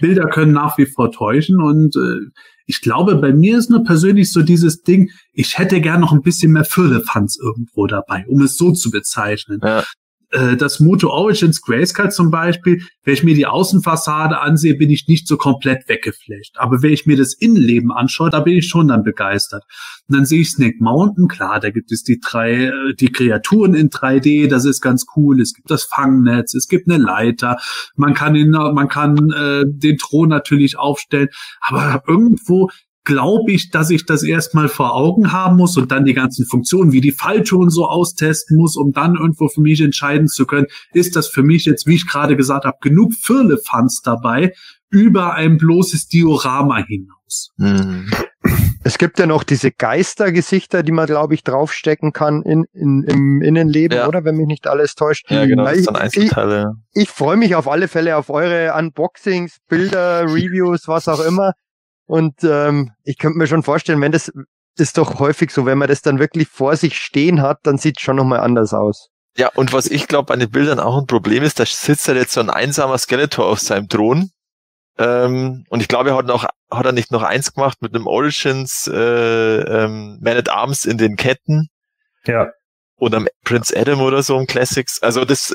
Bilder 0.00 0.28
können 0.28 0.52
nach 0.52 0.78
wie 0.78 0.86
vor 0.86 1.10
täuschen 1.10 1.60
und 1.60 1.96
äh, 1.96 2.30
ich 2.66 2.82
glaube, 2.82 3.16
bei 3.16 3.32
mir 3.32 3.58
ist 3.58 3.70
nur 3.70 3.82
persönlich 3.82 4.30
so 4.30 4.42
dieses 4.42 4.82
Ding, 4.82 5.10
ich 5.32 5.58
hätte 5.58 5.80
gern 5.80 6.00
noch 6.00 6.12
ein 6.12 6.20
bisschen 6.20 6.52
mehr 6.52 6.66
Firlefanz 6.66 7.38
irgendwo 7.42 7.86
dabei, 7.86 8.26
um 8.28 8.42
es 8.42 8.56
so 8.56 8.72
zu 8.72 8.90
bezeichnen. 8.90 9.60
Ja 9.62 9.84
äh, 10.30 10.56
das 10.56 10.80
Moto 10.80 11.08
Origins 11.08 11.62
Grayscale 11.62 12.10
zum 12.10 12.30
Beispiel, 12.30 12.82
wenn 13.04 13.14
ich 13.14 13.24
mir 13.24 13.34
die 13.34 13.46
Außenfassade 13.46 14.40
ansehe, 14.40 14.74
bin 14.74 14.90
ich 14.90 15.08
nicht 15.08 15.26
so 15.26 15.36
komplett 15.36 15.88
weggeflecht. 15.88 16.56
Aber 16.58 16.82
wenn 16.82 16.92
ich 16.92 17.06
mir 17.06 17.16
das 17.16 17.34
Innenleben 17.34 17.90
anschaue, 17.92 18.30
da 18.30 18.40
bin 18.40 18.58
ich 18.58 18.68
schon 18.68 18.88
dann 18.88 19.02
begeistert. 19.02 19.64
Und 20.08 20.16
dann 20.16 20.26
sehe 20.26 20.42
ich 20.42 20.50
Snake 20.50 20.76
Mountain, 20.80 21.28
klar, 21.28 21.60
da 21.60 21.70
gibt 21.70 21.92
es 21.92 22.02
die 22.02 22.20
drei, 22.20 22.66
äh, 22.66 22.94
die 22.94 23.10
Kreaturen 23.10 23.74
in 23.74 23.90
3D, 23.90 24.48
das 24.48 24.64
ist 24.64 24.80
ganz 24.80 25.06
cool. 25.16 25.40
Es 25.40 25.54
gibt 25.54 25.70
das 25.70 25.84
Fangnetz, 25.84 26.54
es 26.54 26.68
gibt 26.68 26.90
eine 26.90 27.02
Leiter, 27.02 27.56
man 27.96 28.14
kann 28.14 28.34
ihn, 28.34 28.50
man 28.50 28.88
kann 28.88 29.30
äh, 29.30 29.64
den 29.66 29.96
Thron 29.96 30.28
natürlich 30.28 30.78
aufstellen, 30.78 31.28
aber 31.60 32.02
irgendwo 32.06 32.70
glaube 33.08 33.52
ich, 33.52 33.70
dass 33.70 33.88
ich 33.88 34.04
das 34.04 34.22
erstmal 34.22 34.68
vor 34.68 34.94
Augen 34.94 35.32
haben 35.32 35.56
muss 35.56 35.78
und 35.78 35.90
dann 35.90 36.04
die 36.04 36.12
ganzen 36.12 36.44
Funktionen 36.44 36.92
wie 36.92 37.00
die 37.00 37.10
Fallton 37.10 37.70
so 37.70 37.86
austesten 37.86 38.58
muss, 38.58 38.76
um 38.76 38.92
dann 38.92 39.14
irgendwo 39.14 39.48
für 39.48 39.62
mich 39.62 39.80
entscheiden 39.80 40.28
zu 40.28 40.44
können, 40.44 40.66
ist 40.92 41.16
das 41.16 41.26
für 41.26 41.42
mich 41.42 41.64
jetzt, 41.64 41.86
wie 41.86 41.94
ich 41.94 42.06
gerade 42.06 42.36
gesagt 42.36 42.66
habe, 42.66 42.76
genug 42.82 43.14
Firlefanz 43.14 44.02
dabei 44.02 44.52
über 44.90 45.32
ein 45.34 45.56
bloßes 45.56 46.08
Diorama 46.08 46.84
hinaus. 46.84 47.50
Mhm. 47.56 48.10
Es 48.84 48.98
gibt 48.98 49.18
ja 49.18 49.26
noch 49.26 49.42
diese 49.42 49.70
Geistergesichter, 49.70 50.82
die 50.82 50.92
man, 50.92 51.06
glaube 51.06 51.32
ich, 51.32 51.42
draufstecken 51.42 52.12
kann 52.12 52.42
in, 52.42 52.64
in, 52.72 53.04
im 53.04 53.40
Innenleben, 53.40 53.98
ja. 53.98 54.08
oder? 54.08 54.24
Wenn 54.24 54.36
mich 54.36 54.46
nicht 54.46 54.66
alles 54.66 54.94
täuscht. 54.94 55.30
Ja, 55.30 55.46
genau, 55.46 55.64
das 55.64 55.78
sind 55.78 55.96
Einzelteile. 55.96 56.72
Ich, 56.92 57.04
ich 57.04 57.08
freue 57.08 57.38
mich 57.38 57.54
auf 57.54 57.68
alle 57.68 57.88
Fälle 57.88 58.16
auf 58.16 58.28
eure 58.28 58.74
Unboxings, 58.74 59.58
Bilder, 59.68 60.24
Reviews, 60.24 60.88
was 60.88 61.08
auch 61.08 61.20
immer. 61.20 61.52
Und 62.08 62.42
ähm, 62.42 62.92
ich 63.04 63.18
könnte 63.18 63.36
mir 63.36 63.46
schon 63.46 63.62
vorstellen, 63.62 64.00
wenn 64.00 64.12
das 64.12 64.32
ist 64.78 64.96
doch 64.96 65.18
häufig 65.20 65.50
so, 65.50 65.66
wenn 65.66 65.76
man 65.76 65.88
das 65.88 66.00
dann 66.00 66.18
wirklich 66.18 66.48
vor 66.48 66.74
sich 66.74 66.98
stehen 66.98 67.42
hat, 67.42 67.58
dann 67.64 67.76
sieht 67.76 67.98
es 67.98 68.02
schon 68.02 68.16
nochmal 68.16 68.40
anders 68.40 68.72
aus. 68.72 69.10
Ja, 69.36 69.50
und 69.54 69.74
was 69.74 69.86
ich 69.86 70.08
glaube 70.08 70.32
an 70.32 70.40
den 70.40 70.50
Bildern 70.50 70.80
auch 70.80 70.96
ein 70.96 71.06
Problem 71.06 71.42
ist, 71.42 71.60
da 71.60 71.66
sitzt 71.66 72.08
halt 72.08 72.16
jetzt 72.16 72.32
so 72.32 72.40
ein 72.40 72.48
einsamer 72.48 72.96
Skeletor 72.96 73.46
auf 73.46 73.60
seinem 73.60 73.88
Thron. 73.88 74.30
Ähm, 74.96 75.64
und 75.68 75.80
ich 75.80 75.88
glaube, 75.88 76.10
er 76.10 76.16
hat 76.16 76.26
noch, 76.26 76.46
hat 76.70 76.86
er 76.86 76.92
nicht 76.92 77.12
noch 77.12 77.22
eins 77.22 77.52
gemacht 77.52 77.82
mit 77.82 77.94
einem 77.94 78.06
Origins 78.06 78.88
äh, 78.88 78.94
ähm, 79.60 80.18
Man 80.22 80.38
at 80.38 80.48
Arms 80.48 80.86
in 80.86 80.96
den 80.96 81.16
Ketten. 81.16 81.68
Ja. 82.24 82.48
Oder 82.96 83.26
Prince 83.44 83.76
Adam 83.78 84.00
oder 84.00 84.22
so 84.22 84.38
im 84.38 84.46
Classics. 84.46 85.02
Also 85.02 85.26
das, 85.26 85.54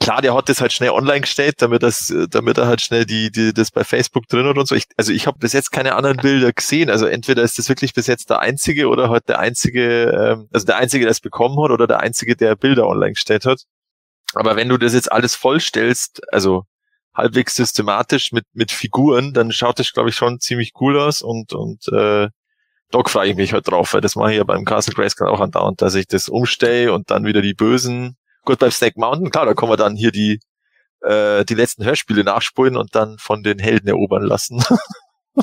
klar, 0.00 0.22
der 0.22 0.34
hat 0.34 0.48
das 0.48 0.60
halt 0.60 0.72
schnell 0.72 0.90
online 0.90 1.22
gestellt, 1.22 1.56
damit 1.62 1.82
das, 1.82 2.12
damit 2.30 2.58
er 2.58 2.66
halt 2.66 2.80
schnell 2.80 3.06
die, 3.06 3.30
die 3.30 3.52
das 3.52 3.70
bei 3.70 3.84
Facebook 3.84 4.26
drin 4.28 4.46
hat 4.46 4.58
und 4.58 4.66
so. 4.66 4.74
Ich, 4.74 4.84
also 4.96 5.12
ich 5.12 5.26
habe 5.26 5.38
bis 5.38 5.52
jetzt 5.52 5.70
keine 5.70 5.94
anderen 5.94 6.18
Bilder 6.18 6.52
gesehen. 6.52 6.90
Also 6.90 7.06
entweder 7.06 7.42
ist 7.42 7.58
das 7.58 7.68
wirklich 7.68 7.94
bis 7.94 8.06
jetzt 8.06 8.30
der 8.30 8.40
einzige 8.40 8.88
oder 8.88 9.10
halt 9.10 9.28
der 9.28 9.38
einzige, 9.38 10.10
ähm, 10.10 10.48
also 10.52 10.66
der 10.66 10.76
einzige, 10.76 11.04
der 11.04 11.12
es 11.12 11.20
bekommen 11.20 11.62
hat 11.62 11.70
oder 11.70 11.86
der 11.86 12.00
einzige, 12.00 12.36
der 12.36 12.56
Bilder 12.56 12.86
online 12.86 13.12
gestellt 13.12 13.46
hat. 13.46 13.62
Aber 14.34 14.56
wenn 14.56 14.68
du 14.68 14.76
das 14.78 14.94
jetzt 14.94 15.10
alles 15.10 15.34
vollstellst, 15.34 16.22
also 16.32 16.64
halbwegs 17.14 17.56
systematisch 17.56 18.32
mit 18.32 18.44
mit 18.52 18.70
Figuren, 18.72 19.32
dann 19.32 19.52
schaut 19.52 19.78
das 19.78 19.92
glaube 19.92 20.10
ich 20.10 20.14
schon 20.14 20.40
ziemlich 20.40 20.72
cool 20.80 20.98
aus 20.98 21.22
und 21.22 21.52
und 21.52 21.88
äh, 21.88 22.28
Doc 22.90 23.10
freue 23.10 23.30
ich 23.30 23.36
mich 23.36 23.52
halt 23.52 23.68
drauf, 23.68 23.94
weil 23.94 24.00
das 24.00 24.16
mache 24.16 24.32
ich 24.32 24.38
ja 24.38 24.44
beim 24.44 24.64
Castle 24.64 24.94
Grayskull 24.94 25.28
auch 25.28 25.40
andauernd, 25.40 25.80
dass 25.82 25.94
ich 25.94 26.06
das 26.06 26.28
umstelle 26.28 26.92
und 26.92 27.10
dann 27.10 27.24
wieder 27.24 27.42
die 27.42 27.54
Bösen 27.54 28.16
Gut, 28.44 28.58
beim 28.58 28.70
Snake 28.70 28.98
Mountain, 28.98 29.30
klar, 29.30 29.46
da 29.46 29.54
kommen 29.54 29.72
wir 29.72 29.76
dann 29.76 29.96
hier 29.96 30.10
die 30.12 30.40
äh, 31.02 31.44
die 31.44 31.54
letzten 31.54 31.84
Hörspiele 31.84 32.24
nachspulen 32.24 32.76
und 32.76 32.94
dann 32.94 33.16
von 33.18 33.42
den 33.42 33.58
Helden 33.58 33.88
erobern 33.88 34.22
lassen. 34.22 34.62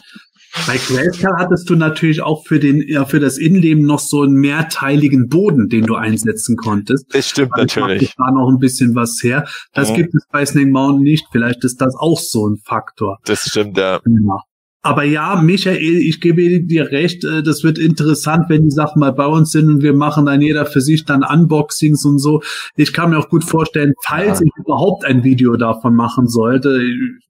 Bei 0.66 0.78
Grayskull 0.78 1.36
hattest 1.38 1.70
du 1.70 1.76
natürlich 1.76 2.22
auch 2.22 2.46
für 2.46 2.60
den, 2.60 2.82
ja, 2.88 3.06
für 3.06 3.20
das 3.20 3.38
Innenleben 3.38 3.86
noch 3.86 4.00
so 4.00 4.24
einen 4.24 4.34
mehrteiligen 4.34 5.28
Boden, 5.30 5.70
den 5.70 5.86
du 5.86 5.96
einsetzen 5.96 6.58
konntest. 6.58 7.06
Das 7.14 7.30
stimmt 7.30 7.52
macht 7.52 7.60
natürlich. 7.60 8.16
Da 8.18 8.32
noch 8.32 8.50
ein 8.50 8.58
bisschen 8.58 8.96
was 8.96 9.20
her. 9.22 9.48
Das 9.74 9.92
Mhm. 9.92 9.96
gibt 9.96 10.16
es 10.16 10.26
bei 10.32 10.46
Snake 10.46 10.70
Mountain 10.72 11.04
nicht. 11.04 11.26
Vielleicht 11.32 11.64
ist 11.64 11.80
das 11.80 11.96
auch 11.96 12.20
so 12.20 12.48
ein 12.48 12.58
Faktor. 12.66 13.20
Das 13.26 13.48
stimmt, 13.48 13.78
ja. 13.78 14.00
Ja. 14.06 14.42
Aber 14.84 15.04
ja, 15.04 15.36
Michael, 15.42 15.78
ich 15.98 16.22
gebe 16.22 16.62
dir 16.62 16.92
recht, 16.92 17.24
äh, 17.26 17.44
das 17.44 17.64
wird 17.64 17.78
interessant, 17.78 18.46
wenn 18.48 18.64
die 18.64 18.72
Sachen 18.72 19.00
mal 19.00 19.12
bei 19.12 19.26
uns 19.26 19.52
sind 19.52 19.68
und 19.70 19.82
wir 19.82 19.94
machen 19.94 20.26
dann 20.28 20.42
jeder 20.42 20.66
für 20.66 20.82
sich 20.82 21.04
dann 21.04 21.24
Unboxings 21.24 22.06
und 22.06 22.20
so. 22.20 22.42
Ich 22.76 22.94
kann 22.94 23.10
mir 23.10 23.18
auch 23.20 23.30
gut 23.30 23.44
vorstellen, 23.44 23.94
falls 24.06 24.40
Ja. 24.40 24.46
ich 24.46 24.52
überhaupt 24.58 25.04
ein 25.04 25.24
Video 25.24 25.58
davon 25.58 25.96
machen 25.96 26.28
sollte, 26.28 26.82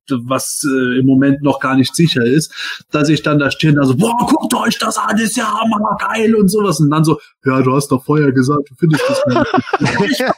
was 0.09 0.65
äh, 0.65 0.99
im 0.99 1.05
Moment 1.05 1.41
noch 1.41 1.59
gar 1.59 1.75
nicht 1.75 1.95
sicher 1.95 2.23
ist, 2.23 2.53
dass 2.91 3.09
ich 3.09 3.21
dann 3.23 3.39
da 3.39 3.51
stehe 3.51 3.73
und 3.73 3.77
da 3.77 3.85
so, 3.85 3.95
boah, 3.95 4.17
guckt 4.27 4.53
euch 4.53 4.77
das 4.79 4.97
an, 4.97 5.17
ist 5.17 5.37
ja 5.37 5.45
hammer 5.45 5.97
geil 5.99 6.35
und 6.35 6.49
sowas. 6.49 6.79
Und 6.79 6.89
dann 6.89 7.03
so, 7.03 7.19
ja, 7.45 7.61
du 7.61 7.75
hast 7.75 7.89
doch 7.89 8.03
vorher 8.03 8.31
gesagt, 8.31 8.69
du 8.69 8.75
findest 8.75 9.03
das 9.07 9.21
nicht. 9.99 10.23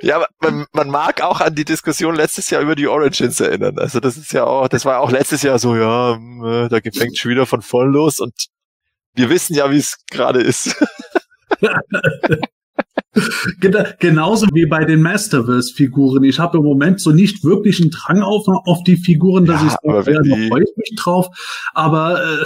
Ja, 0.00 0.22
man, 0.42 0.66
man 0.72 0.90
mag 0.90 1.22
auch 1.22 1.40
an 1.40 1.54
die 1.54 1.64
Diskussion 1.64 2.14
letztes 2.14 2.50
Jahr 2.50 2.60
über 2.60 2.74
die 2.74 2.88
Origins 2.88 3.40
erinnern. 3.40 3.78
Also 3.78 4.00
das 4.00 4.18
ist 4.18 4.32
ja 4.34 4.44
auch, 4.44 4.68
das 4.68 4.84
war 4.84 5.00
auch 5.00 5.10
letztes 5.10 5.42
Jahr 5.42 5.58
so, 5.58 5.76
ja, 5.76 6.16
hm, 6.16 6.44
äh, 6.44 6.68
da 6.68 6.78
fängt 6.92 7.16
schon 7.16 7.30
wieder 7.30 7.46
von 7.46 7.62
vorn 7.62 7.90
los 7.90 8.20
und 8.20 8.34
wir 9.14 9.30
wissen 9.30 9.54
ja, 9.54 9.70
wie 9.70 9.78
es 9.78 9.96
gerade 10.10 10.42
ist. 10.42 10.76
Gena- 13.60 13.94
Genauso 14.00 14.46
wie 14.52 14.66
bei 14.66 14.84
den 14.84 15.00
Masterverse-Figuren. 15.02 16.24
Ich 16.24 16.38
habe 16.40 16.58
im 16.58 16.64
Moment 16.64 17.00
so 17.00 17.12
nicht 17.12 17.44
wirklich 17.44 17.80
einen 17.80 17.90
Drang 17.90 18.22
auf, 18.22 18.46
auf 18.48 18.82
die 18.84 18.96
Figuren, 18.96 19.44
dass 19.44 19.62
Ja, 19.62 19.68
ich 20.00 20.06
wenn 20.06 20.14
ja, 20.14 20.20
da 20.22 20.34
die- 20.36 20.48
freue 20.48 20.62
ich 20.64 20.76
mich 20.76 20.94
drauf. 20.96 21.28
Aber 21.74 22.20
äh, 22.22 22.44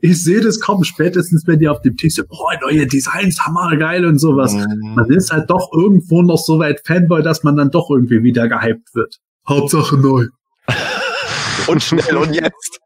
ich 0.00 0.22
sehe 0.22 0.40
das 0.40 0.60
kaum 0.60 0.84
spätestens, 0.84 1.44
wenn 1.46 1.58
die 1.58 1.68
auf 1.68 1.82
dem 1.82 1.96
Tisch 1.96 2.14
sind, 2.14 2.28
boah, 2.28 2.52
neue 2.62 2.86
Designs, 2.86 3.40
hammergeil 3.44 4.04
und 4.06 4.18
sowas. 4.18 4.52
Mhm. 4.52 4.94
Man 4.94 5.10
ist 5.10 5.32
halt 5.32 5.50
doch 5.50 5.70
irgendwo 5.72 6.22
noch 6.22 6.38
so 6.38 6.58
weit 6.60 6.82
Fanboy, 6.86 7.22
dass 7.22 7.42
man 7.42 7.56
dann 7.56 7.70
doch 7.70 7.90
irgendwie 7.90 8.22
wieder 8.22 8.48
gehypt 8.48 8.94
wird. 8.94 9.16
Hauptsache 9.48 9.96
neu. 9.96 10.26
Und 11.66 11.82
schnell 11.82 12.16
und 12.16 12.34
jetzt. 12.34 12.78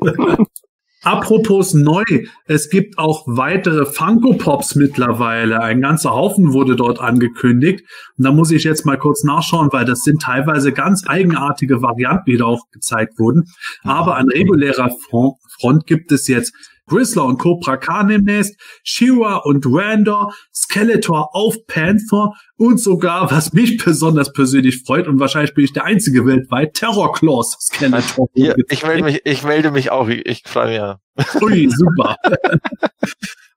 Apropos 1.02 1.74
neu, 1.74 2.02
es 2.46 2.70
gibt 2.70 2.98
auch 2.98 3.24
weitere 3.26 3.86
Funko 3.86 4.34
Pops 4.34 4.74
mittlerweile. 4.74 5.60
Ein 5.60 5.80
ganzer 5.80 6.10
Haufen 6.10 6.52
wurde 6.52 6.74
dort 6.74 7.00
angekündigt. 7.00 7.84
Und 8.16 8.24
da 8.24 8.32
muss 8.32 8.50
ich 8.50 8.64
jetzt 8.64 8.84
mal 8.84 8.98
kurz 8.98 9.22
nachschauen, 9.22 9.68
weil 9.72 9.84
das 9.84 10.00
sind 10.00 10.22
teilweise 10.22 10.72
ganz 10.72 11.04
eigenartige 11.06 11.82
Varianten, 11.82 12.30
die 12.30 12.36
da 12.36 12.46
auch 12.46 12.64
gezeigt 12.72 13.18
wurden. 13.18 13.44
Aber 13.84 14.16
an 14.16 14.28
regulärer 14.28 14.90
Front, 15.08 15.36
Front 15.60 15.86
gibt 15.86 16.10
es 16.12 16.26
jetzt 16.26 16.52
Grizzler 16.88 17.24
und 17.24 17.38
Cobra 17.38 17.76
Khan 17.76 18.08
demnächst, 18.08 18.58
Shira 18.82 19.36
und 19.36 19.64
Randor, 19.66 20.34
Skeletor 20.54 21.30
auf 21.34 21.54
Panther 21.66 22.32
und 22.56 22.80
sogar, 22.80 23.30
was 23.30 23.52
mich 23.52 23.82
besonders 23.82 24.32
persönlich 24.32 24.82
freut, 24.84 25.06
und 25.06 25.20
wahrscheinlich 25.20 25.54
bin 25.54 25.64
ich 25.64 25.72
der 25.72 25.84
einzige 25.84 26.26
weltweit, 26.26 26.74
Terror 26.74 27.12
Claws 27.12 27.56
Skeletor. 27.60 28.28
Hier, 28.34 28.56
ich 28.68 28.82
melde 28.84 29.04
mich, 29.04 29.20
ich 29.24 29.42
melde 29.44 29.70
mich 29.70 29.90
auch. 29.90 30.08
Ich, 30.08 30.26
ich 30.26 30.42
freue 30.44 30.68
mich 30.68 30.76
ja. 30.76 31.00
Ui, 31.42 31.68
super. 31.70 32.16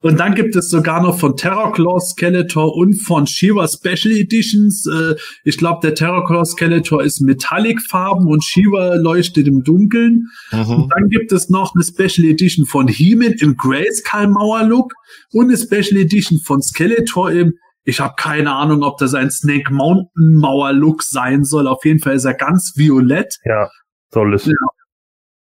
Und 0.01 0.19
dann 0.19 0.33
gibt 0.33 0.55
es 0.55 0.69
sogar 0.69 1.01
noch 1.03 1.19
von 1.19 1.37
Terrorclaw 1.37 1.99
Skeletor 1.99 2.75
und 2.75 2.95
von 2.95 3.27
Shiva 3.27 3.67
Special 3.67 4.11
Editions. 4.11 4.87
Äh, 4.87 5.15
Ich 5.43 5.57
glaube, 5.57 5.79
der 5.83 5.93
Terrorclaw 5.93 6.43
Skeletor 6.43 7.03
ist 7.03 7.21
Metallic-Farben 7.21 8.27
und 8.27 8.43
Shiva 8.43 8.95
leuchtet 8.95 9.47
im 9.47 9.63
Dunkeln. 9.63 10.27
Mhm. 10.51 10.69
Und 10.69 10.89
dann 10.89 11.09
gibt 11.09 11.31
es 11.31 11.49
noch 11.49 11.75
eine 11.75 11.83
Special 11.83 12.27
Edition 12.27 12.65
von 12.65 12.87
He-Man 12.87 13.33
im 13.33 13.55
Grayskull 13.55 14.27
Mauer 14.27 14.63
Look 14.63 14.91
und 15.33 15.49
eine 15.49 15.57
Special 15.57 16.01
Edition 16.01 16.39
von 16.39 16.61
Skeletor 16.61 17.31
im 17.31 17.53
ich 17.83 17.99
habe 17.99 18.13
keine 18.15 18.53
Ahnung, 18.53 18.83
ob 18.83 18.99
das 18.99 19.15
ein 19.15 19.31
Snake 19.31 19.73
Mountain 19.73 20.35
Mauer 20.35 20.71
Look 20.71 21.01
sein 21.01 21.43
soll. 21.43 21.67
Auf 21.67 21.83
jeden 21.83 21.97
Fall 21.97 22.13
ist 22.13 22.25
er 22.25 22.35
ganz 22.35 22.73
violett. 22.75 23.37
Ja, 23.43 23.69
soll 24.11 24.35
es. 24.35 24.45
Ja. 24.45 24.53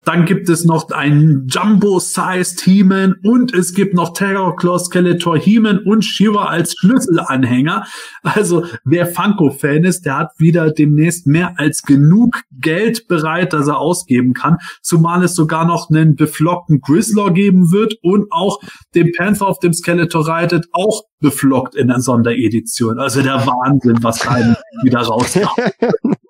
Dann 0.06 0.24
gibt 0.24 0.48
es 0.48 0.64
noch 0.64 0.88
einen 0.90 1.48
Jumbo-Sized 1.48 2.60
He-Man 2.60 3.16
und 3.24 3.52
es 3.52 3.74
gibt 3.74 3.92
noch 3.92 4.12
Terrorclaw 4.12 4.78
Skeletor 4.78 5.36
He-Man 5.36 5.80
und 5.80 6.04
Shiva 6.04 6.44
als 6.44 6.76
Schlüsselanhänger. 6.78 7.84
Also 8.22 8.64
wer 8.84 9.08
Funko-Fan 9.08 9.82
ist, 9.82 10.06
der 10.06 10.18
hat 10.18 10.30
wieder 10.38 10.70
demnächst 10.70 11.26
mehr 11.26 11.58
als 11.58 11.82
genug 11.82 12.42
Geld 12.52 13.08
bereit, 13.08 13.52
das 13.52 13.66
er 13.66 13.78
ausgeben 13.78 14.32
kann. 14.32 14.58
Zumal 14.80 15.24
es 15.24 15.34
sogar 15.34 15.66
noch 15.66 15.90
einen 15.90 16.14
beflockten 16.14 16.80
Grizzler 16.80 17.32
geben 17.32 17.72
wird 17.72 17.96
und 18.00 18.30
auch 18.30 18.60
den 18.94 19.10
Panther 19.10 19.48
auf 19.48 19.58
dem 19.58 19.72
Skeletor 19.72 20.28
reitet, 20.28 20.66
auch 20.70 21.02
beflockt 21.18 21.74
in 21.74 21.88
der 21.88 21.98
Sonderedition. 21.98 23.00
Also 23.00 23.22
der 23.22 23.44
Wahnsinn, 23.44 23.98
was 24.02 24.20
da 24.20 24.36
wieder 24.84 25.00
rauskommt. 25.00 25.50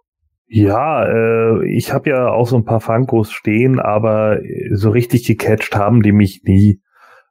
Ja, 0.49 1.05
äh, 1.05 1.67
ich 1.67 1.93
habe 1.93 2.11
ja 2.11 2.29
auch 2.29 2.47
so 2.47 2.57
ein 2.57 2.65
paar 2.65 2.81
Funkos 2.81 3.33
stehen, 3.33 3.81
aber 3.81 4.39
so 4.73 4.91
richtig 4.91 5.27
gecatcht 5.27 5.75
haben 5.77 6.03
die 6.03 6.13
mich 6.13 6.43
nie. 6.45 6.81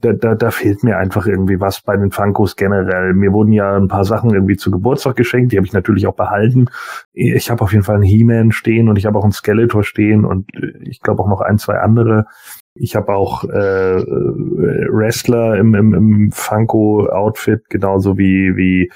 Da, 0.01 0.11
da, 0.11 0.35
da 0.35 0.51
fehlt 0.51 0.83
mir 0.83 0.97
einfach 0.97 1.25
irgendwie 1.25 1.61
was 1.61 1.81
bei 1.81 1.95
den 1.95 2.11
Funkos 2.11 2.57
generell. 2.57 3.13
Mir 3.13 3.31
wurden 3.31 3.53
ja 3.53 3.77
ein 3.77 3.87
paar 3.87 4.03
Sachen 4.03 4.31
irgendwie 4.31 4.57
zu 4.57 4.69
Geburtstag 4.69 5.15
geschenkt, 5.15 5.53
die 5.53 5.57
habe 5.57 5.65
ich 5.65 5.73
natürlich 5.73 6.05
auch 6.05 6.15
behalten. 6.15 6.65
Ich 7.13 7.49
habe 7.49 7.61
auf 7.63 7.71
jeden 7.71 7.85
Fall 7.85 7.95
einen 7.95 8.03
He-Man 8.03 8.51
stehen 8.51 8.89
und 8.89 8.97
ich 8.97 9.05
habe 9.05 9.17
auch 9.17 9.23
einen 9.23 9.31
Skeletor 9.31 9.83
stehen 9.83 10.25
und 10.25 10.53
äh, 10.53 10.73
ich 10.83 10.99
glaube 10.99 11.23
auch 11.23 11.29
noch 11.29 11.41
ein, 11.41 11.57
zwei 11.57 11.79
andere. 11.79 12.25
Ich 12.73 12.97
habe 12.97 13.13
auch 13.13 13.45
äh, 13.45 13.95
äh, 13.95 14.87
Wrestler 14.91 15.55
im, 15.57 15.73
im, 15.73 15.93
im 15.93 16.31
Funko-Outfit, 16.33 17.69
genauso 17.69 18.17
wie, 18.17 18.57
wie 18.57 18.83
äh, 18.83 18.89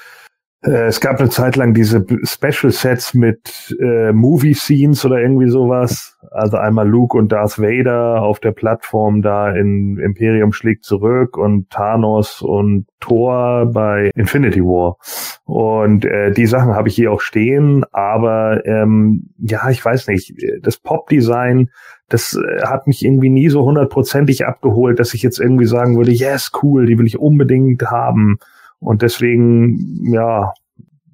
es 0.62 0.99
gab 0.99 1.20
eine 1.20 1.30
Zeit 1.30 1.55
lang 1.55 1.74
diese 1.74 2.05
Special 2.24 2.72
Sets 2.72 3.14
mit 3.14 3.76
äh, 3.80 4.12
Movie 4.12 4.53
Scenes 4.53 5.05
oder 5.05 5.22
irgendwie 5.22 5.47
sowas. 5.47 6.18
Also 6.32 6.57
einmal 6.57 6.88
Luke 6.88 7.18
und 7.18 7.32
Darth 7.32 7.60
Vader 7.60 8.22
auf 8.22 8.41
der 8.41 8.51
Plattform 8.51 9.22
da 9.22 9.51
in 9.51 9.97
Imperium 9.97 10.51
schlägt 10.51 10.84
zurück 10.84 11.38
und 11.38 11.70
Thanos 11.70 12.41
und 12.41 12.88
Thor 12.99 13.68
bei 13.72 14.12
Infinity 14.16 14.62
War. 14.62 14.97
Und 15.45 16.03
äh, 16.03 16.32
die 16.32 16.45
Sachen 16.45 16.76
habe 16.76 16.89
ich 16.89 16.95
hier 16.95 17.14
auch 17.14 17.22
stehen, 17.22 17.86
aber 17.93 18.66
ähm, 18.66 19.30
ja, 19.38 19.70
ich 19.70 19.84
weiß 19.84 20.07
nicht, 20.07 20.34
das 20.62 20.78
Pop-Design, 20.78 21.70
das 22.10 22.36
äh, 22.36 22.66
hat 22.66 22.86
mich 22.86 23.05
irgendwie 23.05 23.30
nie 23.30 23.47
so 23.47 23.64
hundertprozentig 23.64 24.45
abgeholt, 24.45 24.99
dass 24.99 25.14
ich 25.14 25.24
jetzt 25.24 25.39
irgendwie 25.39 25.66
sagen 25.66 25.95
würde, 25.95 26.12
yes, 26.12 26.51
cool, 26.62 26.86
die 26.86 26.97
will 26.99 27.07
ich 27.07 27.18
unbedingt 27.18 27.84
haben. 27.89 28.39
Und 28.80 29.01
deswegen, 29.01 30.11
ja, 30.11 30.53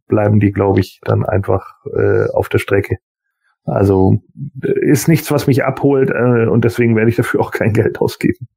bleiben 0.07 0.39
die, 0.39 0.51
glaube 0.51 0.79
ich, 0.79 0.99
dann 1.03 1.25
einfach 1.25 1.65
äh, 1.93 2.29
auf 2.31 2.49
der 2.49 2.59
Strecke. 2.59 2.97
Also 3.63 4.21
ist 4.61 5.07
nichts, 5.07 5.31
was 5.31 5.47
mich 5.47 5.63
abholt 5.63 6.11
äh, 6.11 6.45
und 6.45 6.63
deswegen 6.63 6.95
werde 6.95 7.09
ich 7.09 7.15
dafür 7.15 7.39
auch 7.41 7.51
kein 7.51 7.73
Geld 7.73 7.99
ausgeben. 7.99 8.47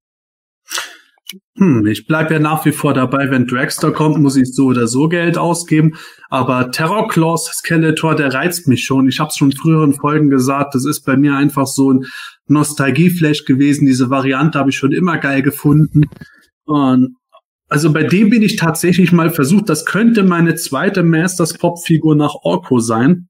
Hm, 1.57 1.87
ich 1.87 2.07
bleib 2.07 2.31
ja 2.31 2.39
nach 2.39 2.65
wie 2.65 2.73
vor 2.73 2.95
dabei, 2.95 3.31
wenn 3.31 3.47
Dragster 3.47 3.93
kommt, 3.93 4.19
muss 4.19 4.37
ich 4.37 4.55
so 4.55 4.67
oder 4.67 4.87
so 4.87 5.09
Geld 5.09 5.37
ausgeben. 5.37 5.97
Aber 6.31 6.71
Terrorclaws 6.71 7.47
Skeletor, 7.47 8.15
der 8.15 8.33
reizt 8.33 8.67
mich 8.67 8.85
schon. 8.85 9.09
Ich 9.09 9.21
habe 9.21 9.29
es 9.29 9.37
schon 9.37 9.51
in 9.51 9.57
früheren 9.57 9.93
Folgen 9.93 10.31
gesagt, 10.31 10.75
das 10.75 10.87
ist 10.87 11.05
bei 11.05 11.17
mir 11.17 11.35
einfach 11.35 11.67
so 11.67 11.93
ein 11.93 12.05
Nostalgieflash 12.47 13.45
gewesen. 13.45 13.87
Diese 13.87 14.09
Variante 14.09 14.59
habe 14.59 14.71
ich 14.71 14.77
schon 14.77 14.93
immer 14.93 15.19
geil 15.19 15.43
gefunden. 15.43 16.05
Und 16.65 17.17
also 17.69 17.93
bei 17.93 18.03
dem 18.03 18.31
bin 18.31 18.43
ich 18.43 18.57
tatsächlich 18.57 19.13
mal 19.13 19.31
versucht, 19.31 19.69
das 19.69 19.85
könnte 19.85 20.25
meine 20.25 20.55
zweite 20.55 21.03
Masters 21.03 21.55
Pop 21.55 21.85
Figur 21.85 22.17
nach 22.17 22.35
Orko 22.43 22.81
sein. 22.81 23.29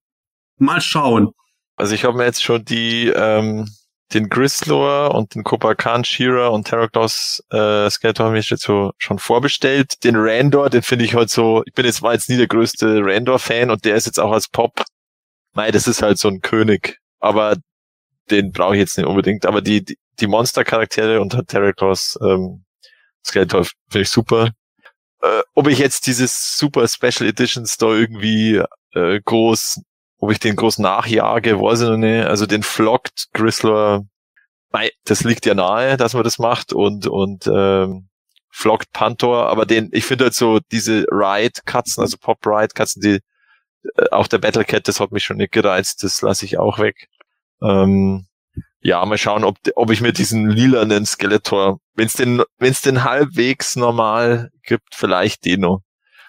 Mal 0.59 0.81
schauen. 0.81 1.31
Also 1.77 1.95
ich 1.95 2.05
habe 2.05 2.17
mir 2.17 2.25
jetzt 2.25 2.43
schon 2.43 2.65
die 2.65 3.09
ähm, 3.09 3.69
den 4.15 4.29
Grizzlor 4.29 5.15
und 5.15 5.35
den 5.35 5.45
Kopakan 5.45 6.05
Shearer 6.05 6.53
und 6.53 6.67
Terraclaws 6.67 7.43
äh, 7.51 7.91
Skeletor 7.91 8.27
habe 8.27 8.39
ich 8.39 8.49
jetzt 8.51 8.63
so 8.63 8.93
schon 8.97 9.19
vorbestellt. 9.19 10.03
Den 10.03 10.17
Randor, 10.17 10.71
den 10.71 10.83
finde 10.83 11.05
ich 11.05 11.15
halt 11.15 11.31
so, 11.31 11.63
ich 11.67 11.75
bin 11.75 11.85
jetzt 11.85 12.03
war 12.03 12.15
jetzt 12.15 12.31
nie 12.31 12.39
der 12.39 12.47
größte 12.47 13.01
Randor-Fan 13.03 13.71
und 13.71 13.85
der 13.85 13.97
ist 13.97 14.07
jetzt 14.07 14.19
auch 14.19 14.33
als 14.33 14.49
Pop. 14.49 14.83
Nein, 15.55 15.73
das 15.73 15.87
ist 15.87 16.03
halt 16.03 16.19
so 16.19 16.29
ein 16.29 16.41
König. 16.41 16.99
Aber 17.21 17.57
den 18.31 18.53
brauche 18.53 18.75
ich 18.75 18.81
jetzt 18.81 18.97
nicht 18.97 19.07
unbedingt. 19.07 19.45
Aber 19.45 19.61
die, 19.61 19.85
die, 19.85 19.99
die 20.21 20.27
Monster-Charaktere 20.27 21.21
und 21.21 21.37
Terraclaws 21.49 22.19
ähm, 22.23 22.65
Skeletor 23.29 23.65
finde 23.91 24.03
ich 24.03 24.11
super. 24.11 24.51
Äh, 25.23 25.43
ob 25.55 25.69
ich 25.69 25.79
jetzt 25.79 26.07
dieses 26.07 26.57
Super 26.57 26.87
Special 26.89 27.29
Editions 27.29 27.77
da 27.77 27.87
irgendwie 27.87 28.63
äh, 28.93 29.21
groß 29.25 29.81
ob 30.21 30.33
ich 30.33 30.41
den 30.41 30.57
groß 30.57 30.79
nachjage, 30.79 31.61
weiß 31.61 31.83
ich 31.83 31.89
noch 31.89 31.97
nicht. 31.97 32.27
Also 32.27 32.47
den 32.47 32.63
Flocked 32.65 33.29
Grizzler, 33.33 34.05
mei, 34.73 34.91
das 35.05 35.23
liegt 35.25 35.47
ja 35.47 35.55
nahe, 35.55 35.97
dass 35.97 36.15
man 36.15 36.25
das 36.25 36.39
macht 36.39 36.73
und 36.73 37.07
und 37.07 37.47
ähm, 37.47 38.09
Flocked 38.51 38.93
Panther, 38.93 39.47
aber 39.49 39.67
den, 39.67 39.91
ich 39.93 40.05
finde 40.05 40.25
halt 40.25 40.35
so 40.35 40.59
diese 40.73 41.05
Ride-Katzen, 41.11 42.03
also 42.03 42.17
Pop-Ride-Katzen, 42.19 43.03
die 43.03 43.21
Äh, 43.97 44.11
auch 44.11 44.29
der 44.29 44.39
Battlecat, 44.39 44.89
das 44.89 45.01
hat 45.01 45.13
mich 45.13 45.25
schon 45.25 45.39
nicht 45.39 45.53
gereizt, 45.53 46.03
das 46.03 46.23
lasse 46.23 46.45
ich 46.45 46.59
auch 46.59 46.79
weg. 46.79 47.09
Ähm, 47.63 48.27
ja, 48.81 49.05
mal 49.05 49.19
schauen, 49.19 49.45
ob, 49.45 49.57
ob 49.75 49.91
ich 49.91 50.01
mir 50.01 50.13
diesen 50.13 50.49
lilanen 50.49 51.05
Skeletor, 51.05 51.81
wenn 51.95 52.07
es 52.07 52.15
den, 52.15 52.43
wenn's 52.59 52.81
den 52.81 53.05
halbwegs 53.05 53.77
normal 53.77 54.51
gibt, 54.63 54.95
vielleicht 54.95 55.45
den 55.45 55.61
noch. 55.61 55.83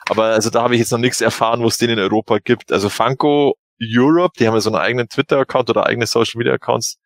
Aber 0.10 0.26
also 0.26 0.50
da 0.50 0.64
habe 0.64 0.74
ich 0.74 0.80
jetzt 0.80 0.92
noch 0.92 1.00
nichts 1.00 1.22
erfahren, 1.22 1.62
wo 1.62 1.68
es 1.68 1.78
den 1.78 1.92
in 1.92 2.00
Europa 2.00 2.40
gibt. 2.40 2.72
Also 2.72 2.90
Funko 2.90 3.56
Europe, 3.82 4.34
die 4.40 4.48
haben 4.48 4.56
ja 4.56 4.62
so 4.62 4.72
einen 4.72 4.82
eigenen 4.82 5.08
Twitter-Account 5.08 5.70
oder 5.70 5.86
eigene 5.86 6.08
Social 6.08 6.40
Media 6.40 6.54
Accounts. 6.54 6.98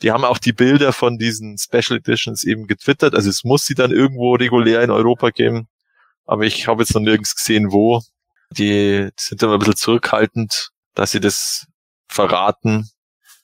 Die 0.00 0.10
haben 0.10 0.24
auch 0.24 0.38
die 0.38 0.52
Bilder 0.52 0.92
von 0.92 1.18
diesen 1.18 1.58
Special 1.58 1.98
Editions 1.98 2.44
eben 2.44 2.66
getwittert. 2.66 3.14
Also 3.14 3.28
es 3.28 3.44
muss 3.44 3.64
sie 3.64 3.74
dann 3.74 3.90
irgendwo 3.90 4.34
regulär 4.34 4.82
in 4.82 4.90
Europa 4.90 5.30
geben. 5.30 5.68
Aber 6.24 6.44
ich 6.44 6.66
habe 6.66 6.82
jetzt 6.82 6.94
noch 6.94 7.02
nirgends 7.02 7.34
gesehen, 7.34 7.72
wo. 7.72 8.00
Die 8.50 9.08
sind 9.16 9.42
immer 9.42 9.54
ein 9.54 9.58
bisschen 9.58 9.76
zurückhaltend, 9.76 10.70
dass 10.94 11.10
sie 11.10 11.20
das 11.20 11.66
verraten. 12.08 12.90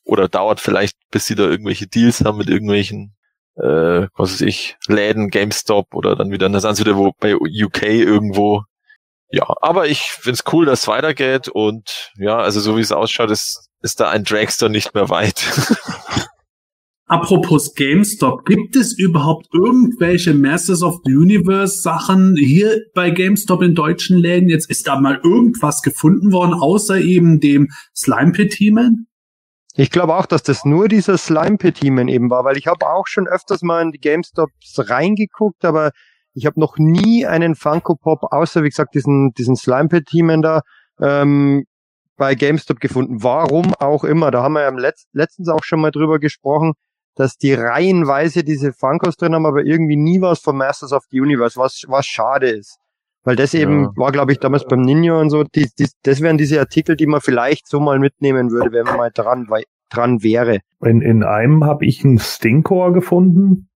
Oder 0.09 0.27
dauert 0.27 0.59
vielleicht, 0.59 0.97
bis 1.11 1.27
sie 1.27 1.35
da 1.35 1.43
irgendwelche 1.45 1.87
Deals 1.87 2.25
haben 2.25 2.39
mit 2.39 2.49
irgendwelchen, 2.49 3.15
äh, 3.57 4.09
was 4.17 4.33
weiß 4.33 4.41
ich, 4.41 4.79
Läden, 4.87 5.29
GameStop 5.29 5.95
oder 5.95 6.17
dann 6.17 6.31
wieder, 6.31 6.49
dann 6.49 6.61
sind 6.63 6.77
sie 6.77 6.85
wieder 6.87 6.97
wo 6.97 7.13
bei 7.21 7.37
UK 7.37 7.83
irgendwo. 7.83 8.63
Ja, 9.31 9.45
aber 9.61 9.87
ich 9.87 10.01
find's 10.01 10.45
cool, 10.51 10.65
dass 10.65 10.81
es 10.81 10.89
weitergeht 10.89 11.49
und 11.49 12.11
ja, 12.17 12.39
also 12.39 12.59
so 12.61 12.79
wie 12.79 12.81
es 12.81 12.91
ausschaut, 12.91 13.31
ist, 13.31 13.69
ist 13.83 14.01
da 14.01 14.09
ein 14.09 14.25
Dragster 14.25 14.71
nicht 14.71 14.95
mehr 14.95 15.11
weit. 15.11 15.45
Apropos 17.07 17.75
GameStop, 17.75 18.47
gibt 18.47 18.77
es 18.77 18.99
überhaupt 18.99 19.49
irgendwelche 19.53 20.33
Masters 20.33 20.83
of 20.83 21.01
the 21.05 21.15
Universe 21.15 21.83
Sachen 21.83 22.35
hier 22.37 22.81
bei 22.95 23.11
GameStop 23.11 23.61
in 23.63 23.75
deutschen 23.75 24.17
Läden? 24.17 24.49
Jetzt 24.49 24.71
ist 24.71 24.87
da 24.87 24.99
mal 24.99 25.21
irgendwas 25.23 25.83
gefunden 25.83 26.33
worden, 26.33 26.55
außer 26.55 26.99
eben 26.99 27.41
dem 27.41 27.69
Slime 27.95 28.33
Pit 28.33 28.55
He-Man? 28.55 29.08
Ich 29.79 29.93
glaube 29.93 30.17
auch, 30.17 30.27
dass 30.27 30.43
das 30.43 30.65
nur 30.65 30.89
dieser 30.89 31.17
Slime 31.17 31.57
Pit 31.57 31.79
He-Man 31.79 32.09
eben 32.09 32.31
war, 32.31 32.45
weil 32.45 32.57
ich 32.57 32.67
habe 32.67 32.85
auch 32.85 33.07
schon 33.07 33.29
öfters 33.29 33.63
mal 33.63 33.81
in 33.81 33.93
die 33.93 34.01
GameStops 34.01 34.75
reingeguckt, 34.77 35.65
aber 35.65 35.93
ich 36.35 36.47
habe 36.47 36.59
noch 36.59 36.79
nie 36.79 37.25
einen 37.27 37.55
Funko 37.55 37.95
Pop, 37.95 38.25
außer 38.33 38.65
wie 38.65 38.71
gesagt 38.71 38.97
diesen, 38.97 39.31
diesen 39.39 39.55
Slime 39.55 39.89
Pit 39.89 40.09
He-Man 40.11 40.43
da, 40.43 40.63
ähm, 41.01 41.65
bei 42.17 42.35
GameStop 42.35 42.81
gefunden. 42.81 43.23
Warum 43.23 43.73
auch 43.79 44.03
immer. 44.03 44.33
Da 44.33 44.43
haben 44.43 44.55
wir 44.55 44.63
ja 44.63 44.71
Letz 44.71 45.05
letztens 45.13 45.49
auch 45.49 45.63
schon 45.63 45.81
mal 45.81 45.93
drüber 45.93 46.19
gesprochen 46.19 46.73
dass 47.19 47.37
die 47.37 47.53
reihenweise 47.53 48.45
diese 48.45 48.73
Funkos 48.73 49.17
drin 49.17 49.35
haben, 49.35 49.45
aber 49.45 49.65
irgendwie 49.65 49.97
nie 49.97 50.21
was 50.21 50.39
von 50.39 50.57
Masters 50.57 50.93
of 50.93 51.03
the 51.11 51.21
Universe, 51.21 51.59
was, 51.59 51.85
was 51.89 52.07
schade 52.07 52.49
ist. 52.49 52.79
Weil 53.29 53.37
das 53.37 53.53
eben 53.53 53.83
ja. 53.83 53.91
war, 53.97 54.11
glaube 54.11 54.33
ich, 54.33 54.39
damals 54.39 54.65
beim 54.65 54.81
Ninja 54.81 55.21
und 55.21 55.29
so, 55.29 55.45
die, 55.45 55.69
die, 55.79 55.87
das 56.03 56.23
wären 56.23 56.39
diese 56.39 56.61
Artikel, 56.61 56.97
die 56.97 57.05
man 57.05 57.21
vielleicht 57.21 57.69
so 57.69 57.79
mal 57.79 57.99
mitnehmen 57.99 58.51
würde, 58.51 58.73
wenn 58.73 58.87
man 58.87 58.97
mal 58.97 59.11
dran, 59.13 59.47
dran 59.91 60.23
wäre. 60.23 60.61
In, 60.83 61.03
in 61.03 61.23
einem 61.23 61.63
habe 61.63 61.85
ich 61.85 62.03
einen 62.03 62.21
Stinkor 62.21 62.95
gefunden. 62.95 63.69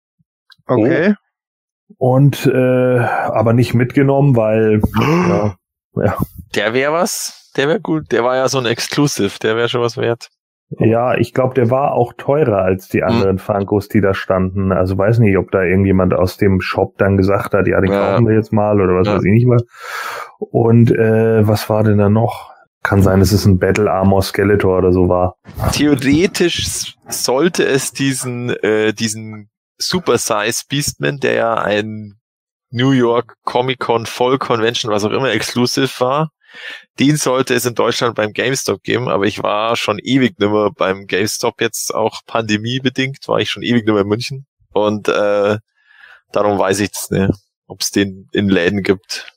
Okay. 0.68 1.16
Und 1.98 2.46
äh, 2.46 3.00
aber 3.00 3.52
nicht 3.52 3.74
mitgenommen, 3.74 4.38
weil 4.38 4.82
ja, 4.98 5.56
ja. 5.96 6.18
Der 6.56 6.74
wäre 6.74 6.94
was, 6.94 7.52
der 7.58 7.68
wäre 7.68 7.82
gut. 7.82 8.14
Der 8.14 8.24
war 8.24 8.38
ja 8.38 8.48
so 8.48 8.58
ein 8.58 8.66
Exclusive, 8.66 9.38
der 9.40 9.58
wäre 9.58 9.68
schon 9.68 9.82
was 9.82 9.98
wert. 9.98 10.30
Ja, 10.80 11.16
ich 11.16 11.34
glaube, 11.34 11.54
der 11.54 11.70
war 11.70 11.94
auch 11.94 12.14
teurer 12.14 12.60
als 12.60 12.88
die 12.88 13.02
hm. 13.02 13.08
anderen 13.08 13.36
mhm. 13.36 13.40
Funkos, 13.40 13.90
die 13.90 14.02
da 14.02 14.14
standen. 14.14 14.72
Also 14.72 14.98
weiß 14.98 15.20
nicht, 15.20 15.38
ob 15.38 15.52
da 15.52 15.64
irgendjemand 15.64 16.14
aus 16.14 16.38
dem 16.38 16.62
Shop 16.62 16.98
dann 16.98 17.18
gesagt 17.18 17.54
hat, 17.54 17.68
ja, 17.68 17.82
den 17.82 17.92
ja. 17.92 18.12
kaufen 18.12 18.28
wir 18.28 18.36
jetzt 18.36 18.54
mal 18.54 18.80
oder 18.80 18.96
was 18.96 19.08
ja. 19.08 19.16
weiß 19.16 19.24
ich 19.26 19.32
nicht 19.32 19.48
was. 19.48 19.64
Und 20.40 20.92
äh, 20.92 21.46
was 21.48 21.70
war 21.70 21.84
denn 21.84 21.98
da 21.98 22.10
noch? 22.10 22.52
Kann 22.84 23.04
sein, 23.04 23.20
dass 23.20 23.32
es 23.32 23.46
ein 23.46 23.60
Battle 23.60 23.92
Armor 23.92 24.24
Skeletor 24.24 24.80
oder 24.80 24.92
so 24.92 25.08
war. 25.08 25.36
Theoretisch 25.72 26.96
sollte 27.08 27.64
es 27.64 27.92
diesen 27.92 28.50
äh, 28.50 28.92
diesen 28.92 29.52
Super 29.78 30.18
Size 30.18 30.64
Beastman, 30.68 31.20
der 31.20 31.34
ja 31.34 31.54
ein 31.56 32.16
New 32.72 32.92
York 32.92 33.36
Comic 33.44 33.80
Con 33.80 34.06
Voll 34.06 34.40
Convention, 34.40 34.92
was 34.92 35.04
auch 35.04 35.12
immer, 35.12 35.32
exclusive 35.32 35.90
war, 36.00 36.32
den 37.00 37.18
sollte 37.18 37.54
es 37.54 37.66
in 37.66 37.76
Deutschland 37.76 38.16
beim 38.16 38.34
GameStop 38.34 38.84
geben, 38.84 39.10
aber 39.10 39.26
ich 39.26 39.42
war 39.42 39.76
schon 39.76 40.00
ewig 40.00 40.40
nimmer 40.40 40.72
beim 40.72 41.08
GameStop 41.08 41.62
jetzt 41.62 41.94
auch 41.94 42.22
pandemiebedingt, 42.26 43.28
war 43.28 43.40
ich 43.40 43.50
schon 43.50 43.64
ewig 43.64 43.86
nimmer 43.86 44.02
in 44.02 44.08
München 44.08 44.46
und 44.74 45.08
äh, 45.08 45.58
darum 46.32 46.60
weiß 46.60 46.80
ich 46.82 46.92
es 46.94 47.10
nicht, 47.10 47.32
ob 47.68 47.82
es 47.82 47.92
den 47.92 48.28
in 48.32 48.50
Läden 48.50 48.84
gibt. 48.84 49.32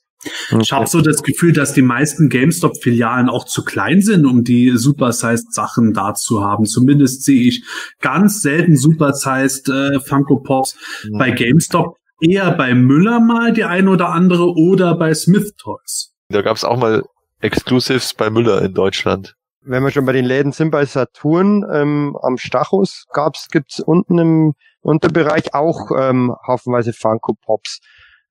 Ich 0.61 0.73
habe 0.73 0.87
so 0.87 1.01
das 1.01 1.23
Gefühl, 1.23 1.53
dass 1.53 1.75
die 1.75 1.83
meisten 1.83 2.29
GameStop-Filialen 2.29 3.29
auch 3.29 3.45
zu 3.45 3.65
klein 3.65 4.01
sind, 4.01 4.25
um 4.25 4.45
die 4.45 4.71
Supersized-Sachen 4.75 5.93
da 5.93 6.15
zu 6.15 6.43
haben. 6.43 6.65
Zumindest 6.65 7.25
sehe 7.25 7.43
ich 7.43 7.65
ganz 8.01 8.41
selten 8.41 8.77
Supersized 8.77 9.69
äh, 9.69 10.01
Funko 10.01 10.39
Pops 10.41 10.77
mhm. 11.05 11.19
bei 11.19 11.31
GameStop. 11.31 11.97
Eher 12.21 12.53
bei 12.53 12.75
Müller 12.75 13.21
mal 13.21 13.53
die 13.53 13.65
ein 13.65 13.89
oder 13.89 14.11
andere 14.11 14.55
oder 14.55 14.97
bei 14.97 15.13
Smith 15.15 15.53
Toys. 15.59 16.14
Da 16.35 16.43
gab 16.43 16.57
es 16.57 16.65
auch 16.65 16.77
mal 16.77 17.05
Exclusives 17.41 18.15
bei 18.15 18.29
Müller 18.29 18.63
in 18.63 18.75
Deutschland. 18.75 19.37
Wenn 19.61 19.83
wir 19.83 19.91
schon 19.91 20.05
bei 20.05 20.13
den 20.13 20.25
Läden 20.25 20.53
sind, 20.53 20.71
bei 20.71 20.85
Saturn 20.85 21.65
ähm, 21.73 22.19
am 22.21 22.37
Stachus 22.37 23.07
gab's, 23.13 23.49
gibt's 23.49 23.81
unten 23.81 24.19
im 24.19 24.53
Unterbereich 24.83 25.55
auch 25.55 25.91
ähm, 25.97 26.35
haufenweise 26.47 26.93
Funko 26.93 27.35
Pops. 27.35 27.81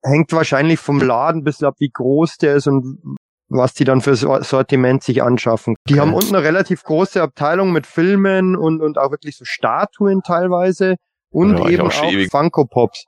Hängt 0.03 0.33
wahrscheinlich 0.33 0.79
vom 0.79 0.99
Laden 0.99 1.41
ein 1.41 1.43
bisschen 1.43 1.67
ab, 1.67 1.75
wie 1.79 1.89
groß 1.89 2.37
der 2.37 2.55
ist 2.55 2.67
und 2.67 2.99
was 3.47 3.73
die 3.73 3.85
dann 3.85 4.01
für 4.01 4.15
Sortiment 4.15 5.01
sich 5.01 5.23
anschaffen. 5.23 5.75
Die 5.87 5.93
okay. 5.93 6.01
haben 6.01 6.13
unten 6.13 6.35
eine 6.35 6.43
relativ 6.43 6.83
große 6.83 7.21
Abteilung 7.21 7.71
mit 7.71 7.87
Filmen 7.87 8.55
und, 8.55 8.81
und 8.81 8.97
auch 8.97 9.11
wirklich 9.11 9.37
so 9.37 9.45
Statuen 9.45 10.21
teilweise 10.23 10.95
und 11.29 11.57
ja, 11.57 11.69
eben 11.69 11.89
auch, 11.89 12.03
auch 12.03 12.11
Funko 12.29 12.65
Pops. 12.65 13.05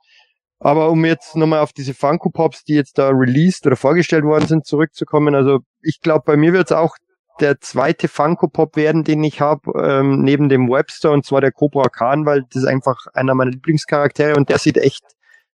Aber 0.58 0.90
um 0.90 1.04
jetzt 1.04 1.36
nochmal 1.36 1.60
auf 1.60 1.72
diese 1.72 1.92
Funko 1.94 2.30
Pops, 2.30 2.64
die 2.64 2.74
jetzt 2.74 2.98
da 2.98 3.10
released 3.10 3.66
oder 3.66 3.76
vorgestellt 3.76 4.24
worden 4.24 4.46
sind, 4.46 4.66
zurückzukommen, 4.66 5.34
also 5.34 5.60
ich 5.82 6.00
glaube, 6.00 6.24
bei 6.26 6.36
mir 6.36 6.52
wird 6.52 6.70
es 6.70 6.76
auch 6.76 6.96
der 7.40 7.60
zweite 7.60 8.08
Funko 8.08 8.48
Pop 8.48 8.76
werden, 8.76 9.04
den 9.04 9.22
ich 9.22 9.40
habe, 9.40 9.70
ähm, 9.78 10.22
neben 10.22 10.48
dem 10.48 10.70
Webster, 10.70 11.12
und 11.12 11.24
zwar 11.26 11.40
der 11.40 11.52
Cobra 11.52 11.88
Khan, 11.88 12.24
weil 12.24 12.44
das 12.50 12.62
ist 12.62 12.68
einfach 12.68 12.96
einer 13.12 13.34
meiner 13.34 13.50
Lieblingscharaktere 13.50 14.36
und 14.36 14.48
der 14.48 14.58
sieht 14.58 14.78
echt, 14.78 15.02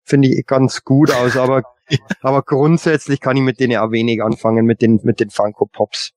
finde 0.04 0.28
ich, 0.28 0.45
ganz 0.45 0.84
gut 0.84 1.12
aus. 1.12 1.38
Aber, 1.38 1.64
aber 2.22 2.43
grundsätzlich 2.43 3.20
kann 3.20 3.38
ich 3.38 3.43
mit 3.43 3.60
denen 3.60 3.72
ja 3.72 3.91
wenig 3.91 4.22
anfangen, 4.22 4.66
mit 4.66 4.82
den, 4.82 4.99
mit 5.04 5.20
den 5.20 5.30
Funko 5.30 5.66
Pops. 5.66 6.12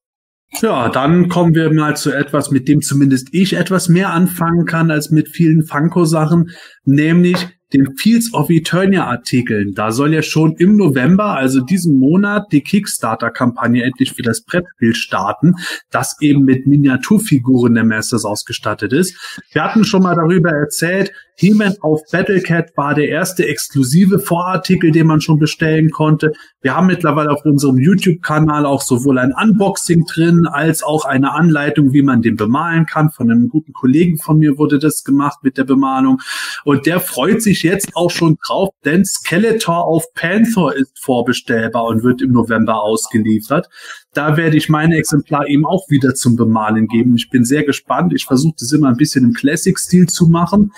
Ja, 0.61 0.89
dann 0.89 1.29
kommen 1.29 1.55
wir 1.55 1.73
mal 1.73 1.97
zu 1.97 2.13
etwas, 2.13 2.51
mit 2.51 2.69
dem 2.69 2.81
zumindest 2.81 3.29
ich 3.33 3.55
etwas 3.55 3.89
mehr 3.89 4.13
anfangen 4.13 4.67
kann 4.67 4.91
als 4.91 5.11
mit 5.11 5.29
vielen 5.29 5.65
Funko-Sachen, 5.65 6.51
nämlich 6.85 7.49
den 7.75 7.97
Fields 7.97 8.33
of 8.33 8.49
Eternia 8.51 9.07
Artikeln. 9.07 9.75
Da 9.75 9.93
soll 9.93 10.15
ja 10.15 10.23
schon 10.23 10.55
im 10.57 10.77
November, 10.77 11.37
also 11.37 11.61
diesem 11.61 11.99
Monat, 11.99 12.53
die 12.53 12.63
Kickstarter-Kampagne 12.63 13.83
endlich 13.83 14.13
für 14.13 14.23
das 14.23 14.43
Brettspiel 14.45 14.95
starten, 14.95 15.57
das 15.91 16.17
eben 16.21 16.45
mit 16.45 16.67
Miniaturfiguren 16.67 17.75
der 17.75 17.85
Masters 17.85 18.25
ausgestattet 18.25 18.93
ist. 18.93 19.43
Wir 19.53 19.65
hatten 19.65 19.85
schon 19.85 20.03
mal 20.03 20.15
darüber 20.15 20.51
erzählt, 20.51 21.13
He-Man 21.37 21.77
auf 21.81 22.01
Battlecat 22.13 22.77
war 22.77 22.95
der 22.95 23.09
erste 23.09 23.47
exklusive 23.49 24.19
Vorartikel, 24.21 24.93
den 24.93 25.09
man 25.09 25.21
schon 25.21 25.39
bestellen 25.39 25.91
konnte. 25.91 26.33
Wir 26.61 26.77
haben 26.77 26.87
mittlerweile 26.87 27.31
auf 27.31 27.45
unserem 27.45 27.79
YouTube-Kanal 27.79 28.65
auch 28.67 28.81
sowohl 28.81 29.19
ein 29.19 29.33
Unboxing 29.33 30.05
drin, 30.07 30.47
als 30.47 30.83
auch 30.83 31.05
eine 31.05 31.33
Anleitung, 31.33 31.93
wie 31.93 32.03
man 32.03 32.23
den 32.23 32.37
bemalen 32.37 32.87
kann. 32.87 33.11
Von 33.11 33.31
einem 33.31 33.49
guten 33.49 33.73
Kollegen 33.73 34.19
von 34.19 34.39
mir 34.39 34.59
wurde 34.59 34.79
das 34.79 35.03
gemacht 35.03 35.39
mit 35.43 35.59
der 35.59 35.65
Bemalung. 35.65 36.21
Und 36.65 36.87
der 36.87 37.01
freut 37.01 37.43
sich 37.43 37.65
jetzt 37.65 37.91
auch 37.95 38.11
schon 38.11 38.39
drauf, 38.47 38.71
denn 38.85 39.05
Skeletor 39.05 39.85
auf 39.85 40.05
Panther 40.15 40.75
ist 40.75 40.99
vorbestellbar 41.01 41.85
und 41.87 42.05
wird 42.05 42.23
im 42.23 42.33
November 42.33 42.83
ausgeliefert. 42.83 43.69
Da 44.15 44.37
werde 44.37 44.57
ich 44.57 44.69
meine 44.69 44.97
Exemplar 44.97 45.49
eben 45.49 45.67
auch 45.67 45.91
wieder 45.91 46.15
zum 46.15 46.37
Bemalen 46.37 46.87
geben. 46.87 47.17
Ich 47.17 47.31
bin 47.31 47.45
sehr 47.45 47.65
gespannt. 47.65 48.13
Ich 48.15 48.25
versuche 48.25 48.55
das 48.59 48.73
immer 48.73 48.89
ein 48.89 48.97
bisschen 48.97 49.25
im 49.25 49.33
Classic-Stil 49.33 50.07
zu 50.07 50.29
machen. 50.29 50.73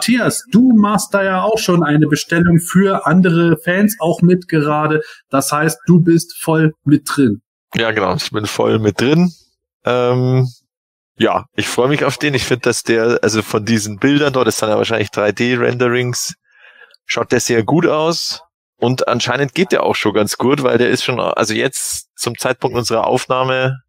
Matthias, 0.00 0.46
du 0.50 0.72
machst 0.72 1.12
da 1.12 1.22
ja 1.22 1.42
auch 1.42 1.58
schon 1.58 1.82
eine 1.82 2.06
Bestellung 2.06 2.58
für 2.58 3.06
andere 3.06 3.58
Fans 3.58 3.96
auch 4.00 4.22
mit 4.22 4.48
gerade. 4.48 5.02
Das 5.28 5.52
heißt, 5.52 5.78
du 5.86 6.00
bist 6.00 6.38
voll 6.40 6.72
mit 6.84 7.02
drin. 7.04 7.42
Ja, 7.74 7.90
genau. 7.90 8.14
Ich 8.14 8.30
bin 8.30 8.46
voll 8.46 8.78
mit 8.78 8.98
drin. 8.98 9.30
Ähm, 9.84 10.48
ja, 11.18 11.44
ich 11.54 11.68
freue 11.68 11.88
mich 11.88 12.06
auf 12.06 12.16
den. 12.16 12.32
Ich 12.32 12.46
finde, 12.46 12.62
dass 12.62 12.82
der, 12.82 13.18
also 13.20 13.42
von 13.42 13.66
diesen 13.66 13.98
Bildern 13.98 14.32
dort, 14.32 14.46
das 14.46 14.56
sind 14.56 14.70
ja 14.70 14.78
wahrscheinlich 14.78 15.10
3D-Renderings, 15.10 16.32
schaut 17.04 17.30
der 17.30 17.40
sehr 17.40 17.62
gut 17.62 17.86
aus. 17.86 18.40
Und 18.78 19.06
anscheinend 19.06 19.54
geht 19.54 19.70
der 19.70 19.82
auch 19.82 19.96
schon 19.96 20.14
ganz 20.14 20.38
gut, 20.38 20.62
weil 20.62 20.78
der 20.78 20.88
ist 20.88 21.04
schon, 21.04 21.20
also 21.20 21.52
jetzt 21.52 22.08
zum 22.16 22.38
Zeitpunkt 22.38 22.74
unserer 22.74 23.06
Aufnahme 23.06 23.80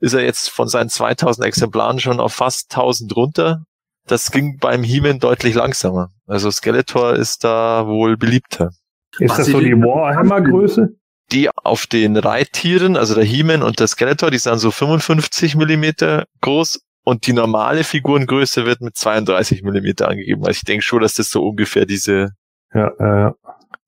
ist 0.00 0.12
er 0.12 0.22
jetzt 0.22 0.50
von 0.50 0.68
seinen 0.68 0.90
2000 0.90 1.46
Exemplaren 1.46 1.98
schon 1.98 2.20
auf 2.20 2.34
fast 2.34 2.70
1000 2.70 3.16
runter. 3.16 3.64
Das 4.06 4.30
ging 4.30 4.58
beim 4.58 4.82
He-Man 4.82 5.18
deutlich 5.18 5.54
langsamer. 5.54 6.10
Also 6.26 6.50
Skeletor 6.50 7.14
ist 7.14 7.44
da 7.44 7.86
wohl 7.86 8.16
beliebter. 8.16 8.70
Ist 9.18 9.38
das 9.38 9.46
so 9.46 9.60
die 9.60 9.74
Warhammer-Größe? 9.74 10.96
die 11.32 11.50
auf 11.50 11.86
den 11.86 12.16
Reittieren, 12.16 12.96
also 12.96 13.14
der 13.14 13.24
He-Man 13.24 13.62
und 13.62 13.80
der 13.80 13.86
Skeletor, 13.88 14.30
die 14.30 14.38
sind 14.38 14.58
so 14.58 14.70
55 14.70 15.56
Millimeter 15.56 16.26
groß 16.40 16.80
und 17.04 17.26
die 17.26 17.32
normale 17.32 17.84
Figurengröße 17.84 18.64
wird 18.64 18.80
mit 18.80 18.96
32 18.96 19.62
Millimeter 19.62 20.08
angegeben. 20.08 20.42
Also 20.42 20.58
ich 20.58 20.64
denke 20.64 20.84
schon, 20.84 21.02
dass 21.02 21.14
das 21.14 21.30
so 21.30 21.46
ungefähr 21.46 21.86
diese 21.86 22.30
Ja, 22.72 23.28
äh, 23.28 23.32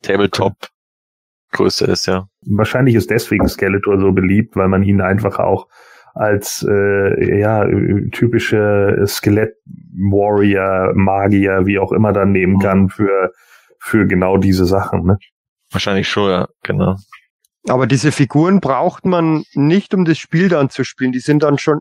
Tabletop-Größe 0.03 1.87
ist, 1.87 2.07
ja. 2.07 2.29
wahrscheinlich 2.43 2.95
ist 2.95 3.11
deswegen 3.11 3.49
Skeletor 3.49 4.01
so 4.01 4.12
beliebt, 4.12 4.57
weil 4.57 4.69
man 4.69 4.83
ihn 4.83 5.01
einfach 5.01 5.39
auch 5.39 5.69
als 6.19 6.66
äh, 6.69 7.39
ja 7.39 7.64
typische 8.11 9.05
Skelett-Warrior, 9.07 10.93
Magier, 10.95 11.66
wie 11.66 11.79
auch 11.79 11.93
immer 11.93 12.12
dann 12.12 12.33
nehmen 12.33 12.59
kann 12.59 12.89
für 12.89 13.33
für 13.79 14.07
genau 14.07 14.37
diese 14.37 14.66
Sachen. 14.66 15.05
Ne? 15.05 15.19
Wahrscheinlich 15.71 16.09
schon, 16.09 16.31
ja, 16.31 16.49
genau. 16.62 16.97
Aber 17.69 17.87
diese 17.87 18.12
Figuren 18.12 18.61
braucht 18.61 19.05
man 19.05 19.45
nicht, 19.55 19.95
um 19.95 20.05
das 20.05 20.19
Spiel 20.19 20.49
dann 20.49 20.71
zu 20.71 20.85
spielen. 20.85 21.12
Die 21.12 21.21
sind 21.21 21.43
dann 21.43 21.59
schon, 21.59 21.81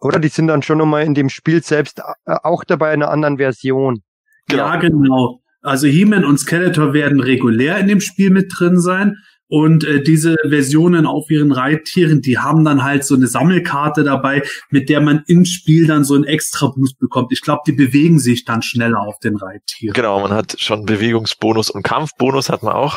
oder? 0.00 0.18
Die 0.18 0.28
sind 0.28 0.48
dann 0.48 0.62
schon 0.62 0.78
nochmal 0.78 1.04
in 1.04 1.14
dem 1.14 1.28
Spiel 1.28 1.62
selbst 1.62 2.02
auch 2.24 2.64
dabei 2.64 2.94
in 2.94 3.02
einer 3.02 3.12
anderen 3.12 3.36
Version. 3.36 4.02
Ja, 4.50 4.76
genau. 4.76 5.40
Also 5.62 5.86
He-Man 5.86 6.24
und 6.24 6.38
Skeletor 6.38 6.92
werden 6.92 7.20
regulär 7.20 7.78
in 7.78 7.88
dem 7.88 8.00
Spiel 8.00 8.30
mit 8.30 8.52
drin 8.56 8.80
sein. 8.80 9.16
Und 9.48 9.84
äh, 9.84 10.02
diese 10.02 10.36
Versionen 10.48 11.06
auf 11.06 11.30
ihren 11.30 11.52
Reittieren, 11.52 12.20
die 12.20 12.38
haben 12.38 12.64
dann 12.64 12.82
halt 12.82 13.04
so 13.04 13.14
eine 13.14 13.26
Sammelkarte 13.26 14.02
dabei, 14.02 14.42
mit 14.70 14.88
der 14.88 15.00
man 15.00 15.22
im 15.26 15.44
Spiel 15.44 15.86
dann 15.86 16.04
so 16.04 16.14
einen 16.14 16.24
extra 16.24 16.68
Boost 16.68 16.98
bekommt. 16.98 17.32
Ich 17.32 17.42
glaube, 17.42 17.62
die 17.66 17.72
bewegen 17.72 18.18
sich 18.18 18.44
dann 18.44 18.62
schneller 18.62 19.00
auf 19.00 19.18
den 19.20 19.36
Reittieren. 19.36 19.94
Genau, 19.94 20.20
man 20.20 20.32
hat 20.32 20.56
schon 20.58 20.84
Bewegungsbonus 20.84 21.70
und 21.70 21.82
Kampfbonus 21.82 22.50
hat 22.50 22.62
man 22.62 22.74
auch. 22.74 22.96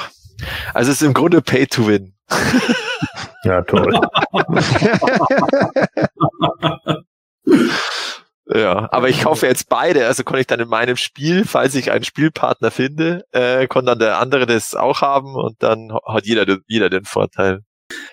Also 0.73 0.91
es 0.91 1.01
ist 1.01 1.07
im 1.07 1.13
Grunde 1.13 1.41
Pay 1.41 1.67
to 1.67 1.87
Win. 1.87 2.13
Ja, 3.43 3.61
toll. 3.61 3.99
Ja, 8.51 8.91
aber 8.91 9.09
ich 9.09 9.21
kaufe 9.21 9.45
jetzt 9.45 9.69
beide, 9.69 10.07
also 10.07 10.23
kann 10.23 10.39
ich 10.39 10.47
dann 10.47 10.59
in 10.59 10.69
meinem 10.69 10.97
Spiel, 10.97 11.45
falls 11.45 11.75
ich 11.75 11.91
einen 11.91 12.03
Spielpartner 12.03 12.71
finde, 12.71 13.23
äh, 13.31 13.67
kann 13.67 13.85
dann 13.85 13.99
der 13.99 14.17
andere 14.17 14.47
das 14.47 14.73
auch 14.73 15.01
haben 15.01 15.35
und 15.35 15.61
dann 15.61 15.91
hat 16.07 16.25
jeder, 16.25 16.57
jeder 16.65 16.89
den 16.89 17.05
Vorteil. 17.05 17.61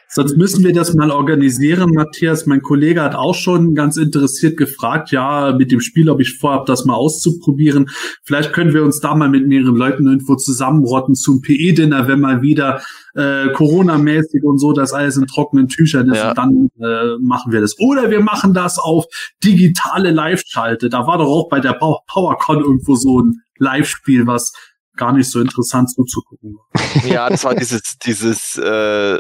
Sonst 0.08 0.36
müssen 0.38 0.64
wir 0.64 0.72
das 0.72 0.94
mal 0.94 1.10
organisieren, 1.10 1.90
Matthias. 1.92 2.46
Mein 2.46 2.62
Kollege 2.62 3.02
hat 3.02 3.14
auch 3.14 3.34
schon 3.34 3.74
ganz 3.74 3.98
interessiert 3.98 4.56
gefragt, 4.56 5.10
ja, 5.10 5.52
mit 5.52 5.70
dem 5.70 5.80
Spiel, 5.80 6.08
ob 6.08 6.20
ich 6.20 6.38
vorhabe, 6.38 6.64
das 6.66 6.86
mal 6.86 6.94
auszuprobieren. 6.94 7.90
Vielleicht 8.24 8.54
können 8.54 8.72
wir 8.72 8.82
uns 8.82 9.00
da 9.00 9.14
mal 9.14 9.28
mit 9.28 9.46
mehreren 9.46 9.76
Leuten 9.76 10.06
irgendwo 10.06 10.36
zusammenrotten 10.36 11.14
zum 11.14 11.42
PE-Dinner, 11.42 12.08
wenn 12.08 12.20
mal 12.20 12.40
wieder 12.40 12.80
äh, 13.14 13.48
Corona-mäßig 13.52 14.42
und 14.42 14.58
so, 14.58 14.72
das 14.72 14.94
alles 14.94 15.18
in 15.18 15.26
trockenen 15.26 15.68
Tüchern 15.68 16.08
ist. 16.10 16.16
Ja. 16.16 16.30
Und 16.30 16.38
dann 16.38 16.68
äh, 16.80 17.18
machen 17.20 17.52
wir 17.52 17.60
das. 17.60 17.78
Oder 17.78 18.10
wir 18.10 18.20
machen 18.22 18.54
das 18.54 18.78
auf 18.78 19.04
digitale 19.44 20.12
Live-Schalte. 20.12 20.88
Da 20.88 21.06
war 21.06 21.18
doch 21.18 21.28
auch 21.28 21.48
bei 21.50 21.60
der 21.60 21.72
Pow- 21.74 22.00
PowerCon 22.06 22.60
irgendwo 22.60 22.94
so 22.94 23.20
ein 23.20 23.42
Live-Spiel, 23.58 24.26
was 24.26 24.52
gar 24.96 25.12
nicht 25.12 25.30
so 25.30 25.40
interessant 25.40 25.90
zuzugucken 25.90 26.54
war. 26.54 26.66
Ja, 27.06 27.28
das 27.28 27.44
war 27.44 27.54
dieses, 27.54 27.98
dieses 28.04 28.56
äh, 28.56 29.18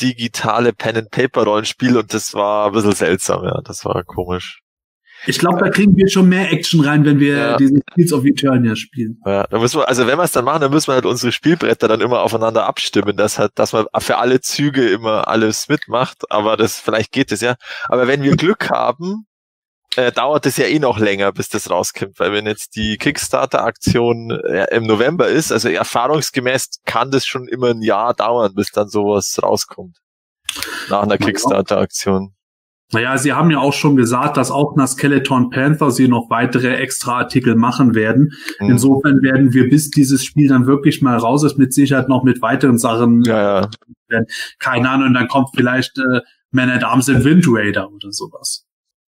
digitale 0.00 0.72
Pen-and-Paper-Rollenspiel 0.72 1.96
und 1.96 2.12
das 2.14 2.34
war 2.34 2.66
ein 2.66 2.72
bisschen 2.72 2.92
seltsam, 2.92 3.44
ja, 3.44 3.60
das 3.64 3.84
war 3.84 4.02
komisch. 4.04 4.60
Ich 5.26 5.40
glaube, 5.40 5.58
da 5.58 5.68
kriegen 5.68 5.96
wir 5.96 6.08
schon 6.08 6.28
mehr 6.28 6.52
Action 6.52 6.80
rein, 6.80 7.04
wenn 7.04 7.18
wir 7.18 7.36
Ja. 7.36 7.56
diese 7.56 7.80
Skills 7.90 8.12
of 8.12 8.24
Eternia 8.24 8.76
spielen. 8.76 9.20
Ja, 9.26 9.44
da 9.48 9.58
müssen 9.58 9.80
wir, 9.80 9.88
also 9.88 10.06
wenn 10.06 10.16
wir 10.16 10.22
es 10.22 10.30
dann 10.30 10.44
machen, 10.44 10.60
dann 10.60 10.70
müssen 10.70 10.86
wir 10.88 10.94
halt 10.94 11.06
unsere 11.06 11.32
Spielbretter 11.32 11.88
dann 11.88 12.00
immer 12.00 12.20
aufeinander 12.22 12.66
abstimmen, 12.66 13.16
dass 13.16 13.38
halt, 13.38 13.50
dass 13.56 13.72
man 13.72 13.86
für 13.98 14.18
alle 14.18 14.40
Züge 14.40 14.88
immer 14.88 15.26
alles 15.26 15.68
mitmacht, 15.68 16.30
aber 16.30 16.56
das, 16.56 16.78
vielleicht 16.78 17.10
geht 17.10 17.32
es 17.32 17.40
ja. 17.40 17.56
Aber 17.88 18.06
wenn 18.06 18.22
wir 18.22 18.36
Glück 18.36 18.70
haben, 18.70 19.26
äh, 19.96 20.12
dauert 20.12 20.46
es 20.46 20.56
ja 20.56 20.66
eh 20.66 20.78
noch 20.78 20.98
länger, 20.98 21.32
bis 21.32 21.48
das 21.48 21.70
rauskommt, 21.70 22.18
weil 22.18 22.32
wenn 22.32 22.46
jetzt 22.46 22.76
die 22.76 22.96
Kickstarter-Aktion 22.96 24.30
äh, 24.30 24.66
im 24.74 24.86
November 24.86 25.28
ist, 25.28 25.52
also 25.52 25.68
erfahrungsgemäß 25.68 26.80
kann 26.84 27.10
das 27.10 27.26
schon 27.26 27.48
immer 27.48 27.68
ein 27.68 27.82
Jahr 27.82 28.14
dauern, 28.14 28.54
bis 28.54 28.70
dann 28.70 28.88
sowas 28.88 29.38
rauskommt. 29.42 29.96
Nach 30.88 31.02
einer. 31.02 31.18
Kickstarter-Aktion. 31.18 32.34
Naja, 32.90 33.18
sie 33.18 33.34
haben 33.34 33.50
ja 33.50 33.58
auch 33.58 33.74
schon 33.74 33.96
gesagt, 33.96 34.38
dass 34.38 34.50
auch 34.50 34.74
nach 34.74 34.88
Skeleton 34.88 35.50
Panther 35.50 35.90
sie 35.90 36.08
noch 36.08 36.30
weitere 36.30 36.76
extra 36.76 37.18
Artikel 37.18 37.54
machen 37.54 37.94
werden. 37.94 38.32
Mhm. 38.60 38.70
Insofern 38.70 39.20
werden 39.20 39.52
wir, 39.52 39.68
bis 39.68 39.90
dieses 39.90 40.24
Spiel 40.24 40.48
dann 40.48 40.66
wirklich 40.66 41.02
mal 41.02 41.18
raus 41.18 41.44
ist, 41.44 41.58
mit 41.58 41.74
Sicherheit 41.74 42.08
noch 42.08 42.24
mit 42.24 42.40
weiteren 42.40 42.78
Sachen, 42.78 43.24
Ja, 43.24 43.68
ja. 44.08 44.20
keine 44.58 44.88
Ahnung, 44.88 45.12
dann 45.12 45.28
kommt 45.28 45.50
vielleicht 45.54 45.98
äh, 45.98 46.20
Man 46.50 46.70
at 46.70 46.82
Arms 46.82 47.10
and 47.10 47.24
Wind 47.24 47.44
Raider 47.46 47.90
oder 47.90 48.10
sowas. 48.10 48.64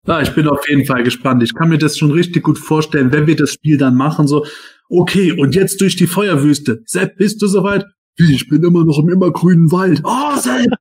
Ja, 0.07 0.21
ich 0.21 0.33
bin 0.33 0.47
auf 0.47 0.67
jeden 0.69 0.85
Fall 0.85 1.03
gespannt. 1.03 1.43
Ich 1.43 1.53
kann 1.53 1.67
mir 1.67 1.77
das 1.77 1.97
schon 1.97 2.11
richtig 2.11 2.43
gut 2.43 2.57
vorstellen, 2.57 3.11
wenn 3.11 3.27
wir 3.27 3.35
das 3.35 3.51
Spiel 3.51 3.77
dann 3.77 3.95
machen, 3.95 4.25
so, 4.25 4.45
okay, 4.89 5.33
und 5.33 5.53
jetzt 5.53 5.81
durch 5.81 5.97
die 5.97 6.07
Feuerwüste. 6.07 6.81
Sepp, 6.85 7.17
bist 7.17 7.41
du 7.41 7.47
soweit? 7.47 7.85
Wie, 8.15 8.33
ich 8.33 8.47
bin 8.47 8.63
immer 8.63 8.85
noch 8.85 8.99
im 8.99 9.09
immergrünen 9.09 9.69
Wald. 9.71 10.01
Oh, 10.05 10.37
Sepp! 10.37 10.71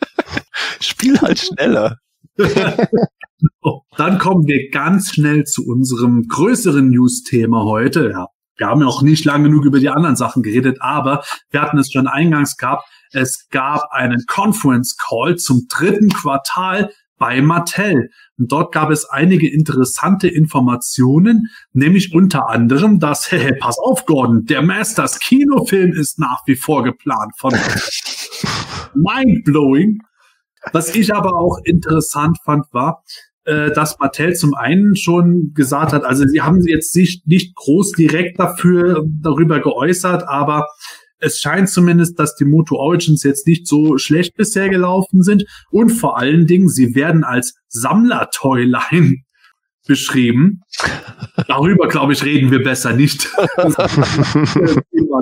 Spiel 0.80 1.20
halt 1.20 1.38
schneller. 1.38 1.98
Oh, 3.62 3.80
Dann 3.96 4.18
kommen 4.18 4.46
wir 4.46 4.68
ganz 4.68 5.14
schnell 5.14 5.44
zu 5.44 5.66
unserem 5.66 6.28
größeren 6.28 6.90
News-Thema 6.90 7.64
heute. 7.64 8.10
Ja, 8.10 8.26
wir 8.58 8.66
haben 8.66 8.82
ja 8.82 8.86
auch 8.86 9.00
nicht 9.00 9.24
lang 9.24 9.44
genug 9.44 9.64
über 9.64 9.80
die 9.80 9.88
anderen 9.88 10.14
Sachen 10.14 10.42
geredet, 10.42 10.76
aber 10.80 11.24
wir 11.50 11.62
hatten 11.62 11.78
es 11.78 11.90
schon 11.90 12.06
eingangs 12.06 12.58
gehabt. 12.58 12.84
Es 13.12 13.48
gab 13.48 13.90
einen 13.92 14.26
Conference 14.26 14.98
Call 14.98 15.36
zum 15.36 15.68
dritten 15.70 16.10
Quartal 16.10 16.90
bei 17.20 17.42
Mattel. 17.42 18.10
Und 18.38 18.50
dort 18.50 18.72
gab 18.72 18.90
es 18.90 19.04
einige 19.04 19.48
interessante 19.52 20.26
Informationen, 20.26 21.50
nämlich 21.72 22.14
unter 22.14 22.48
anderem, 22.48 22.98
dass, 22.98 23.30
hey, 23.30 23.54
pass 23.60 23.78
auf, 23.78 24.06
Gordon, 24.06 24.46
der 24.46 24.62
Masters 24.62 25.20
Kinofilm 25.20 25.92
ist 25.92 26.18
nach 26.18 26.40
wie 26.46 26.56
vor 26.56 26.82
geplant 26.82 27.32
von 27.36 27.52
Mindblowing. 28.94 29.98
Was 30.72 30.94
ich 30.94 31.14
aber 31.14 31.36
auch 31.36 31.58
interessant 31.64 32.38
fand, 32.44 32.64
war, 32.72 33.02
äh, 33.44 33.70
dass 33.70 33.98
Mattel 33.98 34.34
zum 34.34 34.54
einen 34.54 34.96
schon 34.96 35.52
gesagt 35.54 35.92
hat, 35.92 36.04
also 36.04 36.26
sie 36.26 36.40
haben 36.40 36.60
jetzt 36.66 36.92
sich 36.92 37.22
nicht 37.26 37.54
groß 37.54 37.92
direkt 37.92 38.40
dafür 38.40 39.04
darüber 39.06 39.60
geäußert, 39.60 40.24
aber 40.26 40.66
es 41.20 41.38
scheint 41.40 41.68
zumindest, 41.68 42.18
dass 42.18 42.34
die 42.34 42.44
Moto 42.44 42.76
Origins 42.76 43.22
jetzt 43.22 43.46
nicht 43.46 43.66
so 43.66 43.98
schlecht 43.98 44.36
bisher 44.36 44.68
gelaufen 44.68 45.22
sind 45.22 45.44
und 45.70 45.90
vor 45.90 46.18
allen 46.18 46.46
Dingen, 46.46 46.68
sie 46.68 46.94
werden 46.94 47.24
als 47.24 47.54
Sammler-Toyline 47.68 49.16
beschrieben. 49.86 50.60
Darüber, 51.48 51.88
glaube 51.88 52.12
ich, 52.12 52.24
reden 52.24 52.50
wir 52.50 52.62
besser 52.62 52.92
nicht. 52.92 53.28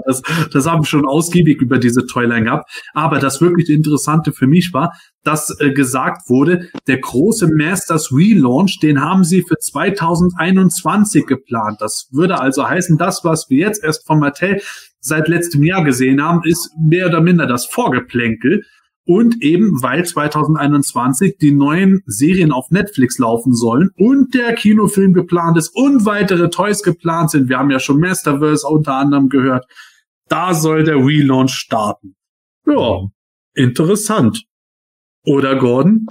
das, 0.09 0.23
das 0.53 0.67
haben 0.67 0.83
wir 0.83 0.87
schon 0.87 1.07
ausgiebig 1.07 1.61
über 1.61 1.79
diese 1.79 2.07
Toyline 2.07 2.45
gehabt. 2.45 2.71
Aber 2.95 3.19
das 3.19 3.41
wirklich 3.41 3.69
Interessante 3.69 4.33
für 4.33 4.47
mich 4.47 4.73
war, 4.73 4.93
dass 5.23 5.55
äh, 5.61 5.73
gesagt 5.73 6.29
wurde, 6.29 6.69
der 6.87 6.99
große 6.99 7.49
Masters 7.55 8.11
Relaunch, 8.13 8.79
den 8.81 9.01
haben 9.01 9.25
sie 9.25 9.43
für 9.43 9.59
2021 9.59 11.27
geplant. 11.27 11.81
Das 11.81 12.09
würde 12.11 12.41
also 12.41 12.69
heißen, 12.69 12.99
das, 12.99 13.25
was 13.25 13.49
wir 13.51 13.59
jetzt 13.59 13.85
erst 13.85 14.07
von 14.07 14.19
Mattel 14.19 14.61
seit 15.01 15.29
letztem 15.29 15.63
Jahr 15.63 15.85
gesehen 15.85 16.23
haben, 16.23 16.43
ist 16.45 16.71
mehr 16.79 17.07
oder 17.07 17.21
minder 17.21 17.47
das 17.47 17.67
Vorgeplänkel. 17.67 18.65
Und 19.05 19.43
eben, 19.43 19.83
weil 19.83 20.05
2021 20.05 21.39
die 21.39 21.53
neuen 21.53 22.03
Serien 22.05 22.53
auf 22.53 22.71
Netflix 22.71 23.19
laufen 23.19 23.55
sollen 23.55 23.89
und 23.97 24.35
der 24.35 24.53
Kinofilm 24.55 25.15
geplant 25.15 25.57
ist 25.57 25.75
und 25.75 26.05
weitere 26.05 26.51
Toys 26.51 26.83
geplant 26.83 27.31
sind. 27.31 27.49
Wir 27.49 27.59
haben 27.59 27.71
ja 27.71 27.81
schon 27.81 28.01
Masterverse 28.01 28.67
unter 28.67 28.95
anderem 28.95 29.31
gehört. 29.31 29.65
Da 30.29 30.53
soll 30.53 30.85
der 30.85 30.97
Relaunch 30.97 31.53
starten. 31.53 32.17
Ja, 32.67 33.07
interessant. 33.55 34.45
Oder 35.25 35.57
Gordon? 35.57 36.07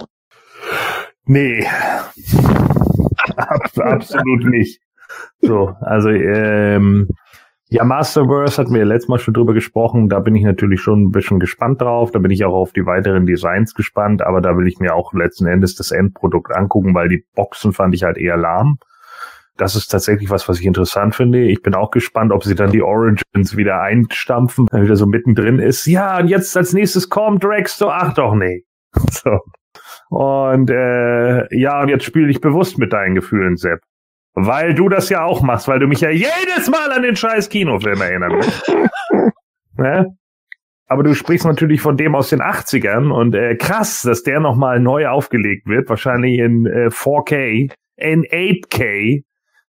Nee. 1.24 1.64
Abs 3.36 3.78
absolut 3.78 4.44
nicht. 4.44 4.80
So, 5.40 5.72
also 5.80 6.08
ähm, 6.08 7.08
ja, 7.70 7.84
Masterverse 7.84 8.56
hatten 8.56 8.72
wir 8.72 8.80
ja 8.80 8.86
letztes 8.86 9.08
Mal 9.08 9.18
schon 9.18 9.34
drüber 9.34 9.52
gesprochen. 9.52 10.08
Da 10.08 10.20
bin 10.20 10.34
ich 10.34 10.44
natürlich 10.44 10.80
schon 10.80 11.02
ein 11.02 11.10
bisschen 11.10 11.38
gespannt 11.38 11.82
drauf. 11.82 12.10
Da 12.10 12.18
bin 12.18 12.30
ich 12.30 12.44
auch 12.44 12.54
auf 12.54 12.72
die 12.72 12.86
weiteren 12.86 13.26
Designs 13.26 13.74
gespannt. 13.74 14.22
Aber 14.22 14.40
da 14.40 14.56
will 14.56 14.66
ich 14.66 14.78
mir 14.78 14.94
auch 14.94 15.12
letzten 15.12 15.46
Endes 15.46 15.74
das 15.74 15.90
Endprodukt 15.90 16.54
angucken, 16.54 16.94
weil 16.94 17.08
die 17.08 17.24
Boxen 17.34 17.72
fand 17.72 17.94
ich 17.94 18.04
halt 18.04 18.16
eher 18.16 18.38
lahm. 18.38 18.78
Das 19.58 19.74
ist 19.76 19.88
tatsächlich 19.88 20.30
was, 20.30 20.48
was 20.48 20.60
ich 20.60 20.66
interessant 20.66 21.14
finde. 21.14 21.42
Ich 21.42 21.62
bin 21.62 21.74
auch 21.74 21.90
gespannt, 21.90 22.32
ob 22.32 22.44
sie 22.44 22.54
dann 22.54 22.70
die 22.70 22.80
Origins 22.80 23.56
wieder 23.56 23.82
einstampfen, 23.82 24.68
wenn 24.70 24.84
wieder 24.84 24.96
so 24.96 25.06
mittendrin 25.06 25.58
ist. 25.58 25.84
Ja, 25.86 26.18
und 26.18 26.28
jetzt 26.28 26.56
als 26.56 26.72
nächstes 26.72 27.10
kommt 27.10 27.44
so 27.66 27.90
ach 27.90 28.14
doch 28.14 28.34
nee. 28.34 28.64
So. 29.10 29.40
Und 30.10 30.70
äh, 30.70 31.54
ja, 31.54 31.82
und 31.82 31.88
jetzt 31.88 32.04
spiele 32.04 32.30
ich 32.30 32.40
bewusst 32.40 32.78
mit 32.78 32.92
deinen 32.92 33.14
Gefühlen, 33.14 33.56
Sepp. 33.56 33.80
Weil 34.46 34.74
du 34.74 34.88
das 34.88 35.08
ja 35.08 35.24
auch 35.24 35.42
machst, 35.42 35.68
weil 35.68 35.78
du 35.78 35.86
mich 35.86 36.00
ja 36.00 36.10
jedes 36.10 36.70
Mal 36.70 36.92
an 36.92 37.02
den 37.02 37.16
scheiß 37.16 37.48
Kinofilm 37.48 38.00
erinnern 38.00 38.32
willst. 38.32 38.76
ne? 39.76 40.18
aber 40.88 41.02
du 41.02 41.14
sprichst 41.14 41.46
natürlich 41.46 41.82
von 41.82 41.96
dem 41.96 42.14
aus 42.14 42.30
den 42.30 42.40
80ern 42.40 43.12
und 43.12 43.34
äh, 43.34 43.56
krass, 43.56 44.02
dass 44.02 44.22
der 44.22 44.40
nochmal 44.40 44.80
neu 44.80 45.06
aufgelegt 45.06 45.66
wird, 45.66 45.88
wahrscheinlich 45.88 46.38
in 46.38 46.66
äh, 46.66 46.88
4K, 46.88 47.70
in 47.96 48.24
8K 48.24 49.22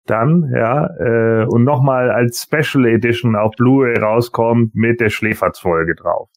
dann, 0.05 0.51
ja, 0.53 0.87
äh, 0.99 1.45
und 1.45 1.63
nochmal 1.63 2.11
als 2.11 2.43
Special 2.43 2.85
Edition 2.85 3.35
auf 3.35 3.55
Blu-ray 3.57 3.97
rauskommt 3.97 4.75
mit 4.75 4.99
der 4.99 5.09
Schläferz-Folge 5.09 5.95
drauf. 5.95 6.29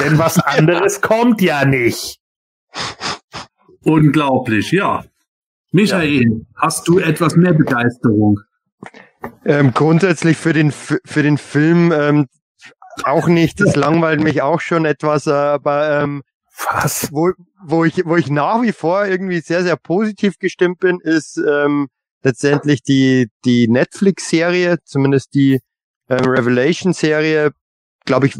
Denn 0.00 0.18
was 0.18 0.38
anderes 0.44 1.00
kommt 1.00 1.40
ja 1.40 1.64
nicht. 1.64 2.18
Unglaublich, 3.84 4.72
ja. 4.72 5.04
Michael, 5.76 6.46
hast 6.56 6.88
du 6.88 7.00
etwas 7.00 7.36
mehr 7.36 7.52
Begeisterung? 7.52 8.40
Ähm, 9.44 9.74
grundsätzlich 9.74 10.38
für 10.38 10.54
den 10.54 10.72
für 10.72 11.22
den 11.22 11.36
Film 11.36 11.92
ähm, 11.92 12.28
auch 13.04 13.28
nicht. 13.28 13.60
Das 13.60 13.76
langweilt 13.76 14.22
mich 14.22 14.40
auch 14.40 14.62
schon 14.62 14.86
etwas, 14.86 15.28
aber 15.28 16.00
ähm, 16.00 16.22
Was? 16.72 17.12
wo, 17.12 17.32
wo 17.62 17.84
ich 17.84 18.06
wo 18.06 18.16
ich 18.16 18.30
nach 18.30 18.62
wie 18.62 18.72
vor 18.72 19.04
irgendwie 19.04 19.40
sehr 19.40 19.64
sehr 19.64 19.76
positiv 19.76 20.38
gestimmt 20.38 20.78
bin, 20.78 20.98
ist 21.02 21.36
ähm, 21.36 21.88
letztendlich 22.22 22.82
die 22.82 23.28
die 23.44 23.68
Netflix-Serie, 23.68 24.78
zumindest 24.82 25.34
die 25.34 25.60
ähm, 26.08 26.24
Revelation-Serie. 26.24 27.50
Glaube 28.06 28.28
ich 28.28 28.38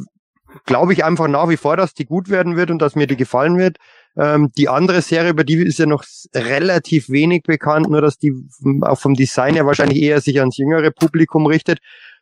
glaube 0.64 0.95
ich 0.95 1.05
einfach 1.05 1.28
nach 1.28 1.51
wie 1.51 1.59
vor, 1.59 1.76
dass 1.76 1.93
die 1.93 2.07
gut 2.07 2.30
werden 2.30 2.57
wird 2.57 2.70
und 2.70 2.80
dass 2.80 2.95
mir 2.95 3.07
die 3.07 3.16
gefallen 3.18 3.59
wird. 3.59 3.76
Ähm, 4.19 4.51
die 4.57 4.69
andere 4.69 5.03
Serie, 5.03 5.31
über 5.31 5.45
die 5.45 5.57
ist 5.57 5.79
ja 5.79 5.87
noch 5.87 6.05
relativ 6.35 7.11
wenig 7.11 7.43
bekannt, 7.43 7.89
nur 7.89 8.01
dass 8.01 8.19
die 8.19 8.33
auch 8.81 8.99
vom 8.99 9.14
Design 9.14 9.55
her 9.55 9.67
wahrscheinlich 9.67 10.01
eher 10.01 10.21
sich 10.21 10.39
ans 10.41 10.57
jüngere 10.57 10.91
Publikum 10.91 11.47
richtet. 11.47 11.79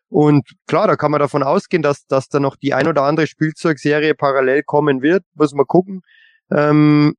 Und 0.09 0.49
klar, 0.67 0.87
da 0.87 0.97
kann 0.97 1.11
man 1.11 1.21
davon 1.21 1.43
ausgehen, 1.43 1.83
dass, 1.83 2.07
dass 2.07 2.29
da 2.29 2.41
noch 2.41 2.57
die 2.57 2.75
ein 2.75 2.89
oder 2.89 3.03
andere 3.03 3.27
Spielzeugserie 3.27 4.15
parallel 4.15 4.63
kommen 4.63 5.03
wird. 5.03 5.25
Muss 5.35 5.55
man 5.55 5.67
gucken. 5.67 6.03
Ähm, 6.51 7.15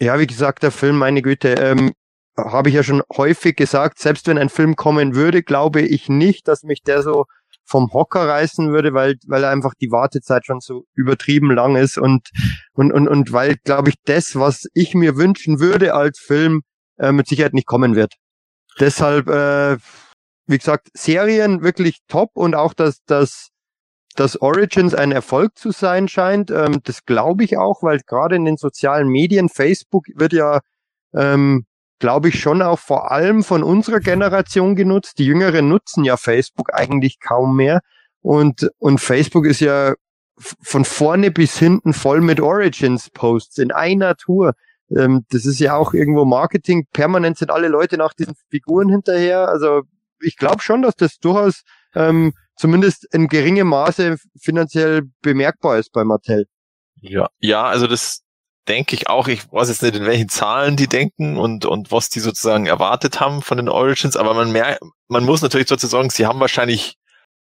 ja, 0.00 0.18
wie 0.18 0.26
gesagt, 0.26 0.62
der 0.62 0.70
Film, 0.70 0.98
meine 0.98 1.22
Güte, 1.22 1.54
ähm, 1.54 1.92
habe 2.36 2.68
ich 2.68 2.74
ja 2.74 2.82
schon 2.82 3.02
häufig 3.16 3.56
gesagt, 3.56 3.98
selbst 3.98 4.26
wenn 4.26 4.38
ein 4.38 4.48
Film 4.48 4.74
kommen 4.76 5.14
würde, 5.14 5.42
glaube 5.42 5.82
ich 5.82 6.08
nicht, 6.08 6.48
dass 6.48 6.62
mich 6.62 6.82
der 6.82 7.02
so 7.02 7.26
vom 7.72 7.90
Hocker 7.94 8.28
reißen 8.28 8.70
würde, 8.70 8.92
weil, 8.92 9.16
weil 9.26 9.46
einfach 9.46 9.72
die 9.80 9.90
Wartezeit 9.90 10.44
schon 10.44 10.60
so 10.60 10.84
übertrieben 10.94 11.50
lang 11.50 11.74
ist 11.74 11.96
und, 11.96 12.28
und, 12.74 12.92
und, 12.92 13.08
und 13.08 13.32
weil, 13.32 13.56
glaube 13.64 13.88
ich, 13.88 13.96
das, 14.04 14.36
was 14.36 14.66
ich 14.74 14.94
mir 14.94 15.16
wünschen 15.16 15.58
würde 15.58 15.94
als 15.94 16.18
Film, 16.18 16.60
äh, 16.98 17.12
mit 17.12 17.26
Sicherheit 17.26 17.54
nicht 17.54 17.66
kommen 17.66 17.96
wird. 17.96 18.12
Deshalb, 18.78 19.26
äh, 19.28 19.78
wie 20.46 20.58
gesagt, 20.58 20.88
Serien 20.92 21.62
wirklich 21.62 22.00
top 22.08 22.32
und 22.34 22.54
auch, 22.54 22.74
dass, 22.74 23.02
dass, 23.06 23.48
dass 24.16 24.40
Origins 24.42 24.94
ein 24.94 25.10
Erfolg 25.10 25.56
zu 25.56 25.70
sein 25.70 26.08
scheint, 26.08 26.50
ähm, 26.50 26.80
das 26.84 27.06
glaube 27.06 27.42
ich 27.42 27.56
auch, 27.56 27.82
weil 27.82 28.00
gerade 28.06 28.36
in 28.36 28.44
den 28.44 28.58
sozialen 28.58 29.08
Medien, 29.08 29.48
Facebook 29.48 30.04
wird 30.14 30.34
ja, 30.34 30.60
ähm, 31.14 31.64
glaube 32.02 32.30
ich, 32.30 32.40
schon 32.40 32.62
auch 32.62 32.80
vor 32.80 33.12
allem 33.12 33.44
von 33.44 33.62
unserer 33.62 34.00
Generation 34.00 34.74
genutzt. 34.74 35.20
Die 35.20 35.24
Jüngeren 35.24 35.68
nutzen 35.68 36.02
ja 36.02 36.16
Facebook 36.16 36.74
eigentlich 36.74 37.20
kaum 37.20 37.54
mehr. 37.54 37.80
Und, 38.22 38.68
und 38.78 38.98
Facebook 38.98 39.46
ist 39.46 39.60
ja 39.60 39.94
von 40.36 40.84
vorne 40.84 41.30
bis 41.30 41.56
hinten 41.60 41.92
voll 41.92 42.20
mit 42.20 42.40
Origins-Posts 42.40 43.58
in 43.58 43.70
einer 43.70 44.16
Tour. 44.16 44.54
Ähm, 44.90 45.24
das 45.30 45.46
ist 45.46 45.60
ja 45.60 45.76
auch 45.76 45.94
irgendwo 45.94 46.24
Marketing. 46.24 46.88
Permanent 46.92 47.38
sind 47.38 47.52
alle 47.52 47.68
Leute 47.68 47.96
nach 47.98 48.14
diesen 48.14 48.34
Figuren 48.50 48.88
hinterher. 48.88 49.48
Also 49.48 49.82
ich 50.20 50.36
glaube 50.36 50.60
schon, 50.60 50.82
dass 50.82 50.96
das 50.96 51.18
durchaus 51.20 51.62
ähm, 51.94 52.32
zumindest 52.56 53.06
in 53.14 53.28
geringem 53.28 53.68
Maße 53.68 54.16
finanziell 54.40 55.02
bemerkbar 55.20 55.78
ist 55.78 55.92
bei 55.92 56.02
Mattel. 56.02 56.46
Ja, 57.00 57.28
ja, 57.38 57.62
also 57.62 57.86
das 57.86 58.21
denke 58.68 58.94
ich 58.94 59.08
auch. 59.08 59.28
Ich 59.28 59.50
weiß 59.52 59.68
jetzt 59.68 59.82
nicht, 59.82 59.96
in 59.96 60.06
welchen 60.06 60.28
Zahlen 60.28 60.76
die 60.76 60.88
denken 60.88 61.36
und, 61.36 61.64
und 61.64 61.90
was 61.90 62.08
die 62.08 62.20
sozusagen 62.20 62.66
erwartet 62.66 63.20
haben 63.20 63.42
von 63.42 63.56
den 63.56 63.68
Origins, 63.68 64.16
aber 64.16 64.34
man 64.34 64.52
merkt, 64.52 64.80
man 65.08 65.24
muss 65.24 65.42
natürlich 65.42 65.68
dazu 65.68 65.86
sagen, 65.86 66.10
sie 66.10 66.26
haben 66.26 66.40
wahrscheinlich 66.40 66.96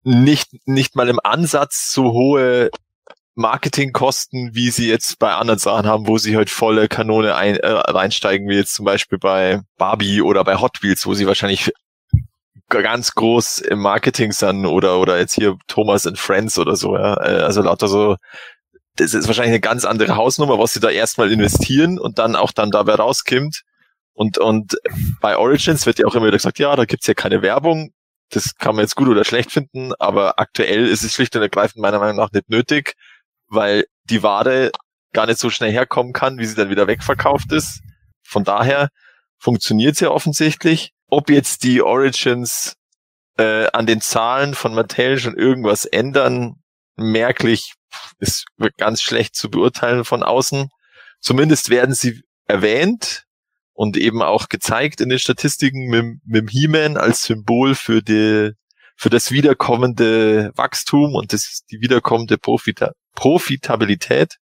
nicht, 0.04 0.50
nicht 0.66 0.96
mal 0.96 1.10
im 1.10 1.20
Ansatz 1.24 1.92
so 1.92 2.12
hohe 2.14 2.70
Marketingkosten, 3.36 4.56
wie 4.56 4.72
sie 4.72 4.90
jetzt 4.90 5.20
bei 5.20 5.34
anderen 5.34 5.60
Sachen 5.60 5.86
haben, 5.86 6.08
wo 6.08 6.18
sie 6.18 6.36
halt 6.36 6.50
volle 6.50 6.88
Kanone 6.88 7.36
ein, 7.36 7.56
äh, 7.58 7.68
reinsteigen, 7.68 8.50
wie 8.50 8.56
jetzt 8.56 8.74
zum 8.74 8.86
Beispiel 8.86 9.20
bei 9.20 9.62
Barbie 9.78 10.22
oder 10.22 10.44
bei 10.44 10.60
Hot 10.60 10.82
Wheels, 10.82 11.06
wo 11.06 11.14
sie 11.14 11.28
wahrscheinlich 11.28 11.72
ganz 12.70 13.12
groß 13.14 13.60
im 13.60 13.80
Marketing 13.80 14.32
sind 14.32 14.66
oder, 14.66 15.00
oder 15.00 15.20
jetzt 15.20 15.36
hier 15.36 15.56
Thomas 15.68 16.08
and 16.08 16.18
Friends 16.18 16.58
oder 16.58 16.76
so, 16.76 16.98
ja. 16.98 17.14
Äh, 17.16 17.44
Also 17.44 17.62
lauter 17.62 17.88
so, 17.88 18.18
das 18.98 19.14
ist 19.14 19.28
wahrscheinlich 19.28 19.54
eine 19.54 19.62
ganz 19.62 19.86
andere 19.86 20.16
Hausnummer, 20.16 20.60
was 20.60 20.74
sie 20.74 20.80
da 20.80 20.90
erstmal 20.90 21.32
investieren 21.32 22.00
und 22.00 22.20
dann 22.20 22.36
auch 22.36 22.52
dann 22.52 22.72
dabei 22.72 22.96
rauskommt. 22.96 23.62
Und, 24.14 24.38
und 24.40 24.78
bei 25.22 25.38
Origins 25.38 25.86
wird 25.86 26.00
ja 26.00 26.08
auch 26.08 26.16
immer 26.16 26.26
wieder 26.26 26.38
gesagt, 26.38 26.60
ja, 26.60 26.76
da 26.76 26.86
gibt's 26.86 27.08
ja 27.08 27.14
keine 27.14 27.42
Werbung. 27.42 27.92
Das 28.30 28.56
kann 28.56 28.76
man 28.76 28.84
jetzt 28.84 28.96
gut 28.96 29.08
oder 29.08 29.24
schlecht 29.24 29.52
finden, 29.52 29.94
aber 30.00 30.40
aktuell 30.40 30.88
ist 30.88 31.04
es 31.04 31.14
schlicht 31.14 31.36
und 31.36 31.44
ergreifend 31.44 31.82
meiner 31.82 32.00
Meinung 32.00 32.18
nach 32.18 32.32
nicht 32.32 32.50
nötig, 32.50 32.96
weil 33.48 33.86
die 34.06 34.24
Ware 34.24 34.72
gar 35.14 35.28
nicht 35.28 35.40
so 35.40 35.50
schnell 35.50 35.72
herkommen 35.72 36.14
kann, 36.14 36.38
wie 36.40 36.46
sie 36.46 36.56
dann 36.56 36.70
wieder 36.70 36.88
wegverkauft 36.88 37.52
ist. 37.52 37.82
Von 38.24 38.44
daher 38.44 38.90
funktioniert's 39.38 40.00
ja 40.00 40.10
offensichtlich. 40.10 40.92
Ob 41.10 41.30
jetzt 41.30 41.64
die 41.64 41.82
Origins 41.82 42.76
äh, 43.38 43.68
an 43.72 43.86
den 43.86 44.02
Zahlen 44.02 44.56
von 44.56 44.74
Mattel 44.74 45.20
schon 45.20 45.38
irgendwas 45.38 45.86
ändern, 45.86 46.56
merklich 46.98 47.77
ist 48.20 48.46
ganz 48.78 49.02
schlecht 49.02 49.36
zu 49.36 49.50
beurteilen 49.50 50.06
von 50.06 50.24
außen. 50.24 50.70
Zumindest 51.20 51.70
werden 51.70 51.94
sie 51.94 52.22
erwähnt 52.46 53.26
und 53.74 53.98
eben 53.98 54.22
auch 54.22 54.50
gezeigt 54.50 55.02
in 55.02 55.10
den 55.10 55.20
Statistiken 55.20 55.88
mit, 55.88 56.20
mit 56.26 56.50
He-Man 56.50 56.98
als 56.98 57.24
Symbol 57.24 57.76
für 57.76 58.02
die, 58.02 58.54
für 58.96 59.10
das 59.10 59.32
wiederkommende 59.32 60.52
Wachstum 60.56 61.16
und 61.16 61.34
das, 61.34 61.62
die 61.70 61.82
wiederkommende 61.82 62.38
Profita 62.38 62.92
Profitabilität. 63.14 64.38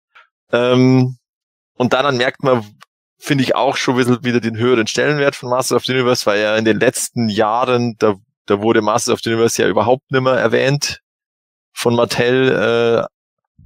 Ähm, 0.52 1.18
und 1.76 1.94
daran 1.94 2.18
merkt 2.18 2.44
man, 2.44 2.66
finde 3.18 3.44
ich 3.44 3.56
auch 3.56 3.78
schon 3.78 3.98
wieder 3.98 4.40
den 4.40 4.58
höheren 4.58 4.88
Stellenwert 4.88 5.36
von 5.36 5.50
Masters 5.50 5.78
of 5.78 5.86
the 5.86 5.94
Universe, 5.94 6.26
weil 6.26 6.42
ja 6.42 6.58
in 6.58 6.66
den 6.66 6.80
letzten 6.80 7.30
Jahren, 7.30 7.96
da, 8.00 8.16
da 8.48 8.62
wurde 8.62 8.82
Masters 8.82 9.14
of 9.14 9.20
the 9.24 9.30
Universe 9.30 9.62
ja 9.62 9.68
überhaupt 9.68 10.12
nicht 10.12 10.24
mehr 10.24 10.34
erwähnt 10.34 11.02
von 11.72 11.96
Mattel, 11.96 12.50
äh, 12.52 13.06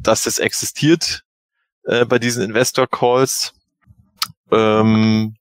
dass 0.01 0.25
es 0.25 0.39
existiert 0.39 1.23
äh, 1.83 2.05
bei 2.05 2.19
diesen 2.19 2.43
Investor 2.43 2.87
Calls. 2.87 3.53
Ähm, 4.51 5.35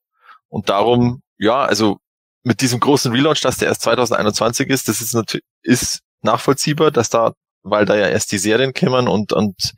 und 0.49 0.69
darum, 0.69 1.21
ja, 1.37 1.65
also 1.65 1.97
mit 2.43 2.61
diesem 2.61 2.79
großen 2.79 3.11
Relaunch, 3.11 3.41
dass 3.41 3.57
der 3.57 3.67
erst 3.67 3.81
2021 3.81 4.69
ist, 4.69 4.87
das 4.87 5.01
ist 5.01 5.13
natürlich 5.13 5.45
ist 5.63 5.99
nachvollziehbar, 6.21 6.91
dass 6.91 7.09
da, 7.09 7.33
weil 7.63 7.85
da 7.85 7.95
ja 7.95 8.07
erst 8.07 8.31
die 8.31 8.37
Serien 8.37 8.73
kämen 8.73 9.07
und 9.07 9.33
und 9.33 9.73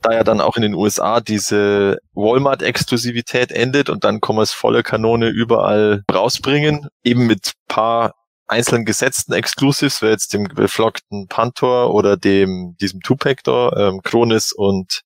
da 0.00 0.12
ja 0.12 0.24
dann 0.24 0.40
auch 0.40 0.56
in 0.56 0.62
den 0.62 0.74
USA 0.74 1.20
diese 1.20 1.98
Walmart-Exklusivität 2.14 3.50
endet 3.50 3.90
und 3.90 4.04
dann 4.04 4.20
kann 4.20 4.36
man 4.36 4.44
es 4.44 4.52
volle 4.52 4.82
Kanone 4.82 5.28
überall 5.28 6.04
rausbringen, 6.12 6.88
eben 7.02 7.26
mit 7.26 7.52
paar 7.66 8.14
einzelnen 8.46 8.84
gesetzten 8.84 9.32
Exclusives, 9.32 10.02
wie 10.02 10.06
jetzt 10.06 10.32
dem 10.32 10.44
geflockten 10.46 11.28
Pantor 11.28 11.94
oder 11.94 12.16
dem 12.16 12.76
diesem 12.80 13.00
Tupac 13.00 13.42
da, 13.44 13.70
ähm, 13.76 14.02
Kronis 14.02 14.52
und 14.52 15.02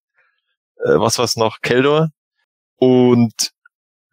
äh, 0.79 0.99
was 0.99 1.19
war's 1.19 1.37
noch, 1.37 1.61
Keldor. 1.61 2.11
Und 2.77 3.53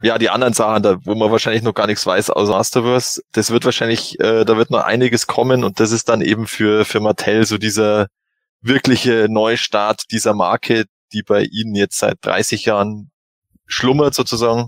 ja, 0.01 0.17
die 0.17 0.29
anderen 0.29 0.53
Sachen, 0.53 0.83
da, 0.83 0.97
wo 1.05 1.15
man 1.15 1.31
wahrscheinlich 1.31 1.63
noch 1.63 1.73
gar 1.73 1.87
nichts 1.87 2.05
weiß 2.05 2.29
aus 2.29 2.49
Masterverse, 2.49 3.21
das 3.31 3.51
wird 3.51 3.65
wahrscheinlich, 3.65 4.19
äh, 4.19 4.43
da 4.43 4.57
wird 4.57 4.69
noch 4.69 4.83
einiges 4.83 5.27
kommen 5.27 5.63
und 5.63 5.79
das 5.79 5.91
ist 5.91 6.09
dann 6.09 6.21
eben 6.21 6.45
für, 6.45 6.83
für 6.85 6.99
Mattel 6.99 7.45
so 7.45 7.57
dieser 7.57 8.07
wirkliche 8.61 9.27
Neustart 9.29 10.11
dieser 10.11 10.33
Marke, 10.33 10.85
die 11.13 11.23
bei 11.23 11.43
ihnen 11.43 11.75
jetzt 11.75 11.99
seit 11.99 12.17
30 12.21 12.65
Jahren 12.65 13.11
schlummert 13.65 14.13
sozusagen. 14.13 14.67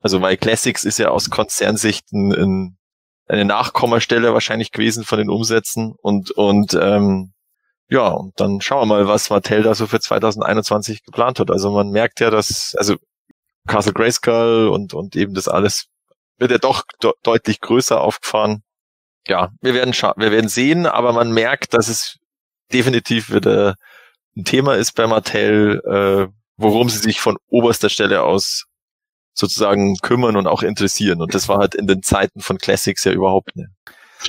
Also 0.00 0.20
weil 0.20 0.36
Classics 0.36 0.84
ist 0.84 0.98
ja 0.98 1.08
aus 1.08 1.30
Konzernsicht 1.30 2.12
ein, 2.12 2.32
ein, 2.32 2.78
eine 3.28 3.44
Nachkommastelle 3.44 4.32
wahrscheinlich 4.32 4.72
gewesen 4.72 5.04
von 5.04 5.18
den 5.18 5.30
Umsätzen 5.30 5.94
und, 6.00 6.30
und 6.30 6.74
ähm, 6.74 7.32
ja, 7.88 8.08
und 8.08 8.38
dann 8.40 8.60
schauen 8.60 8.88
wir 8.88 8.96
mal, 8.96 9.08
was 9.08 9.30
Mattel 9.30 9.62
da 9.62 9.74
so 9.74 9.86
für 9.86 10.00
2021 10.00 11.04
geplant 11.04 11.38
hat. 11.38 11.50
Also 11.50 11.70
man 11.70 11.90
merkt 11.90 12.20
ja, 12.20 12.30
dass, 12.30 12.74
also 12.76 12.96
Castle 13.66 13.92
Grayskull 13.92 14.68
und, 14.68 14.94
und 14.94 15.14
eben 15.16 15.34
das 15.34 15.48
alles 15.48 15.86
wird 16.38 16.50
ja 16.50 16.58
doch 16.58 16.84
de 17.02 17.12
deutlich 17.22 17.60
größer 17.60 18.00
aufgefahren. 18.00 18.62
Ja, 19.26 19.50
wir 19.60 19.74
werden 19.74 19.92
wir 19.92 20.30
werden 20.30 20.48
sehen, 20.48 20.86
aber 20.86 21.12
man 21.12 21.32
merkt, 21.32 21.74
dass 21.74 21.88
es 21.88 22.18
definitiv 22.72 23.32
wieder 23.32 23.74
ein 24.36 24.44
Thema 24.44 24.74
ist 24.74 24.92
bei 24.92 25.06
Mattel, 25.06 25.80
äh, 25.84 26.32
worum 26.56 26.88
sie 26.88 26.98
sich 26.98 27.20
von 27.20 27.36
oberster 27.48 27.88
Stelle 27.88 28.22
aus 28.22 28.66
sozusagen 29.36 29.96
kümmern 30.02 30.36
und 30.36 30.46
auch 30.46 30.62
interessieren. 30.62 31.20
Und 31.20 31.34
das 31.34 31.48
war 31.48 31.58
halt 31.58 31.74
in 31.74 31.86
den 31.86 32.02
Zeiten 32.02 32.40
von 32.40 32.58
Classics 32.58 33.04
ja 33.04 33.12
überhaupt 33.12 33.54
nicht. 33.56 33.68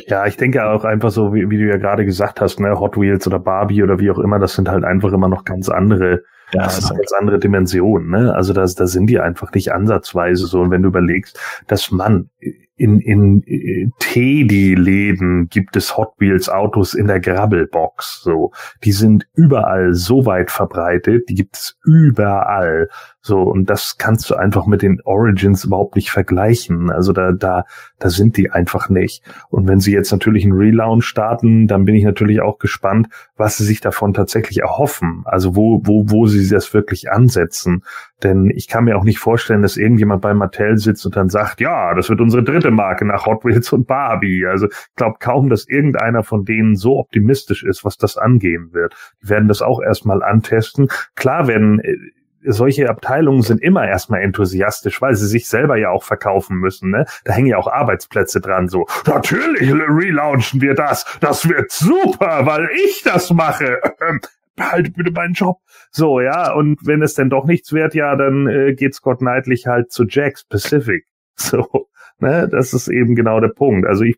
Ja, 0.07 0.27
ich 0.27 0.37
denke 0.37 0.63
auch 0.65 0.83
einfach 0.83 1.11
so, 1.11 1.33
wie, 1.33 1.49
wie 1.49 1.57
du 1.57 1.67
ja 1.67 1.77
gerade 1.77 2.05
gesagt 2.05 2.41
hast, 2.41 2.59
ne, 2.59 2.79
Hot 2.79 2.97
Wheels 2.97 3.25
oder 3.25 3.39
Barbie 3.39 3.83
oder 3.83 3.99
wie 3.99 4.11
auch 4.11 4.19
immer, 4.19 4.37
das 4.37 4.53
sind 4.53 4.69
halt 4.69 4.83
einfach 4.83 5.13
immer 5.13 5.29
noch 5.29 5.45
ganz 5.45 5.69
andere, 5.69 6.23
Ja, 6.51 6.63
das 6.63 6.75
also, 6.75 6.87
sind 6.89 6.97
ganz 6.97 7.13
andere 7.17 7.39
Dimensionen, 7.39 8.09
ne? 8.09 8.35
Also 8.35 8.53
da, 8.53 8.61
da 8.61 8.87
sind 8.87 9.07
die 9.07 9.19
einfach 9.19 9.51
nicht 9.53 9.71
ansatzweise 9.71 10.45
so. 10.45 10.59
Und 10.61 10.71
wenn 10.71 10.83
du 10.83 10.89
überlegst, 10.89 11.39
dass 11.67 11.89
man 11.89 12.29
in, 12.77 12.99
in 12.99 13.43
äh, 13.47 13.89
Teddy-Läden 13.99 15.49
gibt 15.49 15.75
es 15.75 15.97
Hot 15.97 16.13
Wheels 16.19 16.47
Autos 16.47 16.93
in 16.93 17.07
der 17.07 17.19
Grabbelbox, 17.19 18.21
so. 18.21 18.51
Die 18.83 18.91
sind 18.91 19.27
überall 19.35 19.93
so 19.93 20.25
weit 20.25 20.51
verbreitet, 20.51 21.27
die 21.29 21.35
gibt 21.35 21.55
es 21.55 21.77
überall. 21.83 22.89
So, 23.27 23.41
und 23.41 23.69
das 23.69 23.97
kannst 23.97 24.29
du 24.29 24.35
einfach 24.35 24.67
mit 24.67 24.81
den 24.81 25.01
Origins 25.03 25.65
überhaupt 25.65 25.97
nicht 25.97 26.11
vergleichen. 26.11 26.89
Also 26.89 27.11
da, 27.11 27.33
da, 27.33 27.65
da 27.99 28.09
sind 28.09 28.37
die 28.37 28.51
einfach 28.51 28.87
nicht. 28.87 29.21
Und 29.49 29.67
wenn 29.67 29.81
sie 29.81 29.91
jetzt 29.91 30.13
natürlich 30.13 30.45
einen 30.45 30.53
Relaunch 30.53 31.03
starten, 31.03 31.67
dann 31.67 31.83
bin 31.83 31.95
ich 31.95 32.05
natürlich 32.05 32.39
auch 32.39 32.57
gespannt, 32.57 33.09
was 33.35 33.57
sie 33.57 33.65
sich 33.65 33.81
davon 33.81 34.13
tatsächlich 34.13 34.59
erhoffen. 34.59 35.23
Also 35.25 35.57
wo, 35.57 35.81
wo, 35.83 36.05
wo 36.07 36.25
sie 36.27 36.47
das 36.47 36.73
wirklich 36.73 37.11
ansetzen. 37.11 37.83
Denn 38.23 38.49
ich 38.49 38.69
kann 38.69 38.85
mir 38.85 38.97
auch 38.97 39.03
nicht 39.03 39.19
vorstellen, 39.19 39.61
dass 39.61 39.75
irgendjemand 39.75 40.21
bei 40.21 40.33
Mattel 40.33 40.77
sitzt 40.77 41.05
und 41.05 41.17
dann 41.17 41.27
sagt, 41.27 41.59
ja, 41.59 41.93
das 41.95 42.09
wird 42.09 42.21
unsere 42.21 42.43
dritte 42.43 42.71
Marke 42.71 43.05
nach 43.05 43.25
Hot 43.25 43.43
Wheels 43.43 43.73
und 43.73 43.87
Barbie. 43.87 44.45
Also 44.45 44.67
ich 44.67 44.95
glaube 44.95 45.17
kaum, 45.19 45.49
dass 45.49 45.67
irgendeiner 45.67 46.23
von 46.23 46.45
denen 46.45 46.77
so 46.77 46.97
optimistisch 46.97 47.65
ist, 47.65 47.83
was 47.83 47.97
das 47.97 48.15
angehen 48.15 48.69
wird. 48.71 48.95
Die 49.21 49.27
werden 49.27 49.49
das 49.49 49.61
auch 49.61 49.81
erstmal 49.81 50.23
antesten. 50.23 50.87
Klar 51.15 51.49
werden 51.49 51.81
äh, 51.81 51.97
solche 52.43 52.89
Abteilungen 52.89 53.41
sind 53.41 53.61
immer 53.61 53.87
erstmal 53.87 54.21
enthusiastisch, 54.21 55.01
weil 55.01 55.15
sie 55.15 55.27
sich 55.27 55.47
selber 55.47 55.77
ja 55.77 55.89
auch 55.89 56.03
verkaufen 56.03 56.57
müssen. 56.57 56.91
Ne? 56.91 57.05
Da 57.25 57.33
hängen 57.33 57.47
ja 57.47 57.57
auch 57.57 57.67
Arbeitsplätze 57.67 58.41
dran. 58.41 58.69
So, 58.69 58.87
natürlich 59.05 59.71
relaunchen 59.71 60.61
wir 60.61 60.73
das. 60.73 61.05
Das 61.19 61.47
wird 61.47 61.71
super, 61.71 62.45
weil 62.45 62.69
ich 62.73 63.01
das 63.03 63.31
mache. 63.31 63.79
Behalte 64.55 64.91
bitte 64.91 65.11
meinen 65.11 65.33
Job. 65.33 65.59
So, 65.91 66.19
ja, 66.19 66.51
und 66.51 66.79
wenn 66.83 67.03
es 67.03 67.13
denn 67.13 67.29
doch 67.29 67.45
nichts 67.45 67.73
wird, 67.73 67.93
ja, 67.93 68.15
dann 68.15 68.47
äh, 68.47 68.73
geht 68.73 68.95
Scott 68.95 69.19
Knightley 69.19 69.57
halt 69.57 69.91
zu 69.91 70.05
Jack's 70.05 70.43
Pacific. 70.43 71.05
So, 71.39 71.87
ne, 72.19 72.47
das 72.49 72.73
ist 72.73 72.87
eben 72.87 73.15
genau 73.15 73.39
der 73.39 73.49
Punkt. 73.49 73.87
Also 73.87 74.03
ich, 74.03 74.15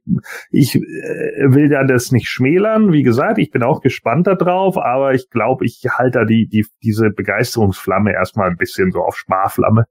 ich 0.51 0.75
äh, 0.75 0.79
will 0.81 1.71
ja 1.71 1.83
das 1.83 2.11
nicht 2.11 2.27
schmälern. 2.27 2.91
Wie 2.91 3.03
gesagt, 3.03 3.37
ich 3.37 3.51
bin 3.51 3.63
auch 3.63 3.81
gespannt 3.81 4.27
darauf, 4.27 4.77
aber 4.77 5.13
ich 5.13 5.29
glaube, 5.29 5.65
ich 5.65 5.83
halte 5.91 6.19
da 6.19 6.25
die, 6.25 6.47
die, 6.47 6.65
diese 6.83 7.09
Begeisterungsflamme 7.09 8.13
erstmal 8.13 8.49
ein 8.49 8.57
bisschen 8.57 8.91
so 8.91 8.99
auf 8.99 9.17
Sparflamme. 9.17 9.85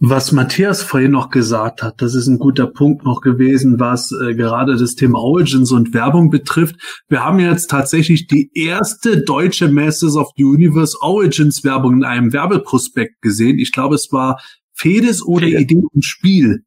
Was 0.00 0.30
Matthias 0.30 0.84
vorhin 0.84 1.10
noch 1.10 1.28
gesagt 1.28 1.82
hat, 1.82 2.00
das 2.00 2.14
ist 2.14 2.28
ein 2.28 2.38
guter 2.38 2.68
Punkt 2.68 3.04
noch 3.04 3.20
gewesen, 3.20 3.80
was 3.80 4.12
äh, 4.12 4.36
gerade 4.36 4.76
das 4.76 4.94
Thema 4.94 5.18
Origins 5.18 5.72
und 5.72 5.92
Werbung 5.92 6.30
betrifft. 6.30 6.76
Wir 7.08 7.24
haben 7.24 7.40
jetzt 7.40 7.68
tatsächlich 7.68 8.28
die 8.28 8.48
erste 8.54 9.20
deutsche 9.22 9.66
Masters 9.66 10.14
of 10.14 10.30
the 10.36 10.44
Universe 10.44 10.96
Origins 11.00 11.64
Werbung 11.64 11.94
in 11.94 12.04
einem 12.04 12.32
Werbeprospekt 12.32 13.20
gesehen. 13.22 13.58
Ich 13.58 13.72
glaube, 13.72 13.96
es 13.96 14.12
war 14.12 14.40
Fedes 14.78 15.22
oder 15.22 15.46
Fedes. 15.46 15.62
Idee 15.62 15.82
und 15.92 16.04
Spiel. 16.04 16.64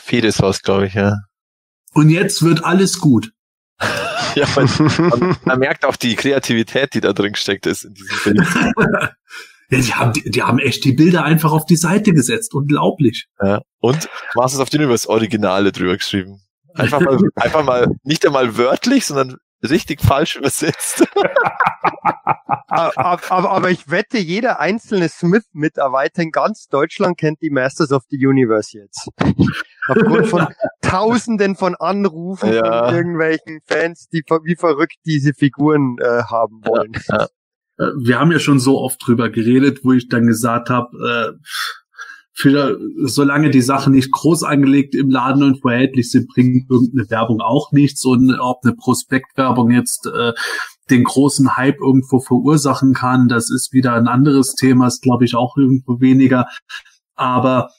Fedes 0.00 0.40
war's, 0.40 0.62
glaube 0.62 0.86
ich, 0.86 0.94
ja. 0.94 1.18
Und 1.92 2.10
jetzt 2.10 2.42
wird 2.42 2.64
alles 2.64 2.98
gut. 2.98 3.32
Ja, 4.36 4.48
man, 4.56 4.68
man, 4.98 5.36
man 5.44 5.58
merkt 5.60 5.84
auch 5.84 5.94
die 5.94 6.16
Kreativität, 6.16 6.94
die 6.94 7.00
da 7.00 7.12
drin 7.12 7.36
steckt, 7.36 7.66
ist 7.66 7.84
in 7.84 7.94
diesem 7.94 8.16
Bild. 8.24 8.48
Ja, 9.70 9.78
die 9.78 9.94
haben, 9.94 10.12
die, 10.12 10.30
die 10.30 10.42
haben 10.42 10.58
echt 10.58 10.84
die 10.84 10.92
Bilder 10.92 11.24
einfach 11.24 11.52
auf 11.52 11.64
die 11.64 11.76
Seite 11.76 12.12
gesetzt. 12.12 12.52
Unglaublich. 12.52 13.26
Ja. 13.42 13.62
Und 13.80 14.08
Masters 14.34 14.60
of 14.60 14.68
the 14.70 14.76
Universe 14.76 15.08
Originale 15.08 15.72
drüber 15.72 15.96
geschrieben. 15.96 16.42
Einfach 16.74 17.00
mal, 17.00 17.18
einfach 17.36 17.64
mal, 17.64 17.86
nicht 18.02 18.26
einmal 18.26 18.58
wörtlich, 18.58 19.06
sondern 19.06 19.36
richtig 19.70 20.00
falsch 20.00 20.36
übersetzt. 20.36 21.04
aber, 22.68 23.20
aber, 23.30 23.50
aber 23.50 23.70
ich 23.70 23.90
wette, 23.90 24.18
jeder 24.18 24.60
einzelne 24.60 25.08
Smith-Mitarbeiter 25.08 26.22
in 26.22 26.30
ganz 26.30 26.66
Deutschland 26.68 27.18
kennt 27.18 27.40
die 27.42 27.50
Masters 27.50 27.92
of 27.92 28.02
the 28.08 28.26
Universe 28.26 28.76
jetzt. 28.78 29.08
Aufgrund 29.88 30.26
von 30.28 30.46
Tausenden 30.82 31.56
von 31.56 31.74
Anrufen 31.74 32.52
Ja. 32.52 32.86
von 32.86 32.94
irgendwelchen 32.94 33.60
Fans, 33.66 34.08
die 34.08 34.22
wie 34.44 34.56
verrückt 34.56 34.96
diese 35.04 35.32
Figuren 35.34 35.96
äh, 36.00 36.22
haben 36.24 36.60
wollen. 36.64 36.92
Ja. 37.08 37.24
Äh, 37.78 37.90
Wir 38.02 38.20
haben 38.20 38.32
ja 38.32 38.38
schon 38.38 38.60
so 38.60 38.80
oft 38.80 39.00
drüber 39.06 39.30
geredet, 39.30 39.80
wo 39.82 39.92
ich 39.92 40.08
dann 40.08 40.26
gesagt 40.26 40.70
habe, 40.70 41.36
äh, 41.36 41.46
für, 42.34 42.78
solange 43.04 43.50
die 43.50 43.62
Sachen 43.62 43.92
nicht 43.92 44.10
groß 44.10 44.42
angelegt 44.42 44.94
im 44.96 45.08
Laden 45.08 45.44
und 45.44 45.60
verhältlich 45.60 46.10
sind, 46.10 46.28
bringt 46.28 46.68
irgendeine 46.68 47.08
Werbung 47.08 47.40
auch 47.40 47.70
nichts. 47.70 48.04
Und 48.04 48.36
ob 48.40 48.64
eine 48.64 48.74
Prospektwerbung 48.74 49.70
jetzt 49.70 50.06
äh, 50.06 50.32
den 50.90 51.04
großen 51.04 51.56
Hype 51.56 51.80
irgendwo 51.80 52.18
verursachen 52.18 52.92
kann, 52.92 53.28
das 53.28 53.50
ist 53.50 53.72
wieder 53.72 53.94
ein 53.94 54.08
anderes 54.08 54.54
Thema, 54.54 54.88
ist 54.88 55.02
glaube 55.02 55.24
ich 55.24 55.36
auch 55.36 55.56
irgendwo 55.56 56.00
weniger. 56.00 56.46
Aber 57.14 57.70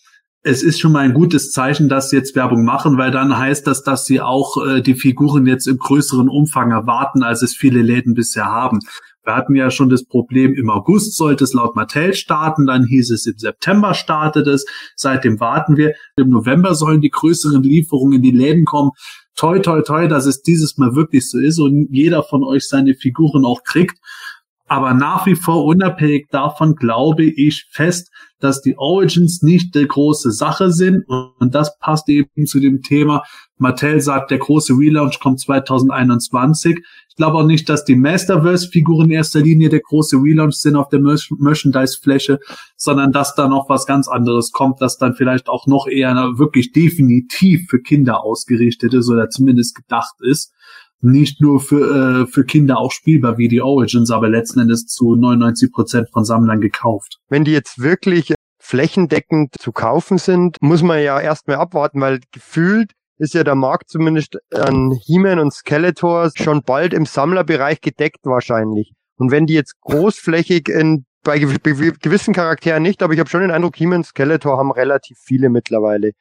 es 0.41 0.63
ist 0.63 0.79
schon 0.79 0.93
mal 0.93 0.99
ein 0.99 1.13
gutes 1.13 1.51
Zeichen, 1.51 1.89
dass 1.89 2.09
sie 2.09 2.15
jetzt 2.15 2.35
Werbung 2.35 2.63
machen, 2.63 2.97
weil 2.97 3.11
dann 3.11 3.37
heißt 3.37 3.67
das, 3.67 3.83
dass 3.83 4.05
sie 4.05 4.21
auch 4.21 4.63
äh, 4.65 4.81
die 4.81 4.95
Figuren 4.95 5.47
jetzt 5.47 5.67
im 5.67 5.77
größeren 5.77 6.29
Umfang 6.29 6.71
erwarten, 6.71 7.23
als 7.23 7.41
es 7.41 7.55
viele 7.55 7.81
Läden 7.81 8.13
bisher 8.13 8.45
haben. 8.45 8.79
Wir 9.25 9.35
hatten 9.35 9.55
ja 9.55 9.71
schon 9.71 9.89
das 9.89 10.05
Problem, 10.05 10.53
im 10.53 10.69
August 10.69 11.15
sollte 11.15 11.43
es 11.43 11.53
laut 11.53 11.75
Mattel 11.75 12.13
starten, 12.13 12.67
dann 12.67 12.85
hieß 12.85 13.11
es, 13.11 13.25
im 13.25 13.37
September 13.37 13.93
startet 13.95 14.47
es, 14.47 14.65
seitdem 14.95 15.39
warten 15.39 15.77
wir. 15.77 15.93
Im 16.15 16.29
November 16.29 16.75
sollen 16.75 17.01
die 17.01 17.09
größeren 17.09 17.63
Lieferungen 17.63 18.17
in 18.17 18.21
die 18.21 18.31
Läden 18.31 18.65
kommen. 18.65 18.91
Toi, 19.35 19.59
toi, 19.59 19.81
toi, 19.81 20.07
dass 20.07 20.25
es 20.25 20.43
dieses 20.43 20.77
Mal 20.77 20.95
wirklich 20.95 21.29
so 21.29 21.39
ist 21.39 21.59
und 21.59 21.87
jeder 21.91 22.23
von 22.23 22.43
euch 22.43 22.67
seine 22.67 22.93
Figuren 22.93 23.45
auch 23.45 23.63
kriegt. 23.63 23.97
Aber 24.67 24.95
nach 24.95 25.27
wie 25.27 25.35
vor 25.35 25.63
unabhängig 25.65 26.27
davon 26.31 26.75
glaube 26.75 27.23
ich 27.23 27.67
fest, 27.71 28.09
dass 28.39 28.61
die 28.61 28.77
Origins 28.77 29.43
nicht 29.43 29.75
die 29.75 29.87
große 29.87 30.31
Sache 30.31 30.71
sind. 30.71 31.03
Und 31.07 31.53
das 31.53 31.77
passt 31.77 32.09
eben 32.09 32.47
zu 32.47 32.59
dem 32.59 32.81
Thema. 32.81 33.23
Mattel 33.57 34.01
sagt, 34.01 34.31
der 34.31 34.39
große 34.39 34.73
Relaunch 34.73 35.19
kommt 35.19 35.39
2021. 35.39 36.79
Ich 37.09 37.15
glaube 37.15 37.37
auch 37.37 37.45
nicht, 37.45 37.69
dass 37.69 37.85
die 37.85 37.95
Masterverse-Figuren 37.95 39.05
in 39.05 39.11
erster 39.11 39.39
Linie 39.39 39.69
der 39.69 39.81
große 39.81 40.17
Relaunch 40.17 40.55
sind 40.55 40.75
auf 40.75 40.89
der 40.89 40.99
Merch- 40.99 41.31
Merchandise-Fläche, 41.37 42.39
sondern 42.75 43.11
dass 43.11 43.35
da 43.35 43.47
noch 43.47 43.69
was 43.69 43.85
ganz 43.85 44.07
anderes 44.07 44.51
kommt, 44.51 44.81
das 44.81 44.97
dann 44.97 45.13
vielleicht 45.13 45.47
auch 45.47 45.67
noch 45.67 45.87
eher 45.87 46.15
wirklich 46.37 46.71
definitiv 46.71 47.69
für 47.69 47.79
Kinder 47.79 48.23
ausgerichtet 48.23 48.93
ist 48.95 49.09
oder 49.09 49.29
zumindest 49.29 49.75
gedacht 49.75 50.15
ist 50.21 50.54
nicht 51.01 51.41
nur 51.41 51.59
für, 51.59 52.23
äh, 52.23 52.27
für 52.27 52.45
Kinder 52.45 52.77
auch 52.79 52.91
spielbar 52.91 53.37
wie 53.37 53.47
die 53.47 53.61
Origins, 53.61 54.11
aber 54.11 54.29
letzten 54.29 54.59
Endes 54.61 54.85
zu 54.85 55.15
99 55.15 55.71
Prozent 55.71 56.09
von 56.11 56.23
Sammlern 56.25 56.61
gekauft. 56.61 57.17
Wenn 57.29 57.43
die 57.43 57.51
jetzt 57.51 57.79
wirklich 57.79 58.33
flächendeckend 58.59 59.53
zu 59.59 59.71
kaufen 59.71 60.17
sind, 60.17 60.57
muss 60.61 60.81
man 60.81 61.01
ja 61.01 61.19
erstmal 61.19 61.57
abwarten, 61.57 62.01
weil 62.01 62.19
gefühlt 62.31 62.91
ist 63.17 63.33
ja 63.33 63.43
der 63.43 63.55
Markt 63.55 63.89
zumindest 63.89 64.37
an 64.51 64.91
He-Man 65.05 65.39
und 65.39 65.53
Skeletor 65.53 66.31
schon 66.35 66.63
bald 66.63 66.93
im 66.93 67.05
Sammlerbereich 67.05 67.79
gedeckt 67.81 68.19
wahrscheinlich. 68.23 68.91
Und 69.17 69.31
wenn 69.31 69.45
die 69.45 69.53
jetzt 69.53 69.79
großflächig 69.81 70.67
in 70.67 71.05
bei 71.23 71.37
gew- 71.37 71.57
gew- 71.59 71.95
gewissen 72.01 72.33
Charakteren 72.33 72.83
nicht, 72.83 73.01
aber 73.01 73.13
ich 73.13 73.19
habe 73.19 73.29
schon 73.29 73.41
den 73.41 73.51
Eindruck, 73.51 73.75
He-Man 73.77 73.97
und 73.99 74.05
Skeletor 74.05 74.57
haben 74.57 74.71
relativ 74.71 75.17
viele 75.23 75.49
mittlerweile. 75.49 76.11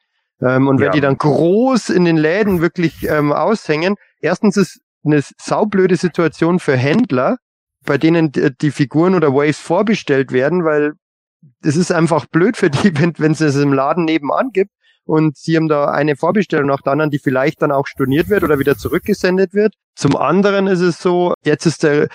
Ähm, 0.40 0.68
und 0.68 0.78
wenn 0.78 0.86
Ja. 0.86 0.92
die 0.92 1.00
dann 1.00 1.16
groß 1.18 1.90
in 1.90 2.04
den 2.04 2.16
Läden 2.16 2.60
wirklich 2.60 3.08
ähm, 3.08 3.32
aushängen, 3.32 3.96
erstens 4.20 4.56
ist 4.56 4.80
eine 5.04 5.20
saublöde 5.38 5.96
Situation 5.96 6.58
für 6.58 6.76
Händler, 6.76 7.36
bei 7.84 7.98
denen 7.98 8.32
die 8.32 8.70
Figuren 8.70 9.14
oder 9.14 9.34
Waves 9.34 9.58
vorbestellt 9.58 10.32
werden, 10.32 10.64
weil 10.64 10.94
es 11.62 11.76
ist 11.76 11.92
einfach 11.92 12.26
blöd 12.26 12.56
für 12.56 12.70
die, 12.70 12.92
wenn 12.98 13.12
wenn 13.18 13.32
es 13.32 13.40
es 13.40 13.56
im 13.56 13.72
Laden 13.72 14.04
nebenan 14.04 14.50
gibt 14.52 14.70
und 15.04 15.36
sie 15.36 15.56
haben 15.56 15.68
da 15.68 15.86
eine 15.90 16.16
Vorbestellung 16.16 16.68
nach 16.68 16.80
der 16.80 16.92
anderen, 16.92 17.10
die 17.10 17.18
vielleicht 17.18 17.60
dann 17.60 17.72
auch 17.72 17.86
storniert 17.86 18.28
wird 18.30 18.42
oder 18.42 18.58
wieder 18.58 18.76
zurückgesendet 18.76 19.52
wird. 19.52 19.74
Zum 19.94 20.16
anderen 20.16 20.66
ist 20.66 20.80
es 20.80 20.98
so, 21.00 21.34
jetzt 21.44 21.66
ist 21.66 21.82
der 21.82 22.08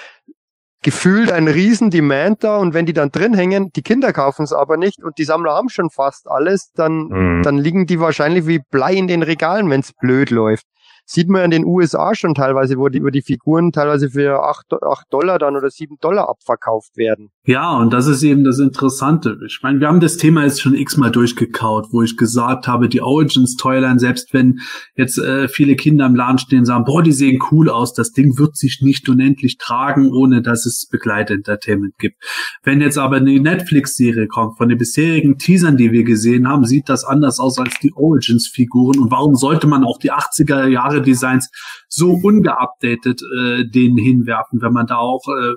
gefühlt 0.82 1.32
ein 1.32 1.47
riesen 1.47 1.89
Demand 1.89 2.43
da 2.43 2.57
und 2.57 2.73
wenn 2.73 2.86
die 2.86 2.93
dann 2.93 3.11
drin 3.11 3.34
hängen, 3.34 3.69
die 3.75 3.82
Kinder 3.82 4.13
kaufen 4.13 4.43
es 4.43 4.53
aber 4.53 4.77
nicht 4.77 5.03
und 5.03 5.17
die 5.17 5.25
Sammler 5.25 5.51
haben 5.53 5.69
schon 5.69 5.89
fast 5.89 6.30
alles, 6.30 6.71
dann 6.73 7.07
Mhm. 7.09 7.43
dann 7.43 7.57
liegen 7.57 7.86
die 7.86 7.99
wahrscheinlich 7.99 8.47
wie 8.47 8.61
Blei 8.71 8.93
in 8.93 9.07
den 9.07 9.23
Regalen, 9.23 9.69
wenn's 9.69 9.91
blöd 9.93 10.30
läuft. 10.30 10.65
Sieht 11.12 11.28
man 11.28 11.45
in 11.45 11.49
den 11.49 11.66
USA 11.66 12.14
schon 12.14 12.36
teilweise, 12.36 12.78
wo 12.78 12.88
die, 12.88 13.01
wo 13.01 13.10
die 13.10 13.24
Figuren 13.24 13.72
teilweise 13.72 14.12
für 14.12 14.43
acht 14.43 14.68
acht 14.72 15.12
Dollar 15.12 15.39
dann 15.39 15.55
oder 15.55 15.72
sieben 15.72 15.95
Dollar 15.99 16.30
abverkauft 16.30 16.97
werden. 16.97 17.32
Ja, 17.45 17.76
und 17.78 17.91
das 17.91 18.05
ist 18.05 18.22
eben 18.22 18.43
das 18.43 18.60
Interessante. 18.60 19.36
Ich 19.47 19.62
meine, 19.64 19.80
wir 19.80 19.88
haben 19.88 20.01
das 20.01 20.18
Thema 20.18 20.43
jetzt 20.43 20.62
schon 20.62 20.76
x-mal 20.76 21.10
durchgekaut, 21.10 21.88
wo 21.91 22.03
ich 22.03 22.16
gesagt 22.16 22.68
habe, 22.68 22.89
die 22.89 23.01
Origins 23.01 23.55
Toyline, 23.55 23.97
selbst 23.97 24.36
wenn 24.36 24.60
jetzt 24.95 25.18
äh, 25.18 25.47
viele 25.47 25.76
Kinder 25.76 26.05
im 26.05 26.14
Laden 26.14 26.38
stehen 26.38 26.60
und 26.60 26.66
sagen, 26.66 26.86
boah, 26.86 27.01
die 27.01 27.12
sehen 27.12 27.41
cool 27.49 27.72
aus, 27.72 27.95
das 27.95 28.12
Ding 28.12 28.38
wird 28.38 28.55
sich 28.55 28.82
nicht 28.84 29.10
unendlich 29.10 29.57
tragen, 29.57 30.12
ohne 30.14 30.43
dass 30.43 30.68
es 30.68 30.88
Begleitentertainment 30.91 31.97
gibt. 31.97 32.24
Wenn 32.62 32.82
jetzt 32.82 32.99
aber 32.99 33.16
eine 33.16 33.39
Netflix-Serie 33.39 34.28
kommt, 34.28 34.57
von 34.57 34.70
den 34.70 34.78
bisherigen 34.78 35.39
Teasern, 35.39 35.76
die 35.76 35.91
wir 35.91 36.03
gesehen 36.03 36.47
haben, 36.47 36.66
sieht 36.66 36.88
das 36.88 37.03
anders 37.03 37.39
aus 37.39 37.57
als 37.57 37.80
die 37.82 37.93
Origins-Figuren. 37.95 38.99
Und 38.99 39.10
warum 39.10 39.34
sollte 39.34 39.66
man 39.66 39.84
auch 39.84 39.97
die 39.97 40.12
80er 40.12 40.68
Jahre 40.68 40.98
Designs 41.01 41.49
so 41.87 42.11
ungeupdatet 42.11 43.21
äh, 43.21 43.65
denen 43.65 43.97
hinwerfen, 43.97 44.61
wenn 44.61 44.73
man 44.73 44.87
da 44.87 44.97
auch 44.97 45.27
äh, 45.27 45.55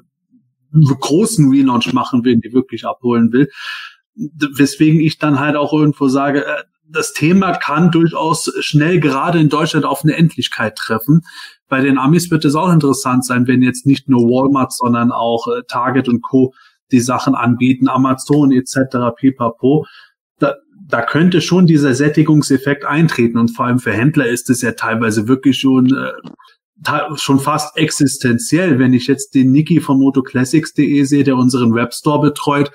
einen 0.75 0.85
großen 0.85 1.51
Relaunch 1.51 1.93
machen 1.93 2.25
will, 2.25 2.37
die 2.39 2.53
wirklich 2.53 2.87
abholen 2.87 3.33
will. 3.33 3.49
Weswegen 4.15 5.01
ich 5.01 5.19
dann 5.19 5.41
halt 5.41 5.57
auch 5.57 5.73
irgendwo 5.73 6.09
sage, 6.09 6.45
äh, 6.45 6.63
das 6.93 7.13
Thema 7.13 7.53
kann 7.57 7.91
durchaus 7.91 8.53
schnell 8.61 9.01
gerade 9.01 9.39
in 9.41 9.49
Deutschland 9.49 9.87
auf 9.87 10.05
eine 10.05 10.17
Endlichkeit 10.17 10.77
treffen. 10.77 11.23
Bei 11.69 11.81
den 11.81 11.99
Amis 11.99 12.31
wird 12.31 12.45
es 12.45 12.55
auch 12.55 12.71
interessant 12.71 13.25
sein, 13.25 13.47
wenn 13.47 13.63
jetzt 13.63 13.87
nicht 13.87 14.09
nur 14.09 14.23
Walmart, 14.23 14.73
sondern 14.73 15.11
auch 15.11 15.47
äh, 15.49 15.63
Target 15.69 16.09
und 16.09 16.23
Co. 16.23 16.53
die 16.91 17.01
Sachen 17.01 17.35
anbieten, 17.35 17.89
Amazon 17.89 18.53
etc. 18.53 19.15
pipapo. 19.17 19.87
Da, 20.89 21.03
könnte 21.03 21.41
schon 21.41 21.67
dieser 21.67 21.95
Sättigungseffekt 21.95 22.85
eintreten 22.85 23.39
und 23.39 23.49
vor 23.49 23.67
allem 23.67 23.79
für 23.79 23.93
Händler 23.93 24.27
ist 24.27 24.51
es 24.51 24.63
ja 24.63 24.73
teilweise 24.73 25.29
wirklich 25.29 25.59
schon 25.59 25.87
äh, 25.95 26.13
schon 27.17 27.39
fast 27.39 27.77
existenziell, 27.77 28.79
wenn 28.79 28.93
ich 28.93 29.07
jetzt 29.07 29.35
den 29.35 29.53
Niki 29.53 29.81
von 29.81 29.99
motoclassics.de 29.99 31.05
sehe, 31.05 31.25
der 31.25 31.37
unseren 31.37 31.75
Webstore 31.75 32.21
betreut, 32.21 32.73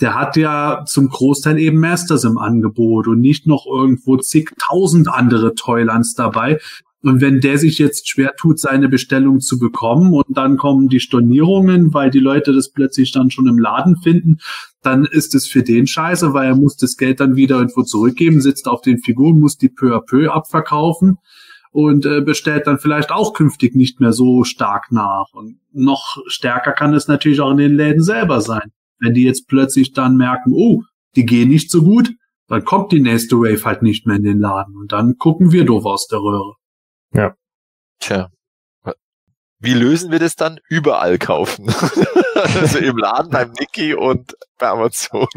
der 0.00 0.14
hat 0.14 0.36
ja 0.36 0.84
zum 0.86 1.08
Großteil 1.08 1.58
eben 1.58 1.80
Masters 1.80 2.24
im 2.24 2.38
Angebot 2.38 3.08
und 3.08 3.20
nicht 3.20 3.46
noch 3.46 3.66
irgendwo 3.66 4.16
zigtausend 4.16 5.08
andere 5.08 5.54
Toylands 5.54 6.14
dabei. 6.14 6.60
Und 7.02 7.20
wenn 7.20 7.40
der 7.40 7.58
sich 7.58 7.78
jetzt 7.78 8.08
schwer 8.08 8.34
tut, 8.36 8.58
seine 8.58 8.88
Bestellung 8.88 9.40
zu 9.40 9.58
bekommen 9.58 10.12
und 10.12 10.36
dann 10.36 10.56
kommen 10.56 10.88
die 10.88 10.98
Stornierungen, 10.98 11.94
weil 11.94 12.10
die 12.10 12.18
Leute 12.18 12.52
das 12.52 12.70
plötzlich 12.70 13.12
dann 13.12 13.30
schon 13.30 13.46
im 13.46 13.58
Laden 13.58 13.96
finden, 13.96 14.38
dann 14.82 15.04
ist 15.04 15.34
es 15.34 15.46
für 15.46 15.62
den 15.62 15.86
scheiße, 15.86 16.34
weil 16.34 16.48
er 16.48 16.56
muss 16.56 16.76
das 16.76 16.96
Geld 16.96 17.20
dann 17.20 17.36
wieder 17.36 17.58
irgendwo 17.58 17.82
zurückgeben, 17.82 18.40
sitzt 18.40 18.66
auf 18.66 18.80
den 18.80 18.98
Figuren, 18.98 19.38
muss 19.38 19.56
die 19.56 19.68
peu 19.68 19.94
à 19.94 20.00
peu 20.00 20.30
abverkaufen 20.30 21.18
und 21.70 22.04
äh, 22.04 22.20
bestellt 22.20 22.66
dann 22.66 22.78
vielleicht 22.78 23.12
auch 23.12 23.32
künftig 23.32 23.76
nicht 23.76 24.00
mehr 24.00 24.12
so 24.12 24.42
stark 24.42 24.90
nach. 24.90 25.26
Und 25.32 25.58
noch 25.72 26.16
stärker 26.26 26.72
kann 26.72 26.94
es 26.94 27.06
natürlich 27.06 27.40
auch 27.40 27.52
in 27.52 27.58
den 27.58 27.76
Läden 27.76 28.02
selber 28.02 28.40
sein. 28.40 28.72
Wenn 28.98 29.14
die 29.14 29.22
jetzt 29.22 29.46
plötzlich 29.46 29.92
dann 29.92 30.16
merken, 30.16 30.52
oh, 30.52 30.82
die 31.14 31.24
gehen 31.24 31.48
nicht 31.48 31.70
so 31.70 31.82
gut, 31.82 32.10
dann 32.48 32.64
kommt 32.64 32.90
die 32.90 33.00
nächste 33.00 33.36
Wave 33.36 33.64
halt 33.64 33.82
nicht 33.82 34.06
mehr 34.06 34.16
in 34.16 34.24
den 34.24 34.40
Laden 34.40 34.74
und 34.76 34.90
dann 34.90 35.16
gucken 35.18 35.52
wir 35.52 35.64
doof 35.64 35.84
aus 35.84 36.08
der 36.08 36.18
Röhre. 36.18 36.54
Ja. 37.12 37.34
Tja. 38.00 38.30
Wie 39.60 39.74
lösen 39.74 40.12
wir 40.12 40.20
das 40.20 40.36
dann? 40.36 40.60
Überall 40.68 41.18
kaufen. 41.18 41.66
also 42.34 42.78
im 42.78 42.96
Laden, 42.96 43.30
beim 43.30 43.50
Niki 43.58 43.94
und 43.94 44.34
bei 44.58 44.68
Amazon. 44.68 45.26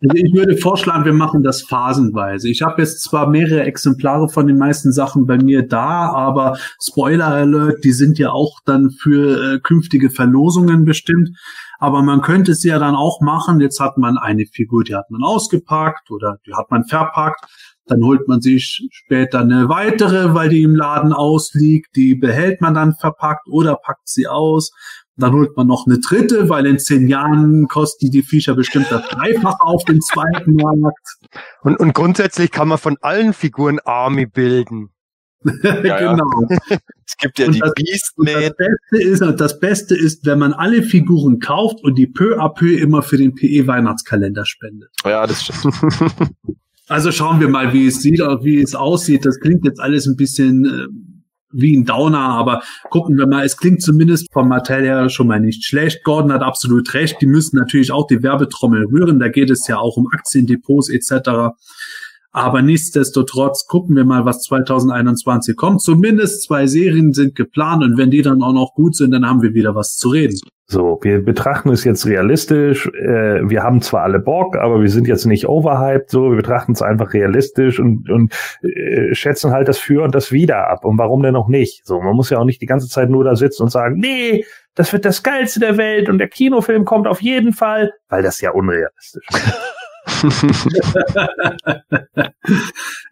Also 0.00 0.16
ich 0.16 0.34
würde 0.34 0.56
vorschlagen, 0.56 1.04
wir 1.04 1.12
machen 1.14 1.42
das 1.42 1.62
phasenweise. 1.62 2.48
Ich 2.50 2.62
habe 2.62 2.82
jetzt 2.82 3.02
zwar 3.02 3.28
mehrere 3.28 3.62
Exemplare 3.64 4.28
von 4.28 4.46
den 4.46 4.58
meisten 4.58 4.92
Sachen 4.92 5.26
bei 5.26 5.38
mir 5.38 5.66
da, 5.66 6.10
aber 6.10 6.58
Spoiler 6.82 7.28
Alert, 7.28 7.84
die 7.84 7.92
sind 7.92 8.18
ja 8.18 8.30
auch 8.30 8.60
dann 8.64 8.90
für 8.90 9.54
äh, 9.54 9.60
künftige 9.60 10.10
Verlosungen 10.10 10.84
bestimmt. 10.84 11.30
Aber 11.78 12.02
man 12.02 12.22
könnte 12.22 12.52
es 12.52 12.64
ja 12.64 12.78
dann 12.78 12.94
auch 12.94 13.20
machen. 13.20 13.60
Jetzt 13.60 13.80
hat 13.80 13.96
man 13.96 14.18
eine 14.18 14.44
Figur, 14.46 14.84
die 14.84 14.94
hat 14.94 15.10
man 15.10 15.22
ausgepackt 15.22 16.10
oder 16.10 16.38
die 16.46 16.54
hat 16.54 16.70
man 16.70 16.84
verpackt. 16.84 17.44
Dann 17.86 18.02
holt 18.02 18.26
man 18.28 18.40
sich 18.40 18.88
später 18.90 19.40
eine 19.40 19.68
weitere, 19.68 20.32
weil 20.34 20.48
die 20.48 20.62
im 20.62 20.74
Laden 20.74 21.12
ausliegt. 21.12 21.94
Die 21.96 22.14
behält 22.14 22.60
man 22.60 22.74
dann 22.74 22.94
verpackt 22.94 23.46
oder 23.48 23.76
packt 23.76 24.08
sie 24.08 24.26
aus. 24.26 24.72
Dann 25.16 25.32
holt 25.32 25.56
man 25.56 25.66
noch 25.66 25.86
eine 25.86 25.98
dritte, 26.00 26.48
weil 26.48 26.66
in 26.66 26.78
zehn 26.78 27.06
Jahren 27.08 27.68
kosten 27.68 28.10
die 28.10 28.22
Viecher 28.22 28.54
bestimmt 28.54 28.86
das 28.90 29.06
Dreifache 29.08 29.60
auf 29.60 29.84
dem 29.84 30.00
zweiten 30.00 30.54
Markt. 30.54 31.18
Und, 31.62 31.78
und 31.78 31.92
grundsätzlich 31.94 32.50
kann 32.50 32.68
man 32.68 32.78
von 32.78 32.96
allen 33.00 33.32
Figuren 33.32 33.78
Army 33.84 34.26
bilden. 34.26 34.90
genau. 35.44 36.48
Es 37.06 37.18
gibt 37.18 37.38
ja 37.38 37.46
Und 37.46 37.54
die 37.56 37.60
das- 37.60 37.74
Beastman. 37.74 38.26
das 38.34 38.56
Beste 38.56 39.02
ist, 39.02 39.20
das 39.40 39.60
Beste 39.60 39.94
ist, 39.94 40.24
wenn 40.24 40.38
man 40.38 40.54
alle 40.54 40.82
Figuren 40.82 41.38
kauft 41.38 41.84
und 41.84 41.96
die 41.96 42.06
peu 42.06 42.38
à 42.40 42.48
peu 42.48 42.74
immer 42.78 43.02
für 43.02 43.18
den 43.18 43.34
PE 43.34 43.66
Weihnachtskalender 43.66 44.46
spendet. 44.46 44.88
Ja, 45.04 45.26
das 45.26 45.44
stimmt. 45.44 45.74
Also 46.88 47.12
schauen 47.12 47.40
wir 47.40 47.48
mal, 47.48 47.72
wie 47.72 47.86
es 47.86 48.02
sieht, 48.02 48.20
wie 48.20 48.60
es 48.60 48.74
aussieht. 48.74 49.24
Das 49.24 49.40
klingt 49.40 49.64
jetzt 49.64 49.80
alles 49.80 50.06
ein 50.06 50.16
bisschen 50.16 50.64
äh, 50.64 50.86
wie 51.54 51.76
ein 51.76 51.84
Downer, 51.84 52.18
aber 52.18 52.62
gucken 52.90 53.16
wir 53.16 53.26
mal. 53.26 53.44
Es 53.44 53.56
klingt 53.56 53.80
zumindest 53.80 54.32
vom 54.32 54.48
Mattel 54.48 54.82
her 54.82 55.08
schon 55.08 55.28
mal 55.28 55.40
nicht 55.40 55.64
schlecht. 55.64 56.02
Gordon 56.04 56.32
hat 56.32 56.42
absolut 56.42 56.92
recht. 56.94 57.20
Die 57.20 57.26
müssen 57.26 57.56
natürlich 57.56 57.92
auch 57.92 58.06
die 58.06 58.22
Werbetrommel 58.22 58.86
rühren. 58.86 59.18
Da 59.18 59.28
geht 59.28 59.50
es 59.50 59.66
ja 59.68 59.78
auch 59.78 59.96
um 59.96 60.08
Aktiendepots 60.12 60.90
etc. 60.90 61.54
Aber 62.34 62.62
nichtsdestotrotz 62.62 63.68
gucken 63.68 63.94
wir 63.94 64.04
mal, 64.04 64.24
was 64.24 64.42
2021 64.42 65.56
kommt. 65.56 65.80
Zumindest 65.80 66.42
zwei 66.42 66.66
Serien 66.66 67.12
sind 67.12 67.36
geplant 67.36 67.84
und 67.84 67.96
wenn 67.96 68.10
die 68.10 68.22
dann 68.22 68.42
auch 68.42 68.52
noch 68.52 68.74
gut 68.74 68.96
sind, 68.96 69.12
dann 69.12 69.24
haben 69.24 69.40
wir 69.40 69.54
wieder 69.54 69.76
was 69.76 69.96
zu 69.96 70.08
reden. 70.08 70.40
So, 70.66 70.98
wir 71.02 71.22
betrachten 71.22 71.68
es 71.70 71.84
jetzt 71.84 72.06
realistisch. 72.06 72.88
Äh, 72.88 73.48
wir 73.48 73.62
haben 73.62 73.82
zwar 73.82 74.02
alle 74.02 74.18
Bock, 74.18 74.56
aber 74.56 74.80
wir 74.80 74.90
sind 74.90 75.06
jetzt 75.06 75.26
nicht 75.26 75.46
overhyped. 75.46 76.10
So, 76.10 76.30
wir 76.30 76.36
betrachten 76.36 76.72
es 76.72 76.82
einfach 76.82 77.12
realistisch 77.12 77.78
und, 77.78 78.10
und 78.10 78.34
äh, 78.62 79.14
schätzen 79.14 79.52
halt 79.52 79.68
das 79.68 79.78
Für 79.78 80.02
und 80.02 80.12
das 80.12 80.32
Wider 80.32 80.68
ab. 80.68 80.84
Und 80.84 80.98
warum 80.98 81.22
denn 81.22 81.36
auch 81.36 81.48
nicht? 81.48 81.86
So, 81.86 82.00
man 82.00 82.16
muss 82.16 82.30
ja 82.30 82.38
auch 82.38 82.44
nicht 82.44 82.60
die 82.60 82.66
ganze 82.66 82.88
Zeit 82.88 83.10
nur 83.10 83.22
da 83.22 83.36
sitzen 83.36 83.62
und 83.62 83.70
sagen, 83.70 84.00
nee, 84.00 84.44
das 84.74 84.92
wird 84.92 85.04
das 85.04 85.22
Geilste 85.22 85.60
der 85.60 85.76
Welt 85.76 86.08
und 86.08 86.18
der 86.18 86.28
Kinofilm 86.28 86.84
kommt 86.84 87.06
auf 87.06 87.22
jeden 87.22 87.52
Fall, 87.52 87.92
weil 88.08 88.24
das 88.24 88.36
ist 88.36 88.40
ja 88.40 88.50
unrealistisch. 88.50 89.24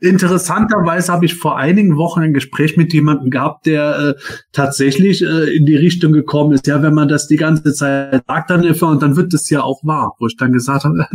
Interessanterweise 0.01 1.13
habe 1.13 1.27
ich 1.27 1.35
vor 1.37 1.57
einigen 1.57 1.97
Wochen 1.97 2.21
ein 2.21 2.35
Gespräch 2.35 2.77
mit 2.77 2.93
jemandem 2.93 3.31
gehabt, 3.31 3.67
der 3.67 3.99
äh, 3.99 4.15
tatsächlich 4.53 5.23
äh, 5.23 5.57
in 5.57 5.67
die 5.67 5.77
Richtung 5.77 6.13
gekommen 6.13 6.53
ist, 6.53 6.67
ja, 6.67 6.83
wenn 6.83 6.95
man 6.95 7.09
das 7.09 7.29
die 7.29 7.37
ganze 7.37 7.73
Zeit 7.73 8.23
sagt, 8.27 8.51
dann 8.51 8.63
und 8.65 9.03
dann 9.03 9.17
wird 9.17 9.33
es 9.35 9.49
ja 9.51 9.63
auch 9.63 9.83
wahr, 9.85 10.15
wo 10.19 10.27
ich 10.27 10.37
dann 10.37 10.53
gesagt 10.53 10.85
habe, 10.85 11.03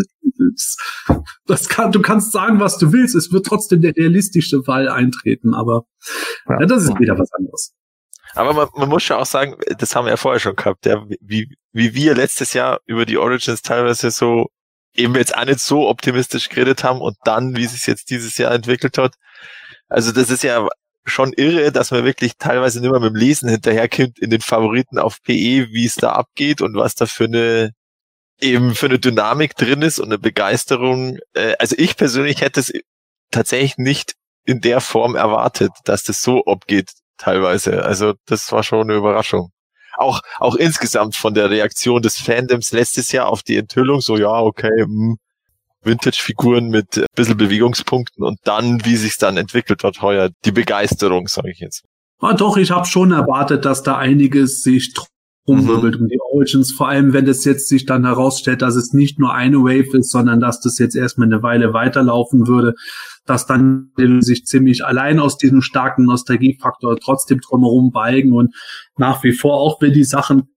das- 1.46 1.70
kann, 1.70 1.92
du 1.92 2.02
kannst 2.02 2.32
sagen, 2.32 2.60
was 2.60 2.78
du 2.78 2.92
willst, 2.92 3.16
es 3.16 3.32
wird 3.32 3.46
trotzdem 3.46 3.82
der 3.82 3.96
realistische 3.96 4.64
Fall 4.64 4.90
eintreten, 4.90 5.54
aber 5.54 5.84
ja. 6.48 6.62
Ja. 6.62 6.66
das 6.66 6.84
ist 6.84 7.00
wieder 7.00 7.18
was 7.18 7.32
anderes. 7.34 7.74
Aber 8.36 8.54
man, 8.54 8.68
man 8.76 8.90
muss 8.90 9.04
schon 9.04 9.18
auch 9.18 9.26
sagen, 9.26 9.56
das 9.80 9.96
haben 9.96 10.06
wir 10.06 10.12
ja 10.12 10.18
vorher 10.18 10.40
schon 10.40 10.56
gehabt, 10.56 10.86
ja, 10.86 11.04
wie, 11.22 11.56
wie 11.72 11.96
wir 11.96 12.16
letztes 12.16 12.54
Jahr 12.54 12.80
über 12.86 13.06
die 13.06 13.18
Origins 13.18 13.62
teilweise 13.62 14.12
so 14.12 14.48
eben 14.98 15.16
jetzt 15.16 15.38
auch 15.38 15.46
nicht 15.46 15.60
so 15.60 15.88
optimistisch 15.88 16.50
geredet 16.50 16.84
haben 16.84 17.02
und 17.02 17.16
dann, 17.24 17.56
wie 17.56 17.64
es 17.66 17.72
sich 17.74 17.88
jetzt 17.88 18.10
dieses 18.10 18.38
Jahr 18.38 18.54
entwickelt 18.54 18.98
hat. 18.98 19.16
Also 19.88 20.12
das 20.12 20.30
ist 20.30 20.44
ja 20.44 20.68
schon 21.06 21.32
irre, 21.34 21.72
dass 21.72 21.92
man 21.92 22.04
wirklich 22.04 22.34
teilweise 22.38 22.82
nicht 22.82 22.92
mehr 22.92 23.00
mit 23.00 23.12
dem 23.12 23.16
Lesen 23.16 23.50
hinterherkommt 23.50 24.20
in 24.20 24.30
den 24.30 24.42
Favoriten 24.42 25.00
auf 25.00 25.22
PE, 25.24 25.70
wie 25.72 25.86
es 25.86 25.96
da 25.96 26.12
abgeht 26.14 26.62
und 26.62 26.76
was 26.76 26.96
da 26.96 27.06
für 27.06 27.26
eine 27.26 27.72
eben 28.40 28.76
für 28.76 28.88
eine 28.88 29.00
Dynamik 29.00 29.56
drin 29.56 29.82
ist 29.82 30.00
und 30.00 30.08
eine 30.08 30.20
Begeisterung. 30.20 31.18
Äh, 31.34 31.56
Also 31.60 31.76
ich 31.78 31.96
persönlich 31.98 32.42
hätte 32.42 32.60
es 32.60 32.72
tatsächlich 33.32 33.78
nicht 33.78 34.14
in 34.46 34.62
der 34.62 34.82
Form 34.82 35.16
erwartet, 35.16 35.72
dass 35.86 36.04
das 36.04 36.22
so 36.22 36.44
abgeht 36.46 36.92
teilweise. 37.18 37.84
Also 37.84 38.14
das 38.26 38.52
war 38.52 38.64
schon 38.64 38.90
eine 38.90 38.96
Überraschung. 38.98 39.52
Auch, 39.98 40.22
auch 40.40 40.56
insgesamt 40.56 41.16
von 41.16 41.34
der 41.34 41.50
Reaktion 41.50 42.02
des 42.02 42.18
Fandoms 42.18 42.72
letztes 42.72 43.12
Jahr 43.12 43.28
auf 43.28 43.44
die 43.44 43.58
Enthüllung, 43.58 44.02
so 44.02 44.18
ja, 44.18 44.40
okay, 44.40 44.84
hm, 44.84 45.18
Vintage-Figuren 45.84 46.70
mit 46.70 46.98
ein 46.98 47.06
bisschen 47.16 47.38
Bewegungspunkten 47.38 48.24
und 48.24 48.40
dann, 48.44 48.84
wie 48.86 48.96
sich's 48.96 49.18
dann 49.18 49.38
entwickelt 49.38 49.84
hat 49.84 50.02
heuer, 50.02 50.30
die 50.46 50.52
Begeisterung, 50.52 51.28
sage 51.28 51.52
ich 51.52 51.60
jetzt. 51.60 51.84
Ah, 52.20 52.34
doch, 52.34 52.58
ich 52.58 52.72
habe 52.72 52.86
schon 52.86 53.12
erwartet, 53.12 53.66
dass 53.66 53.84
da 53.84 53.98
einiges 53.98 54.64
sich 54.64 54.94
rumwirbelt 55.48 55.96
um 55.96 56.08
die 56.08 56.20
Origins, 56.32 56.72
vor 56.72 56.90
allem 56.90 57.14
wenn 57.14 57.28
es 57.28 57.46
jetzt 57.46 57.70
sich 57.70 57.86
dann 57.86 58.06
herausstellt, 58.06 58.62
dass 58.62 58.76
es 58.76 58.94
nicht 58.94 59.20
nur 59.20 59.34
eine 59.34 59.58
Wave 59.58 59.98
ist, 59.98 60.12
sondern 60.12 60.40
dass 60.40 60.60
das 60.60 60.78
jetzt 60.78 60.96
erstmal 60.96 61.28
eine 61.28 61.42
Weile 61.42 61.74
weiterlaufen 61.74 62.48
würde, 62.48 62.74
dass 63.26 63.46
dann 63.46 63.92
sich 64.20 64.46
ziemlich 64.46 64.86
allein 64.86 65.20
aus 65.20 65.38
diesem 65.38 65.62
starken 65.62 66.06
Nostalgiefaktor 66.06 66.98
trotzdem 66.98 67.40
drumherum 67.40 67.92
balgen 67.92 68.34
und 68.34 68.54
nach 68.98 69.24
wie 69.24 69.34
vor, 69.34 69.60
auch 69.60 69.82
wenn 69.82 69.94
die 69.94 70.04
Sachen 70.04 70.50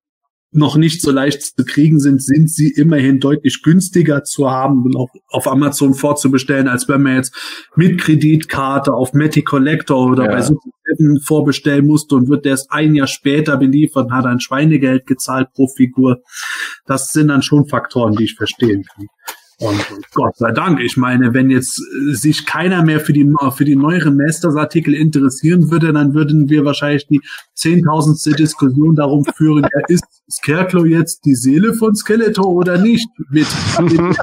noch 0.53 0.77
nicht 0.77 1.01
so 1.01 1.13
leicht 1.13 1.43
zu 1.43 1.65
kriegen 1.65 2.01
sind, 2.01 2.23
sind 2.23 2.51
sie 2.51 2.71
immerhin 2.71 3.21
deutlich 3.21 3.63
günstiger 3.63 4.25
zu 4.25 4.51
haben 4.51 4.85
und 4.85 4.97
auch 4.97 5.09
auf 5.29 5.47
Amazon 5.47 5.95
vorzubestellen, 5.95 6.67
als 6.67 6.89
wenn 6.89 7.03
man 7.03 7.17
jetzt 7.17 7.35
mit 7.77 8.01
Kreditkarte 8.01 8.93
auf 8.93 9.13
Matty 9.13 9.43
Collector 9.43 10.11
oder 10.11 10.25
Ja. 10.25 10.31
bei 10.33 10.43
Super 10.43 10.71
7 10.99 11.21
vorbestellen 11.21 11.87
musste 11.87 12.17
und 12.17 12.29
wird 12.29 12.47
erst 12.47 12.73
ein 12.73 12.95
Jahr 12.97 13.07
später 13.07 13.57
beliefert 13.57 14.07
und 14.07 14.13
hat 14.13 14.27
ein 14.27 14.41
Schweinegeld 14.41 15.07
gezahlt 15.07 15.53
pro 15.55 15.69
Figur. 15.69 16.21
Das 16.87 17.13
sind 17.13 17.29
dann 17.29 17.43
schon 17.43 17.69
Faktoren, 17.69 18.17
die 18.17 18.25
ich 18.25 18.35
verstehen 18.35 18.85
kann. 18.85 19.07
Und 19.61 19.87
Gott 20.15 20.39
sei 20.39 20.53
Dank, 20.53 20.81
ich 20.81 20.97
meine, 20.97 21.35
wenn 21.35 21.51
jetzt 21.51 21.79
äh, 21.79 22.15
sich 22.15 22.47
keiner 22.47 22.83
mehr 22.83 22.99
für 22.99 23.13
die, 23.13 23.31
für 23.55 23.67
die 23.67 23.77
neueren 23.77 24.17
Masters-Artikel 24.17 24.95
interessieren 24.95 25.71
würde, 25.71 25.93
dann 25.93 26.15
würden 26.15 26.49
wir 26.49 26.65
wahrscheinlich 26.65 27.07
die 27.07 27.21
zehntausendste 27.55 28.31
Diskussion 28.31 28.97
darum 28.97 29.27
führen, 29.37 29.65
ja, 29.75 29.81
ist 29.89 30.05
Scarecrow 30.31 30.87
jetzt 30.87 31.27
die 31.27 31.35
Seele 31.35 31.75
von 31.75 31.95
Skeletor 31.95 32.47
oder 32.47 32.79
nicht? 32.79 33.07
Mit, 33.29 33.47
mit 33.81 34.01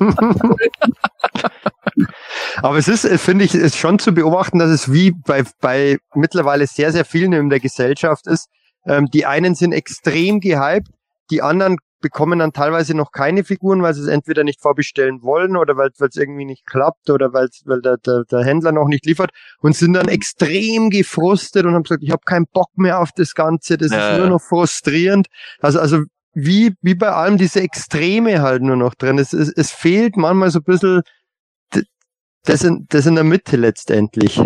Aber 2.61 2.77
es 2.79 2.87
ist, 2.87 3.05
äh, 3.05 3.19
finde 3.19 3.45
ich, 3.45 3.53
ist 3.53 3.77
schon 3.77 3.99
zu 3.99 4.13
beobachten, 4.13 4.57
dass 4.57 4.71
es 4.71 4.91
wie 4.91 5.11
bei, 5.11 5.43
bei 5.61 5.99
mittlerweile 6.15 6.65
sehr, 6.65 6.91
sehr 6.91 7.05
vielen 7.05 7.33
in 7.33 7.49
der 7.49 7.59
Gesellschaft 7.59 8.25
ist. 8.25 8.47
Ähm, 8.87 9.05
die 9.13 9.27
einen 9.27 9.53
sind 9.53 9.71
extrem 9.71 10.39
gehypt, 10.39 10.87
die 11.29 11.43
anderen 11.43 11.77
bekommen 11.99 12.39
dann 12.39 12.53
teilweise 12.53 12.95
noch 12.95 13.11
keine 13.11 13.43
Figuren, 13.43 13.81
weil 13.81 13.93
sie 13.93 14.01
es 14.01 14.07
entweder 14.07 14.43
nicht 14.43 14.61
vorbestellen 14.61 15.23
wollen 15.23 15.57
oder 15.57 15.77
weil 15.77 15.89
es 15.97 16.15
irgendwie 16.15 16.45
nicht 16.45 16.65
klappt 16.65 17.09
oder 17.09 17.33
weil 17.33 17.49
weil 17.65 17.81
der, 17.81 17.97
der, 17.97 18.23
der 18.29 18.43
Händler 18.43 18.71
noch 18.71 18.87
nicht 18.87 19.05
liefert 19.05 19.31
und 19.59 19.75
sind 19.75 19.93
dann 19.93 20.07
extrem 20.07 20.89
gefrustet 20.89 21.65
und 21.65 21.73
haben 21.73 21.83
gesagt, 21.83 22.03
ich 22.03 22.11
habe 22.11 22.23
keinen 22.25 22.47
Bock 22.47 22.69
mehr 22.75 22.99
auf 22.99 23.11
das 23.11 23.33
Ganze, 23.33 23.77
das 23.77 23.91
Ja, 23.91 24.11
ist 24.11 24.17
nur 24.19 24.27
noch 24.27 24.41
frustrierend. 24.41 25.27
Also, 25.59 25.79
also 25.79 26.03
wie, 26.33 26.75
wie 26.81 26.95
bei 26.95 27.09
allem 27.09 27.37
diese 27.37 27.61
Extreme 27.61 28.41
halt 28.41 28.61
nur 28.61 28.75
noch 28.75 28.93
drin. 28.93 29.17
Es, 29.17 29.33
es, 29.33 29.51
es 29.51 29.71
fehlt 29.71 30.17
manchmal 30.17 30.51
so 30.51 30.59
ein 30.59 30.63
bisschen 30.63 31.01
das 32.43 32.63
in, 32.63 32.85
das 32.89 33.05
in 33.05 33.15
der 33.15 33.23
Mitte 33.23 33.57
letztendlich. 33.57 34.41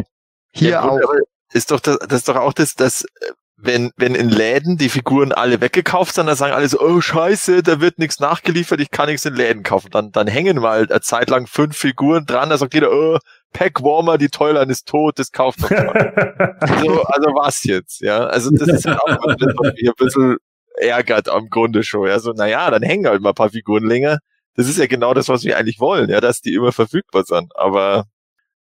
Hier 0.54 0.70
Ja, 0.72 0.88
gut, 0.88 1.04
auch. 1.06 1.14
Ist 1.54 1.72
doch 1.72 1.80
das, 1.80 2.00
das 2.00 2.20
ist 2.20 2.28
doch 2.30 2.38
auch 2.38 2.54
das, 2.54 2.76
das, 2.76 3.04
äh, 3.04 3.32
wenn, 3.64 3.92
wenn 3.96 4.16
in 4.16 4.30
Läden 4.30 4.78
die 4.78 4.90
Figuren 4.90 5.32
alle 5.32 5.62
weggekauft 5.62 6.16
sind, 6.16 6.28
dann 6.28 6.36
sagen 6.36 6.54
alle 6.54 6.68
so, 6.68 6.80
oh 6.80 7.00
scheiße, 7.00 7.64
da 7.64 7.80
wird 7.80 8.00
nichts 8.00 8.20
nachgeliefert, 8.20 8.80
ich 8.80 8.92
kann 8.92 9.08
nichts 9.08 9.26
in 9.26 9.36
Läden 9.36 9.64
kaufen. 9.64 9.90
Dann, 9.92 10.12
dann 10.12 10.28
hängen 10.28 10.58
mal 10.60 10.88
eine 10.90 11.02
Zeit 11.02 11.30
lang 11.30 11.48
fünf 11.48 11.78
Figuren 11.78 12.26
dran, 12.26 12.50
da 12.50 12.58
sagt 12.58 12.74
jeder, 12.74 12.92
oh, 12.92 13.18
Pack 13.54 13.84
Warmer, 13.84 14.18
die 14.18 14.30
Toyline 14.30 14.72
ist 14.72 14.88
tot, 14.88 15.20
das 15.20 15.32
kauft 15.32 15.62
doch 15.62 15.70
mal. 15.70 16.58
also, 16.60 17.04
also 17.04 17.30
was 17.36 17.64
jetzt, 17.64 18.02
ja? 18.02 18.26
Also 18.26 18.50
das 18.52 18.68
ist 18.68 18.86
halt 18.86 19.00
auch 19.00 19.36
das, 19.36 19.54
was 19.58 19.74
mich 19.74 19.88
ein 19.88 19.94
bisschen 19.98 20.38
ärgert 20.80 21.30
am 21.30 21.50
Grunde 21.50 21.84
schon. 21.84 22.08
Ja, 22.08 22.20
so, 22.20 22.32
naja, 22.32 22.72
dann 22.72 22.82
hängen 22.82 23.08
halt 23.08 23.22
mal 23.22 23.30
ein 23.30 23.36
paar 23.36 23.50
Figuren 23.50 23.86
länger. 23.86 24.20
Das 24.56 24.68
ist 24.68 24.78
ja 24.78 24.88
genau 24.88 25.14
das, 25.14 25.30
was 25.30 25.44
wir 25.44 25.58
eigentlich 25.58 25.80
wollen, 25.80 26.10
ja, 26.10 26.20
dass 26.20 26.42
die 26.42 26.54
immer 26.54 26.72
verfügbar 26.72 27.24
sind. 27.24 27.52
Aber 27.56 28.06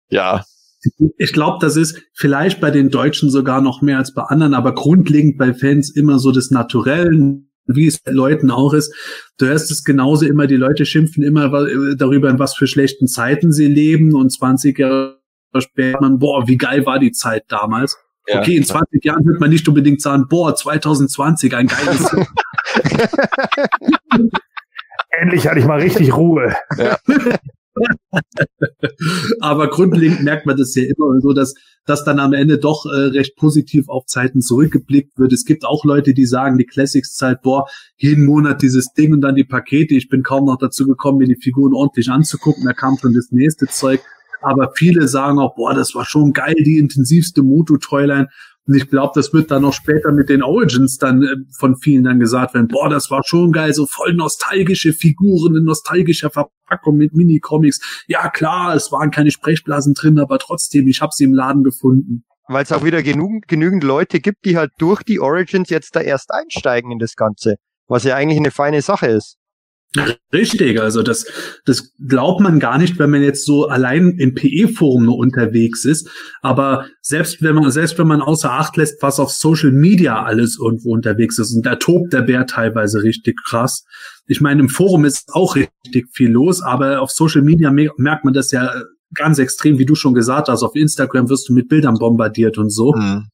ja, 0.10 0.44
Ich 1.18 1.34
glaube, 1.34 1.58
das 1.62 1.76
ist 1.76 2.02
vielleicht 2.14 2.60
bei 2.62 2.72
den 2.72 2.90
Deutschen 2.90 3.30
sogar 3.30 3.62
noch 3.62 3.82
mehr 3.82 3.98
als 3.98 4.14
bei 4.14 4.24
anderen, 4.24 4.54
aber 4.54 4.74
grundlegend 4.74 5.38
bei 5.38 5.54
Fans 5.54 5.96
immer 5.96 6.20
so 6.20 6.32
des 6.32 6.52
Naturellen, 6.52 7.52
wie 7.66 7.88
es 7.88 8.00
bei 8.00 8.12
Leuten 8.12 8.52
auch 8.52 8.74
ist. 8.74 8.94
Du 9.38 9.46
hörst 9.46 9.72
es 9.72 9.84
genauso 9.84 10.26
immer, 10.26 10.48
die 10.48 10.56
Leute 10.56 10.86
schimpfen 10.86 11.24
immer 11.24 11.50
darüber, 11.96 12.30
in 12.30 12.40
was 12.40 12.56
für 12.56 12.68
schlechten 12.68 13.08
Zeiten 13.08 13.52
sie 13.52 13.68
leben 13.68 14.16
und 14.16 14.32
20 14.32 14.78
Jahre 14.80 15.18
später, 15.60 16.00
man, 16.02 16.20
boah, 16.20 16.48
wie 16.48 16.58
geil 16.58 16.86
war 16.86 17.00
die 17.00 17.12
Zeit 17.12 17.44
damals. 17.48 17.98
ja. 18.28 18.40
okay, 18.40 18.56
in 18.56 18.64
20 18.64 19.04
Jahren 19.04 19.26
wird 19.26 19.40
man 19.40 19.50
nicht 19.50 19.68
unbedingt 19.68 20.02
sagen, 20.02 20.28
boah, 20.30 20.56
2020, 20.56 21.56
ein 21.56 21.68
geiles 21.68 22.16
Endlich 25.10 25.48
hatte 25.48 25.60
ich 25.60 25.66
mal 25.66 25.80
richtig 25.80 26.16
Ruhe. 26.16 26.56
Aber 29.40 29.70
grundlegend 29.70 30.24
merkt 30.24 30.46
man 30.46 30.58
das 30.58 30.76
ja 30.76 30.84
immer 30.84 31.20
so, 31.22 31.34
dass, 31.34 31.54
dass 31.86 32.04
dann 32.04 32.20
am 32.20 32.34
Ende 32.34 32.58
doch 32.58 32.86
äh, 32.86 32.90
recht 32.90 33.36
positiv 33.36 33.90
auf 33.90 34.06
Zeiten 34.06 34.42
zurückgeblickt 34.42 35.18
wird. 35.18 35.34
Es 35.34 35.46
gibt 35.46 35.66
auch 35.66 35.86
Leute, 35.86 36.14
die 36.14 36.26
sagen, 36.26 36.58
die 36.58 36.66
Classics-Zeit, 36.66 37.42
boah, 37.42 37.68
jeden 37.98 38.26
Monat 38.26 38.62
dieses 38.62 38.94
Ding 38.94 39.14
und 39.14 39.22
dann 39.22 39.36
die 39.36 39.44
Pakete. 39.44 39.96
Ich 39.96 40.10
bin 40.10 40.24
kaum 40.24 40.46
noch 40.46 40.58
dazu 40.58 40.86
gekommen, 40.86 41.20
mir 41.20 41.28
die 41.28 41.42
Figuren 41.42 41.74
ordentlich 41.74 42.10
anzugucken. 42.10 42.66
Da 42.66 42.74
kam 42.74 42.98
schon 42.98 43.14
das 43.14 43.32
nächste 43.32 43.68
Zeug. 43.68 44.02
Aber 44.42 44.72
viele 44.76 45.08
sagen 45.08 45.40
auch, 45.40 45.56
boah, 45.56 45.74
das 45.74 45.96
war 45.96 46.06
schon 46.06 46.34
geil, 46.34 46.56
die 46.60 46.78
intensivste 46.78 47.42
Moto-Toyline. 47.42 48.28
Und 48.68 48.76
ich 48.76 48.90
glaube, 48.90 49.14
das 49.16 49.34
wird 49.34 49.50
dann 49.50 49.62
noch 49.62 49.74
später 49.74 50.12
mit 50.12 50.28
den 50.28 50.44
Origins 50.44 50.98
dann 50.98 51.24
äh, 51.24 51.36
von 51.58 51.78
vielen 51.78 52.04
dann 52.04 52.20
gesagt 52.20 52.54
werden, 52.54 52.68
boah, 52.68 52.90
das 52.90 53.10
war 53.10 53.24
schon 53.26 53.54
geil, 53.54 53.74
so 53.74 53.86
voll 53.86 54.14
nostalgische 54.14 54.92
Figuren 54.92 55.56
in 55.56 55.64
nostalgischer 55.64 56.30
Verpackung 56.30 56.98
mit 56.98 57.14
Mini-Comics. 57.14 58.04
Ja 58.08 58.30
klar, 58.30 58.76
es 58.76 58.92
waren 58.92 59.10
keine 59.10 59.32
Sprechblasen 59.32 59.94
drin, 59.94 60.20
aber 60.20 60.38
trotzdem, 60.38 60.88
ich 60.88 61.02
habe 61.02 61.12
sie 61.14 61.24
im 61.24 61.34
Laden 61.34 61.64
gefunden. 61.64 62.26
Weil 62.50 62.64
es 62.64 62.72
auch 62.72 62.84
wieder 62.84 63.04
genug, 63.04 63.48
genügend 63.48 63.84
Leute 63.84 64.20
gibt, 64.20 64.46
die 64.46 64.58
halt 64.58 64.72
durch 64.78 65.04
die 65.04 65.20
Origins 65.20 65.70
jetzt 65.70 65.96
da 65.96 66.02
erst 66.02 66.32
einsteigen 66.34 66.92
in 66.92 67.00
das 67.00 67.16
Ganze. 67.16 67.56
Was 67.88 68.04
ja 68.04 68.16
eigentlich 68.16 68.40
eine 68.40 68.52
feine 68.52 68.82
Sache 68.82 69.08
ist. 69.08 69.38
Richtig, 70.34 70.80
also 70.80 71.02
das, 71.02 71.26
das 71.66 71.94
glaubt 72.06 72.42
man 72.42 72.60
gar 72.60 72.78
nicht, 72.78 73.00
wenn 73.00 73.10
man 73.10 73.24
jetzt 73.24 73.46
so 73.46 73.68
allein 73.68 74.18
im 74.20 74.36
PE-Forum 74.36 75.06
nur 75.06 75.18
unterwegs 75.18 75.86
ist. 75.86 76.10
Aber 76.42 76.86
selbst 77.02 77.42
wenn 77.42 77.56
man, 77.56 77.72
selbst 77.72 77.98
wenn 77.98 78.08
man 78.08 78.22
außer 78.22 78.52
Acht 78.52 78.78
lässt, 78.78 79.02
was 79.02 79.20
auf 79.20 79.32
Social 79.32 79.72
Media 79.72 80.22
alles 80.24 80.60
irgendwo 80.62 80.94
unterwegs 80.94 81.40
ist, 81.40 81.54
und 81.54 81.66
da 81.66 81.76
tobt 81.78 82.14
der 82.14 82.22
Bär 82.22 82.46
teilweise 82.46 83.02
richtig 83.02 83.38
krass. 83.48 83.86
Ich 84.28 84.42
meine, 84.42 84.60
im 84.62 84.70
Forum 84.70 85.06
ist 85.06 85.30
auch 85.34 85.56
richtig 85.56 86.08
viel 86.12 86.30
los, 86.32 86.62
aber 86.62 87.02
auf 87.02 87.12
Social 87.12 87.42
Media 87.42 87.72
me- 87.72 87.90
merkt 87.98 88.26
man 88.26 88.34
das 88.34 88.52
ja 88.52 88.70
ganz 89.14 89.40
extrem, 89.40 89.80
wie 89.80 89.86
du 89.86 89.96
schon 89.96 90.14
gesagt 90.14 90.50
hast. 90.50 90.64
Auf 90.64 90.76
Instagram 90.76 91.30
wirst 91.30 91.48
du 91.48 91.54
mit 91.54 91.70
Bildern 91.70 91.96
bombardiert 91.98 92.58
und 92.58 92.70
so. 92.70 92.94
Hm. 92.94 93.28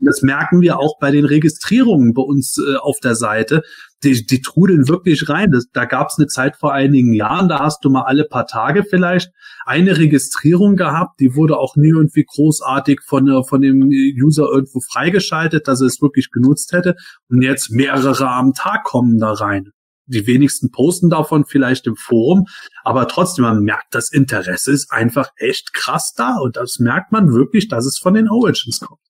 Das 0.00 0.22
merken 0.22 0.62
wir 0.62 0.78
auch 0.78 0.98
bei 0.98 1.10
den 1.10 1.26
Registrierungen 1.26 2.14
bei 2.14 2.22
uns 2.22 2.56
äh, 2.58 2.76
auf 2.76 2.98
der 3.00 3.14
Seite. 3.14 3.62
Die, 4.04 4.26
die 4.26 4.40
trudeln 4.40 4.88
wirklich 4.88 5.28
rein. 5.28 5.52
Das, 5.52 5.66
da 5.72 5.84
gab 5.84 6.08
es 6.08 6.18
eine 6.18 6.26
Zeit 6.26 6.56
vor 6.56 6.72
einigen 6.72 7.12
Jahren, 7.12 7.48
da 7.48 7.60
hast 7.60 7.84
du 7.84 7.90
mal 7.90 8.02
alle 8.02 8.24
paar 8.24 8.46
Tage 8.46 8.84
vielleicht 8.84 9.30
eine 9.64 9.96
Registrierung 9.96 10.76
gehabt. 10.76 11.20
Die 11.20 11.34
wurde 11.34 11.58
auch 11.58 11.76
nie 11.76 11.90
irgendwie 11.90 12.24
großartig 12.24 13.00
von, 13.06 13.28
äh, 13.28 13.44
von 13.44 13.60
dem 13.60 13.82
User 13.82 14.48
irgendwo 14.52 14.80
freigeschaltet, 14.80 15.68
dass 15.68 15.80
er 15.80 15.86
es 15.86 16.02
wirklich 16.02 16.30
genutzt 16.30 16.72
hätte. 16.72 16.96
Und 17.28 17.42
jetzt 17.42 17.70
mehrere 17.70 18.28
am 18.28 18.52
Tag 18.54 18.84
kommen 18.84 19.18
da 19.18 19.32
rein. 19.32 19.70
Die 20.06 20.26
wenigsten 20.26 20.70
posten 20.72 21.10
davon 21.10 21.44
vielleicht 21.46 21.86
im 21.86 21.96
Forum, 21.96 22.46
aber 22.82 23.06
trotzdem, 23.06 23.44
man 23.44 23.60
merkt, 23.60 23.94
das 23.94 24.10
Interesse 24.10 24.72
ist 24.72 24.90
einfach 24.90 25.30
echt 25.36 25.72
krass 25.72 26.12
da 26.16 26.38
und 26.38 26.56
das 26.56 26.80
merkt 26.80 27.12
man 27.12 27.32
wirklich, 27.32 27.68
dass 27.68 27.86
es 27.86 27.98
von 27.98 28.14
den 28.14 28.28
Origins 28.28 28.80
kommt. 28.80 29.00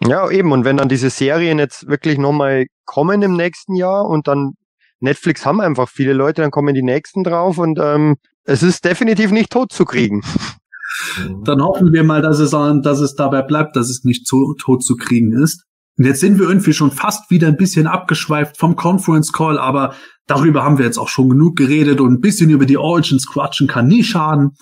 Ja, 0.00 0.30
eben. 0.30 0.52
Und 0.52 0.64
wenn 0.64 0.78
dann 0.78 0.88
diese 0.88 1.10
Serien 1.10 1.58
jetzt 1.58 1.86
wirklich 1.88 2.18
nochmal 2.18 2.66
kommen 2.84 3.22
im 3.22 3.36
nächsten 3.36 3.74
Jahr 3.74 4.06
und 4.06 4.26
dann 4.26 4.54
Netflix 5.00 5.44
haben 5.44 5.60
einfach 5.60 5.88
viele 5.88 6.12
Leute, 6.12 6.42
dann 6.42 6.50
kommen 6.50 6.74
die 6.74 6.82
nächsten 6.82 7.24
drauf 7.24 7.58
und 7.58 7.78
ähm, 7.80 8.16
es 8.44 8.62
ist 8.62 8.84
definitiv 8.84 9.30
nicht 9.30 9.50
tot 9.50 9.72
zu 9.72 9.84
kriegen. 9.84 10.22
Dann 11.44 11.62
hoffen 11.62 11.92
wir 11.92 12.04
mal, 12.04 12.20
dass 12.20 12.38
es, 12.38 12.50
dass 12.50 13.00
es 13.00 13.14
dabei 13.14 13.42
bleibt, 13.42 13.76
dass 13.76 13.88
es 13.88 14.04
nicht 14.04 14.26
zu, 14.26 14.54
tot 14.58 14.84
zu 14.84 14.96
kriegen 14.96 15.32
ist. 15.32 15.64
Und 15.98 16.06
jetzt 16.06 16.20
sind 16.20 16.38
wir 16.38 16.48
irgendwie 16.48 16.72
schon 16.72 16.90
fast 16.90 17.30
wieder 17.30 17.48
ein 17.48 17.56
bisschen 17.56 17.86
abgeschweift 17.86 18.58
vom 18.58 18.76
Conference 18.76 19.32
Call, 19.32 19.58
aber 19.58 19.94
darüber 20.26 20.64
haben 20.64 20.78
wir 20.78 20.84
jetzt 20.84 20.98
auch 20.98 21.08
schon 21.08 21.28
genug 21.28 21.56
geredet 21.56 22.00
und 22.00 22.12
ein 22.12 22.20
bisschen 22.20 22.50
über 22.50 22.66
die 22.66 22.78
Origins 22.78 23.26
quatschen 23.26 23.68
kann 23.68 23.88
nie 23.88 24.02
schaden. 24.04 24.52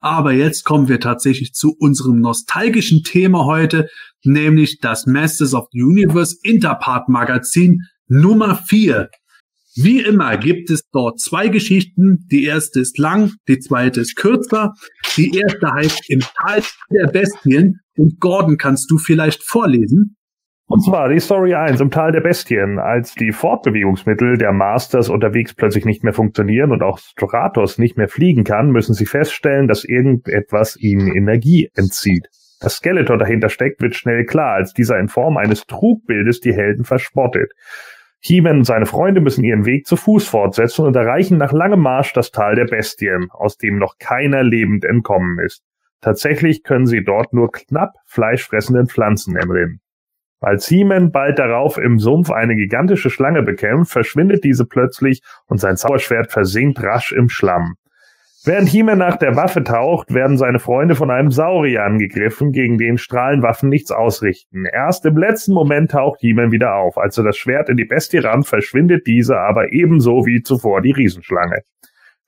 Aber 0.00 0.32
jetzt 0.32 0.64
kommen 0.64 0.88
wir 0.88 1.00
tatsächlich 1.00 1.52
zu 1.54 1.74
unserem 1.78 2.20
nostalgischen 2.20 3.02
Thema 3.02 3.44
heute, 3.44 3.88
nämlich 4.22 4.78
das 4.80 5.06
Masters 5.06 5.54
of 5.54 5.68
the 5.72 5.82
Universe 5.82 6.36
Interpart 6.42 7.08
Magazin 7.08 7.82
Nummer 8.08 8.56
4. 8.56 9.08
Wie 9.74 10.00
immer 10.00 10.38
gibt 10.38 10.70
es 10.70 10.88
dort 10.90 11.20
zwei 11.20 11.48
Geschichten. 11.48 12.26
Die 12.30 12.44
erste 12.44 12.80
ist 12.80 12.98
lang, 12.98 13.34
die 13.46 13.58
zweite 13.58 14.00
ist 14.00 14.16
kürzer. 14.16 14.72
Die 15.16 15.36
erste 15.36 15.70
heißt 15.70 16.08
Im 16.08 16.20
Tal 16.20 16.62
der 16.90 17.08
Bestien. 17.08 17.80
Und 17.96 18.18
Gordon, 18.20 18.56
kannst 18.56 18.90
du 18.90 18.96
vielleicht 18.96 19.42
vorlesen? 19.42 20.16
Und 20.68 20.84
zwar 20.84 21.08
die 21.08 21.20
Story 21.20 21.54
1 21.54 21.80
im 21.80 21.92
Tal 21.92 22.10
der 22.10 22.20
Bestien. 22.20 22.80
Als 22.80 23.14
die 23.14 23.30
Fortbewegungsmittel 23.30 24.36
der 24.36 24.52
Masters 24.52 25.08
unterwegs 25.08 25.54
plötzlich 25.54 25.84
nicht 25.84 26.02
mehr 26.02 26.12
funktionieren 26.12 26.72
und 26.72 26.82
auch 26.82 26.98
Stratos 26.98 27.78
nicht 27.78 27.96
mehr 27.96 28.08
fliegen 28.08 28.42
kann, 28.42 28.72
müssen 28.72 28.92
sie 28.92 29.06
feststellen, 29.06 29.68
dass 29.68 29.84
irgendetwas 29.84 30.76
ihnen 30.76 31.14
Energie 31.14 31.70
entzieht. 31.76 32.28
Das 32.60 32.76
Skeletor 32.76 33.16
dahinter 33.16 33.48
steckt, 33.48 33.80
wird 33.80 33.94
schnell 33.94 34.24
klar, 34.24 34.54
als 34.54 34.72
dieser 34.72 34.98
in 34.98 35.08
Form 35.08 35.36
eines 35.36 35.66
Trugbildes 35.66 36.40
die 36.40 36.54
Helden 36.54 36.84
verspottet. 36.84 37.52
He-Man 38.18 38.58
und 38.58 38.64
seine 38.64 38.86
Freunde 38.86 39.20
müssen 39.20 39.44
ihren 39.44 39.66
Weg 39.66 39.86
zu 39.86 39.94
Fuß 39.94 40.26
fortsetzen 40.26 40.84
und 40.84 40.96
erreichen 40.96 41.38
nach 41.38 41.52
langem 41.52 41.80
Marsch 41.80 42.12
das 42.12 42.32
Tal 42.32 42.56
der 42.56 42.64
Bestien, 42.64 43.28
aus 43.30 43.56
dem 43.56 43.78
noch 43.78 43.98
keiner 43.98 44.42
lebend 44.42 44.84
entkommen 44.84 45.38
ist. 45.38 45.62
Tatsächlich 46.00 46.64
können 46.64 46.86
sie 46.86 47.04
dort 47.04 47.32
nur 47.32 47.52
knapp 47.52 47.92
fleischfressenden 48.06 48.88
Pflanzen 48.88 49.36
entrinnen. 49.36 49.80
Als 50.40 50.66
He-Man 50.68 51.12
bald 51.12 51.38
darauf 51.38 51.78
im 51.78 51.98
Sumpf 51.98 52.30
eine 52.30 52.56
gigantische 52.56 53.10
Schlange 53.10 53.42
bekämpft, 53.42 53.92
verschwindet 53.92 54.44
diese 54.44 54.66
plötzlich 54.66 55.22
und 55.46 55.58
sein 55.58 55.76
Zauberschwert 55.76 56.30
versinkt 56.30 56.82
rasch 56.82 57.12
im 57.12 57.28
Schlamm. 57.28 57.76
Während 58.44 58.68
He-Man 58.68 58.98
nach 58.98 59.16
der 59.16 59.34
Waffe 59.34 59.64
taucht, 59.64 60.14
werden 60.14 60.36
seine 60.38 60.60
Freunde 60.60 60.94
von 60.94 61.10
einem 61.10 61.32
Saurier 61.32 61.82
angegriffen, 61.82 62.52
gegen 62.52 62.78
den 62.78 62.96
Strahlenwaffen 62.96 63.68
nichts 63.68 63.90
ausrichten. 63.90 64.66
Erst 64.72 65.04
im 65.04 65.16
letzten 65.16 65.52
Moment 65.52 65.90
taucht 65.90 66.20
He-Man 66.20 66.52
wieder 66.52 66.76
auf. 66.76 66.96
Als 66.96 67.18
er 67.18 67.24
das 67.24 67.36
Schwert 67.36 67.68
in 67.68 67.76
die 67.76 67.86
Bestie 67.86 68.18
rammt, 68.18 68.46
verschwindet 68.46 69.08
diese 69.08 69.38
aber 69.38 69.72
ebenso 69.72 70.26
wie 70.26 70.42
zuvor 70.42 70.80
die 70.80 70.92
Riesenschlange. 70.92 71.62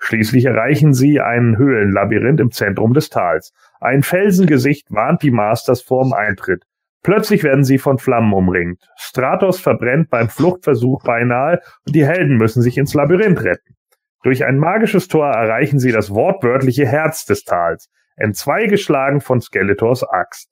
Schließlich 0.01 0.47
erreichen 0.47 0.93
sie 0.93 1.21
ein 1.21 1.57
Höhlenlabyrinth 1.57 2.41
im 2.41 2.51
Zentrum 2.51 2.95
des 2.95 3.11
Tals. 3.11 3.53
Ein 3.81 4.03
Felsengesicht 4.03 4.91
warnt 4.91 5.23
die 5.23 5.31
Masters 5.31 5.83
vorm 5.83 6.13
Eintritt. 6.13 6.65
Plötzlich 7.03 7.45
werden 7.45 7.65
sie 7.65 7.79
von 7.79 7.99
Flammen 7.99 8.33
umringt. 8.33 8.83
Stratos 8.97 9.61
verbrennt 9.61 10.11
beim 10.11 10.29
Fluchtversuch 10.29 11.03
beinahe 11.05 11.61
und 11.87 11.95
die 11.95 12.07
Helden 12.07 12.37
müssen 12.37 12.63
sich 12.63 12.77
ins 12.77 12.95
Labyrinth 12.95 13.43
retten. 13.45 13.77
Durch 14.23 14.45
ein 14.45 14.59
magisches 14.59 15.09
Tor 15.09 15.29
erreichen 15.29 15.79
sie 15.79 15.93
das 15.93 16.11
wortwörtliche 16.11 16.87
Herz 16.87 17.25
des 17.25 17.45
Tals, 17.45 17.89
entzweigeschlagen 18.17 19.21
von 19.21 19.41
Skeletors 19.41 20.03
Axt. 20.03 20.51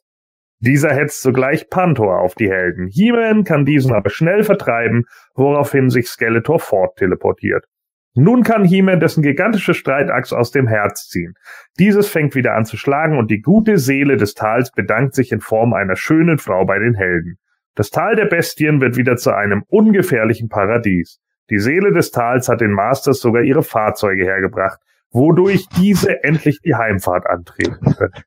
Dieser 0.61 0.95
hetzt 0.95 1.21
sogleich 1.21 1.69
Pantor 1.69 2.21
auf 2.21 2.35
die 2.35 2.49
Helden. 2.49 2.89
He-Man 2.89 3.45
kann 3.45 3.67
diesen 3.67 3.93
aber 3.93 4.09
schnell 4.09 4.43
vertreiben, 4.43 5.05
woraufhin 5.35 5.91
sich 5.91 6.09
Skeletor 6.09 6.61
fortteleportiert. 6.61 7.67
Nun 8.17 8.43
kann 8.43 8.65
He-Man 8.65 8.99
dessen 8.99 9.23
gigantische 9.23 9.75
Streitachs 9.75 10.33
aus 10.33 10.51
dem 10.51 10.67
Herz 10.67 11.09
ziehen. 11.09 11.35
Dieses 11.79 12.09
fängt 12.09 12.35
wieder 12.35 12.55
an 12.55 12.65
zu 12.65 12.77
schlagen 12.77 13.19
und 13.19 13.31
die 13.31 13.43
gute 13.43 13.77
Seele 13.79 14.17
des 14.17 14.35
Tals 14.35 14.73
bedankt 14.73 15.15
sich 15.15 15.33
in 15.33 15.41
Form 15.41 15.75
einer 15.75 15.97
schönen 15.97 16.39
Frau 16.39 16.65
bei 16.65 16.79
den 16.79 16.95
Helden. 16.95 17.39
Das 17.75 17.91
Tal 17.91 18.17
der 18.17 18.25
Bestien 18.25 18.81
wird 18.81 18.97
wieder 18.97 19.17
zu 19.17 19.35
einem 19.35 19.63
ungefährlichen 19.69 20.49
Paradies. 20.49 21.21
Die 21.51 21.59
Seele 21.59 21.93
des 21.93 22.11
Tals 22.11 22.49
hat 22.49 22.63
den 22.63 22.73
Masters 22.73 23.21
sogar 23.21 23.43
ihre 23.43 23.63
Fahrzeuge 23.63 24.25
hergebracht, 24.25 24.81
wodurch 25.11 25.67
diese 25.77 26.25
endlich 26.25 26.61
die 26.63 26.75
Heimfahrt 26.75 27.27
antreten 27.27 27.95
können. 27.95 28.13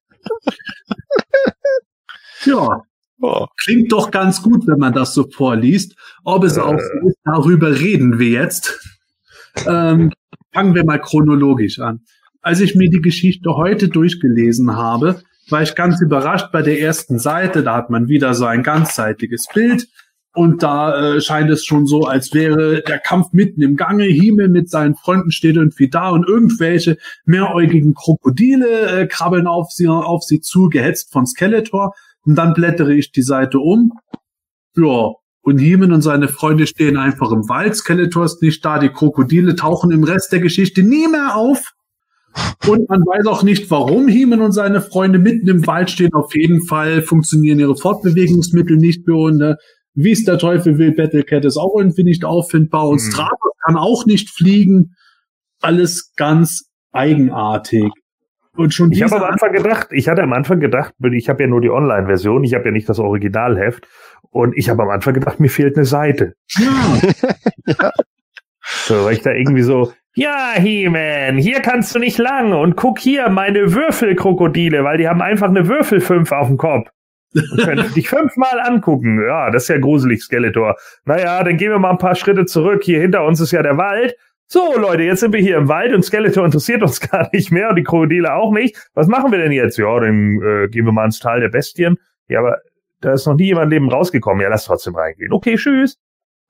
Ja, 2.45 2.83
Oh. 3.21 3.47
klingt 3.61 3.91
doch 3.91 4.11
ganz 4.11 4.41
gut, 4.41 4.65
wenn 4.65 4.79
man 4.79 4.93
das 4.93 5.13
so 5.13 5.29
vorliest. 5.29 5.95
Ob 6.23 6.45
es 6.45 6.57
auch 6.57 6.79
so 6.79 7.07
ist, 7.07 7.17
darüber 7.25 7.77
reden 7.77 8.17
wir 8.17 8.29
jetzt. 8.29 8.98
Ähm, 9.67 10.11
fangen 10.53 10.75
wir 10.75 10.85
mal 10.85 10.99
chronologisch 10.99 11.79
an. 11.79 12.01
Als 12.41 12.59
ich 12.61 12.75
mir 12.75 12.89
die 12.89 13.01
Geschichte 13.01 13.55
heute 13.55 13.89
durchgelesen 13.89 14.75
habe, 14.75 15.21
war 15.49 15.61
ich 15.61 15.75
ganz 15.75 16.01
überrascht 16.01 16.51
bei 16.51 16.61
der 16.61 16.79
ersten 16.79 17.19
Seite. 17.19 17.63
Da 17.63 17.75
hat 17.75 17.89
man 17.89 18.07
wieder 18.07 18.33
so 18.33 18.45
ein 18.45 18.63
ganzseitiges 18.63 19.47
Bild. 19.53 19.87
Und 20.33 20.61
da 20.61 21.15
äh, 21.15 21.21
scheint 21.21 21.49
es 21.49 21.65
schon 21.65 21.87
so, 21.87 22.03
als 22.03 22.33
wäre 22.33 22.81
der 22.83 22.99
Kampf 22.99 23.33
mitten 23.33 23.61
im 23.61 23.75
Gange. 23.75 24.05
Himmel 24.05 24.47
mit 24.47 24.69
seinen 24.69 24.95
Freunden 24.95 25.31
steht 25.31 25.55
irgendwie 25.55 25.89
da 25.89 26.09
und 26.09 26.27
irgendwelche 26.27 26.97
mehräugigen 27.25 27.93
Krokodile 27.95 29.01
äh, 29.01 29.07
krabbeln 29.07 29.47
auf 29.47 29.71
sie, 29.71 29.87
auf 29.87 30.23
sie 30.23 30.39
zu, 30.39 30.69
gehetzt 30.69 31.11
von 31.11 31.25
Skeletor. 31.25 31.95
Und 32.25 32.35
dann 32.35 32.53
blättere 32.53 32.93
ich 32.93 33.11
die 33.11 33.23
Seite 33.23 33.59
um. 33.59 33.93
Ja, 34.77 35.13
und 35.49 35.59
Heeman 35.59 35.91
und 35.91 36.01
seine 36.01 36.27
Freunde 36.27 36.67
stehen 36.67 36.97
einfach 36.97 37.31
im 37.31 37.49
Wald. 37.49 37.75
Skeletor 37.75 38.25
ist 38.25 38.41
nicht 38.41 38.63
da. 38.63 38.79
Die 38.79 38.89
Krokodile 38.89 39.55
tauchen 39.55 39.91
im 39.91 40.03
Rest 40.03 40.31
der 40.31 40.39
Geschichte 40.39 40.83
nie 40.83 41.07
mehr 41.07 41.35
auf. 41.35 41.73
Und 42.67 42.87
man 42.89 43.01
weiß 43.01 43.25
auch 43.25 43.43
nicht, 43.43 43.69
warum 43.71 44.07
Heeman 44.07 44.41
und 44.41 44.51
seine 44.51 44.81
Freunde 44.81 45.19
mitten 45.19 45.47
im 45.47 45.65
Wald 45.65 45.89
stehen. 45.89 46.13
Auf 46.13 46.35
jeden 46.35 46.65
Fall 46.65 47.01
funktionieren 47.01 47.59
ihre 47.59 47.75
Fortbewegungsmittel 47.75 48.77
nicht 48.77 49.07
mehr. 49.07 49.17
Und 49.17 49.41
äh, 49.41 49.55
wie 49.95 50.11
es 50.11 50.23
der 50.23 50.37
Teufel 50.37 50.77
will, 50.77 50.93
Battlecat 50.93 51.45
ist 51.45 51.57
auch 51.57 51.75
irgendwie 51.77 52.03
nicht 52.03 52.23
auffindbar. 52.23 52.87
Und 52.87 53.01
Mhm. 53.01 53.11
Stratos 53.11 53.51
kann 53.65 53.75
auch 53.75 54.05
nicht 54.05 54.29
fliegen. 54.29 54.95
Alles 55.61 56.13
ganz 56.15 56.69
eigenartig. 56.91 57.91
Und 58.55 58.73
schon 58.73 58.91
Ich 58.91 59.01
habe 59.01 59.15
am 59.15 59.23
Anfang 59.23 59.53
gedacht, 59.53 59.87
ich 59.91 60.09
hatte 60.09 60.21
am 60.21 60.33
Anfang 60.33 60.59
gedacht, 60.59 60.93
ich 61.13 61.29
habe 61.29 61.43
ja 61.43 61.49
nur 61.49 61.61
die 61.61 61.69
Online-Version, 61.69 62.43
ich 62.43 62.53
habe 62.53 62.65
ja 62.65 62.71
nicht 62.71 62.89
das 62.89 62.99
Originalheft 62.99 63.87
und 64.31 64.57
ich 64.57 64.69
habe 64.69 64.83
am 64.83 64.89
Anfang 64.89 65.13
gedacht, 65.13 65.39
mir 65.39 65.49
fehlt 65.49 65.75
eine 65.75 65.85
Seite. 65.85 66.33
ja, 67.65 67.91
So, 68.61 69.05
weil 69.05 69.13
ich 69.13 69.21
da 69.21 69.31
irgendwie 69.31 69.63
so, 69.63 69.93
ja, 70.15 70.53
He-Man, 70.55 71.37
hier 71.37 71.61
kannst 71.61 71.93
du 71.95 71.99
nicht 71.99 72.17
lang 72.17 72.53
und 72.53 72.75
guck 72.75 72.99
hier 72.99 73.29
meine 73.29 73.73
Würfelkrokodile, 73.73 74.83
weil 74.83 74.97
die 74.97 75.07
haben 75.07 75.21
einfach 75.21 75.47
eine 75.47 75.67
Würfelfünf 75.67 76.31
auf 76.31 76.47
dem 76.47 76.57
Kopf. 76.57 76.89
Und 77.33 77.61
können 77.63 77.93
dich 77.93 78.09
fünfmal 78.09 78.59
angucken. 78.59 79.23
Ja, 79.23 79.51
das 79.51 79.63
ist 79.63 79.69
ja 79.69 79.77
gruselig, 79.77 80.23
Skeletor. 80.23 80.75
Naja, 81.05 81.43
dann 81.43 81.57
gehen 81.57 81.71
wir 81.71 81.77
mal 81.77 81.91
ein 81.91 81.99
paar 81.99 82.15
Schritte 82.15 82.45
zurück. 82.45 82.83
Hier 82.83 82.99
hinter 82.99 83.23
uns 83.23 83.39
ist 83.39 83.51
ja 83.51 83.61
der 83.61 83.77
Wald. 83.77 84.15
So, 84.47 84.75
Leute, 84.79 85.03
jetzt 85.03 85.19
sind 85.19 85.31
wir 85.31 85.39
hier 85.39 85.57
im 85.57 85.67
Wald 85.67 85.93
und 85.93 86.03
Skeletor 86.03 86.43
interessiert 86.43 86.81
uns 86.81 86.99
gar 87.11 87.29
nicht 87.31 87.51
mehr 87.51 87.69
und 87.69 87.75
die 87.75 87.83
Krokodile 87.83 88.33
auch 88.33 88.51
nicht. 88.51 88.89
Was 88.95 89.07
machen 89.07 89.31
wir 89.31 89.37
denn 89.37 89.51
jetzt? 89.51 89.77
Ja, 89.77 89.99
dann 89.99 90.41
äh, 90.41 90.67
gehen 90.69 90.85
wir 90.85 90.91
mal 90.91 91.05
ins 91.05 91.19
Tal 91.19 91.39
der 91.39 91.49
Bestien. 91.49 91.97
Ja, 92.27 92.39
aber 92.39 92.57
da 93.01 93.13
ist 93.13 93.25
noch 93.25 93.35
nie 93.35 93.45
jemand 93.45 93.71
Leben 93.71 93.89
rausgekommen. 93.89 94.41
Ja, 94.41 94.49
lass 94.49 94.65
trotzdem 94.65 94.95
reingehen. 94.95 95.31
Okay, 95.33 95.55
tschüss. 95.55 95.97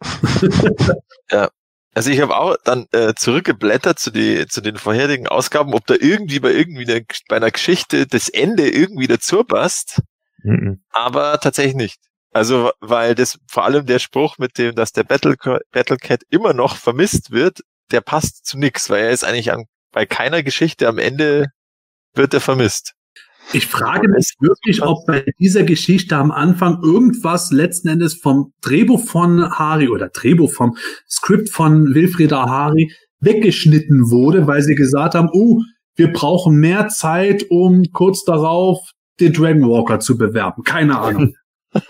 Also 1.96 2.12
ich 2.12 2.22
habe 2.22 2.38
auch 2.38 2.56
dann 2.64 2.86
äh, 2.92 3.14
zurückgeblättert 3.16 3.98
zu, 3.98 4.12
die, 4.12 4.46
zu 4.48 4.62
den 4.62 4.78
vorherigen 4.78 5.28
Ausgaben, 5.28 5.74
ob 5.74 5.88
da 5.88 5.96
irgendwie 6.00 6.40
bei 6.40 6.52
irgendwie 6.52 6.90
eine, 6.90 7.04
bei 7.28 7.38
einer 7.38 7.50
Geschichte 7.52 8.06
das 8.06 8.30
Ende 8.30 8.70
irgendwie 8.70 9.08
dazu 9.08 9.44
passt, 9.44 10.02
Mhm. 10.44 10.82
aber 10.92 11.40
tatsächlich 11.40 11.76
nicht. 11.76 12.00
Also 12.32 12.72
weil 12.80 13.16
das 13.16 13.40
vor 13.48 13.66
allem 13.66 13.86
der 13.86 14.00
Spruch 14.00 14.38
mit 14.38 14.58
dem, 14.58 14.76
dass 14.76 14.94
der 14.94 15.04
Battle 15.04 15.36
Battlecat 15.72 16.22
immer 16.30 16.54
noch 16.54 16.78
vermisst 16.78 17.32
wird, 17.32 17.60
der 17.92 18.02
passt 18.02 18.46
zu 18.46 18.58
nix, 18.58 18.90
weil 18.90 19.04
er 19.06 19.10
ist 19.10 19.24
eigentlich 19.26 19.52
an, 19.52 19.66
bei 19.92 20.06
keiner 20.06 20.44
Geschichte 20.44 20.88
am 20.88 21.00
Ende 21.00 21.48
wird 22.14 22.34
er 22.34 22.40
vermisst. 22.42 22.94
Ich 23.52 23.66
frage 23.66 24.08
mich 24.08 24.36
wirklich, 24.40 24.84
ob 24.84 25.06
bei 25.08 25.26
dieser 25.40 25.64
Geschichte 25.64 26.16
am 26.16 26.32
Anfang 26.32 26.80
irgendwas 26.84 27.52
letzten 27.52 27.88
Endes 27.88 28.14
vom 28.14 28.54
Drehbuch 28.62 29.04
von 29.08 29.50
Hari 29.58 29.90
oder 29.90 30.10
Drehbuch 30.10 30.52
vom 30.52 30.78
Skript 31.10 31.50
von 31.50 31.96
Wilfrieda 31.96 32.48
Hari 32.48 32.94
weggeschnitten 33.22 34.12
wurde, 34.12 34.46
weil 34.46 34.62
sie 34.62 34.76
gesagt 34.76 35.16
haben, 35.16 35.30
oh, 35.34 35.62
wir 35.96 36.14
brauchen 36.14 36.58
mehr 36.58 36.90
Zeit, 36.90 37.46
um 37.50 37.84
kurz 37.92 38.24
darauf 38.24 38.80
den 39.20 39.34
Dragon 39.34 39.68
Walker 39.68 40.00
zu 40.00 40.18
bewerben. 40.18 40.64
Keine 40.64 41.00
Ahnung. 41.00 41.34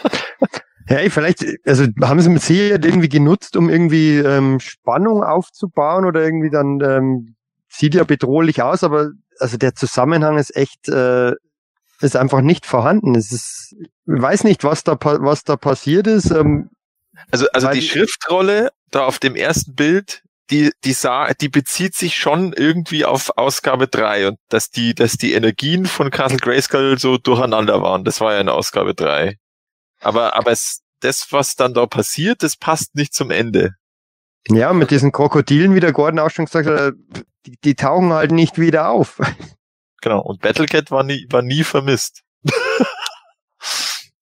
Ja, 0.92 0.98
vielleicht, 1.08 1.46
also 1.68 1.86
haben 2.02 2.20
sie 2.20 2.30
mit 2.30 2.42
Sicherheit 2.42 2.84
irgendwie 2.84 3.10
genutzt, 3.10 3.56
um 3.56 3.70
irgendwie 3.70 4.18
ähm, 4.18 4.60
Spannung 4.60 5.24
aufzubauen 5.24 6.04
oder 6.04 6.24
irgendwie 6.24 6.50
dann 6.50 6.80
ähm, 6.82 7.36
sieht 7.68 7.94
ja 7.94 8.04
bedrohlich 8.04 8.64
aus, 8.64 8.84
aber 8.84 9.12
also 9.38 9.58
der 9.58 9.76
Zusammenhang 9.76 10.40
ist 10.40 10.56
echt 10.56 10.90
äh, 10.90 11.34
ist 12.02 12.16
einfach 12.16 12.42
nicht 12.42 12.66
vorhanden. 12.66 13.16
Es 13.16 13.32
ist, 13.32 13.76
ich 13.80 13.90
weiß 14.06 14.44
nicht, 14.44 14.64
was 14.64 14.84
da 14.84 14.98
was 15.02 15.44
da 15.44 15.56
passiert 15.58 16.08
ist. 16.08 16.32
Ähm, 16.32 16.70
Also, 17.32 17.48
also 17.54 17.70
die- 17.72 17.82
Schriftrolle 17.82 18.72
da 18.92 19.06
auf 19.06 19.20
dem 19.20 19.36
ersten 19.36 19.76
Bild, 19.76 20.22
die, 20.50 20.72
die 20.84 20.94
sah, 20.94 21.32
die 21.34 21.50
bezieht 21.50 21.94
sich 21.96 22.16
schon 22.16 22.54
irgendwie 22.54 23.06
auf 23.06 23.38
Ausgabe 23.38 23.88
drei 23.88 24.28
und 24.28 24.38
dass 24.50 24.70
die, 24.72 24.96
dass 24.96 25.14
die 25.14 25.34
Energien 25.34 25.86
von 25.86 26.10
Castle 26.10 26.40
Grayskull 26.40 26.98
so 26.98 27.18
durcheinander 27.20 27.82
waren. 27.84 28.04
Das 28.04 28.20
war 28.20 28.34
ja 28.34 28.40
in 28.40 28.50
Ausgabe 28.50 28.96
drei. 28.96 29.36
Aber, 30.02 30.36
aber 30.36 30.52
es, 30.52 30.80
das, 31.02 31.28
was 31.32 31.54
dann 31.56 31.74
da 31.76 31.86
passiert, 31.86 32.42
das 32.42 32.56
passt 32.58 32.96
nicht 32.96 33.14
zum 33.14 33.30
Ende. 33.32 33.76
ja, 34.48 34.74
mit 34.74 34.90
diesen 34.90 35.12
Krokodilen, 35.12 35.76
wie 35.76 35.82
der 35.82 35.92
Gordon 35.94 36.20
auch 36.20 36.32
schon 36.32 36.46
gesagt 36.46 36.68
hat, 36.68 36.80
äh, 36.80 36.92
die, 37.46 37.58
die 37.64 37.76
tauchen 37.76 38.12
halt 38.12 38.32
nicht 38.32 38.58
wieder 38.58 38.90
auf. 38.90 39.20
Genau. 40.02 40.22
Und 40.22 40.42
Battlecat 40.42 40.92
war 40.92 41.04
nie, 41.04 41.26
war 41.30 41.42
nie 41.42 41.64
vermisst. 41.64 42.24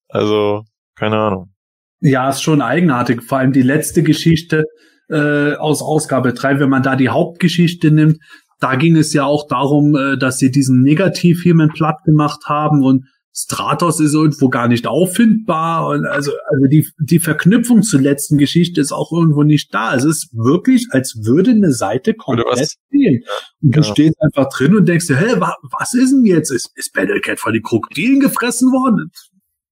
also, 0.08 0.64
keine 0.94 1.18
Ahnung. 1.18 1.52
Ja, 2.00 2.28
ist 2.28 2.42
schon 2.42 2.62
eigenartig. 2.62 3.22
Vor 3.22 3.38
allem 3.38 3.52
die 3.52 3.62
letzte 3.62 4.02
Geschichte 4.02 4.64
äh, 5.08 5.54
aus 5.54 5.82
Ausgabe 5.82 6.32
3, 6.32 6.60
wenn 6.60 6.70
man 6.70 6.82
da 6.82 6.96
die 6.96 7.08
Hauptgeschichte 7.08 7.90
nimmt, 7.90 8.18
da 8.60 8.76
ging 8.76 8.96
es 8.96 9.12
ja 9.12 9.24
auch 9.24 9.46
darum, 9.48 9.96
äh, 9.96 10.16
dass 10.18 10.38
sie 10.38 10.50
diesen 10.50 10.82
Negativfilmen 10.82 11.70
platt 11.70 11.98
gemacht 12.04 12.44
haben 12.46 12.82
und 12.82 13.06
Stratos 13.38 14.00
ist 14.00 14.14
irgendwo 14.14 14.48
gar 14.48 14.66
nicht 14.66 14.86
auffindbar 14.86 15.88
und 15.88 16.06
also, 16.06 16.32
also 16.48 16.66
die, 16.70 16.88
die 16.98 17.18
Verknüpfung 17.20 17.82
zur 17.82 18.00
letzten 18.00 18.38
Geschichte 18.38 18.80
ist 18.80 18.92
auch 18.92 19.12
irgendwo 19.12 19.42
nicht 19.42 19.74
da. 19.74 19.94
Es 19.94 20.04
ist 20.04 20.30
wirklich, 20.32 20.86
als 20.92 21.20
würde 21.22 21.50
eine 21.50 21.72
Seite 21.72 22.14
komplett 22.14 22.46
was? 22.50 22.76
fehlen. 22.90 23.22
Und 23.62 23.76
du 23.76 23.80
Genau. 23.82 23.92
stehst 23.92 24.16
einfach 24.22 24.48
drin 24.48 24.74
und 24.74 24.88
denkst 24.88 25.06
dir, 25.08 25.16
hä, 25.18 25.34
wa, 25.38 25.54
was 25.78 25.92
ist 25.92 26.12
denn 26.12 26.24
jetzt? 26.24 26.50
Ist, 26.50 26.70
ist 26.76 26.94
Battlecat 26.94 27.38
von 27.38 27.52
den 27.52 27.62
Krokodilen 27.62 28.20
gefressen 28.20 28.70
worden? 28.72 29.10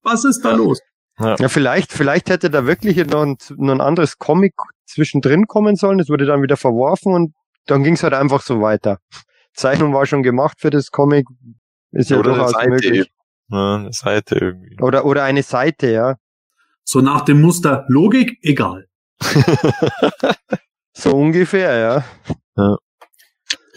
Was 0.02 0.26
ist 0.26 0.42
da 0.44 0.50
Ja. 0.50 0.56
los? 0.56 0.80
Ja, 1.18 1.48
vielleicht, 1.48 1.92
vielleicht 1.92 2.28
hätte 2.28 2.50
da 2.50 2.66
wirklich 2.66 2.96
noch 3.06 3.22
ein, 3.22 3.36
noch 3.56 3.72
ein 3.72 3.80
anderes 3.80 4.18
Comic 4.18 4.52
zwischendrin 4.84 5.46
kommen 5.46 5.76
sollen. 5.76 6.00
Es 6.00 6.10
wurde 6.10 6.26
dann 6.26 6.42
wieder 6.42 6.58
verworfen 6.58 7.14
und 7.14 7.32
dann 7.66 7.82
ging 7.82 7.94
es 7.94 8.02
halt 8.02 8.12
einfach 8.12 8.42
so 8.42 8.60
weiter. 8.60 8.98
Zeichnung 9.54 9.94
war 9.94 10.04
schon 10.04 10.22
gemacht 10.22 10.58
für 10.60 10.68
das 10.70 10.90
Comic. 10.90 11.24
Ist 11.92 12.10
ja 12.10 12.18
Oder 12.18 12.32
eine 12.34 12.42
durchaus 12.42 12.66
möglich. 12.66 13.10
Ja, 13.48 13.76
eine 13.76 13.92
Seite 13.92 14.36
irgendwie. 14.36 14.76
Oder, 14.80 15.04
oder 15.04 15.24
eine 15.24 15.42
Seite, 15.42 15.90
ja. 15.90 16.16
So 16.84 17.00
nach 17.00 17.22
dem 17.22 17.40
Muster 17.40 17.84
Logik, 17.88 18.38
egal. 18.42 18.86
So 20.96 21.10
ungefähr, 21.10 21.76
ja. 21.76 22.04
Ja, 22.56 22.76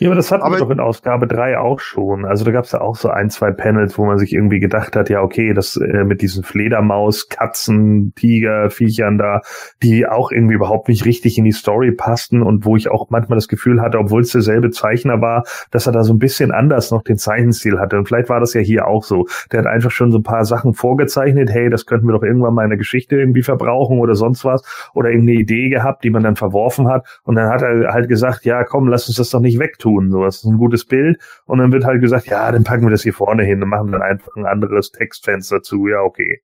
aber 0.05 0.15
das 0.15 0.31
hatten 0.31 0.43
Aber- 0.43 0.55
wir 0.55 0.59
doch 0.59 0.69
in 0.69 0.79
Ausgabe 0.79 1.27
3 1.27 1.57
auch 1.57 1.79
schon. 1.79 2.25
Also 2.25 2.45
da 2.45 2.51
gab 2.51 2.65
es 2.65 2.71
ja 2.71 2.81
auch 2.81 2.95
so 2.95 3.09
ein, 3.09 3.29
zwei 3.29 3.51
Panels, 3.51 3.97
wo 3.97 4.05
man 4.05 4.19
sich 4.19 4.33
irgendwie 4.33 4.59
gedacht 4.59 4.95
hat, 4.95 5.09
ja, 5.09 5.21
okay, 5.21 5.53
das 5.53 5.75
äh, 5.77 6.03
mit 6.03 6.21
diesen 6.21 6.43
Fledermaus, 6.43 7.29
Katzen, 7.29 8.13
Tiger, 8.15 8.69
Viechern 8.69 9.17
da, 9.17 9.41
die 9.81 10.05
auch 10.07 10.31
irgendwie 10.31 10.53
überhaupt 10.55 10.87
nicht 10.89 11.05
richtig 11.05 11.37
in 11.37 11.45
die 11.45 11.51
Story 11.51 11.91
passten 11.91 12.43
und 12.43 12.65
wo 12.65 12.75
ich 12.75 12.89
auch 12.89 13.09
manchmal 13.09 13.37
das 13.37 13.47
Gefühl 13.47 13.81
hatte, 13.81 13.97
obwohl 13.97 14.21
es 14.21 14.31
derselbe 14.31 14.69
Zeichner 14.69 15.21
war, 15.21 15.43
dass 15.71 15.87
er 15.87 15.93
da 15.93 16.03
so 16.03 16.13
ein 16.13 16.19
bisschen 16.19 16.51
anders 16.51 16.91
noch 16.91 17.01
den 17.03 17.17
Zeichenstil 17.17 17.79
hatte. 17.79 17.97
Und 17.97 18.07
vielleicht 18.07 18.29
war 18.29 18.39
das 18.39 18.53
ja 18.53 18.61
hier 18.61 18.87
auch 18.87 19.03
so. 19.03 19.25
Der 19.51 19.59
hat 19.61 19.67
einfach 19.67 19.91
schon 19.91 20.11
so 20.11 20.19
ein 20.19 20.23
paar 20.23 20.45
Sachen 20.45 20.73
vorgezeichnet, 20.73 21.49
hey, 21.49 21.69
das 21.69 21.85
könnten 21.87 22.07
wir 22.07 22.13
doch 22.13 22.23
irgendwann 22.23 22.53
mal 22.53 22.63
in 22.63 22.69
der 22.69 22.77
Geschichte 22.77 23.15
irgendwie 23.17 23.41
verbrauchen 23.41 23.99
oder 23.99 24.13
sonst 24.15 24.45
was. 24.45 24.61
Oder 24.93 25.09
irgendeine 25.09 25.39
Idee 25.39 25.69
gehabt, 25.69 26.03
die 26.03 26.09
man 26.11 26.21
dann 26.23 26.35
verworfen 26.35 26.87
hat. 26.87 27.19
Und 27.23 27.35
dann 27.35 27.49
hat 27.49 27.61
er 27.63 27.93
halt 27.93 28.09
gesagt, 28.09 28.45
ja, 28.45 28.63
komm, 28.63 28.87
lass 28.89 29.07
uns 29.07 29.17
das 29.17 29.29
doch 29.31 29.39
nicht 29.39 29.57
wegtun. 29.59 29.86
So, 30.11 30.23
das 30.23 30.37
ist 30.37 30.45
ein 30.45 30.57
gutes 30.57 30.85
Bild. 30.85 31.21
Und 31.45 31.59
dann 31.59 31.71
wird 31.71 31.85
halt 31.85 32.01
gesagt, 32.01 32.27
ja, 32.27 32.51
dann 32.51 32.63
packen 32.63 32.83
wir 32.83 32.91
das 32.91 33.03
hier 33.03 33.13
vorne 33.13 33.43
hin 33.43 33.61
und 33.63 33.69
machen 33.69 33.91
dann 33.91 34.01
einfach 34.01 34.35
ein 34.35 34.45
anderes 34.45 34.91
Textfenster 34.91 35.61
zu. 35.61 35.87
Ja, 35.87 36.01
okay. 36.01 36.41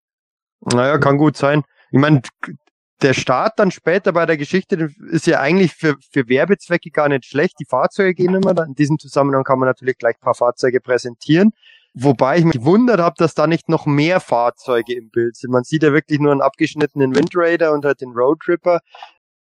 Naja, 0.62 0.98
kann 0.98 1.18
gut 1.18 1.38
sein. 1.38 1.64
Ich 1.92 2.00
meine, 2.00 2.22
der 3.02 3.14
Start 3.14 3.54
dann 3.58 3.72
später 3.72 4.14
bei 4.14 4.26
der 4.26 4.38
Geschichte 4.38 4.90
ist 5.12 5.28
ja 5.28 5.40
eigentlich 5.42 5.74
für, 5.74 5.96
für 6.12 6.28
Werbezwecke 6.30 6.90
gar 6.90 7.10
nicht 7.10 7.26
schlecht. 7.26 7.56
Die 7.60 7.66
Fahrzeuge 7.66 8.14
gehen 8.14 8.34
immer. 8.34 8.58
In 8.66 8.76
diesem 8.76 8.98
Zusammenhang 8.98 9.44
kann 9.44 9.60
man 9.60 9.68
natürlich 9.68 9.98
gleich 9.98 10.16
ein 10.16 10.24
paar 10.24 10.36
Fahrzeuge 10.36 10.80
präsentieren. 10.80 11.52
Wobei 11.94 12.40
ich 12.40 12.46
mich 12.46 12.54
gewundert 12.54 13.00
habe, 13.00 13.16
dass 13.18 13.36
da 13.36 13.46
nicht 13.46 13.70
noch 13.70 13.86
mehr 13.86 14.20
Fahrzeuge 14.20 14.96
im 14.96 15.10
Bild 15.12 15.36
sind. 15.36 15.52
Man 15.52 15.64
sieht 15.64 15.84
ja 15.84 15.94
wirklich 15.94 16.20
nur 16.20 16.32
einen 16.32 16.42
abgeschnittenen 16.42 17.16
Wind 17.16 17.32
Raider 17.36 17.74
und 17.74 17.86
halt 17.86 18.02
den 18.02 18.14
Road 18.14 18.40
Tripper. 18.40 18.80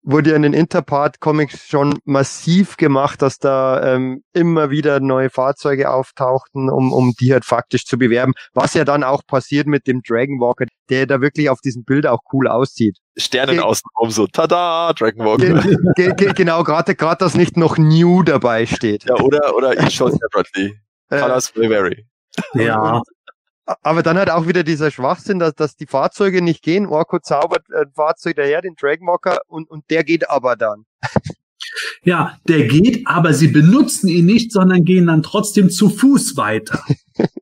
Wurde 0.02 0.30
ja 0.30 0.36
in 0.38 0.44
den 0.44 0.54
Interpart-Comics 0.54 1.68
schon 1.68 2.00
massiv 2.06 2.78
gemacht, 2.78 3.22
dass 3.22 3.38
da 3.38 3.96
ähm, 3.96 4.24
immer 4.34 4.70
wieder 4.70 5.02
neue 5.02 5.30
Fahrzeuge 5.30 5.90
auftauchten, 5.92 6.70
um, 6.70 6.94
um 6.94 7.14
die 7.20 7.34
halt 7.34 7.44
faktisch 7.44 7.86
zu 7.86 7.98
bewerben. 7.98 8.34
Was 8.54 8.74
ja 8.74 8.86
dann 8.86 9.04
auch 9.04 9.24
passiert 9.28 9.68
mit 9.68 9.88
dem 9.88 10.02
Dragon 10.08 10.40
Walker, 10.40 10.66
der 10.90 11.06
da 11.06 11.20
wirklich 11.20 11.50
auf 11.50 11.60
diesem 11.60 11.84
Bild 11.84 12.08
auch 12.08 12.20
cool 12.32 12.48
aussieht. 12.48 12.98
Sternen 13.18 13.56
Ge- 13.58 13.64
außenrum 13.64 14.10
so, 14.10 14.26
tada, 14.28 14.94
Dragon 14.94 15.26
Walker. 15.26 15.62
Ge 15.62 15.76
ge 15.96 16.14
ge 16.16 16.34
genau, 16.34 16.64
gerade 16.64 16.96
gerade, 16.96 17.18
dass 17.20 17.36
nicht 17.36 17.58
noch 17.58 17.78
New 17.78 18.24
dabei 18.24 18.66
steht. 18.66 19.04
Ja, 19.04 19.16
oder, 19.16 19.54
oder 19.56 19.78
ich 19.88 19.96
schon 19.96 20.14
separately. 20.14 20.80
Äh, 21.10 21.20
Colors 21.20 21.54
will 21.56 21.70
vary. 21.70 22.06
Ja, 22.54 23.02
aber 23.82 24.04
dann 24.04 24.18
halt 24.18 24.30
auch 24.30 24.48
wieder 24.48 24.64
dieser 24.64 24.92
Schwachsinn, 24.92 25.40
dass, 25.40 25.54
dass 25.56 25.76
die 25.76 25.86
Fahrzeuge 25.86 26.42
nicht 26.42 26.64
gehen. 26.64 26.86
Orko 26.86 27.20
zaubert 27.20 27.66
ein 27.74 27.92
Fahrzeug 27.94 28.36
daher, 28.38 28.62
den 28.62 28.76
Dragonwalker, 28.76 29.40
und, 29.48 29.70
und 29.70 29.90
der 29.90 30.04
geht 30.04 30.30
aber 30.30 30.56
dann. 30.56 30.86
ja, 32.04 32.38
der 32.48 32.68
geht, 32.68 33.06
aber 33.06 33.34
sie 33.34 33.50
benutzen 33.50 34.08
ihn 34.08 34.26
nicht, 34.26 34.52
sondern 34.52 34.84
gehen 34.86 35.08
dann 35.08 35.24
trotzdem 35.24 35.70
zu 35.70 35.90
Fuß 35.90 36.38
weiter. 36.38 36.84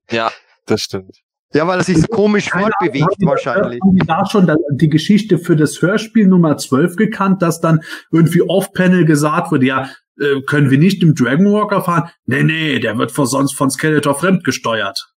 Ja, 0.09 0.31
das 0.65 0.81
stimmt. 0.81 1.17
Ja, 1.53 1.67
weil 1.67 1.79
er 1.79 1.83
sich 1.83 1.97
so 1.97 2.07
komisch 2.07 2.49
fortbewegt 2.49 3.17
wahrscheinlich. 3.19 3.79
Haben 3.81 3.95
die 3.95 4.07
da 4.07 4.25
schon 4.25 4.49
die 4.71 4.89
Geschichte 4.89 5.37
für 5.37 5.55
das 5.55 5.81
Hörspiel 5.81 6.27
Nummer 6.27 6.57
12 6.57 6.95
gekannt, 6.95 7.41
dass 7.41 7.61
dann 7.61 7.81
irgendwie 8.11 8.41
off-Panel 8.41 9.05
gesagt 9.05 9.51
wurde, 9.51 9.65
ja, 9.65 9.89
äh, 10.19 10.41
können 10.41 10.71
wir 10.71 10.77
nicht 10.77 11.03
im 11.03 11.13
Dragon 11.13 11.51
Walker 11.51 11.83
fahren? 11.83 12.09
Nee, 12.25 12.43
nee, 12.43 12.79
der 12.79 12.97
wird 12.97 13.11
von, 13.11 13.27
sonst 13.27 13.53
von 13.53 13.69
Skeletor 13.69 14.15
fremdgesteuert. 14.15 15.13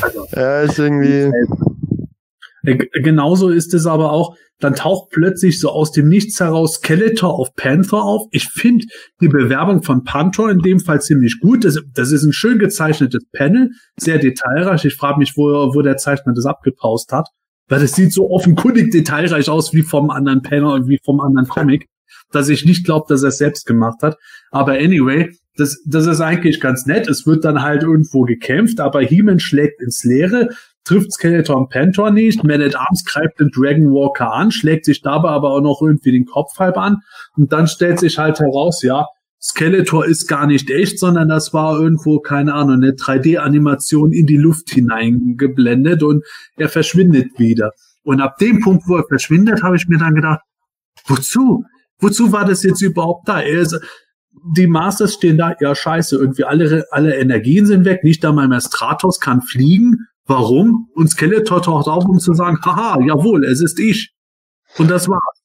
Also, 0.00 0.26
Ja, 0.34 0.60
ist 0.62 0.78
irgendwie. 0.78 1.30
Äh, 2.64 2.76
Genauso 3.02 3.48
ist 3.48 3.74
es 3.74 3.86
aber 3.86 4.12
auch, 4.12 4.36
dann 4.60 4.74
taucht 4.74 5.10
plötzlich 5.10 5.58
so 5.58 5.70
aus 5.70 5.90
dem 5.90 6.08
Nichts 6.08 6.38
heraus 6.38 6.74
Skeletor 6.74 7.38
auf 7.38 7.54
Panther 7.54 8.02
auf. 8.02 8.28
Ich 8.30 8.48
finde 8.48 8.86
die 9.20 9.28
Bewerbung 9.28 9.82
von 9.82 10.04
Panther 10.04 10.48
in 10.50 10.60
dem 10.60 10.78
Fall 10.78 11.00
ziemlich 11.00 11.40
gut. 11.40 11.64
Das, 11.64 11.80
das 11.92 12.12
ist 12.12 12.22
ein 12.22 12.32
schön 12.32 12.60
gezeichnetes 12.60 13.24
Panel, 13.32 13.70
sehr 13.96 14.18
detailreich. 14.18 14.84
Ich 14.84 14.94
frage 14.94 15.18
mich, 15.18 15.32
wo, 15.36 15.74
wo 15.74 15.82
der 15.82 15.96
Zeichner 15.96 16.32
das 16.32 16.46
abgepaust 16.46 17.12
hat. 17.12 17.28
Weil 17.68 17.80
das 17.80 17.94
sieht 17.94 18.12
so 18.12 18.30
offenkundig 18.30 18.92
detailreich 18.92 19.48
aus 19.48 19.72
wie 19.72 19.82
vom 19.82 20.10
anderen 20.10 20.42
Panel, 20.42 20.86
wie 20.86 21.00
vom 21.04 21.20
anderen 21.20 21.48
Comic, 21.48 21.88
dass 22.30 22.48
ich 22.48 22.64
nicht 22.64 22.84
glaube, 22.84 23.06
dass 23.08 23.22
er 23.22 23.30
es 23.30 23.38
selbst 23.38 23.66
gemacht 23.66 24.02
hat. 24.02 24.16
Aber 24.50 24.72
anyway, 24.72 25.30
das, 25.56 25.82
das 25.86 26.06
ist 26.06 26.20
eigentlich 26.20 26.60
ganz 26.60 26.86
nett. 26.86 27.08
Es 27.08 27.26
wird 27.26 27.44
dann 27.44 27.62
halt 27.62 27.82
irgendwo 27.82 28.22
gekämpft, 28.22 28.80
aber 28.80 29.02
He-Man 29.02 29.38
schlägt 29.38 29.80
ins 29.82 30.04
Leere, 30.04 30.48
trifft 30.84 31.12
Skeletor 31.12 31.56
und 31.56 31.68
Panther 31.68 32.10
nicht. 32.10 32.42
Man 32.44 32.62
at 32.62 32.76
Arms 32.76 33.04
greift 33.04 33.38
den 33.38 33.50
Dragon 33.50 33.90
Walker 33.90 34.32
an, 34.32 34.50
schlägt 34.50 34.84
sich 34.84 35.02
dabei 35.02 35.28
aber 35.30 35.50
auch 35.50 35.60
noch 35.60 35.82
irgendwie 35.82 36.12
den 36.12 36.26
Kopf 36.26 36.58
halb 36.58 36.76
an. 36.76 36.98
Und 37.36 37.52
dann 37.52 37.68
stellt 37.68 38.00
sich 38.00 38.18
halt 38.18 38.40
heraus, 38.40 38.82
ja, 38.82 39.06
Skeletor 39.40 40.06
ist 40.06 40.28
gar 40.28 40.46
nicht 40.46 40.70
echt, 40.70 41.00
sondern 41.00 41.28
das 41.28 41.52
war 41.52 41.78
irgendwo, 41.78 42.20
keine 42.20 42.54
Ahnung, 42.54 42.76
eine 42.76 42.92
3D-Animation 42.92 44.12
in 44.12 44.26
die 44.26 44.36
Luft 44.36 44.70
hineingeblendet 44.70 46.04
und 46.04 46.24
er 46.56 46.68
verschwindet 46.68 47.38
wieder. 47.38 47.72
Und 48.04 48.20
ab 48.20 48.38
dem 48.38 48.60
Punkt, 48.60 48.84
wo 48.86 48.96
er 48.96 49.04
verschwindet, 49.04 49.62
habe 49.62 49.76
ich 49.76 49.88
mir 49.88 49.98
dann 49.98 50.14
gedacht, 50.14 50.40
wozu? 51.06 51.64
Wozu 51.98 52.32
war 52.32 52.44
das 52.44 52.62
jetzt 52.62 52.82
überhaupt 52.82 53.28
da? 53.28 53.40
Er 53.40 53.60
ist, 53.60 53.80
die 54.56 54.66
Masters 54.66 55.14
stehen 55.14 55.38
da, 55.38 55.54
ja 55.60 55.74
scheiße, 55.74 56.16
irgendwie 56.16 56.44
alle, 56.44 56.84
alle 56.90 57.16
Energien 57.16 57.66
sind 57.66 57.84
weg, 57.84 58.02
nicht 58.04 58.24
einmal 58.24 58.48
mehr 58.48 58.60
Stratos 58.60 59.20
kann 59.20 59.42
fliegen. 59.42 60.06
Warum? 60.26 60.88
Und 60.94 61.10
Skeletor 61.10 61.62
taucht 61.62 61.88
auf, 61.88 62.04
um 62.04 62.18
zu 62.18 62.32
sagen, 62.34 62.58
haha, 62.64 63.00
jawohl, 63.04 63.44
es 63.44 63.60
ist 63.60 63.78
ich. 63.78 64.12
Und 64.78 64.90
das 64.90 65.08
war's. 65.08 65.42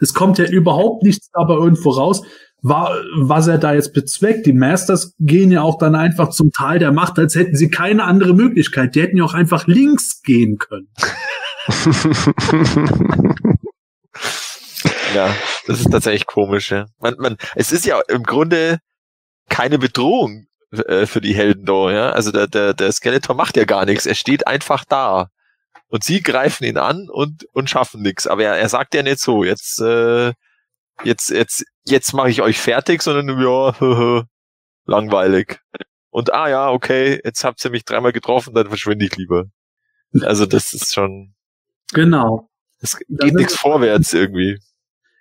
Es 0.00 0.14
kommt 0.14 0.38
ja 0.38 0.46
überhaupt 0.46 1.02
nichts 1.04 1.30
dabei 1.32 1.54
irgendwo 1.54 1.90
raus, 1.90 2.22
wa- 2.62 2.92
was 3.18 3.46
er 3.46 3.58
da 3.58 3.72
jetzt 3.74 3.92
bezweckt. 3.94 4.46
Die 4.46 4.52
Masters 4.52 5.14
gehen 5.20 5.52
ja 5.52 5.62
auch 5.62 5.78
dann 5.78 5.94
einfach 5.94 6.30
zum 6.30 6.50
Tal 6.50 6.78
der 6.80 6.92
Macht, 6.92 7.18
als 7.18 7.36
hätten 7.36 7.54
sie 7.56 7.70
keine 7.70 8.04
andere 8.04 8.34
Möglichkeit. 8.34 8.94
Die 8.96 9.02
hätten 9.02 9.16
ja 9.18 9.24
auch 9.24 9.34
einfach 9.34 9.66
links 9.66 10.22
gehen 10.22 10.58
können. 10.58 10.88
Ja, 15.14 15.28
das 15.66 15.80
ist 15.80 15.90
tatsächlich 15.90 16.26
komisch. 16.26 16.70
Ja. 16.70 16.86
Man, 16.98 17.16
man, 17.18 17.36
es 17.54 17.72
ist 17.72 17.84
ja 17.84 18.00
im 18.08 18.22
Grunde 18.22 18.78
keine 19.48 19.78
Bedrohung 19.78 20.46
äh, 20.72 21.06
für 21.06 21.20
die 21.20 21.34
Helden 21.34 21.64
da. 21.66 21.90
Ja? 21.90 22.10
Also 22.10 22.32
der, 22.32 22.46
der, 22.46 22.74
der 22.74 22.92
Skeletor 22.92 23.34
macht 23.36 23.56
ja 23.56 23.64
gar 23.64 23.84
nichts. 23.84 24.06
Er 24.06 24.14
steht 24.14 24.46
einfach 24.46 24.84
da. 24.84 25.28
Und 25.88 26.04
sie 26.04 26.22
greifen 26.22 26.64
ihn 26.64 26.78
an 26.78 27.08
und, 27.10 27.44
und 27.52 27.68
schaffen 27.68 28.02
nichts. 28.02 28.26
Aber 28.26 28.44
er, 28.44 28.56
er 28.56 28.68
sagt 28.68 28.94
ja 28.94 29.02
nicht 29.02 29.18
so, 29.18 29.42
jetzt, 29.42 29.80
äh, 29.80 30.32
jetzt, 31.04 31.30
jetzt, 31.30 31.64
jetzt 31.84 32.12
mache 32.12 32.30
ich 32.30 32.42
euch 32.42 32.58
fertig, 32.58 33.02
sondern 33.02 33.40
ja, 33.40 34.24
langweilig. 34.86 35.60
Und 36.10 36.32
ah 36.32 36.48
ja, 36.48 36.70
okay, 36.70 37.20
jetzt 37.24 37.44
habt 37.44 37.64
ihr 37.64 37.70
mich 37.70 37.84
dreimal 37.84 38.12
getroffen, 38.12 38.54
dann 38.54 38.68
verschwinde 38.68 39.06
ich 39.06 39.16
lieber. 39.16 39.44
Also 40.22 40.46
das 40.46 40.72
ist 40.72 40.94
schon, 40.94 41.34
Genau. 41.92 42.48
es 42.80 42.98
geht 42.98 43.34
nichts 43.34 43.56
vorwärts 43.56 44.12
irgendwie. 44.12 44.58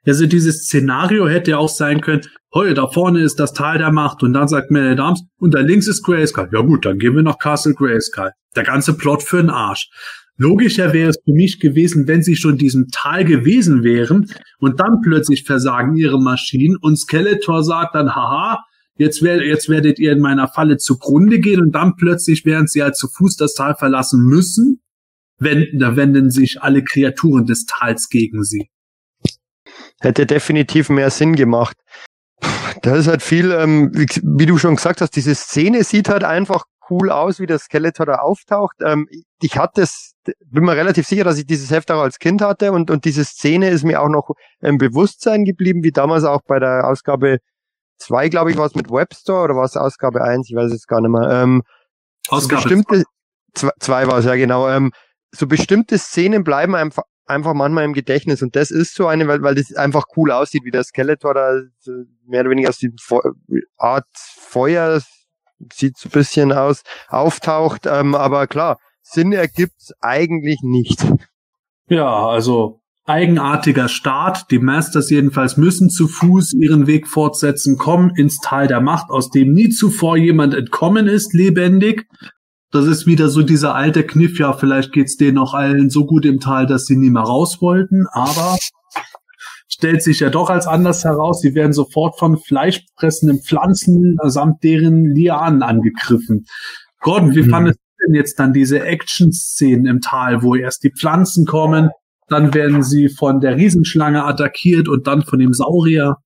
Also 0.06 0.26
dieses 0.26 0.64
Szenario 0.64 1.28
hätte 1.28 1.52
ja 1.52 1.58
auch 1.58 1.70
sein 1.70 2.02
können, 2.02 2.22
heu, 2.54 2.74
da 2.74 2.88
vorne 2.88 3.22
ist 3.22 3.40
das 3.40 3.54
Tal 3.54 3.78
der 3.78 3.92
Macht 3.92 4.24
und 4.24 4.34
dann 4.34 4.48
sagt 4.48 4.72
Man 4.72 4.84
at 4.84 5.00
Arms 5.00 5.24
und 5.38 5.54
da 5.54 5.60
links 5.60 5.88
ist 5.88 6.04
Grayskull. 6.04 6.50
Ja 6.52 6.62
gut, 6.62 6.86
dann 6.86 6.98
gehen 6.98 7.16
wir 7.16 7.24
nach 7.24 7.38
Castle 7.38 7.74
Grayskull. 7.74 8.32
Der 8.56 8.64
ganze 8.64 8.98
Plot 8.98 9.24
für 9.24 9.38
den 9.38 9.50
Arsch. 9.50 9.90
Logischer 10.38 10.94
wäre 10.94 11.10
es 11.10 11.18
für 11.24 11.34
mich 11.34 11.60
gewesen, 11.60 12.08
wenn 12.08 12.24
sie 12.24 12.38
schon 12.38 12.58
diesem 12.58 12.88
Tal 12.88 13.26
gewesen 13.26 13.84
wären 13.84 14.32
und 14.60 14.80
dann 14.80 15.02
plötzlich 15.04 15.44
versagen 15.44 15.98
ihre 15.98 16.20
Maschinen 16.20 16.78
und 16.78 16.98
Skeletor 16.98 17.62
sagt 17.62 17.94
dann, 17.94 18.16
haha, 18.16 18.64
jetzt, 18.98 19.22
wer, 19.22 19.46
jetzt 19.46 19.68
werdet 19.68 20.00
ihr 20.00 20.14
in 20.14 20.20
meiner 20.20 20.48
Falle 20.48 20.78
zugrunde 20.78 21.40
gehen 21.40 21.60
und 21.60 21.76
dann 21.76 21.98
plötzlich, 21.98 22.46
während 22.46 22.72
sie 22.72 22.82
halt 22.82 22.96
zu 22.96 23.10
Fuß 23.10 23.36
das 23.36 23.54
Tal 23.54 23.76
verlassen 23.76 24.22
müssen, 24.22 24.82
wenden, 25.40 25.78
da 25.80 25.98
wenden 25.98 26.30
sich 26.32 26.62
alle 26.62 26.86
Kreaturen 26.86 27.46
des 27.46 27.66
Tals 27.66 28.08
gegen 28.08 28.44
sie. 28.44 28.70
Hätte 30.02 30.26
definitiv 30.26 30.90
mehr 30.90 31.10
Sinn 31.10 31.36
gemacht. 31.36 31.78
Da 32.82 32.96
ist 32.96 33.08
halt 33.08 33.22
viel, 33.22 33.52
ähm, 33.52 33.92
wie, 33.94 34.08
wie 34.24 34.46
du 34.46 34.58
schon 34.58 34.76
gesagt 34.76 35.02
hast, 35.02 35.16
diese 35.16 35.36
Szene 35.36 35.84
sieht 35.84 36.08
halt 36.10 36.24
einfach 36.24 36.64
cool 36.90 37.12
aus, 37.12 37.40
wie 37.40 37.46
der 37.46 37.60
Skeletor 37.60 38.06
da 38.06 38.16
auftaucht. 38.16 38.78
Ähm, 38.82 39.08
ich 39.42 39.58
hatte 39.58 39.82
es, 39.82 40.14
bin 40.46 40.64
mir 40.64 40.76
relativ 40.76 41.08
sicher, 41.08 41.24
dass 41.24 41.38
ich 41.38 41.46
dieses 41.46 41.72
Heft 41.72 41.92
auch 41.92 42.02
als 42.02 42.20
Kind 42.20 42.42
hatte 42.42 42.72
und, 42.72 42.90
und 42.90 43.06
diese 43.06 43.26
Szene 43.26 43.70
ist 43.70 43.84
mir 43.84 44.02
auch 44.02 44.10
noch 44.10 44.32
im 44.62 44.78
Bewusstsein 44.78 45.46
geblieben, 45.46 45.84
wie 45.84 45.92
damals 45.92 46.24
auch 46.24 46.42
bei 46.48 46.60
der 46.60 46.88
Ausgabe 46.88 47.40
zwei, 47.98 48.30
glaube 48.30 48.52
ich, 48.52 48.58
war 48.58 48.66
es 48.66 48.76
mit 48.76 48.90
Webstore 48.90 49.44
oder 49.44 49.56
war 49.56 49.66
es 49.66 49.76
Ausgabe 49.76 50.24
eins, 50.24 50.50
ich 50.50 50.56
weiß 50.56 50.72
es 50.72 50.88
gar 50.88 51.02
nicht 51.02 51.12
mehr. 51.12 51.30
Ähm, 51.30 51.64
Ausgabe 52.30 52.62
bestimmte, 52.62 53.04
zwei, 53.54 53.72
zwei 53.80 54.08
war 54.08 54.20
es, 54.20 54.26
ja 54.26 54.36
genau. 54.36 54.70
Ähm, 54.70 54.92
so 55.32 55.48
bestimmte 55.48 55.98
Szenen 55.98 56.44
bleiben 56.44 56.76
einfach, 56.76 57.04
einfach 57.30 57.54
manchmal 57.54 57.86
im 57.86 57.94
Gedächtnis 57.94 58.42
und 58.42 58.56
das 58.56 58.72
ist 58.72 58.96
so 58.96 59.08
eine, 59.08 59.28
weil, 59.28 59.42
weil 59.42 59.56
das 59.56 59.74
einfach 59.76 60.06
cool 60.18 60.32
aussieht, 60.32 60.64
wie 60.66 60.72
der 60.72 60.84
Skeletor 60.84 61.34
da 61.34 61.62
mehr 62.26 62.42
oder 62.42 62.50
weniger 62.50 62.70
aus 62.70 62.80
dem 62.80 62.96
Fe 63.00 63.20
Art 63.78 64.08
Feuer, 64.14 65.02
sieht 65.74 65.98
so 65.98 66.10
ein 66.10 66.12
bisschen 66.12 66.52
aus, 66.52 66.84
auftaucht, 67.10 67.86
ähm, 67.86 68.16
aber 68.16 68.48
klar, 68.48 68.80
Sinn 69.02 69.32
ergibt's 69.34 69.92
eigentlich 70.02 70.60
nicht. 70.62 71.06
Ja, 71.88 72.28
also 72.28 72.80
eigenartiger 73.10 73.90
Start. 73.90 74.52
Die 74.52 74.60
Masters 74.60 75.10
jedenfalls 75.10 75.58
müssen 75.58 75.90
zu 75.90 76.08
Fuß 76.08 76.54
ihren 76.54 76.88
Weg 76.88 77.08
fortsetzen, 77.08 77.78
kommen 77.78 78.12
ins 78.16 78.40
Tal 78.40 78.68
der 78.68 78.82
Macht, 78.82 79.10
aus 79.10 79.32
dem 79.32 79.52
nie 79.52 79.70
zuvor 79.70 80.16
jemand 80.16 80.54
entkommen 80.54 81.08
ist, 81.08 81.34
lebendig. 81.34 82.08
Das 82.72 82.86
ist 82.86 83.08
wieder 83.08 83.30
so 83.30 83.42
dieser 83.42 83.74
alte 83.74 84.04
Kniff, 84.04 84.38
ja, 84.38 84.54
vielleicht 84.54 84.92
geht's 84.92 85.18
denen 85.18 85.40
auch 85.40 85.54
allen 85.56 85.90
so 85.90 86.06
gut 86.06 86.26
im 86.26 86.40
Tal, 86.40 86.68
dass 86.68 86.86
sie 86.86 86.96
nie 86.96 87.10
mehr 87.10 87.24
raus 87.24 87.62
wollten, 87.62 88.06
aber 88.12 88.58
stellt 89.68 90.04
sich 90.04 90.20
ja 90.20 90.30
doch 90.30 90.50
als 90.50 90.68
anders 90.68 91.04
heraus. 91.04 91.42
Sie 91.42 91.56
werden 91.56 91.74
sofort 91.74 92.20
von 92.20 92.38
fleischfressenden 92.38 93.42
Pflanzen 93.42 94.18
samt 94.24 94.64
deren 94.64 95.06
Lianen 95.06 95.64
angegriffen. 95.64 96.46
Gordon, 97.00 97.34
wie 97.34 97.44
mhm. 97.44 97.50
fandest 97.50 97.80
du 97.80 98.06
denn 98.06 98.16
jetzt 98.16 98.40
dann 98.40 98.54
diese 98.54 98.84
Action-Szenen 98.84 99.86
im 99.86 100.02
Tal, 100.02 100.44
wo 100.44 100.54
erst 100.56 100.84
die 100.84 100.92
Pflanzen 100.92 101.46
kommen, 101.46 101.90
dann 102.28 102.54
werden 102.54 102.84
sie 102.84 103.10
von 103.10 103.40
der 103.40 103.56
Riesenschlange 103.56 104.26
attackiert 104.26 104.88
und 104.88 105.08
dann 105.08 105.24
von 105.24 105.40
dem 105.40 105.54
Saurier? 105.54 106.18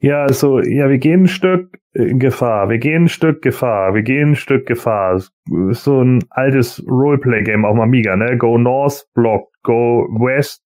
Ja, 0.00 0.22
also, 0.22 0.60
ja, 0.60 0.88
wir 0.88 0.98
gehen 0.98 1.24
ein 1.24 1.28
Stück 1.28 1.78
Gefahr, 1.94 2.68
wir 2.70 2.78
gehen 2.78 3.04
ein 3.04 3.08
Stück 3.08 3.42
Gefahr, 3.42 3.94
wir 3.94 4.02
gehen 4.02 4.30
ein 4.30 4.36
Stück 4.36 4.66
Gefahr. 4.66 5.22
So 5.70 6.02
ein 6.02 6.24
altes 6.30 6.82
Roleplay-Game 6.88 7.64
auf 7.64 7.78
Amiga, 7.78 8.16
ne? 8.16 8.36
Go 8.36 8.58
North, 8.58 9.04
Block, 9.14 9.48
go 9.62 10.06
West, 10.18 10.62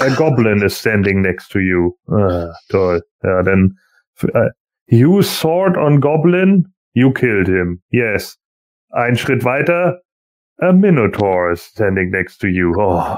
a 0.00 0.08
Goblin 0.10 0.62
is 0.62 0.78
standing 0.78 1.22
next 1.22 1.50
to 1.50 1.58
you. 1.58 1.96
Ah, 2.08 2.52
toll. 2.70 3.02
Ja, 3.22 3.42
dann, 3.42 3.78
uh, 4.22 4.50
you 4.86 5.22
sword 5.22 5.76
on 5.76 6.00
Goblin, 6.00 6.66
you 6.92 7.12
killed 7.12 7.48
him. 7.48 7.80
Yes. 7.90 8.38
Ein 8.90 9.16
Schritt 9.16 9.44
weiter, 9.44 10.00
a 10.60 10.72
Minotaur 10.72 11.50
is 11.50 11.62
standing 11.62 12.10
next 12.10 12.38
to 12.38 12.46
you. 12.46 12.74
Oh, 12.76 13.16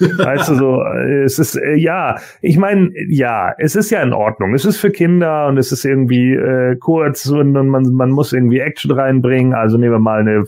Weißt 0.00 0.48
du 0.48 0.54
so, 0.54 0.82
es 0.82 1.38
ist 1.38 1.56
äh, 1.56 1.74
ja, 1.74 2.16
ich 2.40 2.56
meine, 2.56 2.90
ja, 3.08 3.52
es 3.58 3.76
ist 3.76 3.90
ja 3.90 4.02
in 4.02 4.12
Ordnung. 4.12 4.54
Es 4.54 4.64
ist 4.64 4.78
für 4.78 4.90
Kinder 4.90 5.46
und 5.48 5.56
es 5.58 5.72
ist 5.72 5.84
irgendwie 5.84 6.34
äh, 6.34 6.76
kurz 6.76 7.26
und, 7.26 7.56
und 7.56 7.68
man, 7.68 7.82
man 7.92 8.10
muss 8.10 8.32
irgendwie 8.32 8.60
Action 8.60 8.92
reinbringen. 8.92 9.54
Also 9.54 9.76
nehmen 9.78 9.92
wir 9.92 9.98
mal 9.98 10.20
eine 10.20 10.44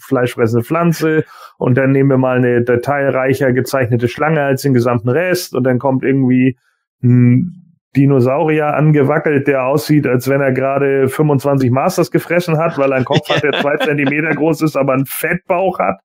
fleischfressende 0.00 0.64
Pflanze 0.64 1.24
und 1.58 1.76
dann 1.76 1.92
nehmen 1.92 2.10
wir 2.10 2.18
mal 2.18 2.36
eine 2.36 2.62
detailreicher 2.62 3.52
gezeichnete 3.52 4.08
Schlange 4.08 4.42
als 4.42 4.62
den 4.62 4.74
gesamten 4.74 5.08
Rest 5.08 5.54
und 5.54 5.64
dann 5.64 5.78
kommt 5.78 6.04
irgendwie 6.04 6.58
ein 7.02 7.70
Dinosaurier 7.96 8.74
angewackelt, 8.74 9.48
der 9.48 9.64
aussieht, 9.64 10.06
als 10.06 10.28
wenn 10.28 10.40
er 10.40 10.52
gerade 10.52 11.08
25 11.08 11.70
Masters 11.70 12.10
gefressen 12.10 12.56
hat, 12.56 12.78
weil 12.78 12.92
er 12.92 12.96
einen 12.96 13.04
Kopf 13.04 13.28
hat, 13.28 13.42
der 13.42 13.52
zwei 13.52 13.76
Zentimeter 13.78 14.30
groß 14.30 14.62
ist, 14.62 14.76
aber 14.76 14.92
einen 14.92 15.06
Fettbauch 15.06 15.78
hat. 15.78 16.00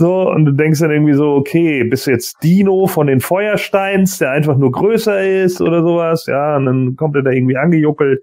So, 0.00 0.30
und 0.30 0.46
du 0.46 0.52
denkst 0.52 0.80
dann 0.80 0.92
irgendwie 0.92 1.12
so, 1.12 1.34
okay, 1.34 1.84
bist 1.84 2.06
du 2.06 2.12
jetzt 2.12 2.42
Dino 2.42 2.86
von 2.86 3.06
den 3.06 3.20
Feuersteins, 3.20 4.16
der 4.16 4.30
einfach 4.30 4.56
nur 4.56 4.72
größer 4.72 5.44
ist 5.44 5.60
oder 5.60 5.82
sowas, 5.82 6.24
ja, 6.24 6.56
und 6.56 6.64
dann 6.64 6.96
kommt 6.96 7.16
er 7.16 7.22
da 7.22 7.30
irgendwie 7.30 7.58
angejuckelt, 7.58 8.22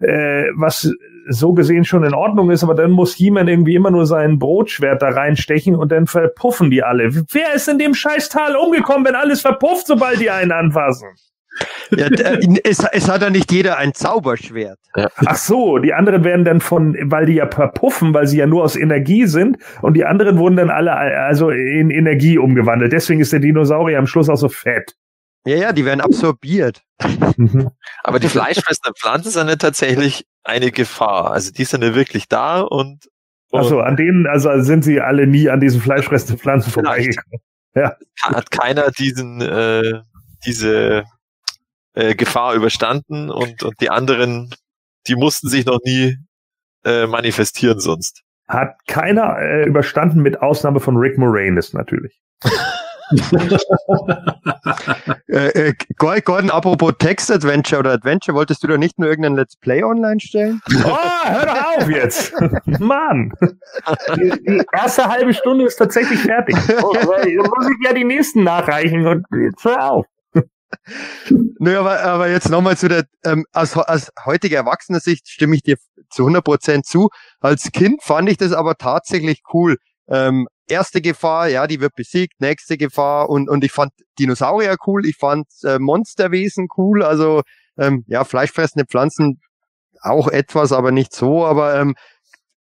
äh, 0.00 0.44
was 0.54 0.92
so 1.30 1.54
gesehen 1.54 1.86
schon 1.86 2.04
in 2.04 2.12
Ordnung 2.12 2.50
ist, 2.50 2.62
aber 2.62 2.74
dann 2.74 2.90
muss 2.90 3.16
jemand 3.16 3.48
irgendwie 3.48 3.74
immer 3.74 3.90
nur 3.90 4.04
sein 4.04 4.38
Brotschwert 4.38 5.00
da 5.00 5.08
reinstechen 5.08 5.76
und 5.76 5.92
dann 5.92 6.06
verpuffen 6.06 6.70
die 6.70 6.82
alle. 6.82 7.08
Wer 7.32 7.54
ist 7.54 7.70
in 7.70 7.78
dem 7.78 7.94
Scheißtal 7.94 8.54
umgekommen, 8.56 9.06
wenn 9.06 9.14
alles 9.14 9.40
verpufft, 9.40 9.86
sobald 9.86 10.20
die 10.20 10.28
einen 10.28 10.52
anfassen? 10.52 11.08
Ja, 11.96 12.08
es, 12.64 12.84
es 12.92 13.08
hat 13.08 13.22
ja 13.22 13.30
nicht 13.30 13.52
jeder 13.52 13.76
ein 13.78 13.94
Zauberschwert. 13.94 14.78
Ja. 14.96 15.08
Ach 15.26 15.36
so, 15.36 15.78
die 15.78 15.92
anderen 15.92 16.24
werden 16.24 16.44
dann 16.44 16.60
von, 16.60 16.96
weil 17.02 17.26
die 17.26 17.34
ja 17.34 17.48
verpuffen, 17.48 18.14
weil 18.14 18.26
sie 18.26 18.38
ja 18.38 18.46
nur 18.46 18.64
aus 18.64 18.74
Energie 18.74 19.26
sind 19.26 19.58
und 19.82 19.94
die 19.94 20.04
anderen 20.04 20.38
wurden 20.38 20.56
dann 20.56 20.70
alle 20.70 20.92
also 20.92 21.50
in 21.50 21.90
Energie 21.90 22.38
umgewandelt. 22.38 22.92
Deswegen 22.92 23.20
ist 23.20 23.32
der 23.32 23.40
Dinosaurier 23.40 23.98
am 23.98 24.06
Schluss 24.06 24.28
auch 24.28 24.36
so 24.36 24.48
fett. 24.48 24.94
Ja, 25.46 25.56
ja, 25.56 25.72
die 25.72 25.84
werden 25.84 26.00
absorbiert. 26.00 26.82
Mhm. 27.36 27.70
Aber 28.02 28.18
die 28.18 28.28
fleischfressenden 28.28 28.94
Pflanzen 28.94 29.30
sind 29.30 29.48
ja 29.48 29.56
tatsächlich 29.56 30.24
eine 30.42 30.70
Gefahr. 30.70 31.32
Also 31.32 31.52
die 31.52 31.64
sind 31.64 31.84
ja 31.84 31.94
wirklich 31.94 32.28
da 32.28 32.60
und, 32.60 33.08
und 33.50 33.60
Ach 33.60 33.64
so, 33.64 33.80
an 33.80 33.96
denen, 33.96 34.26
also 34.26 34.62
sind 34.62 34.84
sie 34.84 35.00
alle 35.00 35.26
nie 35.26 35.50
an 35.50 35.60
diesen 35.60 35.80
fleischfressenden 35.80 36.38
Pflanzen 36.38 36.70
vorbeigekommen. 36.70 37.40
Ja. 37.74 37.96
Hat 38.22 38.50
keiner 38.50 38.90
diesen, 38.90 39.40
äh, 39.42 40.00
diese 40.46 41.04
äh, 41.94 42.14
Gefahr 42.14 42.54
überstanden 42.54 43.30
und, 43.30 43.62
und 43.62 43.80
die 43.80 43.90
anderen, 43.90 44.54
die 45.06 45.16
mussten 45.16 45.48
sich 45.48 45.64
noch 45.64 45.78
nie 45.84 46.18
äh, 46.84 47.06
manifestieren 47.06 47.80
sonst. 47.80 48.22
Hat 48.48 48.76
keiner 48.86 49.38
äh, 49.38 49.64
überstanden, 49.64 50.20
mit 50.20 50.42
Ausnahme 50.42 50.80
von 50.80 50.96
Rick 50.96 51.16
Moranis 51.16 51.72
natürlich. 51.72 52.20
äh, 55.28 55.68
äh, 55.68 55.74
Gordon, 55.96 56.50
apropos 56.50 56.92
Text-Adventure 56.98 57.80
oder 57.80 57.92
Adventure, 57.92 58.36
wolltest 58.36 58.62
du 58.62 58.66
da 58.66 58.76
nicht 58.76 58.98
nur 58.98 59.08
irgendein 59.08 59.36
Let's 59.36 59.56
Play 59.56 59.82
online 59.82 60.20
stellen? 60.20 60.60
Oh, 60.84 61.28
hör 61.28 61.46
doch 61.46 61.76
auf 61.76 61.90
jetzt! 61.90 62.32
Mann! 62.80 63.32
Die, 64.16 64.30
die, 64.46 64.62
erste 64.72 65.06
halbe 65.06 65.32
Stunde 65.32 65.64
ist 65.64 65.76
tatsächlich 65.76 66.20
fertig. 66.20 66.56
Oh, 66.82 66.92
muss 66.92 67.68
ich 67.68 67.86
ja 67.86 67.94
die 67.94 68.04
nächsten 68.04 68.44
nachreichen 68.44 69.06
und 69.06 69.24
jetzt 69.32 69.64
hör 69.64 69.90
auf. 69.90 70.06
Nö, 71.58 71.78
aber, 71.78 72.00
aber 72.02 72.28
jetzt 72.28 72.50
nochmal 72.50 72.76
zu 72.76 72.88
der, 72.88 73.04
ähm, 73.24 73.44
aus, 73.52 73.76
aus 73.76 74.10
heutiger 74.24 74.58
erwachsener 74.58 75.00
Sicht 75.00 75.28
stimme 75.28 75.56
ich 75.56 75.62
dir 75.62 75.76
zu 76.10 76.22
100 76.22 76.44
Prozent 76.44 76.86
zu. 76.86 77.08
Als 77.40 77.70
Kind 77.72 78.02
fand 78.02 78.28
ich 78.28 78.36
das 78.36 78.52
aber 78.52 78.76
tatsächlich 78.76 79.42
cool. 79.52 79.76
Ähm, 80.08 80.46
erste 80.68 81.00
Gefahr, 81.00 81.48
ja, 81.48 81.66
die 81.66 81.80
wird 81.80 81.94
besiegt, 81.94 82.40
nächste 82.40 82.76
Gefahr 82.76 83.28
und, 83.28 83.48
und 83.48 83.64
ich 83.64 83.72
fand 83.72 83.92
Dinosaurier 84.18 84.76
cool, 84.86 85.06
ich 85.06 85.16
fand 85.16 85.46
äh, 85.62 85.78
Monsterwesen 85.78 86.68
cool, 86.76 87.02
also 87.02 87.42
ähm, 87.78 88.04
ja, 88.06 88.24
fleischfressende 88.24 88.86
Pflanzen 88.86 89.40
auch 90.00 90.28
etwas, 90.28 90.72
aber 90.72 90.92
nicht 90.92 91.14
so, 91.14 91.44
aber 91.44 91.78
ähm, 91.80 91.94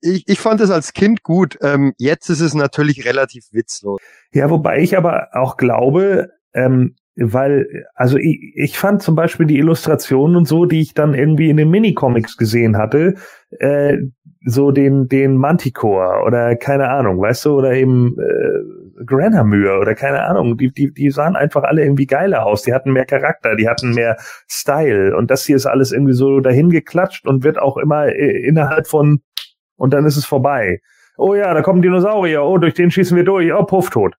ich, 0.03 0.23
ich 0.27 0.40
fand 0.40 0.60
es 0.61 0.69
als 0.69 0.94
Kind 0.94 1.23
gut. 1.23 1.57
Ähm, 1.61 1.94
jetzt 1.98 2.30
ist 2.30 2.41
es 2.41 2.53
natürlich 2.53 3.06
relativ 3.06 3.45
witzlos. 3.52 4.02
Ja, 4.34 4.49
wobei 4.49 4.80
ich 4.80 4.98
aber 4.98 5.30
auch 5.31 5.56
glaube, 5.56 6.30
ähm, 6.53 6.95
weil, 7.15 7.85
also 7.94 8.18
ich, 8.18 8.53
ich 8.56 8.77
fand 8.77 9.02
zum 9.02 9.15
Beispiel 9.15 9.45
die 9.45 9.60
Illustrationen 9.60 10.35
und 10.35 10.48
so, 10.48 10.65
die 10.65 10.81
ich 10.81 10.94
dann 10.94 11.14
irgendwie 11.14 11.49
in 11.49 11.57
den 11.57 11.69
Minicomics 11.69 12.38
gesehen 12.38 12.77
hatte, 12.77 13.15
äh, 13.60 13.98
so 14.45 14.72
den, 14.72 15.07
den 15.07 15.38
Manticore 15.38 16.23
oder 16.26 16.56
keine 16.56 16.90
Ahnung, 16.90 17.22
weißt 17.22 17.45
du, 17.45 17.57
oder 17.57 17.73
eben 17.73 18.18
äh, 18.19 19.03
Granamyr 19.06 19.80
oder 19.80 19.95
keine 19.95 20.23
Ahnung, 20.23 20.57
die, 20.57 20.72
die, 20.72 20.91
die 20.91 21.11
sahen 21.11 21.35
einfach 21.35 21.64
alle 21.64 21.84
irgendwie 21.84 22.07
geiler 22.07 22.45
aus, 22.45 22.64
die 22.64 22.73
hatten 22.73 22.91
mehr 22.91 23.06
Charakter, 23.06 23.56
die 23.56 23.69
hatten 23.69 23.94
mehr 23.94 24.18
Style 24.49 25.15
und 25.15 25.31
das 25.31 25.45
hier 25.45 25.56
ist 25.56 25.65
alles 25.65 25.91
irgendwie 25.91 26.14
so 26.14 26.40
dahin 26.40 26.69
geklatscht 26.69 27.26
und 27.26 27.44
wird 27.44 27.57
auch 27.57 27.77
immer 27.77 28.07
äh, 28.07 28.45
innerhalb 28.45 28.88
von 28.88 29.22
und 29.76 29.94
dann 29.94 30.06
ist 30.06 30.18
es 30.18 30.26
vorbei. 30.26 30.81
Oh 31.18 31.35
ja, 31.35 31.53
da 31.53 31.61
kommt 31.61 31.80
ein 31.80 31.84
Dinosaurier, 31.84 32.44
oh, 32.44 32.57
durch 32.57 32.73
den 32.73 32.91
schießen 32.91 33.15
wir 33.15 33.23
durch, 33.23 33.53
oh, 33.53 33.64
puff, 33.64 33.90
tot. 33.91 34.15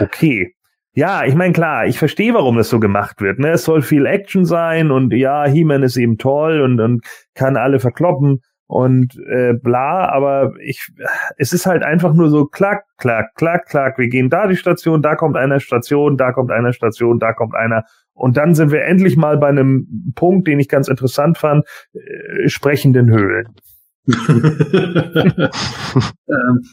Okay. 0.00 0.54
Ja, 0.94 1.24
ich 1.24 1.34
meine, 1.34 1.54
klar, 1.54 1.86
ich 1.86 1.98
verstehe, 1.98 2.34
warum 2.34 2.56
das 2.56 2.68
so 2.68 2.78
gemacht 2.78 3.22
wird. 3.22 3.38
Ne? 3.38 3.50
Es 3.52 3.64
soll 3.64 3.80
viel 3.80 4.04
Action 4.04 4.44
sein 4.44 4.90
und 4.90 5.12
ja, 5.14 5.46
He-Man 5.46 5.82
ist 5.82 5.96
eben 5.96 6.18
toll 6.18 6.60
und, 6.60 6.80
und 6.80 7.04
kann 7.34 7.56
alle 7.56 7.80
verkloppen 7.80 8.40
und 8.72 9.18
äh, 9.30 9.52
bla, 9.52 10.08
aber 10.08 10.54
ich, 10.62 10.88
es 11.36 11.52
ist 11.52 11.66
halt 11.66 11.82
einfach 11.82 12.14
nur 12.14 12.30
so 12.30 12.46
klack, 12.46 12.84
klack, 12.96 13.34
klack, 13.34 13.66
klack. 13.66 13.98
Wir 13.98 14.08
gehen 14.08 14.30
da 14.30 14.46
die 14.46 14.56
Station, 14.56 15.02
da 15.02 15.14
kommt 15.14 15.36
einer 15.36 15.60
Station, 15.60 16.16
da 16.16 16.32
kommt 16.32 16.50
einer 16.50 16.72
Station, 16.72 17.18
da 17.18 17.34
kommt 17.34 17.54
einer. 17.54 17.84
Und 18.14 18.38
dann 18.38 18.54
sind 18.54 18.70
wir 18.70 18.84
endlich 18.84 19.18
mal 19.18 19.36
bei 19.36 19.48
einem 19.48 20.12
Punkt, 20.14 20.48
den 20.48 20.58
ich 20.58 20.68
ganz 20.68 20.88
interessant 20.88 21.36
fand, 21.36 21.66
äh, 21.92 22.48
sprechenden 22.48 23.10
Höhlen. 23.10 23.48
ähm, 24.08 25.50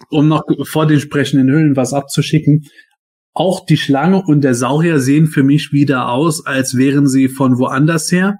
um 0.10 0.28
noch 0.30 0.44
vor 0.64 0.88
den 0.88 1.00
sprechenden 1.00 1.50
Höhlen 1.50 1.76
was 1.76 1.94
abzuschicken. 1.94 2.64
Auch 3.40 3.66
die 3.66 3.78
Schlange 3.78 4.22
und 4.22 4.42
der 4.42 4.54
Saurier 4.54 5.00
sehen 5.00 5.26
für 5.26 5.44
mich 5.44 5.72
wieder 5.72 6.10
aus, 6.10 6.46
als 6.46 6.76
wären 6.76 7.08
sie 7.08 7.30
von 7.30 7.58
woanders 7.58 8.12
her. 8.12 8.36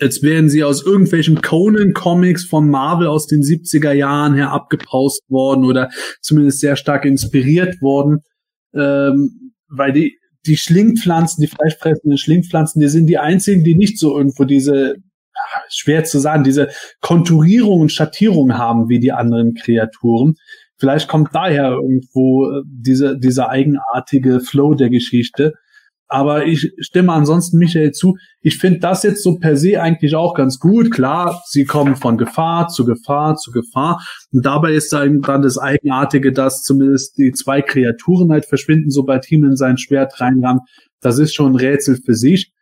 Als 0.00 0.22
wären 0.22 0.48
sie 0.48 0.64
aus 0.64 0.82
irgendwelchen 0.82 1.42
Conan-Comics 1.42 2.46
von 2.46 2.70
Marvel 2.70 3.08
aus 3.08 3.26
den 3.26 3.42
70er 3.42 3.92
Jahren 3.92 4.32
her 4.32 4.52
abgepaust 4.52 5.20
worden 5.28 5.66
oder 5.66 5.90
zumindest 6.22 6.60
sehr 6.60 6.76
stark 6.76 7.04
inspiriert 7.04 7.82
worden. 7.82 8.20
Ähm, 8.74 9.52
weil 9.68 9.92
die, 9.92 10.18
die 10.46 10.56
Schlingpflanzen, 10.56 11.42
die 11.42 11.48
fleischfressenden 11.48 12.16
Schlingpflanzen, 12.16 12.80
die 12.80 12.88
sind 12.88 13.08
die 13.08 13.18
einzigen, 13.18 13.64
die 13.64 13.74
nicht 13.74 13.98
so 13.98 14.16
irgendwo 14.16 14.44
diese, 14.44 14.94
schwer 15.68 16.04
zu 16.04 16.20
sagen, 16.20 16.42
diese 16.42 16.70
Konturierung 17.02 17.82
und 17.82 17.92
Schattierung 17.92 18.56
haben 18.56 18.88
wie 18.88 18.98
die 18.98 19.12
anderen 19.12 19.52
Kreaturen. 19.52 20.36
Vielleicht 20.78 21.08
kommt 21.08 21.34
daher 21.34 21.72
irgendwo 21.72 22.50
äh, 22.50 22.62
diese, 22.66 23.18
dieser 23.18 23.48
eigenartige 23.48 24.40
Flow 24.40 24.74
der 24.74 24.90
Geschichte. 24.90 25.54
Aber 26.08 26.46
ich 26.46 26.72
stimme 26.78 27.12
ansonsten 27.12 27.58
Michael 27.58 27.90
zu. 27.90 28.16
Ich 28.40 28.58
finde 28.58 28.78
das 28.78 29.02
jetzt 29.02 29.24
so 29.24 29.38
per 29.38 29.56
se 29.56 29.82
eigentlich 29.82 30.14
auch 30.14 30.34
ganz 30.34 30.60
gut. 30.60 30.92
Klar, 30.92 31.42
sie 31.46 31.64
kommen 31.64 31.96
von 31.96 32.16
Gefahr 32.16 32.68
zu 32.68 32.84
Gefahr 32.84 33.34
zu 33.34 33.50
Gefahr. 33.50 34.00
Und 34.30 34.46
dabei 34.46 34.74
ist 34.74 34.92
dann, 34.92 35.20
dann 35.22 35.42
das 35.42 35.58
Eigenartige, 35.58 36.32
dass 36.32 36.62
zumindest 36.62 37.18
die 37.18 37.32
zwei 37.32 37.60
Kreaturen 37.60 38.30
halt 38.30 38.46
verschwinden, 38.46 38.90
sobald 38.90 39.24
Himmel 39.24 39.56
sein 39.56 39.78
Schwert 39.78 40.20
reinrammt. 40.20 40.62
Das 41.00 41.18
ist 41.18 41.34
schon 41.34 41.52
ein 41.52 41.56
Rätsel 41.56 41.96
für 41.96 42.14
sich. 42.14 42.52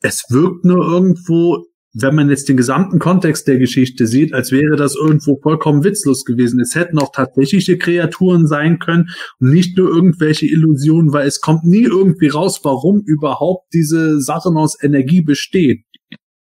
Es 0.00 0.24
wirkt 0.30 0.64
nur 0.64 0.84
irgendwo 0.84 1.64
wenn 1.94 2.14
man 2.14 2.28
jetzt 2.28 2.48
den 2.48 2.56
gesamten 2.56 2.98
Kontext 2.98 3.46
der 3.46 3.58
Geschichte 3.58 4.06
sieht, 4.06 4.34
als 4.34 4.50
wäre 4.50 4.76
das 4.76 4.96
irgendwo 4.96 5.38
vollkommen 5.40 5.84
witzlos 5.84 6.24
gewesen. 6.24 6.60
Es 6.60 6.74
hätten 6.74 6.98
auch 6.98 7.12
tatsächliche 7.12 7.78
Kreaturen 7.78 8.46
sein 8.46 8.80
können 8.80 9.10
und 9.38 9.50
nicht 9.50 9.78
nur 9.78 9.88
irgendwelche 9.88 10.46
Illusionen, 10.46 11.12
weil 11.12 11.26
es 11.26 11.40
kommt 11.40 11.64
nie 11.64 11.84
irgendwie 11.84 12.28
raus, 12.28 12.60
warum 12.64 13.02
überhaupt 13.06 13.72
diese 13.72 14.20
Sachen 14.20 14.56
aus 14.56 14.76
Energie 14.82 15.22
bestehen. 15.22 15.84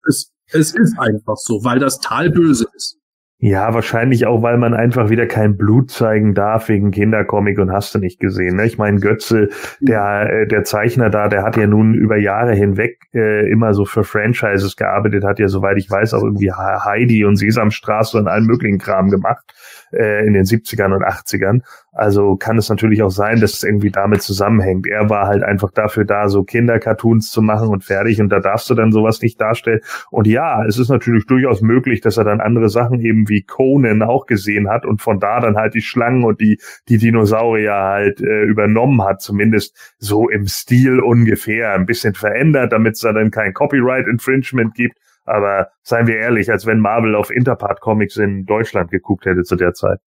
Es, 0.09 0.31
es 0.53 0.75
ist 0.75 0.99
einfach 0.99 1.37
so, 1.37 1.65
weil 1.65 1.81
das 1.81 1.99
Tal 1.99 2.31
böse 2.31 2.67
ist. 2.77 2.99
Ja, 3.47 3.75
wahrscheinlich 3.75 4.25
auch, 4.25 4.41
weil 4.41 4.57
man 4.57 4.73
einfach 4.73 5.11
wieder 5.11 5.27
kein 5.27 5.59
Blut 5.59 5.91
zeigen 5.91 6.33
darf 6.33 6.71
wegen 6.71 6.93
Kindercomic 6.93 7.59
und 7.59 7.71
hast 7.71 7.95
du 7.95 7.99
nicht 7.99 8.19
gesehen. 8.19 8.57
Ne? 8.57 8.65
Ich 8.65 8.79
meine, 8.79 9.01
Götze, 9.01 9.51
der, 9.81 10.31
äh, 10.31 10.47
der 10.47 10.65
Zeichner 10.65 11.11
da, 11.11 11.29
der 11.29 11.43
hat 11.43 11.59
ja 11.59 11.67
nun 11.67 11.93
über 11.93 12.17
Jahre 12.17 12.55
hinweg 12.55 13.01
äh, 13.13 13.47
immer 13.51 13.75
so 13.75 13.85
für 13.85 14.03
Franchises 14.03 14.77
gearbeitet, 14.77 15.25
hat 15.25 15.39
ja, 15.39 15.49
soweit 15.49 15.77
ich 15.77 15.91
weiß, 15.91 16.15
auch 16.15 16.23
irgendwie 16.23 16.53
Heidi 16.53 17.27
und 17.27 17.37
Sesamstraße 17.37 18.17
und 18.17 18.29
allen 18.29 18.47
möglichen 18.47 18.79
Kram 18.79 19.11
gemacht 19.11 19.53
äh, 19.93 20.27
in 20.27 20.33
den 20.33 20.45
70ern 20.45 20.95
und 20.95 21.05
80ern. 21.05 21.63
Also 21.93 22.35
kann 22.37 22.59
es 22.59 22.69
natürlich 22.69 23.03
auch 23.03 23.11
sein, 23.11 23.41
dass 23.41 23.55
es 23.55 23.63
irgendwie 23.63 23.91
damit 23.91 24.23
zusammenhängt. 24.23 24.87
Er 24.89 25.09
war 25.11 25.29
halt 25.29 25.45
einfach 25.45 25.71
dafür 25.71 26.05
da, 26.05 26.29
so 26.29 26.43
Kindercartoons 26.43 27.31
zu 27.31 27.41
machen 27.41 27.69
und 27.69 27.85
fertig 27.85 28.21
und 28.21 28.31
da 28.31 28.41
darfst 28.41 28.69
du 28.69 28.75
dann 28.75 28.91
sowas 28.91 29.23
nicht 29.23 29.41
darstellen. 29.41 29.81
Und 30.11 30.27
ja, 30.27 30.65
es 30.65 30.77
ist 30.77 30.89
natürlich 30.89 31.27
durchaus 31.27 31.63
möglich, 31.63 32.01
dass 32.01 32.17
er 32.17 32.25
dann 32.25 32.41
andere 32.41 32.69
Sachen 32.69 33.01
eben 33.01 33.29
wie 33.29 33.43
Conan 33.43 34.03
auch 34.03 34.27
gesehen 34.27 34.69
hat 34.69 34.85
und 34.85 35.03
von 35.03 35.21
da 35.21 35.39
dann 35.39 35.57
halt 35.57 35.75
die 35.75 35.83
Schlangen 35.83 36.25
und 36.25 36.41
die, 36.41 36.59
die 36.89 36.99
Dinosaurier 36.99 37.75
halt 37.75 38.21
äh, 38.21 38.43
übernommen 38.43 39.03
hat, 39.05 39.23
zumindest 39.23 39.95
so 39.99 40.29
im 40.29 40.49
Stil 40.49 40.99
ungefähr, 40.99 41.75
ein 41.75 41.87
bisschen 41.87 42.15
verändert, 42.15 42.73
damit 42.73 42.95
es 42.95 43.01
da 43.01 43.13
dann 43.13 43.31
kein 43.31 43.55
Copyright 43.55 44.09
Infringement 44.09 44.75
gibt. 44.75 44.99
Aber 45.25 45.69
seien 45.83 46.07
wir 46.07 46.17
ehrlich, 46.17 46.51
als 46.51 46.67
wenn 46.67 46.81
Marvel 46.81 47.15
auf 47.15 47.31
Interpart 47.31 47.81
Comics 47.81 48.17
in 48.17 48.45
Deutschland 48.45 48.91
geguckt 48.91 49.25
hätte 49.25 49.43
zu 49.43 49.57
der 49.57 49.73
Zeit. 49.73 50.01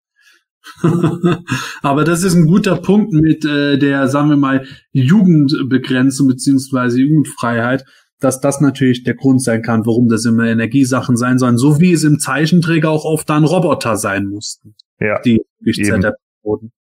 Aber 1.82 2.04
das 2.04 2.24
ist 2.24 2.36
ein 2.36 2.46
guter 2.46 2.78
Punkt 2.78 3.14
mit 3.14 3.46
äh, 3.46 3.78
der, 3.78 4.08
sagen 4.08 4.30
wir 4.30 4.38
mal, 4.38 4.66
Jugendbegrenzung 4.92 6.28
beziehungsweise 6.28 7.00
Jugendfreiheit, 7.00 7.86
dass 8.20 8.42
das 8.42 8.62
natürlich 8.62 9.04
der 9.04 9.16
Grund 9.16 9.42
sein 9.42 9.62
kann, 9.62 9.86
warum 9.86 10.10
das 10.10 10.26
immer 10.26 10.46
Energiesachen 10.46 11.16
sein 11.16 11.38
sollen, 11.38 11.58
so 11.58 11.80
wie 11.80 11.94
es 11.94 12.04
im 12.04 12.20
Zeichenträger 12.20 12.90
auch 12.90 13.06
oft 13.06 13.30
dann 13.30 13.46
Roboter 13.46 13.96
sein 13.96 14.26
mussten. 14.26 14.76
Ja. 15.00 15.20
Die 15.22 15.42
zerdeppert 15.74 16.20
wurden. 16.44 16.72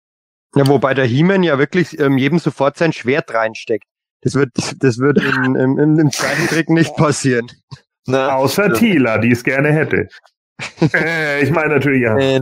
Ja, 0.54 0.66
wobei 0.68 0.94
der 0.94 1.04
He-Man 1.04 1.42
ja 1.42 1.58
wirklich 1.58 1.98
ähm, 2.00 2.16
jedem 2.16 2.38
sofort 2.38 2.78
sein 2.78 2.92
Schwert 2.92 3.32
reinsteckt. 3.34 3.84
Das 4.22 4.34
wird, 4.34 4.50
das 4.78 4.98
wird 4.98 5.18
in, 5.18 5.54
im, 5.54 5.78
im, 5.78 5.98
im 5.98 6.10
Zeichentrick 6.10 6.70
nicht 6.70 6.96
passieren. 6.96 7.46
Na, 8.06 8.36
Außer 8.36 8.72
Tila, 8.72 9.18
die 9.18 9.32
es 9.32 9.42
gerne 9.42 9.72
hätte. 9.72 10.08
äh, 10.94 11.42
ich 11.42 11.50
meine 11.50 11.74
natürlich 11.74 12.02
ja. 12.02 12.16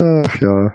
Ach 0.00 0.40
ja. 0.40 0.72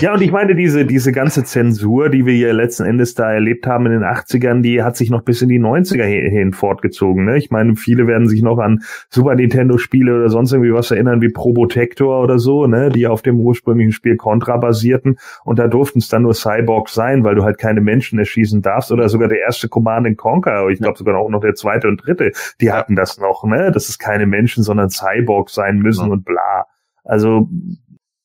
Ja, 0.00 0.14
und 0.14 0.22
ich 0.22 0.32
meine, 0.32 0.54
diese, 0.54 0.86
diese 0.86 1.12
ganze 1.12 1.44
Zensur, 1.44 2.08
die 2.08 2.24
wir 2.24 2.32
hier 2.32 2.54
letzten 2.54 2.84
Endes 2.84 3.14
da 3.14 3.32
erlebt 3.32 3.66
haben 3.66 3.84
in 3.84 3.92
den 3.92 4.02
80ern, 4.02 4.62
die 4.62 4.82
hat 4.82 4.96
sich 4.96 5.10
noch 5.10 5.22
bis 5.22 5.42
in 5.42 5.50
die 5.50 5.60
90er 5.60 6.04
hin 6.04 6.52
fortgezogen. 6.52 7.26
Ne? 7.26 7.36
Ich 7.36 7.50
meine, 7.50 7.76
viele 7.76 8.06
werden 8.06 8.28
sich 8.28 8.40
noch 8.40 8.58
an 8.58 8.80
Super 9.10 9.34
Nintendo-Spiele 9.34 10.14
oder 10.14 10.30
sonst 10.30 10.52
irgendwie 10.52 10.72
was 10.72 10.90
erinnern, 10.90 11.20
wie 11.20 11.28
Probotector 11.28 12.22
oder 12.22 12.38
so, 12.38 12.66
ne? 12.66 12.88
die 12.88 13.06
auf 13.06 13.20
dem 13.20 13.40
ursprünglichen 13.40 13.92
Spiel 13.92 14.16
Contra 14.16 14.56
basierten. 14.56 15.18
Und 15.44 15.58
da 15.58 15.68
durften 15.68 15.98
es 15.98 16.08
dann 16.08 16.22
nur 16.22 16.34
Cyborgs 16.34 16.94
sein, 16.94 17.24
weil 17.24 17.34
du 17.34 17.44
halt 17.44 17.58
keine 17.58 17.82
Menschen 17.82 18.18
erschießen 18.18 18.62
darfst. 18.62 18.90
Oder 18.90 19.10
sogar 19.10 19.28
der 19.28 19.40
erste 19.40 19.68
Command 19.68 20.16
Conquer, 20.16 20.68
ich 20.68 20.78
glaube 20.78 20.96
sogar 20.96 21.18
auch 21.18 21.28
noch 21.28 21.40
der 21.40 21.54
zweite 21.54 21.88
und 21.88 22.06
dritte, 22.06 22.32
die 22.62 22.72
hatten 22.72 22.96
das 22.96 23.18
noch, 23.18 23.44
ne? 23.44 23.70
dass 23.70 23.90
es 23.90 23.98
keine 23.98 24.26
Menschen, 24.26 24.62
sondern 24.62 24.88
Cyborgs 24.88 25.52
sein 25.52 25.80
müssen 25.80 26.06
ja. 26.06 26.12
und 26.12 26.24
bla. 26.24 26.66
Also 27.04 27.48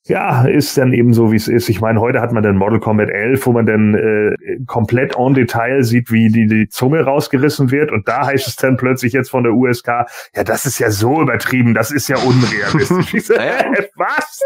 ja, 0.06 0.46
ist 0.46 0.78
dann 0.78 0.92
eben 0.92 1.14
so, 1.14 1.32
wie 1.32 1.38
es 1.38 1.48
ist. 1.48 1.70
Ich 1.70 1.80
meine, 1.80 2.02
heute 2.02 2.20
hat 2.20 2.34
man 2.34 2.44
dann 2.44 2.58
Model 2.58 2.80
Combat 2.80 3.10
11, 3.10 3.46
wo 3.46 3.54
man 3.54 3.66
dann 3.66 3.94
äh, 3.96 4.36
komplett 4.66 5.16
en 5.16 5.34
Detail 5.34 5.84
sieht, 5.84 6.12
wie 6.12 6.30
die, 6.30 6.48
die 6.48 6.68
Zunge 6.68 7.02
rausgerissen 7.02 7.72
wird. 7.72 7.92
Und 7.92 8.08
da 8.08 8.26
heißt 8.26 8.48
es 8.48 8.58
dann 8.58 8.76
plötzlich 8.76 9.14
jetzt 9.14 9.30
von 9.30 9.44
der 9.44 9.54
USK, 9.54 9.88
ja, 10.36 10.44
das 10.44 10.66
ist 10.66 10.80
ja 10.80 10.92
so 10.92 11.22
übertrieben, 11.22 11.74
das 11.74 11.92
ist 11.92 12.10
ja 12.10 12.18
unrealistisch. 12.18 13.30
Was? 13.96 14.40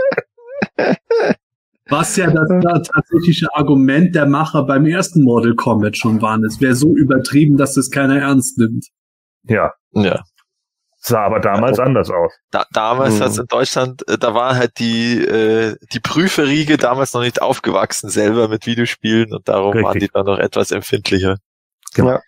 Was 1.90 2.16
ja 2.18 2.30
das, 2.30 2.50
das 2.62 2.90
tatsächliche 2.90 3.48
Argument 3.54 4.14
der 4.14 4.28
Macher 4.28 4.64
beim 4.64 4.86
ersten 4.86 5.24
Model 5.24 5.56
Combat 5.56 5.98
schon 5.98 6.22
waren. 6.22 6.44
Es 6.44 6.62
wäre 6.62 6.76
so 6.76 6.96
übertrieben, 6.96 7.58
dass 7.58 7.78
es 7.78 7.90
keiner 7.90 8.20
ernst 8.20 8.60
nimmt. 8.60 8.86
Ja. 9.44 9.74
Ja. 9.94 10.22
Sah 11.08 11.26
aber 11.26 11.40
damals 11.40 11.78
ja, 11.78 11.86
anders 11.86 12.10
aus. 12.10 12.34
Da, 12.52 12.66
damals 12.72 13.16
mhm. 13.16 13.22
als 13.22 13.38
in 13.38 13.46
Deutschland, 13.48 14.08
äh, 14.10 14.18
da 14.18 14.34
war 14.34 14.56
halt 14.56 14.78
die, 14.78 15.24
äh, 15.24 15.76
die 15.94 16.00
Prüferriege 16.02 16.78
damals 16.78 17.14
noch 17.14 17.22
nicht 17.22 17.42
aufgewachsen 17.42 18.10
selber 18.10 18.50
mit 18.50 18.66
Videospielen 18.66 19.34
und 19.34 19.48
darum 19.48 19.72
Richtig. 19.72 19.86
waren 19.86 20.00
die 20.00 20.10
dann 20.10 20.26
noch 20.26 20.38
etwas 20.38 20.72
empfindlicher. 20.72 21.38
Genau. 21.94 22.12
Ja. 22.12 22.22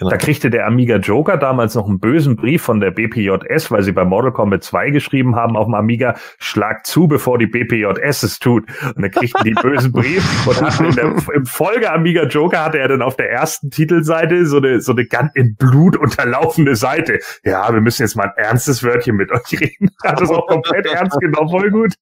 Genau. 0.00 0.12
Da 0.12 0.16
kriegte 0.16 0.48
der 0.48 0.66
Amiga 0.66 0.96
Joker 0.96 1.36
damals 1.36 1.74
noch 1.74 1.86
einen 1.86 2.00
bösen 2.00 2.34
Brief 2.34 2.62
von 2.62 2.80
der 2.80 2.90
BPJS, 2.90 3.70
weil 3.70 3.82
sie 3.82 3.92
bei 3.92 4.02
Mortal 4.02 4.32
Kombat 4.32 4.64
2 4.64 4.88
geschrieben 4.88 5.36
haben 5.36 5.58
auf 5.58 5.66
dem 5.66 5.74
Amiga, 5.74 6.16
schlag 6.38 6.86
zu, 6.86 7.06
bevor 7.06 7.36
die 7.36 7.46
BPJS 7.46 8.22
es 8.22 8.38
tut. 8.38 8.64
Und 8.96 9.02
er 9.02 9.10
kriegte 9.10 9.44
die 9.44 9.52
bösen 9.52 9.92
Brief 9.92 10.46
und 10.46 10.62
hat 10.62 10.80
in 10.80 10.94
der, 10.94 11.14
im 11.34 11.44
Folge 11.44 11.92
Amiga 11.92 12.24
Joker 12.24 12.64
hatte 12.64 12.78
er 12.78 12.88
dann 12.88 13.02
auf 13.02 13.16
der 13.16 13.30
ersten 13.30 13.70
Titelseite 13.70 14.46
so 14.46 14.56
eine, 14.56 14.80
so 14.80 14.92
eine 14.92 15.04
ganz 15.04 15.32
in 15.34 15.54
Blut 15.56 15.98
unterlaufende 15.98 16.76
Seite. 16.76 17.18
Ja, 17.44 17.70
wir 17.70 17.82
müssen 17.82 18.00
jetzt 18.00 18.16
mal 18.16 18.32
ein 18.34 18.42
ernstes 18.42 18.82
Wörtchen 18.82 19.16
mit 19.16 19.30
euch 19.30 19.60
reden. 19.60 19.90
Hat 20.02 20.18
das 20.18 20.30
auch 20.30 20.46
komplett 20.46 20.86
ernst 20.86 21.20
genommen, 21.20 21.50
voll 21.50 21.70
gut. 21.70 21.92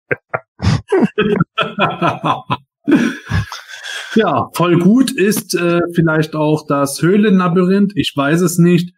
Ja, 4.14 4.48
voll 4.54 4.78
gut 4.78 5.10
ist 5.10 5.54
äh, 5.54 5.80
vielleicht 5.94 6.34
auch 6.34 6.66
das 6.66 7.02
Höhlenlabyrinth. 7.02 7.92
Ich 7.94 8.12
weiß 8.16 8.40
es 8.40 8.58
nicht. 8.58 8.94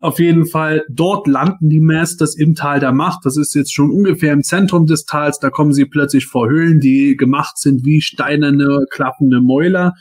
Auf 0.00 0.20
jeden 0.20 0.46
Fall, 0.46 0.84
dort 0.88 1.26
landen 1.26 1.68
die 1.68 1.80
Masters 1.80 2.36
im 2.36 2.54
Tal 2.54 2.78
der 2.78 2.92
Macht. 2.92 3.24
Das 3.24 3.36
ist 3.36 3.54
jetzt 3.54 3.74
schon 3.74 3.90
ungefähr 3.90 4.32
im 4.32 4.44
Zentrum 4.44 4.86
des 4.86 5.04
Tals. 5.04 5.40
Da 5.40 5.50
kommen 5.50 5.72
sie 5.72 5.86
plötzlich 5.86 6.26
vor 6.26 6.48
Höhlen, 6.48 6.78
die 6.78 7.16
gemacht 7.16 7.58
sind 7.58 7.84
wie 7.84 8.00
steinerne, 8.00 8.84
klappende 8.90 9.40
Mäuler. 9.40 9.94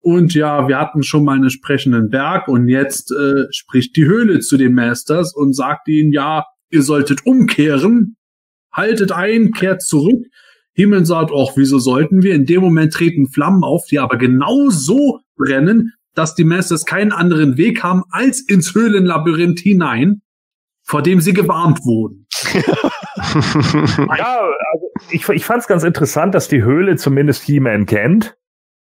Und 0.00 0.34
ja, 0.34 0.68
wir 0.68 0.78
hatten 0.78 1.02
schon 1.02 1.24
mal 1.24 1.36
einen 1.36 1.50
sprechenden 1.50 2.08
Berg 2.08 2.48
und 2.48 2.68
jetzt 2.68 3.12
äh, 3.12 3.46
spricht 3.50 3.96
die 3.96 4.04
Höhle 4.04 4.40
zu 4.40 4.56
den 4.56 4.74
Masters 4.74 5.34
und 5.34 5.54
sagt 5.54 5.88
ihnen, 5.88 6.12
ja, 6.12 6.44
ihr 6.70 6.82
solltet 6.82 7.26
umkehren, 7.26 8.16
haltet 8.72 9.12
ein, 9.12 9.52
kehrt 9.52 9.82
zurück. 9.82 10.24
Himmel 10.74 11.04
sagt, 11.04 11.30
auch 11.30 11.56
wieso 11.56 11.78
sollten 11.78 12.22
wir? 12.22 12.34
In 12.34 12.46
dem 12.46 12.62
Moment 12.62 12.92
treten 12.92 13.28
Flammen 13.28 13.62
auf, 13.62 13.84
die 13.86 13.98
aber 13.98 14.16
genau 14.16 14.70
so 14.70 15.20
brennen, 15.36 15.92
dass 16.14 16.34
die 16.34 16.44
Masters 16.44 16.84
keinen 16.84 17.12
anderen 17.12 17.56
Weg 17.56 17.82
haben 17.82 18.02
als 18.10 18.40
ins 18.40 18.74
Höhlenlabyrinth 18.74 19.60
hinein, 19.60 20.22
vor 20.82 21.02
dem 21.02 21.20
sie 21.20 21.32
gewarnt 21.32 21.80
wurden. 21.84 22.26
ja, 24.18 24.40
also 24.72 24.86
ich, 25.10 25.28
ich 25.28 25.44
fand 25.44 25.60
es 25.60 25.68
ganz 25.68 25.84
interessant, 25.84 26.34
dass 26.34 26.48
die 26.48 26.62
Höhle 26.62 26.96
zumindest 26.96 27.42
He-Man 27.44 27.86
kennt. 27.86 28.36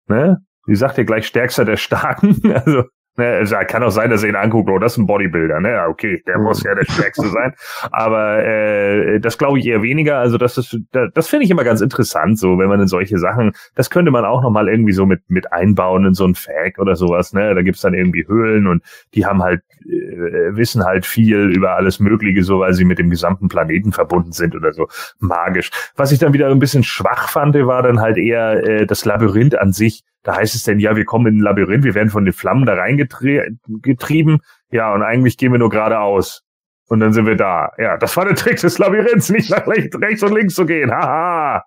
Ne? 0.09 0.39
Sie 0.67 0.77
sagt 0.77 0.99
ja 0.99 1.05
gleich 1.05 1.27
stärkster 1.27 1.65
der 1.65 1.77
Starken. 1.77 2.41
Also 2.55 2.85
Ne, 3.17 3.39
es 3.39 3.55
kann 3.69 3.85
auch 3.85 3.91
sein, 3.91 4.11
dass 4.11 4.25
er 4.25 4.31
ihn 4.31 4.37
anguckt, 4.37 4.69
oh, 4.69 4.79
das 4.81 4.93
ist 4.93 4.99
ein 4.99 5.07
Bodybuilder, 5.07 5.61
ne? 5.61 5.85
Okay, 5.89 6.21
der 6.27 6.37
muss 6.39 6.65
ja 6.65 6.75
der 6.75 6.85
Stärkste 6.85 7.29
sein. 7.29 7.55
Aber 7.93 8.45
äh, 8.45 9.21
das 9.21 9.39
glaube 9.39 9.61
ich 9.61 9.67
eher 9.67 9.83
weniger. 9.83 10.19
Also 10.19 10.37
das 10.37 10.59
ist, 10.59 10.77
das, 10.91 11.11
das 11.15 11.29
finde 11.29 11.45
ich 11.45 11.51
immer 11.53 11.63
ganz 11.63 11.81
interessant, 11.81 12.41
so 12.41 12.59
wenn 12.59 12.69
man 12.69 12.81
in 12.81 12.89
solche 12.89 13.19
Sachen, 13.19 13.53
das 13.77 13.91
könnte 13.91 14.11
man 14.11 14.25
auch 14.25 14.43
nochmal 14.43 14.69
irgendwie 14.69 14.93
so 14.93 15.07
mit, 15.07 15.23
mit 15.29 15.53
einbauen 15.53 16.07
in 16.07 16.15
so 16.15 16.27
ein 16.27 16.35
Fag 16.35 16.81
oder 16.81 16.97
sowas, 16.97 17.33
ne? 17.33 17.55
Da 17.55 17.63
gibt's 17.63 17.83
dann 17.83 17.95
irgendwie 17.95 18.27
Höhlen 18.27 18.67
und 18.67 18.83
die 19.15 19.25
haben 19.25 19.45
halt, 19.45 19.63
äh, 19.85 20.57
wissen 20.57 20.85
halt 20.85 21.07
viel 21.07 21.55
über 21.55 21.77
alles 21.77 22.01
Mögliche, 22.01 22.43
so 22.43 22.59
weil 22.59 22.75
sie 22.75 22.85
mit 22.85 22.99
dem 22.99 23.11
gesamten 23.11 23.47
Planeten 23.47 23.93
verbunden 23.93 24.33
sind 24.33 24.57
oder 24.57 24.73
so. 24.73 24.89
Magisch. 25.21 25.71
Was 25.95 26.11
ich 26.11 26.19
dann 26.19 26.33
wieder 26.33 26.49
ein 26.49 26.59
bisschen 26.59 26.83
schwach 26.83 27.29
fand, 27.29 27.55
war 27.55 27.85
dann 27.85 28.01
halt 28.01 28.17
eher 28.17 28.65
äh, 28.67 28.87
das 28.87 29.05
Labyrinth 29.05 29.57
an 29.57 29.73
sich 29.73 30.03
da 30.25 30.37
heißt 30.37 30.55
es 30.55 30.65
denn, 30.65 30.81
ja, 30.81 30.97
wir 30.97 31.05
kommen 31.05 31.27
in 31.27 31.37
ein 31.37 31.43
Labyrinth, 31.43 31.85
wir 31.85 31.95
werden 31.95 32.09
von 32.09 32.25
den 32.25 32.33
Flammen 32.33 32.65
da 32.65 32.75
reingetrieben. 32.75 34.41
Ja, 34.71 34.93
und 34.95 35.03
eigentlich 35.03 35.37
gehen 35.37 35.53
wir 35.53 35.59
nur 35.59 35.69
geradeaus. 35.69 36.43
Und 36.89 37.01
dann 37.01 37.13
sind 37.13 37.27
wir 37.27 37.37
da. 37.37 37.71
Ja, 37.79 37.99
das 37.99 38.17
war 38.17 38.25
der 38.25 38.35
Trick 38.35 38.59
des 38.59 38.79
Labyrinths, 38.79 39.29
nicht 39.29 39.51
nach 39.51 39.67
rechts 39.67 40.23
und 40.23 40.35
links 40.35 40.55
zu 40.55 40.65
gehen. 40.65 40.91
Haha. 40.91 41.65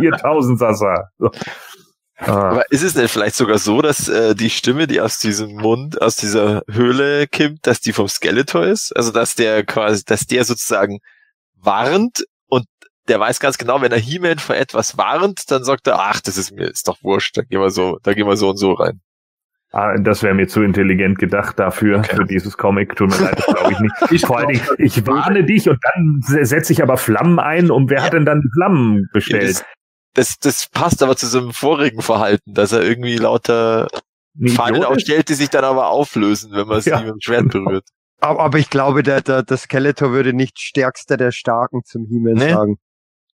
Ihr 0.00 0.12
Tausendsasser. 0.22 1.08
So. 1.18 1.30
Ah, 2.16 2.50
Aber 2.50 2.70
ist 2.70 2.82
es 2.82 2.94
denn 2.94 3.08
vielleicht 3.08 3.34
sogar 3.34 3.58
so, 3.58 3.82
dass 3.82 4.08
äh, 4.08 4.34
die 4.34 4.50
Stimme, 4.50 4.86
die 4.86 5.00
aus 5.00 5.18
diesem 5.18 5.56
Mund, 5.56 6.00
aus 6.00 6.16
dieser 6.16 6.62
Höhle 6.70 7.26
kommt, 7.26 7.66
dass 7.66 7.80
die 7.80 7.92
vom 7.92 8.08
Skeletor 8.08 8.66
ist? 8.66 8.94
Also 8.94 9.10
dass 9.10 9.34
der 9.34 9.64
quasi, 9.64 10.04
dass 10.04 10.26
der 10.26 10.44
sozusagen 10.44 11.00
warnt 11.56 12.24
der 13.10 13.20
weiß 13.20 13.38
ganz 13.40 13.58
genau, 13.58 13.82
wenn 13.82 13.92
er 13.92 13.98
He-Man 13.98 14.38
vor 14.38 14.56
etwas 14.56 14.96
warnt, 14.96 15.50
dann 15.50 15.64
sagt 15.64 15.86
er, 15.86 15.98
ach, 16.00 16.20
das 16.22 16.38
ist 16.38 16.52
mir, 16.52 16.64
ist 16.70 16.88
doch 16.88 16.96
wurscht, 17.02 17.36
da 17.36 17.42
gehen 17.42 17.60
wir 17.60 17.68
so, 17.70 17.98
da 18.02 18.14
gehen 18.14 18.26
wir 18.26 18.36
so 18.38 18.48
und 18.50 18.56
so 18.56 18.72
rein. 18.72 19.00
ah, 19.72 19.94
das 19.98 20.22
wäre 20.22 20.34
mir 20.34 20.48
zu 20.48 20.62
intelligent 20.62 21.18
gedacht 21.18 21.58
dafür, 21.58 21.98
Okay. 21.98 22.16
für 22.16 22.24
dieses 22.24 22.56
Comic. 22.56 22.96
Tut 22.96 23.10
mir 23.10 23.18
leid, 23.26 23.38
das 23.38 23.46
glaube 23.46 23.72
ich 23.72 23.78
nicht. 23.80 23.94
Ich 24.10 24.22
Vor 24.22 24.38
allen 24.38 24.48
Dingen, 24.48 24.62
ich 24.78 25.06
warne 25.06 25.44
dich 25.44 25.68
und 25.68 25.78
dann 25.82 26.20
se- 26.26 26.44
setze 26.46 26.72
ich 26.72 26.82
aber 26.82 26.96
Flammen 26.96 27.38
ein. 27.38 27.70
Und 27.70 27.90
wer 27.90 28.02
hat 28.02 28.12
denn 28.14 28.24
dann 28.24 28.40
die 28.40 28.50
Flammen 28.54 29.06
bestellt? 29.12 29.64
Das, 30.14 30.38
das 30.40 30.66
passt 30.68 31.02
aber 31.04 31.16
zu 31.16 31.26
seinem 31.26 31.52
vorigen 31.52 32.02
Verhalten, 32.02 32.52
dass 32.54 32.72
er 32.72 32.82
irgendwie 32.82 33.16
lauter 33.16 33.86
ist? 34.40 34.58
aufstellt, 34.58 35.28
die 35.28 35.34
sich 35.34 35.50
dann 35.50 35.62
aber 35.64 35.88
auflösen, 35.90 36.50
wenn 36.52 36.66
man 36.66 36.78
es 36.78 36.86
Ja. 36.86 36.98
mit 37.00 37.08
dem 37.10 37.20
Schwert 37.20 37.48
berührt. 37.50 37.84
Aber, 38.20 38.40
aber 38.40 38.58
ich 38.58 38.70
glaube, 38.70 39.02
der, 39.04 39.20
der, 39.22 39.42
der 39.44 39.56
Skeletor 39.56 40.10
würde 40.10 40.32
nicht 40.32 40.58
stärkster 40.58 41.16
der 41.16 41.30
Starken 41.30 41.82
zum 41.84 42.06
He-Man 42.06 42.34
Nee. 42.34 42.52
sagen. 42.52 42.76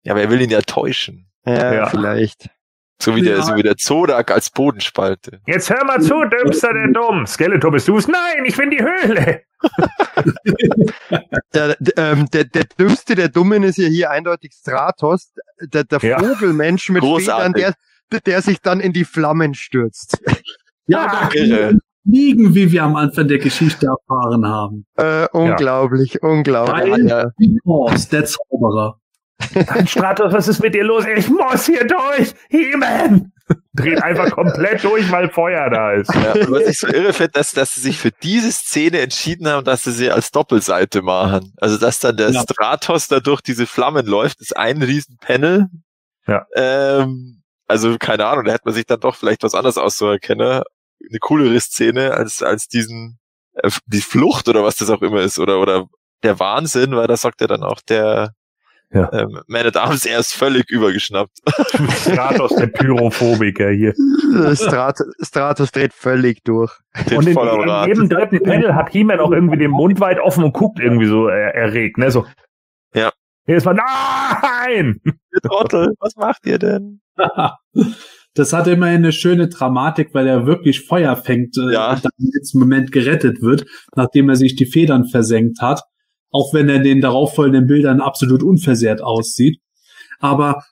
Ja, 0.02 0.12
aber 0.12 0.22
er 0.22 0.30
will 0.30 0.40
ihn 0.40 0.50
ja 0.50 0.60
täuschen. 0.62 1.26
Ja, 1.44 1.74
Ja. 1.74 1.86
vielleicht. 1.88 2.48
So 3.02 3.16
wie 3.16 3.22
der, 3.22 3.38
Ja. 3.38 3.42
so 3.42 3.56
wie 3.56 3.62
der 3.62 3.76
Zodak 3.76 4.30
als 4.30 4.50
Bodenspalte. 4.50 5.40
Jetzt 5.46 5.70
hör 5.70 5.82
mal 5.84 6.00
zu, 6.02 6.22
Dümmster, 6.24 6.72
der 6.74 6.88
Dumm. 6.92 7.26
Skeletor 7.26 7.70
bist 7.72 7.88
du's? 7.88 8.06
Nein, 8.08 8.44
ich 8.44 8.56
bin 8.56 8.70
die 8.70 8.82
Höhle. 8.82 9.42
Der, 11.52 11.76
ähm, 11.96 12.26
der, 12.32 12.44
der 12.44 12.64
dümmste 12.78 13.14
der 13.14 13.28
Dummen 13.28 13.62
ist 13.62 13.76
ja 13.78 13.88
hier 13.88 14.10
eindeutig 14.10 14.52
Stratos, 14.54 15.32
der, 15.60 15.84
der 15.84 15.98
Ja. 16.00 16.18
Vogelmensch 16.18 16.88
mit 16.90 17.04
Federn, 17.04 17.52
der, 17.52 17.74
der 18.24 18.42
sich 18.42 18.60
dann 18.60 18.80
in 18.80 18.92
die 18.92 19.04
Flammen 19.04 19.54
stürzt. 19.54 20.18
Ja, 20.86 21.06
Ah, 21.06 21.28
da 21.32 21.38
irre. 21.38 21.78
liegen, 22.04 22.54
wie 22.54 22.70
wir 22.72 22.82
am 22.84 22.96
Anfang 22.96 23.28
der 23.28 23.38
Geschichte 23.38 23.86
erfahren 23.86 24.46
haben. 24.46 24.86
Äh, 24.96 25.26
unglaublich, 25.32 26.22
unglaublich. 26.22 26.90
Weil 26.90 27.06
Ja. 27.06 27.30
Der 28.12 28.24
Zauberer. 28.24 28.99
Stratos, 29.86 30.32
was 30.32 30.48
ist 30.48 30.60
mit 30.60 30.74
dir 30.74 30.84
los? 30.84 31.04
Ich 31.16 31.28
muss 31.28 31.66
hier 31.66 31.86
durch. 31.86 32.34
He-Man. 32.48 33.32
Dreht 33.74 34.02
einfach 34.02 34.30
komplett 34.30 34.84
durch, 34.84 35.10
weil 35.10 35.28
Feuer 35.30 35.68
da 35.70 35.92
ist. 35.92 36.14
Ja, 36.14 36.34
was 36.50 36.68
ich 36.68 36.78
so 36.78 36.86
irre 36.86 37.12
finde, 37.12 37.32
dass, 37.32 37.50
dass 37.52 37.74
sie 37.74 37.80
sich 37.80 37.98
für 37.98 38.10
diese 38.22 38.52
Szene 38.52 39.00
entschieden 39.00 39.48
haben, 39.48 39.64
dass 39.64 39.84
sie 39.84 39.92
sie 39.92 40.10
als 40.10 40.30
Doppelseite 40.30 41.02
machen. 41.02 41.52
Also, 41.56 41.76
dass 41.76 41.98
dann 41.98 42.16
der 42.16 42.30
Ja. 42.30 42.42
Stratos 42.42 43.08
da 43.08 43.18
durch 43.20 43.40
diese 43.40 43.66
Flammen 43.66 44.06
läuft, 44.06 44.40
ist 44.40 44.56
ein 44.56 44.82
Riesenpanel. 44.82 45.66
Ja. 46.26 46.46
Ähm, 46.54 47.42
also, 47.66 47.96
keine 47.98 48.26
Ahnung, 48.26 48.44
da 48.44 48.52
hätte 48.52 48.66
man 48.66 48.74
sich 48.74 48.86
dann 48.86 49.00
doch 49.00 49.16
vielleicht 49.16 49.42
was 49.42 49.54
anderes 49.54 49.78
auszuerkennen. 49.78 50.62
Eine 51.08 51.18
coolere 51.20 51.58
Szene 51.60 52.12
als, 52.12 52.42
als 52.42 52.68
diesen, 52.68 53.18
äh, 53.54 53.70
die 53.86 54.02
Flucht 54.02 54.48
oder 54.48 54.62
was 54.62 54.76
das 54.76 54.90
auch 54.90 55.02
immer 55.02 55.22
ist 55.22 55.38
oder, 55.38 55.60
oder 55.60 55.86
der 56.22 56.38
Wahnsinn, 56.38 56.94
weil 56.94 57.06
da 57.08 57.16
sagt 57.16 57.40
ja 57.40 57.46
dann 57.46 57.62
auch 57.64 57.80
der, 57.80 58.34
Ja. 58.92 59.08
ähm, 59.12 59.38
Man 59.46 59.66
at 59.66 59.76
Arms, 59.76 60.04
er 60.04 60.18
ist 60.18 60.34
völlig 60.34 60.68
übergeschnappt. 60.68 61.30
Stratos, 62.00 62.54
der 62.56 62.66
Pyrophobiker 62.66 63.70
hier. 63.70 63.94
Strat 64.54 64.98
Stratos 65.22 65.70
dreht 65.70 65.92
völlig 65.92 66.42
durch. 66.42 66.72
Den 67.08 67.18
Und 67.18 67.28
in, 67.28 67.38
Rad. 67.38 67.86
jedem 67.86 68.08
dritten 68.08 68.40
Panel 68.42 68.74
hat 68.74 68.90
He-Man 68.90 69.20
auch 69.20 69.30
irgendwie 69.30 69.58
den 69.58 69.70
Mund 69.70 70.00
weit 70.00 70.18
offen 70.18 70.42
und 70.42 70.52
guckt 70.54 70.80
irgendwie 70.80 71.06
so 71.06 71.28
er, 71.28 71.54
erregt, 71.54 71.98
ne? 71.98 72.10
So. 72.10 72.26
Ja. 72.94 73.12
Jedes 73.46 73.64
Mal, 73.64 73.74
nein! 73.74 75.00
Ihr 75.04 75.40
Trottel, 75.42 75.92
was 76.00 76.16
macht 76.16 76.44
ihr 76.46 76.58
denn? 76.58 77.00
Das 78.34 78.52
hat 78.52 78.68
immerhin 78.68 78.98
eine 78.98 79.10
schöne 79.12 79.48
Dramatik, 79.48 80.10
weil 80.14 80.28
er 80.28 80.46
wirklich 80.46 80.86
Feuer 80.86 81.16
fängt 81.16 81.56
äh, 81.58 81.72
Ja. 81.72 81.90
und 81.94 82.04
dann 82.04 82.12
im 82.16 82.30
letzten 82.32 82.60
Moment 82.60 82.92
gerettet 82.92 83.42
wird, 83.42 83.66
nachdem 83.96 84.28
er 84.28 84.36
sich 84.36 84.54
die 84.54 84.66
Federn 84.66 85.06
versenkt 85.08 85.60
hat. 85.60 85.82
Auch 86.30 86.54
wenn 86.54 86.68
er 86.68 86.76
in 86.76 86.84
den 86.84 87.00
darauffolgenden 87.00 87.66
Bildern 87.66 88.00
absolut 88.00 88.42
unversehrt 88.42 89.02
aussieht. 89.02 89.60
Aber 90.20 90.62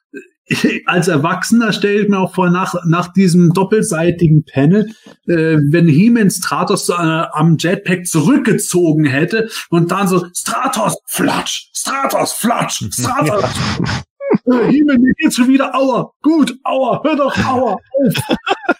äh, 0.49 0.81
als 0.87 1.09
Erwachsener 1.09 1.73
stelle 1.73 2.03
ich 2.03 2.09
mir 2.09 2.19
auch 2.19 2.35
vor, 2.35 2.51
nach, 2.51 2.75
nach 2.87 3.13
diesem 3.13 3.53
doppelseitigen 3.53 4.45
Panel, 4.45 4.91
äh, 5.27 5.59
wenn 5.71 5.89
He-Man 5.89 6.31
Stratos 6.31 6.89
äh, 6.89 6.93
am 6.93 7.57
Jetpack 7.59 8.07
zurückgezogen 8.07 9.05
hätte 9.05 9.49
und 9.71 9.91
dann 9.91 10.09
so, 10.09 10.27
Stratos, 10.35 10.97
flatsch, 11.07 11.71
Stratos, 11.75 12.33
flatsch, 12.33 12.85
Stratos. 12.93 13.45
Äh, 14.45 14.71
He-Man, 14.71 15.01
mir 15.01 15.15
geht's 15.15 15.37
schon 15.37 15.49
wieder, 15.49 15.75
aua, 15.75 16.13
gut, 16.21 16.55
aua, 16.63 17.01
hör 17.03 17.17
doch, 17.17 17.37
aua, 17.47 17.73
auf. 17.73 18.15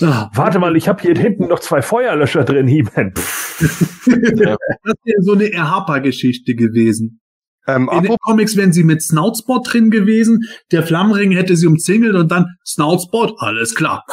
Ah, 0.00 0.30
Warte 0.34 0.58
mal, 0.58 0.76
ich 0.76 0.88
habe 0.88 1.02
hier 1.02 1.14
hinten 1.16 1.48
noch 1.48 1.58
zwei 1.58 1.82
Feuerlöscher 1.82 2.44
drin, 2.44 2.66
He-Man. 2.68 3.14
Das 3.58 4.94
wäre 5.04 5.22
so 5.22 5.32
eine 5.32 5.52
Erhapa-Geschichte 5.52 6.54
gewesen. 6.54 7.20
Ähm, 7.66 7.90
In 7.92 8.04
den 8.04 8.16
Comics 8.20 8.56
wären 8.56 8.72
sie 8.72 8.84
mit 8.84 9.02
Snoutspot 9.02 9.72
drin 9.72 9.90
gewesen, 9.90 10.44
der 10.72 10.82
Flammenring 10.84 11.32
hätte 11.32 11.56
sie 11.56 11.66
umzingelt 11.66 12.14
und 12.14 12.30
dann 12.30 12.46
Snoutspot, 12.64 13.34
alles 13.38 13.74
klar. 13.74 14.04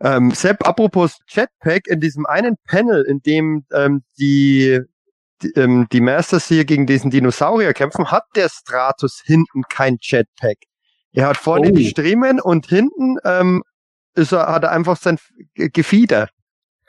ähm, 0.00 0.30
Sepp, 0.30 0.66
apropos 0.66 1.18
Jetpack, 1.28 1.88
in 1.88 2.00
diesem 2.00 2.24
einen 2.26 2.56
Panel, 2.68 3.02
in 3.02 3.20
dem 3.20 3.64
ähm, 3.72 4.02
die, 4.18 4.80
die, 5.42 5.50
ähm, 5.56 5.88
die 5.92 6.00
Masters 6.00 6.46
hier 6.46 6.64
gegen 6.64 6.86
diesen 6.86 7.10
Dinosaurier 7.10 7.74
kämpfen, 7.74 8.10
hat 8.10 8.24
der 8.36 8.48
Stratus 8.48 9.20
hinten 9.24 9.62
kein 9.68 9.98
Jetpack. 10.00 10.56
Er 11.12 11.26
hat 11.26 11.36
vorne 11.36 11.68
Oh. 11.70 11.74
die 11.74 11.86
Striemen 11.88 12.40
und 12.40 12.66
hinten 12.68 13.16
ähm, 13.24 13.62
ist 14.14 14.32
er, 14.32 14.48
hat 14.48 14.64
er 14.64 14.72
einfach 14.72 14.96
sein 14.96 15.18
Gefieder. 15.54 16.28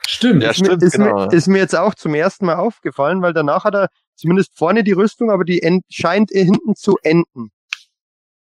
Stimmt. 0.06 0.42
Ja, 0.42 0.50
ist, 0.50 0.60
mir, 0.60 0.66
stimmt, 0.66 0.82
ist, 0.82 0.92
genau. 0.94 1.26
mir, 1.26 1.32
ist 1.32 1.46
mir 1.46 1.58
jetzt 1.58 1.76
auch 1.76 1.94
zum 1.94 2.14
ersten 2.14 2.46
Mal 2.46 2.56
aufgefallen, 2.56 3.22
weil 3.22 3.32
danach 3.32 3.64
hat 3.64 3.74
er 3.74 3.88
zumindest 4.16 4.56
vorne 4.58 4.82
die 4.84 4.92
Rüstung, 4.92 5.30
aber 5.30 5.44
die 5.44 5.62
end, 5.62 5.84
scheint 5.90 6.30
hinten 6.30 6.74
zu 6.74 6.96
enden. 7.02 7.50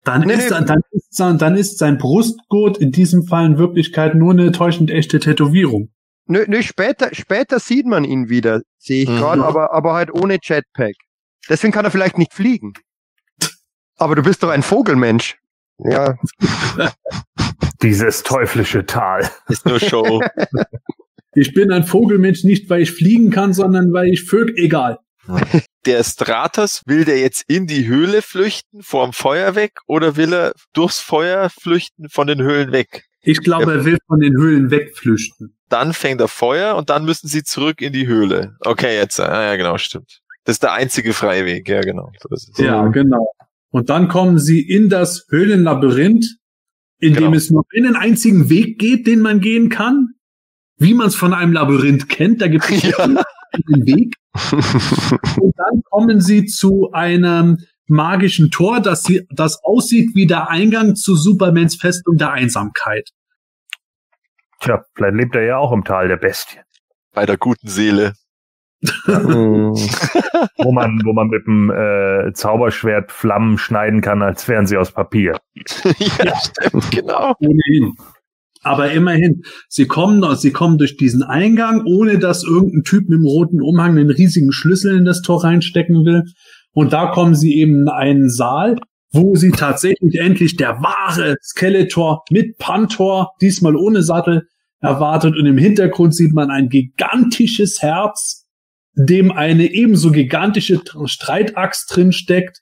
Dann, 0.04 0.22
Nee, 0.22 0.34
ist, 0.34 0.50
nee. 0.50 0.66
dann, 0.66 0.82
ist, 0.92 1.14
sein- 1.16 1.38
dann 1.38 1.56
ist 1.56 1.78
sein 1.78 2.00
Brustgurt 2.00 2.80
in 2.80 2.92
diesem 2.92 3.24
Fall 3.28 3.46
in 3.46 3.58
Wirklichkeit 3.60 4.16
nur 4.16 4.32
eine 4.32 4.52
täuschend 4.52 4.90
echte 4.90 5.20
Tätowierung. 5.20 5.92
Nö, 6.26 6.46
nö, 6.48 6.64
später, 6.64 7.14
später 7.14 7.60
sieht 7.60 7.86
man 7.86 8.04
ihn 8.04 8.28
wieder, 8.30 8.62
sehe 8.80 9.04
ich 9.04 9.10
Mhm. 9.10 9.18
gerade, 9.18 9.44
aber, 9.46 9.72
aber 9.74 9.94
halt 9.94 10.12
ohne 10.12 10.40
Jetpack. 10.42 10.96
Deswegen 11.50 11.72
kann 11.74 11.86
er 11.86 11.92
vielleicht 11.92 12.18
nicht 12.18 12.34
fliegen. 12.34 12.74
Aber 13.98 14.16
du 14.16 14.24
bist 14.24 14.42
doch 14.42 14.50
ein 14.50 14.64
Vogelmensch. 14.64 15.38
Ja, 15.78 16.16
Dieses 17.82 18.24
teuflische 18.24 18.86
Tal. 18.86 19.30
Ist 19.48 19.66
nur 19.66 19.80
Show. 19.80 20.22
Ich 21.34 21.54
bin 21.54 21.72
ein 21.72 21.86
Vogelmensch 21.86 22.44
nicht, 22.44 22.70
weil 22.70 22.82
ich 22.82 22.92
fliegen 22.92 23.30
kann, 23.30 23.54
sondern 23.54 23.94
weil 23.94 24.10
ich 24.10 24.26
Vögel, 24.26 24.54
egal. 24.58 25.00
der 25.86 26.04
Stratos, 26.04 26.82
will 26.86 27.06
der 27.06 27.20
jetzt 27.20 27.46
in 27.48 27.68
die 27.68 27.88
Höhle 27.88 28.22
flüchten, 28.22 28.82
vorm 28.82 29.14
Feuer 29.14 29.56
weg, 29.56 29.80
oder 29.88 30.18
will 30.18 30.34
er 30.34 30.54
durchs 30.74 31.00
Feuer 31.00 31.50
flüchten, 31.50 32.10
von 32.10 32.28
den 32.28 32.42
Höhlen 32.42 32.74
weg? 32.74 33.06
Ich 33.22 33.40
glaube, 33.40 33.72
er 33.72 33.86
will 33.86 33.98
von 34.08 34.20
den 34.20 34.34
Höhlen 34.34 34.72
wegflüchten. 34.72 35.56
Dann 35.70 35.94
fängt 35.94 36.20
er 36.20 36.28
Feuer 36.28 36.76
und 36.76 36.90
dann 36.90 37.06
müssen 37.06 37.28
sie 37.28 37.44
zurück 37.44 37.82
in 37.82 37.94
die 37.94 38.08
Höhle. 38.08 38.58
Okay, 38.60 38.98
jetzt, 38.98 39.20
ah, 39.20 39.44
ja, 39.44 39.56
genau, 39.56 39.78
stimmt. 39.78 40.20
Das 40.44 40.56
ist 40.56 40.64
der 40.64 40.74
einzige 40.74 41.14
freie 41.14 41.46
Weg, 41.46 41.70
ja, 41.70 41.82
genau. 41.82 42.12
So 42.20 42.30
ist 42.34 42.50
es. 42.50 42.58
Ja, 42.58 42.86
genau. 42.88 43.32
Und 43.70 43.90
dann 43.90 44.08
kommen 44.08 44.38
sie 44.38 44.60
in 44.60 44.90
das 44.90 45.28
Höhlenlabyrinth, 45.30 46.26
in 47.02 47.14
dem 47.14 47.24
Genau. 47.26 47.36
es 47.38 47.50
nur 47.52 47.66
einen 47.76 47.96
einzigen 47.96 48.50
Weg 48.50 48.80
geht, 48.80 49.08
den 49.08 49.20
man 49.22 49.40
gehen 49.42 49.70
kann. 49.70 50.14
Wie 50.78 50.94
man 50.94 51.08
es 51.08 51.16
von 51.16 51.34
einem 51.34 51.54
Labyrinth 51.54 52.08
kennt, 52.10 52.42
da 52.42 52.48
gibt 52.48 52.70
es 52.70 52.82
Ja. 52.84 52.98
einen 53.00 53.86
Weg. 53.86 54.16
Und 55.42 55.54
dann 55.58 55.82
kommen 55.90 56.22
sie 56.22 56.46
zu 56.46 56.92
einem 56.94 57.58
magischen 57.88 58.50
Tor, 58.52 58.80
das, 58.80 59.04
sie, 59.04 59.28
das 59.32 59.60
aussieht 59.64 60.12
wie 60.16 60.26
der 60.28 60.50
Eingang 60.50 60.96
zu 60.96 61.16
Supermans 61.16 61.76
Festung 61.76 62.16
der 62.18 62.32
Einsamkeit. 62.32 63.10
Tja, 64.62 64.84
vielleicht 64.96 65.16
lebt 65.16 65.36
er 65.36 65.44
ja 65.44 65.58
auch 65.58 65.74
im 65.74 65.84
Tal 65.84 66.08
der 66.08 66.18
Bestie. 66.18 66.60
Bei 67.14 67.26
der 67.26 67.38
guten 67.38 67.68
Seele. 67.68 68.14
Wo 68.84 70.72
man, 70.72 71.02
wo 71.06 71.14
man 71.14 71.28
mit 71.28 71.46
dem 71.46 71.70
äh, 71.70 72.34
Zauberschwert 72.34 73.12
Flammen 73.12 73.58
schneiden 73.58 74.02
kann, 74.02 74.22
als 74.22 74.48
wären 74.48 74.66
sie 74.66 74.78
aus 74.78 74.92
Papier. 74.92 75.38
ja, 75.56 76.36
stimmt, 76.38 76.92
genau. 76.92 77.34
Ohnehin. 77.40 77.94
Aber 78.64 78.92
immerhin, 78.92 79.42
sie 79.70 79.88
kommen, 79.88 80.24
sie 80.36 80.52
kommen 80.52 80.78
durch 80.78 80.98
diesen 80.98 81.24
Eingang, 81.24 81.84
ohne 81.86 82.20
dass 82.20 82.44
irgendein 82.44 82.84
Typ 82.84 83.10
mit 83.10 83.20
dem 83.20 83.26
roten 83.26 83.62
Umhang 83.62 83.98
einen 83.98 84.12
riesigen 84.12 84.52
Schlüssel 84.52 84.98
in 84.98 85.06
das 85.06 85.22
Tor 85.22 85.44
reinstecken 85.44 86.06
will. 86.06 86.24
Und 86.74 86.94
da 86.94 87.08
kommen 87.08 87.36
sie 87.36 87.56
eben 87.56 87.82
in 87.82 87.90
einen 87.90 88.30
Saal, 88.30 88.78
wo 89.12 89.36
sie 89.36 89.52
tatsächlich 89.52 90.16
endlich 90.20 90.58
der 90.58 90.82
wahre 90.82 91.36
Skeletor 91.42 92.24
mit 92.30 92.58
Pantor, 92.58 93.32
diesmal 93.42 93.76
ohne 93.76 94.04
Sattel, 94.04 94.48
erwartet. 94.80 95.36
Und 95.36 95.46
im 95.46 95.58
Hintergrund 95.58 96.16
sieht 96.16 96.34
man 96.34 96.50
ein 96.50 96.70
gigantisches 96.70 97.82
Herz, 97.82 98.41
dem 98.94 99.32
eine 99.32 99.66
ebenso 99.66 100.12
gigantische 100.12 100.82
Streitaxt 101.06 101.96
drin 101.96 102.12
steckt, 102.12 102.62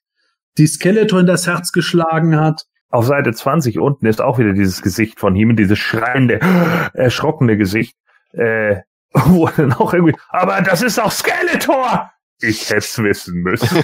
die 0.58 0.68
Skeletor 0.68 1.20
in 1.20 1.26
das 1.26 1.48
Herz 1.48 1.72
geschlagen 1.72 2.40
hat. 2.40 2.64
auf 2.90 3.06
Seite 3.06 3.34
20 3.34 3.80
unten 3.80 4.06
ist 4.06 4.22
auch 4.22 4.38
wieder 4.40 4.54
dieses 4.54 4.82
Gesicht 4.82 5.20
von 5.20 5.36
ihm, 5.36 5.56
dieses 5.56 5.80
schreiende, 5.80 6.40
erschrockene 6.94 7.58
Gesicht, 7.58 7.96
äh, 8.34 8.78
wo 9.14 9.48
dann 9.48 9.74
auch 9.74 9.94
irgendwie, 9.94 10.16
aber 10.30 10.62
das 10.62 10.82
ist 10.82 10.98
doch 10.98 11.12
Skeletor! 11.12 12.12
Ich 12.42 12.70
hätte 12.70 12.78
es 12.78 12.98
wissen 13.04 13.42
müssen. 13.42 13.76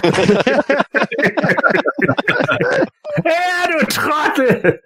ja, 3.24 3.78
du 3.78 3.86
Trottel! 3.86 4.80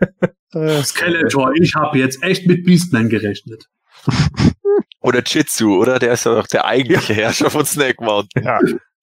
Skeletor, 0.82 1.52
ich 1.54 1.74
habe 1.76 1.98
jetzt 1.98 2.22
echt 2.22 2.46
mit 2.46 2.64
Beastman 2.64 3.08
gerechnet. 3.08 3.66
Oder 5.00 5.22
Jitsu, 5.24 5.80
oder? 5.80 5.98
Der 5.98 6.12
ist 6.12 6.26
ja 6.26 6.34
doch 6.34 6.46
der 6.46 6.66
eigentliche 6.66 7.14
Herrscher 7.14 7.50
von 7.50 7.64
Snake 7.64 8.04
Mountain. 8.04 8.44
Ja, 8.44 8.58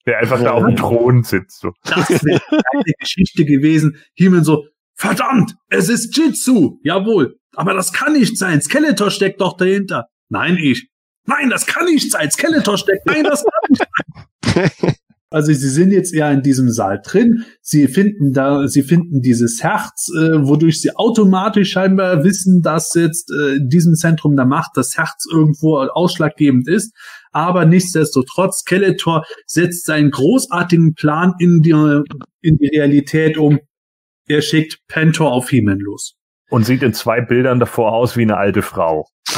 der 0.05 0.19
einfach 0.19 0.41
da 0.41 0.51
auf 0.51 0.63
dem 0.63 0.75
Thron 0.75 1.23
sitzt. 1.23 1.59
So. 1.59 1.71
Das 1.83 2.09
wäre 2.23 2.41
eine 2.49 2.93
Geschichte 2.99 3.45
gewesen. 3.45 3.97
Himen 4.13 4.43
so, 4.43 4.65
verdammt, 4.93 5.55
es 5.69 5.89
ist 5.89 6.15
Jitsu. 6.15 6.79
Jawohl, 6.83 7.39
aber 7.55 7.73
das 7.73 7.91
kann 7.93 8.13
nicht 8.13 8.37
sein. 8.37 8.61
Skeletor 8.61 9.09
steckt 9.09 9.41
doch 9.41 9.57
dahinter. 9.57 10.07
Nein, 10.29 10.57
ich. 10.57 10.89
Nein, 11.25 11.49
das 11.49 11.65
kann 11.65 11.85
nicht 11.85 12.11
sein. 12.11 12.29
Skeletor 12.31 12.77
steckt. 12.77 13.05
Nein, 13.05 13.23
das 13.23 13.43
kann 13.43 13.69
nicht 13.69 14.73
sein. 14.81 14.95
Also 15.29 15.51
sie 15.51 15.67
sind 15.67 15.91
jetzt 15.91 16.13
eher 16.13 16.31
in 16.31 16.41
diesem 16.41 16.69
Saal 16.69 17.01
drin. 17.03 17.43
Sie 17.61 17.87
finden 17.87 18.31
da, 18.31 18.67
sie 18.69 18.81
finden 18.81 19.21
dieses 19.21 19.61
Herz, 19.61 20.09
äh, 20.15 20.47
wodurch 20.47 20.81
sie 20.81 20.95
automatisch 20.95 21.71
scheinbar 21.71 22.23
wissen, 22.23 22.61
dass 22.61 22.93
jetzt 22.93 23.29
äh, 23.31 23.57
in 23.57 23.67
diesem 23.67 23.95
Zentrum 23.95 24.37
der 24.37 24.45
Macht 24.45 24.71
das 24.75 24.97
Herz 24.97 25.25
irgendwo 25.29 25.79
ausschlaggebend 25.79 26.69
ist. 26.69 26.95
Aber 27.31 27.65
nichtsdestotrotz, 27.65 28.59
Skeletor 28.59 29.25
setzt 29.45 29.85
seinen 29.85 30.11
großartigen 30.11 30.93
Plan 30.93 31.33
in 31.39 31.61
die, 31.61 31.71
in 32.41 32.57
die 32.57 32.67
Realität 32.67 33.37
um. 33.37 33.59
Er 34.27 34.41
schickt 34.41 34.79
Pentor 34.87 35.33
auf 35.33 35.49
He-Man 35.49 35.79
los. 35.79 36.15
Und 36.49 36.65
sieht 36.65 36.83
in 36.83 36.93
zwei 36.93 37.19
Bildern 37.19 37.59
davor 37.59 37.91
aus 37.91 38.15
wie 38.15 38.21
eine 38.21 38.37
alte 38.37 38.61
Frau. 38.61 39.07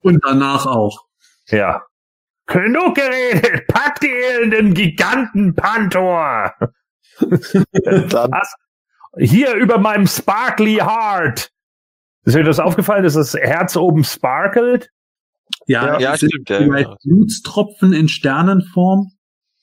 Und 0.00 0.20
danach 0.24 0.66
auch. 0.66 1.04
Ja. 1.48 1.82
Genug 2.48 2.94
geredet! 2.96 3.66
Pack 3.68 4.00
die 4.00 4.08
elenden 4.08 4.74
Giganten 4.74 5.54
Pantor! 5.54 6.52
Hier 9.18 9.54
über 9.54 9.78
meinem 9.78 10.06
Sparkly 10.06 10.76
Heart! 10.76 11.50
Ist 12.24 12.36
dir 12.36 12.44
das 12.44 12.58
aufgefallen, 12.60 13.04
dass 13.04 13.14
das 13.14 13.34
Herz 13.34 13.76
oben 13.76 14.04
sparkelt? 14.04 14.90
Ja, 15.66 15.98
Ja, 15.98 16.16
stimmt, 16.16 16.48
ja, 16.50 16.60
ja. 16.60 16.96
Blutstropfen 17.02 17.92
in 17.92 18.08
Sternenform. 18.08 19.12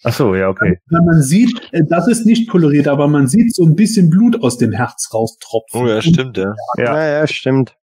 Ach 0.04 0.14
so, 0.14 0.36
ja, 0.36 0.50
okay. 0.50 0.80
Wenn 0.88 1.06
man 1.06 1.22
sieht, 1.22 1.60
äh, 1.72 1.82
das 1.88 2.08
ist 2.08 2.26
nicht 2.26 2.50
koloriert, 2.50 2.88
aber 2.88 3.08
man 3.08 3.28
sieht 3.28 3.56
so 3.56 3.66
ein 3.66 3.76
bisschen 3.76 4.10
Blut 4.10 4.42
aus 4.44 4.58
dem 4.58 4.72
Herz 4.72 5.10
raustropfen. 5.14 5.82
oh 5.82 5.88
ja, 5.88 6.02
stimmt, 6.02 6.38
ja. 6.38 6.54
Ja. 6.78 6.84
Ja, 6.98 7.08
ja, 7.20 7.28
stimmt. 7.28 7.76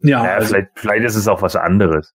Ja, 0.00 0.24
Ja, 0.24 0.34
also 0.34 0.48
vielleicht, 0.48 0.68
vielleicht 0.74 1.04
ist 1.04 1.16
es 1.16 1.28
auch 1.28 1.42
was 1.42 1.54
anderes. 1.56 2.12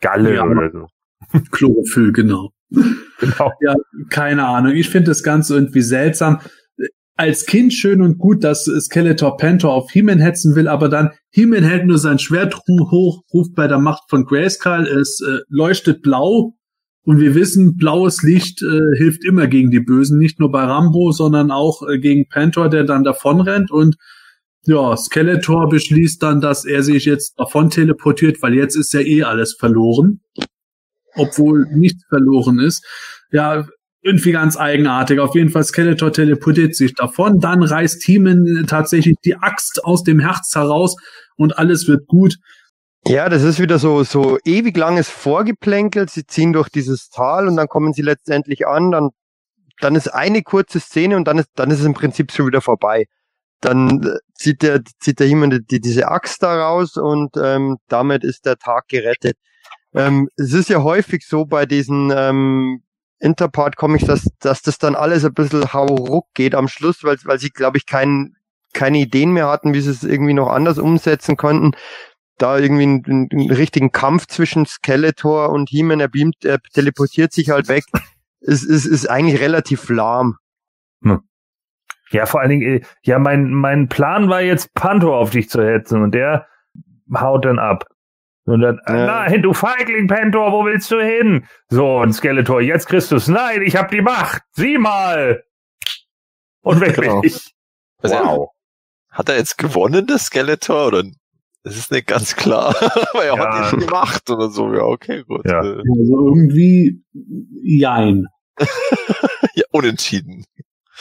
Galle 0.00 0.34
Ja. 0.34 0.44
oder 0.44 0.70
so. 0.72 0.86
Chlorophyll, 1.52 2.12
genau. 2.12 2.50
Genau. 2.70 3.52
Ja, 3.60 3.74
keine 4.10 4.46
Ahnung. 4.46 4.74
Ich 4.74 4.90
finde 4.90 5.10
das 5.10 5.22
Ganze 5.22 5.54
irgendwie 5.54 5.82
seltsam. 5.82 6.40
Als 7.16 7.46
Kind 7.46 7.72
schön 7.72 8.00
und 8.00 8.18
gut, 8.18 8.44
dass 8.44 8.64
Skeletor 8.64 9.36
Panther 9.36 9.70
auf 9.70 9.90
He-Man 9.90 10.20
hetzen 10.20 10.54
will, 10.54 10.68
aber 10.68 10.88
dann 10.88 11.10
He-Man 11.30 11.64
hält 11.64 11.86
nur 11.86 11.98
sein 11.98 12.20
Schwert 12.20 12.54
hoch, 12.68 13.24
ruft 13.34 13.54
bei 13.56 13.66
der 13.66 13.78
Macht 13.78 14.04
von 14.08 14.24
Grayskull, 14.24 14.86
es 14.86 15.20
äh, 15.20 15.38
leuchtet 15.48 16.02
blau 16.02 16.54
und 17.02 17.18
wir 17.18 17.34
wissen, 17.34 17.76
blaues 17.76 18.22
Licht 18.22 18.62
äh, 18.62 18.96
hilft 18.96 19.24
immer 19.24 19.48
gegen 19.48 19.72
die 19.72 19.80
Bösen, 19.80 20.18
nicht 20.18 20.38
nur 20.38 20.52
bei 20.52 20.62
Rambo, 20.62 21.10
sondern 21.10 21.50
auch 21.50 21.82
äh, 21.88 21.98
gegen 21.98 22.28
Panther, 22.28 22.68
der 22.68 22.84
dann 22.84 23.02
davonrennt 23.02 23.72
und 23.72 23.96
ja, 24.66 24.96
Skeletor 24.96 25.68
beschließt 25.68 26.22
dann, 26.22 26.40
dass 26.40 26.64
er 26.64 26.82
sich 26.82 27.04
jetzt 27.04 27.40
davon 27.40 27.70
teleportiert, 27.70 28.42
weil 28.42 28.54
jetzt 28.54 28.76
ist 28.76 28.92
ja 28.92 29.00
eh 29.00 29.24
alles 29.24 29.54
verloren. 29.54 30.20
Obwohl 31.18 31.66
nichts 31.72 32.04
verloren 32.08 32.58
ist. 32.58 32.84
Ja, 33.30 33.66
irgendwie 34.00 34.32
ganz 34.32 34.56
eigenartig. 34.56 35.18
Auf 35.18 35.34
jeden 35.34 35.50
Fall 35.50 35.64
Skeletor 35.64 36.12
teleportiert 36.12 36.74
sich 36.74 36.94
davon. 36.94 37.40
Dann 37.40 37.62
reißt 37.62 38.06
Heeman 38.06 38.64
tatsächlich 38.68 39.16
die 39.24 39.36
Axt 39.36 39.84
aus 39.84 40.04
dem 40.04 40.20
Herz 40.20 40.54
heraus 40.54 40.96
und 41.36 41.58
alles 41.58 41.88
wird 41.88 42.06
gut. 42.06 42.36
Ja, 43.06 43.28
das 43.28 43.42
ist 43.42 43.60
wieder 43.60 43.78
so, 43.78 44.02
so 44.04 44.38
ewig 44.44 44.76
langes 44.76 45.08
Vorgeplänkel. 45.08 46.08
Sie 46.08 46.26
ziehen 46.26 46.52
durch 46.52 46.68
dieses 46.68 47.08
Tal 47.10 47.48
und 47.48 47.56
dann 47.56 47.68
kommen 47.68 47.92
sie 47.92 48.02
letztendlich 48.02 48.66
an. 48.66 48.90
Dann, 48.90 49.10
dann 49.80 49.94
ist 49.94 50.08
eine 50.08 50.42
kurze 50.42 50.80
Szene 50.80 51.16
und 51.16 51.26
dann 51.26 51.38
ist, 51.38 51.48
dann 51.54 51.70
ist 51.70 51.80
es 51.80 51.86
im 51.86 51.94
Prinzip 51.94 52.32
schon 52.32 52.46
wieder 52.46 52.60
vorbei. 52.60 53.06
Dann 53.60 54.02
äh, 54.02 54.18
zieht 54.34 54.62
der, 54.62 54.82
zieht 55.00 55.20
der 55.20 55.26
jemand 55.26 55.70
die, 55.70 55.80
diese 55.80 56.08
Axt 56.08 56.42
da 56.42 56.54
raus 56.60 56.96
und 56.96 57.30
ähm, 57.36 57.78
damit 57.88 58.24
ist 58.24 58.46
der 58.46 58.56
Tag 58.56 58.88
gerettet. 58.88 59.36
Ähm, 59.98 60.28
es 60.36 60.52
ist 60.52 60.68
ja 60.68 60.82
häufig 60.82 61.26
so 61.26 61.44
bei 61.44 61.66
diesen 61.66 62.12
ähm, 62.14 62.82
Interpart-Comics, 63.18 64.06
dass, 64.06 64.28
dass 64.38 64.62
das 64.62 64.78
dann 64.78 64.94
alles 64.94 65.24
ein 65.24 65.34
bisschen 65.34 65.72
hauruck 65.72 66.26
geht 66.34 66.54
am 66.54 66.68
Schluss, 66.68 67.04
weil, 67.04 67.16
weil 67.24 67.38
sie, 67.38 67.50
glaube 67.50 67.78
ich, 67.78 67.84
kein, 67.84 68.36
keine 68.72 68.98
Ideen 68.98 69.32
mehr 69.32 69.48
hatten, 69.48 69.74
wie 69.74 69.80
sie 69.80 69.90
es 69.90 70.04
irgendwie 70.04 70.34
noch 70.34 70.48
anders 70.48 70.78
umsetzen 70.78 71.36
konnten 71.36 71.72
da 72.38 72.56
irgendwie 72.56 72.84
einen, 72.84 73.28
einen, 73.30 73.50
richtigen 73.50 73.92
Kampf 73.92 74.26
zwischen 74.26 74.64
Skeletor 74.64 75.50
und 75.50 75.68
He-Man, 75.68 76.00
er 76.00 76.08
beamt, 76.08 76.44
er 76.44 76.58
teleportiert 76.72 77.32
sich 77.32 77.50
halt 77.50 77.68
weg. 77.68 77.84
Es 78.40 78.64
ist, 78.64 78.86
ist 78.86 79.10
eigentlich 79.10 79.40
relativ 79.40 79.88
lahm. 79.88 80.36
Ja, 82.10 82.24
vor 82.24 82.40
allen 82.40 82.50
Dingen, 82.50 82.62
äh, 82.62 82.80
ja, 83.02 83.18
mein, 83.18 83.50
mein 83.50 83.88
Plan 83.88 84.28
war 84.28 84.40
jetzt 84.40 84.72
Panto 84.74 85.14
auf 85.14 85.30
dich 85.30 85.50
zu 85.50 85.60
hetzen 85.60 86.02
und 86.02 86.14
der 86.14 86.46
haut 87.12 87.44
dann 87.44 87.58
ab. 87.58 87.86
Und 88.48 88.60
dann, 88.60 88.80
Ja. 88.88 89.06
nein, 89.06 89.42
du 89.42 89.52
Feigling, 89.52 90.06
Pentor, 90.06 90.52
wo 90.52 90.64
willst 90.64 90.90
du 90.90 91.00
hin? 91.00 91.46
So, 91.68 91.98
und 91.98 92.12
Skeletor, 92.12 92.60
jetzt 92.60 92.88
Christus, 92.88 93.28
nein, 93.28 93.62
ich 93.62 93.76
hab 93.76 93.90
die 93.90 94.00
Macht, 94.00 94.42
sieh 94.52 94.78
mal! 94.78 95.42
Und 96.62 96.80
weg 96.80 96.94
Genau. 96.96 97.20
bin 97.20 97.28
ich. 97.30 97.52
Also, 98.02 98.14
Wow. 98.16 98.50
Hat 99.10 99.28
er 99.28 99.36
jetzt 99.36 99.58
gewonnen, 99.58 100.06
der 100.06 100.18
Skeletor, 100.18 100.86
oder? 100.88 101.02
Das 101.64 101.76
ist 101.76 101.90
nicht 101.90 102.06
ganz 102.06 102.36
klar. 102.36 102.68
Aber 103.12 103.24
er 103.24 103.34
Ja. 103.36 103.66
hat 103.66 103.72
ihn 103.72 103.80
gemacht 103.80 104.30
oder 104.30 104.48
so. 104.48 104.72
Ja, 104.72 104.82
okay, 104.82 105.24
gut. 105.26 105.44
Ja. 105.46 105.58
Also 105.60 105.82
irgendwie 106.28 107.02
jein. 107.64 108.26
ja 109.54 109.64
unentschieden. 109.72 110.44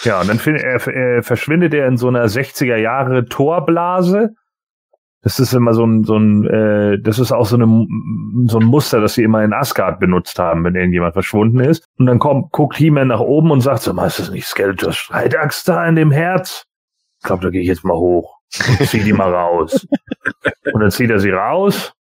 Ja, 0.04 0.22
und 0.22 0.28
dann 0.30 0.40
find, 0.40 0.60
er, 0.60 0.86
er 0.88 1.24
verschwindet 1.24 1.74
er 1.74 1.88
in 1.88 1.98
so 1.98 2.08
einer 2.08 2.26
60er 2.26 2.76
Jahre 2.78 3.26
Torblase. 3.26 4.32
Das 5.22 5.40
ist 5.40 5.54
immer 5.54 5.74
so 5.74 5.84
ein, 5.86 6.04
so 6.04 6.16
ein, 6.18 6.46
äh, 6.46 7.00
das 7.02 7.20
ist 7.20 7.32
auch 7.32 7.46
so, 7.46 7.56
eine, 7.56 7.66
so 8.46 8.60
ein 8.60 8.66
Muster, 8.66 9.02
das 9.02 9.16
sie 9.16 9.24
immer 9.24 9.44
in 9.44 9.52
Asgard 9.52 10.00
benutzt 10.00 10.38
haben, 10.40 10.64
wenn 10.64 10.76
irgendjemand 10.76 11.14
verschwunden 11.14 11.60
ist. 11.60 11.86
Und 11.98 12.06
dann 12.06 12.20
kommt, 12.20 12.52
guckt 12.52 12.78
He-Man 12.78 13.08
nach 13.08 13.20
oben 13.20 13.52
und 13.52 13.62
sagt 13.62 13.82
so, 13.82 13.94
"Ma, 13.94 14.06
ist 14.06 14.20
das 14.20 14.30
nicht 14.30 14.46
Skeletors 14.48 14.96
Streitaxt 14.96 15.68
da 15.68 15.86
in 15.88 15.96
dem 15.96 16.12
Herz? 16.12 16.64
Ich 17.20 17.26
glaube, 17.26 17.44
da 17.44 17.50
gehe 17.50 17.62
ich 17.62 17.68
jetzt 17.68 17.84
mal 17.84 17.98
hoch 17.98 18.38
und 18.80 18.88
zieh 18.88 19.04
die 19.04 19.14
mal 19.14 19.34
raus. 19.34 19.88
Und 20.74 20.82
dann 20.82 20.92
zieht 20.92 21.10
er 21.10 21.20
sie 21.20 21.32
raus 21.32 21.94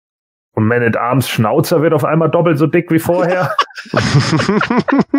und 0.56 0.66
Man 0.66 0.82
at 0.82 0.96
Arms 0.96 1.28
Schnauzer 1.28 1.82
wird 1.82 1.92
auf 1.94 2.04
einmal 2.04 2.30
doppelt 2.30 2.58
so 2.58 2.66
dick 2.66 2.90
wie 2.90 2.98
vorher, 2.98 3.54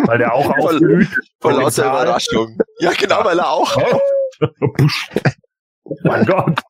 weil 0.06 0.18
der 0.18 0.34
auch 0.34 0.44
Voll- 0.44 0.74
aufblüht. 0.74 1.08
Vom 1.40 1.52
lauter 1.52 1.70
Saal. 1.70 2.02
Überraschung. 2.04 2.58
Ja, 2.80 2.90
genau, 2.98 3.24
weil 3.24 3.38
er 3.38 3.48
auch. 3.50 3.76
Oh 5.88 5.96
mein 6.04 6.26
Gott. 6.26 6.60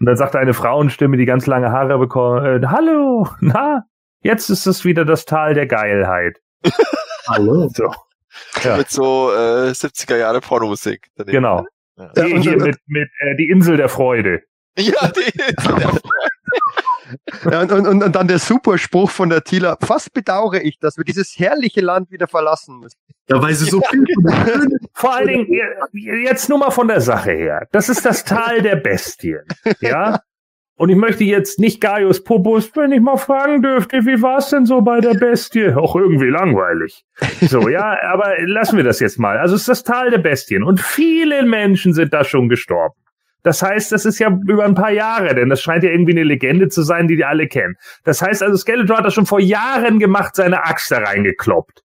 Und 0.00 0.06
dann 0.06 0.16
sagt 0.16 0.36
eine 0.36 0.52
Frauenstimme, 0.54 1.16
die 1.16 1.24
ganz 1.24 1.46
lange 1.46 1.70
Haare 1.72 1.98
bekommen, 1.98 2.62
äh, 2.62 2.66
hallo, 2.66 3.28
na, 3.40 3.84
jetzt 4.22 4.50
ist 4.50 4.66
es 4.66 4.84
wieder 4.84 5.04
das 5.04 5.24
Tal 5.24 5.54
der 5.54 5.66
Geilheit. 5.66 6.38
Hallo. 7.28 7.68
So, 7.74 7.92
Ja. 8.62 8.76
Mit 8.76 8.90
so 8.90 9.32
äh, 9.32 9.70
70er 9.70 10.16
Jahre 10.16 10.40
Pornomusik. 10.40 11.08
daneben. 11.16 11.32
genau. 11.36 11.66
Ja, 11.96 12.10
Ja, 12.16 12.24
Hier, 12.24 12.34
und- 12.36 12.42
hier 12.42 12.56
mit, 12.58 12.76
mit 12.86 13.08
äh, 13.20 13.36
die 13.36 13.48
Insel 13.48 13.76
der 13.78 13.88
Freude. 13.88 14.42
ja 14.78 15.08
die, 15.08 15.38
Ja, 15.38 15.92
und, 17.44 17.72
und, 17.72 18.02
und 18.02 18.16
dann 18.16 18.28
der 18.28 18.38
Superspruch 18.38 19.10
von 19.10 19.30
der 19.30 19.42
Tila. 19.44 19.76
Fast 19.80 20.12
bedauere 20.12 20.62
ich, 20.62 20.78
dass 20.78 20.96
wir 20.96 21.04
dieses 21.04 21.38
herrliche 21.38 21.80
Land 21.80 22.10
wieder 22.10 22.26
verlassen 22.26 22.80
müssen. 22.80 22.98
Ja, 23.28 23.42
weil 23.42 23.54
sie 23.54 23.66
so 23.66 23.80
viel 23.90 24.04
Vor 24.92 25.14
allen 25.14 25.28
Dingen, 25.28 25.48
jetzt 25.92 26.48
nur 26.48 26.58
mal 26.58 26.70
von 26.70 26.88
der 26.88 27.00
Sache 27.00 27.32
her. 27.32 27.66
Das 27.72 27.88
ist 27.88 28.04
das 28.04 28.24
Tal 28.24 28.62
der 28.62 28.76
Bestien. 28.76 29.42
Ja? 29.80 30.20
Und 30.78 30.90
ich 30.90 30.96
möchte 30.96 31.24
jetzt 31.24 31.58
nicht 31.58 31.80
Gaius 31.80 32.22
Popus, 32.22 32.70
wenn 32.76 32.92
ich 32.92 33.00
mal 33.00 33.16
fragen 33.16 33.62
dürfte, 33.62 34.04
wie 34.04 34.20
war 34.20 34.38
es 34.38 34.50
denn 34.50 34.66
so 34.66 34.82
bei 34.82 35.00
der 35.00 35.14
Bestie? 35.14 35.74
Auch 35.74 35.96
irgendwie 35.96 36.28
langweilig. 36.28 37.02
So, 37.40 37.68
ja, 37.70 37.96
aber 38.02 38.34
lassen 38.40 38.76
wir 38.76 38.84
das 38.84 39.00
jetzt 39.00 39.18
mal. 39.18 39.38
Also 39.38 39.54
es 39.54 39.62
ist 39.62 39.68
das 39.68 39.84
Tal 39.84 40.10
der 40.10 40.18
Bestien. 40.18 40.62
Und 40.62 40.78
viele 40.78 41.44
Menschen 41.44 41.94
sind 41.94 42.12
da 42.12 42.24
schon 42.24 42.50
gestorben. 42.50 42.94
Das 43.46 43.62
heißt, 43.62 43.92
das 43.92 44.04
ist 44.04 44.18
ja 44.18 44.36
über 44.48 44.64
ein 44.64 44.74
paar 44.74 44.90
Jahre, 44.90 45.32
denn 45.32 45.48
das 45.48 45.62
scheint 45.62 45.84
ja 45.84 45.90
irgendwie 45.90 46.10
eine 46.10 46.24
Legende 46.24 46.68
zu 46.68 46.82
sein, 46.82 47.06
die 47.06 47.14
die 47.14 47.24
alle 47.24 47.46
kennen. 47.46 47.76
Das 48.02 48.20
heißt 48.20 48.42
also, 48.42 48.56
Skeletor 48.56 48.96
hat 48.96 49.04
das 49.04 49.14
schon 49.14 49.24
vor 49.24 49.38
Jahren 49.38 50.00
gemacht, 50.00 50.34
seine 50.34 50.64
Axt 50.64 50.90
da 50.90 50.98
reingekloppt. 50.98 51.84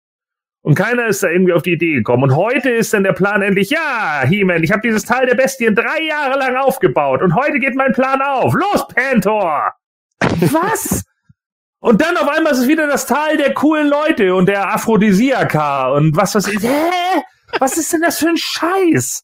Und 0.64 0.74
keiner 0.74 1.06
ist 1.06 1.22
da 1.22 1.30
irgendwie 1.30 1.54
auf 1.54 1.62
die 1.62 1.74
Idee 1.74 1.94
gekommen. 1.94 2.24
Und 2.24 2.36
heute 2.36 2.72
ist 2.72 2.96
dann 2.96 3.04
der 3.04 3.14
Plan 3.14 3.44
endlich, 3.44 3.70
ja, 3.70 4.24
He-Man, 4.26 4.64
ich 4.64 4.72
habe 4.72 4.82
dieses 4.82 5.06
Teil 5.06 5.28
der 5.28 5.36
Bestien 5.36 5.76
drei 5.76 6.02
Jahre 6.02 6.40
lang 6.40 6.56
aufgebaut 6.56 7.22
und 7.22 7.36
heute 7.36 7.60
geht 7.60 7.76
mein 7.76 7.94
Plan 7.94 8.24
auf. 8.24 8.56
Los, 8.56 8.88
Pantor! 8.88 9.72
Was? 10.20 11.04
Und 11.80 12.02
dann 12.02 12.18
auf 12.18 12.28
einmal 12.28 12.54
ist 12.54 12.60
es 12.60 12.68
wieder 12.68 12.88
das 12.88 13.06
Tal 13.06 13.38
der 13.38 13.56
coolen 13.56 13.88
Leute 13.88 14.36
und 14.36 14.46
der 14.46 14.72
Aphrodisiaka 14.72 15.90
und 15.90 16.16
was 16.16 16.36
weiß 16.36 16.48
ich. 16.50 16.62
Hä? 16.62 17.24
Was 17.58 17.76
ist 17.76 17.92
denn 17.92 18.02
das 18.02 18.20
für 18.20 18.30
ein 18.30 18.38
Scheiß? 18.38 19.24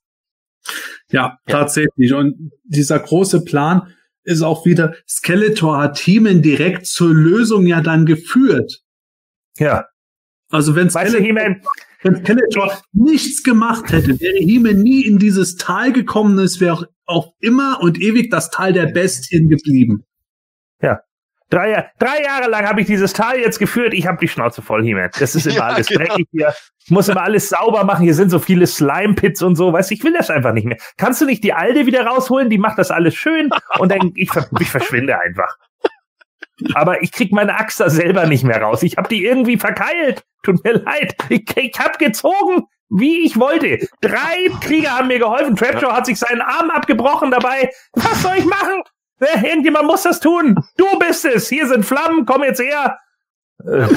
Ja, 1.11 1.39
tatsächlich. 1.47 2.13
Und 2.13 2.51
dieser 2.65 2.99
große 2.99 3.43
Plan 3.45 3.93
ist 4.23 4.41
auch 4.41 4.65
wieder, 4.65 4.93
Skeletor 5.07 5.77
hat 5.77 5.99
He-Man 5.99 6.41
direkt 6.41 6.85
zur 6.85 7.13
Lösung 7.13 7.65
ja 7.65 7.81
dann 7.81 8.05
geführt. 8.05 8.83
Ja. 9.57 9.85
Also 10.49 10.75
wenn 10.75 10.89
Skeletor, 10.89 11.61
wenn 12.03 12.15
Skeletor 12.17 12.81
nichts 12.91 13.43
gemacht 13.43 13.91
hätte, 13.91 14.19
wäre 14.19 14.37
He-Man 14.37 14.81
nie 14.81 15.01
in 15.01 15.17
dieses 15.17 15.55
Tal 15.55 15.93
gekommen, 15.93 16.37
es 16.39 16.59
wäre 16.59 16.73
auch, 16.73 16.85
auch 17.05 17.33
immer 17.39 17.79
und 17.81 18.01
ewig 18.01 18.29
das 18.29 18.49
Tal 18.49 18.73
der 18.73 18.87
Bestien 18.87 19.47
geblieben. 19.47 20.03
Drei, 21.49 21.89
drei 21.99 22.23
Jahre 22.23 22.49
lang 22.49 22.67
habe 22.67 22.81
ich 22.81 22.87
dieses 22.87 23.13
Tal 23.13 23.39
jetzt 23.39 23.59
geführt. 23.59 23.93
Ich 23.93 24.07
habe 24.07 24.17
die 24.19 24.27
Schnauze 24.27 24.61
voll, 24.61 24.83
He-Man. 24.83 25.09
Das 25.19 25.35
ist 25.35 25.45
immer 25.47 25.55
Ja, 25.55 25.63
alles 25.67 25.87
genau. 25.87 26.05
dreckig 26.05 26.27
hier. 26.31 26.53
Ich 26.85 26.91
muss 26.91 27.09
immer 27.09 27.23
alles 27.23 27.49
sauber 27.49 27.83
machen. 27.83 28.03
Hier 28.03 28.13
sind 28.13 28.29
so 28.29 28.39
viele 28.39 28.65
Slime-Pits 28.65 29.41
und 29.41 29.55
so. 29.55 29.73
Weißt 29.73 29.89
du, 29.91 29.95
ich 29.95 30.03
will 30.03 30.13
das 30.13 30.29
einfach 30.29 30.53
nicht 30.53 30.65
mehr. 30.65 30.77
Kannst 30.97 31.21
du 31.21 31.25
nicht 31.25 31.43
die 31.43 31.53
Alte 31.53 31.85
wieder 31.85 32.05
rausholen? 32.05 32.49
Die 32.49 32.57
macht 32.57 32.77
das 32.77 32.91
alles 32.91 33.15
schön 33.15 33.49
und 33.79 33.91
dann 33.91 34.11
ich, 34.15 34.29
ich 34.59 34.69
verschwinde 34.69 35.19
einfach. 35.19 35.55
Aber 36.73 37.01
ich 37.03 37.11
krieg 37.11 37.31
meine 37.31 37.55
Axt 37.59 37.79
da 37.79 37.89
selber 37.89 38.25
nicht 38.25 38.43
mehr 38.43 38.61
raus. 38.61 38.81
Ich 38.83 38.97
habe 38.97 39.07
die 39.09 39.23
irgendwie 39.25 39.57
verkeilt. 39.57 40.23
Tut 40.43 40.63
mir 40.63 40.73
leid. 40.73 41.15
Ich, 41.29 41.45
ich 41.55 41.79
habe 41.79 41.97
gezogen, 41.99 42.63
wie 42.89 43.25
ich 43.25 43.37
wollte. 43.39 43.85
Drei 44.01 44.49
Krieger 44.61 44.91
haben 44.97 45.07
mir 45.07 45.19
geholfen. 45.19 45.55
Trapjaw 45.55 45.91
hat 45.93 46.05
sich 46.05 46.17
seinen 46.17 46.41
Arm 46.41 46.69
abgebrochen 46.71 47.29
dabei. 47.31 47.69
Was 47.93 48.23
soll 48.23 48.37
ich 48.37 48.45
machen? 48.45 48.81
Irgendjemand 49.19 49.85
muss 49.87 50.03
das 50.03 50.19
tun. 50.19 50.55
Du 50.77 50.85
bist 50.99 51.25
es. 51.25 51.49
Hier 51.49 51.67
sind 51.67 51.85
Flammen. 51.85 52.25
Komm 52.25 52.43
jetzt 52.43 52.61
her. 52.61 52.97
Äh, 53.63 53.87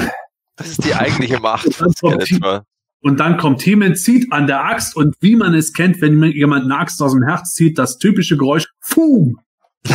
Das 0.55 0.69
ist 0.69 0.83
die 0.85 0.93
eigentliche 0.93 1.39
Macht 1.39 1.73
von 1.73 1.87
Und 1.87 1.99
dann 2.01 2.17
kommt 2.17 2.23
Skeletor. 2.27 2.65
Und 3.03 3.19
dann 3.19 3.37
kommt 3.37 3.61
He-Man, 3.63 3.95
zieht 3.95 4.31
an 4.31 4.45
der 4.47 4.63
Axt 4.63 4.95
und 4.95 5.15
wie 5.21 5.35
man 5.35 5.55
es 5.55 5.73
kennt, 5.73 6.01
wenn 6.01 6.21
jemand 6.23 6.65
eine 6.65 6.77
Axt 6.77 7.01
aus 7.01 7.13
dem 7.13 7.23
Herz 7.23 7.53
zieht, 7.53 7.79
das 7.79 7.97
typische 7.97 8.37
Geräusch, 8.37 8.67
Fum. 8.79 9.39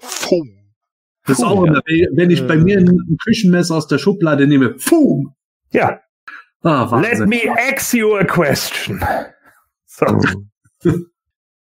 Fum. 0.00 0.58
Das 1.26 1.38
ist 1.38 1.44
auch 1.44 1.66
ja. 1.66 1.72
immer, 1.72 1.82
wenn 2.16 2.30
ich 2.30 2.46
bei 2.46 2.56
mir 2.56 2.78
ein 2.78 3.18
Küchenmesser 3.22 3.74
aus 3.76 3.86
der 3.86 3.98
Schublade 3.98 4.46
nehme, 4.46 4.78
Fum. 4.78 5.34
Ja, 5.72 6.00
Ah, 6.64 7.00
let 7.00 7.26
me 7.26 7.48
ask 7.48 7.92
you 7.92 8.16
a 8.16 8.24
question. 8.24 9.00
So. 9.86 10.06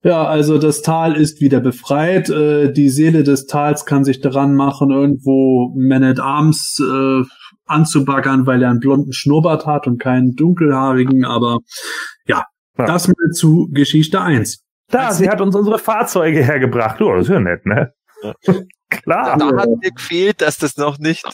Ja, 0.01 0.23
also 0.25 0.57
das 0.57 0.81
Tal 0.81 1.17
ist 1.17 1.41
wieder 1.41 1.59
befreit. 1.59 2.29
Äh, 2.29 2.71
die 2.71 2.89
Seele 2.89 3.23
des 3.23 3.47
Tals 3.47 3.85
kann 3.85 4.05
sich 4.05 4.21
daran 4.21 4.55
machen, 4.55 4.91
irgendwo 4.91 5.73
Man 5.77 6.03
at 6.03 6.19
Arms 6.21 6.79
äh, 6.79 7.23
anzubaggern, 7.65 8.45
weil 8.45 8.63
er 8.63 8.69
einen 8.69 8.79
blonden 8.79 9.11
Schnurrbart 9.11 9.65
hat 9.65 9.87
und 9.87 9.99
keinen 9.99 10.35
dunkelhaarigen. 10.35 11.25
Aber 11.25 11.59
ja, 12.25 12.45
Ja. 12.77 12.85
das 12.85 13.07
mal 13.09 13.31
zu 13.33 13.67
Geschichte 13.71 14.21
1. 14.21 14.63
Da, 14.89 15.11
sie 15.11 15.29
hat 15.29 15.41
uns 15.41 15.55
unsere 15.55 15.77
Fahrzeuge 15.79 16.43
hergebracht. 16.43 17.01
Oh, 17.01 17.13
das 17.15 17.25
ist 17.27 17.33
ja 17.33 17.39
nett, 17.39 17.65
ne? 17.65 17.91
Ja. 18.23 18.33
Klar. 18.89 19.37
Da 19.37 19.45
hat 19.55 19.69
mir 19.69 19.91
gefehlt, 19.91 20.41
dass 20.41 20.57
das 20.57 20.77
noch 20.77 20.97
nicht, 20.97 21.25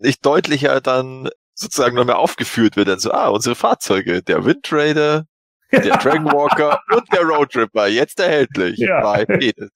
nicht 0.00 0.26
deutlicher 0.26 0.80
dann 0.80 1.28
sozusagen 1.54 1.96
noch 1.96 2.04
mehr 2.04 2.18
aufgeführt 2.18 2.76
wird. 2.76 2.88
Dann 2.88 2.98
so, 2.98 3.12
ah, 3.12 3.28
unsere 3.28 3.54
Fahrzeuge, 3.54 4.22
der 4.22 4.44
Wind 4.44 4.68
Raider, 4.70 5.24
der 5.72 5.96
Dragon 5.98 6.26
Walker 6.26 6.80
und 6.94 7.04
der 7.12 7.22
Road 7.22 7.50
Tripper, 7.52 7.86
jetzt 7.88 8.18
erhältlich 8.20 8.78
Ja. 8.78 9.00
bei 9.02 9.24
Penis. 9.24 9.70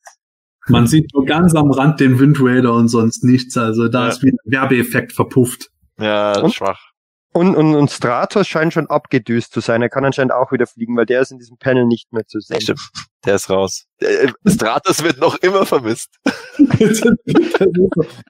Man 0.69 0.87
sieht 0.87 1.13
nur 1.13 1.25
ganz 1.27 1.55
am 1.57 1.71
Rand 1.73 1.99
den 2.01 2.19
Wind 2.21 2.39
Raider 2.41 2.73
und 2.75 2.89
sonst 2.89 3.25
nichts. 3.25 3.57
Also 3.57 3.89
da 3.89 4.05
Ja. 4.05 4.09
ist 4.09 4.23
wieder 4.23 4.37
ein 4.47 4.53
Werbeeffekt 4.53 5.13
verpufft. 5.13 5.69
Ja, 5.99 6.39
Und? 6.41 6.55
schwach. 6.55 6.81
Und, 7.35 7.57
und, 7.57 7.75
und 7.75 7.91
Stratos 7.91 8.47
scheint 8.47 8.75
schon 8.75 8.89
abgedüst 8.89 9.55
zu 9.55 9.61
sein. 9.61 9.81
Er 9.81 9.89
kann 9.89 10.05
anscheinend 10.05 10.33
auch 10.33 10.53
wieder 10.53 10.67
fliegen, 10.67 10.95
weil 10.99 11.07
der 11.07 11.23
ist 11.23 11.33
in 11.33 11.39
diesem 11.39 11.57
Panel 11.57 11.87
nicht 11.87 12.13
mehr 12.13 12.27
zu 12.27 12.41
sehen. 12.41 12.61
Stimmt. 12.61 12.81
Der 13.25 13.37
ist 13.37 13.49
raus. 13.49 13.87
Äh, 14.01 14.29
Stratos 14.47 15.03
wird 15.03 15.19
noch 15.19 15.37
immer 15.37 15.65
vermisst. 15.65 16.11
das, 16.59 16.91
ist 16.91 17.03
so, 17.03 17.11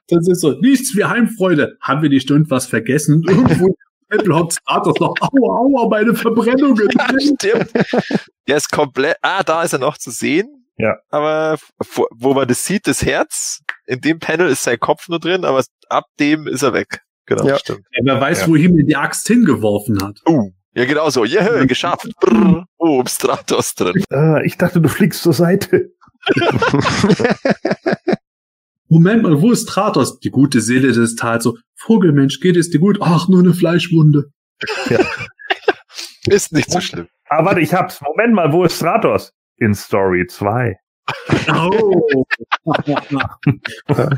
das 0.07 0.27
ist 0.29 0.39
so, 0.41 0.51
nichts 0.53 0.95
wie 0.95 1.03
Heimfreude. 1.03 1.75
Haben 1.81 2.01
wir 2.01 2.09
nicht 2.09 2.29
irgendwas 2.29 2.65
vergessen? 2.65 3.23
Irgendwo 3.27 3.75
Apple 4.13 4.35
hat 4.35 4.53
Status 4.53 4.99
noch, 4.99 5.15
aua, 5.21 5.59
aua, 5.59 5.89
meine 5.89 6.13
Verbrennungen. 6.15 6.87
Stimmt. 7.19 7.71
Der 8.47 8.57
ist 8.57 8.71
komplett, 8.71 9.17
ah, 9.21 9.43
da 9.43 9.63
ist 9.63 9.73
er 9.73 9.79
noch 9.79 9.97
zu 9.97 10.11
sehen. 10.11 10.65
Ja. 10.77 10.95
Aber 11.09 11.57
wo, 12.15 12.33
man 12.33 12.47
das 12.47 12.65
sieht, 12.65 12.87
das 12.87 13.03
Herz, 13.03 13.61
in 13.85 14.01
dem 14.01 14.19
Panel 14.19 14.49
ist 14.49 14.63
sein 14.63 14.79
Kopf 14.79 15.07
nur 15.07 15.19
drin, 15.19 15.45
aber 15.45 15.63
ab 15.89 16.05
dem 16.19 16.47
ist 16.47 16.63
er 16.63 16.73
weg. 16.73 17.01
Genau, 17.25 17.45
Ja. 17.47 17.57
stimmt. 17.59 17.81
Wer 18.03 18.19
weiß, 18.19 18.41
Ja. 18.41 18.47
wohin 18.47 18.73
mir 18.73 18.83
die 18.85 18.95
Axt 18.95 19.27
hingeworfen 19.27 20.01
hat. 20.03 20.19
Uh, 20.27 20.51
ja, 20.75 20.85
genau 20.85 21.09
so. 21.09 21.23
Yeah, 21.23 21.65
geschafft. 21.67 22.07
Brrr, 22.19 22.65
oh, 22.77 23.03
Stratos 23.07 23.75
drin. 23.75 24.03
Äh, 24.11 24.45
ich 24.45 24.57
dachte, 24.57 24.81
du 24.81 24.89
fliegst 24.89 25.21
zur 25.23 25.33
Seite. 25.33 25.91
Moment 28.93 29.23
mal, 29.23 29.41
wo 29.41 29.51
ist 29.51 29.65
Tratos? 29.65 30.19
Die 30.19 30.29
gute 30.29 30.61
Seele 30.61 30.91
des 30.91 31.15
Tals. 31.15 31.45
So, 31.45 31.57
Vogelmensch, 31.73 32.39
geht 32.39 32.55
es 32.55 32.69
dir 32.69 32.79
gut? 32.79 32.99
Ach, 33.01 33.27
nur 33.27 33.39
eine 33.39 33.55
Fleischwunde. 33.55 34.25
Ist 36.27 36.53
nicht 36.53 36.69
so 36.69 36.79
schlimm. 36.79 37.07
Ah, 37.27 37.43
warte, 37.43 37.59
ich 37.59 37.73
hab's. 37.73 37.99
Moment 38.01 38.35
mal, 38.35 38.53
wo 38.53 38.63
ist 38.63 38.77
Stratos? 38.77 39.33
In 39.57 39.73
Story 39.73 40.27
2. 40.27 40.75
Oh. 41.51 42.23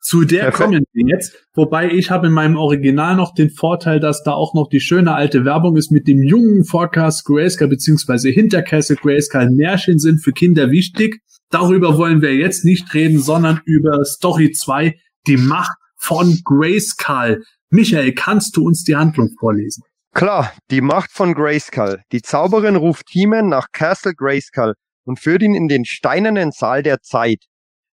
Zu 0.00 0.24
der 0.24 0.50
Perfekt. 0.50 0.56
kommen 0.56 0.84
wir 0.92 1.06
jetzt. 1.06 1.36
Wobei 1.54 1.88
ich 1.88 2.10
habe 2.10 2.26
in 2.26 2.32
meinem 2.32 2.56
Original 2.56 3.14
noch 3.14 3.34
den 3.34 3.50
Vorteil, 3.50 4.00
dass 4.00 4.24
da 4.24 4.32
auch 4.32 4.52
noch 4.52 4.68
die 4.68 4.80
schöne 4.80 5.14
alte 5.14 5.44
Werbung 5.44 5.76
ist 5.76 5.92
mit 5.92 6.08
dem 6.08 6.22
jungen 6.24 6.64
Forecast 6.64 7.24
Grayscale 7.24 7.70
beziehungsweise 7.70 8.30
hinter 8.30 8.62
Castle 8.62 8.96
Grayscale. 8.96 9.50
Märchen 9.50 10.00
sind 10.00 10.18
für 10.18 10.32
Kinder 10.32 10.72
wichtig. 10.72 11.22
Darüber 11.50 11.96
wollen 11.96 12.20
wir 12.20 12.34
jetzt 12.34 12.64
nicht 12.64 12.92
reden, 12.94 13.18
sondern 13.18 13.60
über 13.64 14.04
Story 14.04 14.52
2, 14.52 14.94
die 15.26 15.36
Macht 15.36 15.76
von 15.96 16.40
Grayskull. 16.44 17.42
Michael, 17.70 18.14
kannst 18.14 18.56
du 18.56 18.66
uns 18.66 18.84
die 18.84 18.96
Handlung 18.96 19.30
vorlesen? 19.38 19.82
Klar, 20.14 20.52
die 20.70 20.80
Macht 20.80 21.12
von 21.12 21.34
Grayskull. 21.34 22.02
Die 22.12 22.22
Zauberin 22.22 22.76
ruft 22.76 23.08
He-Man 23.10 23.48
nach 23.48 23.68
Castle 23.72 24.14
Grayskull 24.14 24.74
und 25.04 25.20
führt 25.20 25.42
ihn 25.42 25.54
in 25.54 25.68
den 25.68 25.84
steinernen 25.84 26.50
Saal 26.50 26.82
der 26.82 27.00
Zeit. 27.00 27.44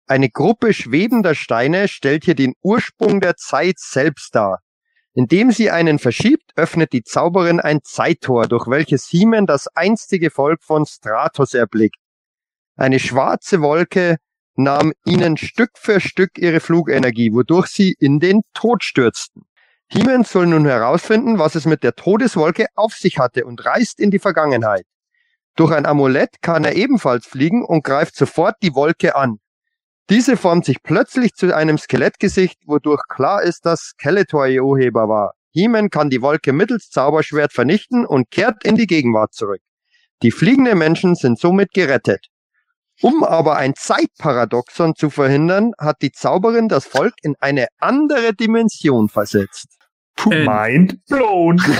Eine 0.08 0.30
Gruppe 0.30 0.74
schwebender 0.74 1.36
Steine 1.36 1.88
stellt 1.88 2.26
hier 2.26 2.36
den 2.36 2.54
Ursprung 2.62 3.22
der 3.22 3.38
Zeit 3.38 3.80
selbst 3.80 4.36
dar. 4.36 4.60
Indem 5.14 5.52
sie 5.52 5.72
einen 5.72 6.00
verschiebt, 6.00 6.52
öffnet 6.56 6.94
die 6.94 7.04
Zauberin 7.04 7.60
ein 7.60 7.80
Zeittor, 7.84 8.48
durch 8.48 8.68
welches 8.68 9.08
He-Man 9.08 9.46
das 9.46 9.68
einstige 9.76 10.32
Volk 10.32 10.64
von 10.64 10.86
Stratos 10.86 11.54
erblickt. 11.54 12.01
Eine 12.76 13.00
schwarze 13.00 13.62
Wolke 13.62 14.18
nahm 14.56 14.94
ihnen 15.06 15.38
Stück 15.38 15.72
für 15.76 16.00
Stück 16.00 16.38
ihre 16.38 16.60
Flugenergie, 16.60 17.34
wodurch 17.34 17.68
sie 17.68 17.96
in 18.00 18.20
den 18.20 18.42
Tod 18.54 18.84
stürzten. 18.84 19.44
He-Man 19.88 20.24
soll 20.24 20.48
nun 20.48 20.66
herausfinden, 20.66 21.38
was 21.38 21.56
es 21.56 21.66
mit 21.66 21.84
der 21.84 21.96
Todeswolke 21.96 22.68
auf 22.76 22.94
sich 22.94 23.18
hatte 23.18 23.46
und 23.46 23.66
reist 23.66 24.00
in 24.00 24.10
die 24.10 24.20
Vergangenheit. 24.20 24.86
Durch 25.58 25.74
ein 25.74 25.86
Amulett 25.86 26.42
kann 26.42 26.64
er 26.64 26.76
ebenfalls 26.76 27.26
fliegen 27.26 27.66
und 27.66 27.84
greift 27.84 28.16
sofort 28.16 28.56
die 28.62 28.74
Wolke 28.74 29.16
an. 29.16 29.40
Diese 30.10 30.38
formt 30.38 30.66
sich 30.66 30.82
plötzlich 30.82 31.34
zu 31.34 31.54
einem 31.54 31.78
Skelettgesicht, 31.78 32.60
wodurch 32.66 33.02
klar 33.10 33.44
ist, 33.44 33.66
dass 33.66 33.94
Skeletor 33.94 34.48
ihr 34.48 34.64
Urheber 34.64 35.10
war. 35.10 35.34
He-Man 35.52 35.90
kann 35.90 36.10
die 36.10 36.22
Wolke 36.22 36.54
mittels 36.54 36.90
Zauberschwert 36.90 37.52
vernichten 37.52 38.06
und 38.06 38.32
kehrt 38.32 38.64
in 38.64 38.76
die 38.76 38.88
Gegenwart 38.88 39.34
zurück. 39.34 39.62
Die 40.22 40.32
fliegenden 40.32 40.78
Menschen 40.78 41.16
sind 41.16 41.38
somit 41.38 41.74
gerettet. 41.74 42.31
Um 43.02 43.24
aber 43.24 43.56
ein 43.58 43.74
Zeitparadoxon 43.76 44.96
zu 44.96 45.10
verhindern, 45.10 45.72
hat 45.80 45.98
die 46.02 46.12
Zauberin 46.12 46.70
das 46.70 46.86
Volk 46.86 47.14
in 47.24 47.36
eine 47.40 47.68
andere 47.80 48.34
Dimension 48.34 49.10
versetzt. 49.10 49.68
Äh, 50.30 50.46
Mind 50.46 50.98
blown. 51.08 51.60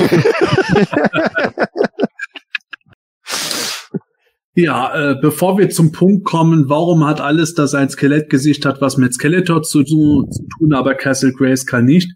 Ja, 4.54 5.12
äh, 5.12 5.16
bevor 5.16 5.58
wir 5.58 5.70
zum 5.70 5.94
Punkt 5.94 6.26
kommen, 6.26 6.68
warum 6.68 7.06
hat 7.06 7.22
alles, 7.22 7.54
das 7.54 7.74
ein 7.74 7.90
Skelettgesicht 7.90 8.66
hat, 8.66 8.82
was 8.82 8.98
mit 8.98 9.14
Skeletor 9.14 9.64
zu, 9.64 9.84
zu, 9.84 10.28
zu 10.30 10.46
tun, 10.58 10.74
aber 10.74 10.94
Castle 10.96 11.32
Grayskull 11.32 11.84
nicht? 11.84 12.12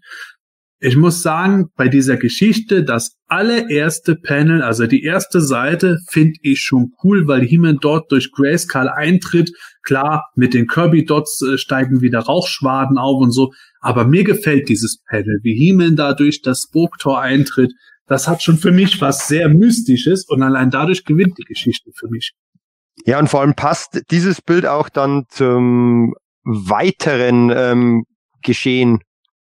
Ich 0.78 0.96
muss 0.96 1.22
sagen, 1.22 1.70
bei 1.76 1.88
dieser 1.88 2.18
Geschichte, 2.18 2.84
das 2.84 3.16
allererste 3.28 4.14
Panel, 4.14 4.62
also 4.62 4.86
die 4.86 5.02
erste 5.02 5.40
Seite, 5.40 5.98
finde 6.08 6.38
ich 6.42 6.60
schon 6.60 6.92
cool, 7.02 7.26
weil 7.26 7.42
He-Man 7.42 7.78
dort 7.80 8.12
durch 8.12 8.30
Grayskull 8.30 8.88
eintritt. 8.88 9.50
Klar, 9.82 10.24
mit 10.34 10.52
den 10.52 10.66
Kirby-Dots 10.66 11.42
äh, 11.42 11.58
steigen 11.58 12.02
wieder 12.02 12.20
Rauchschwaden 12.20 12.98
auf 12.98 13.22
und 13.22 13.32
so. 13.32 13.52
Aber 13.80 14.04
mir 14.04 14.24
gefällt 14.24 14.68
dieses 14.68 15.02
Panel, 15.08 15.40
wie 15.42 15.54
He-Man 15.54 15.96
da 15.96 16.12
durch 16.12 16.42
das 16.42 16.64
Spook-Tor 16.68 17.20
eintritt. 17.20 17.72
Das 18.06 18.28
hat 18.28 18.42
schon 18.42 18.58
für 18.58 18.70
mich 18.70 19.00
was 19.00 19.28
sehr 19.28 19.48
Mystisches 19.48 20.26
und 20.28 20.42
allein 20.42 20.70
dadurch 20.70 21.04
gewinnt 21.04 21.38
die 21.38 21.44
Geschichte 21.44 21.90
für 21.94 22.08
mich. 22.08 22.32
Ja, 23.06 23.18
und 23.18 23.28
vor 23.28 23.40
allem 23.40 23.54
passt 23.54 24.02
dieses 24.10 24.42
Bild 24.42 24.66
auch 24.66 24.88
dann 24.88 25.24
zum 25.28 26.14
weiteren 26.44 27.50
ähm, 27.54 28.04
Geschehen 28.42 29.00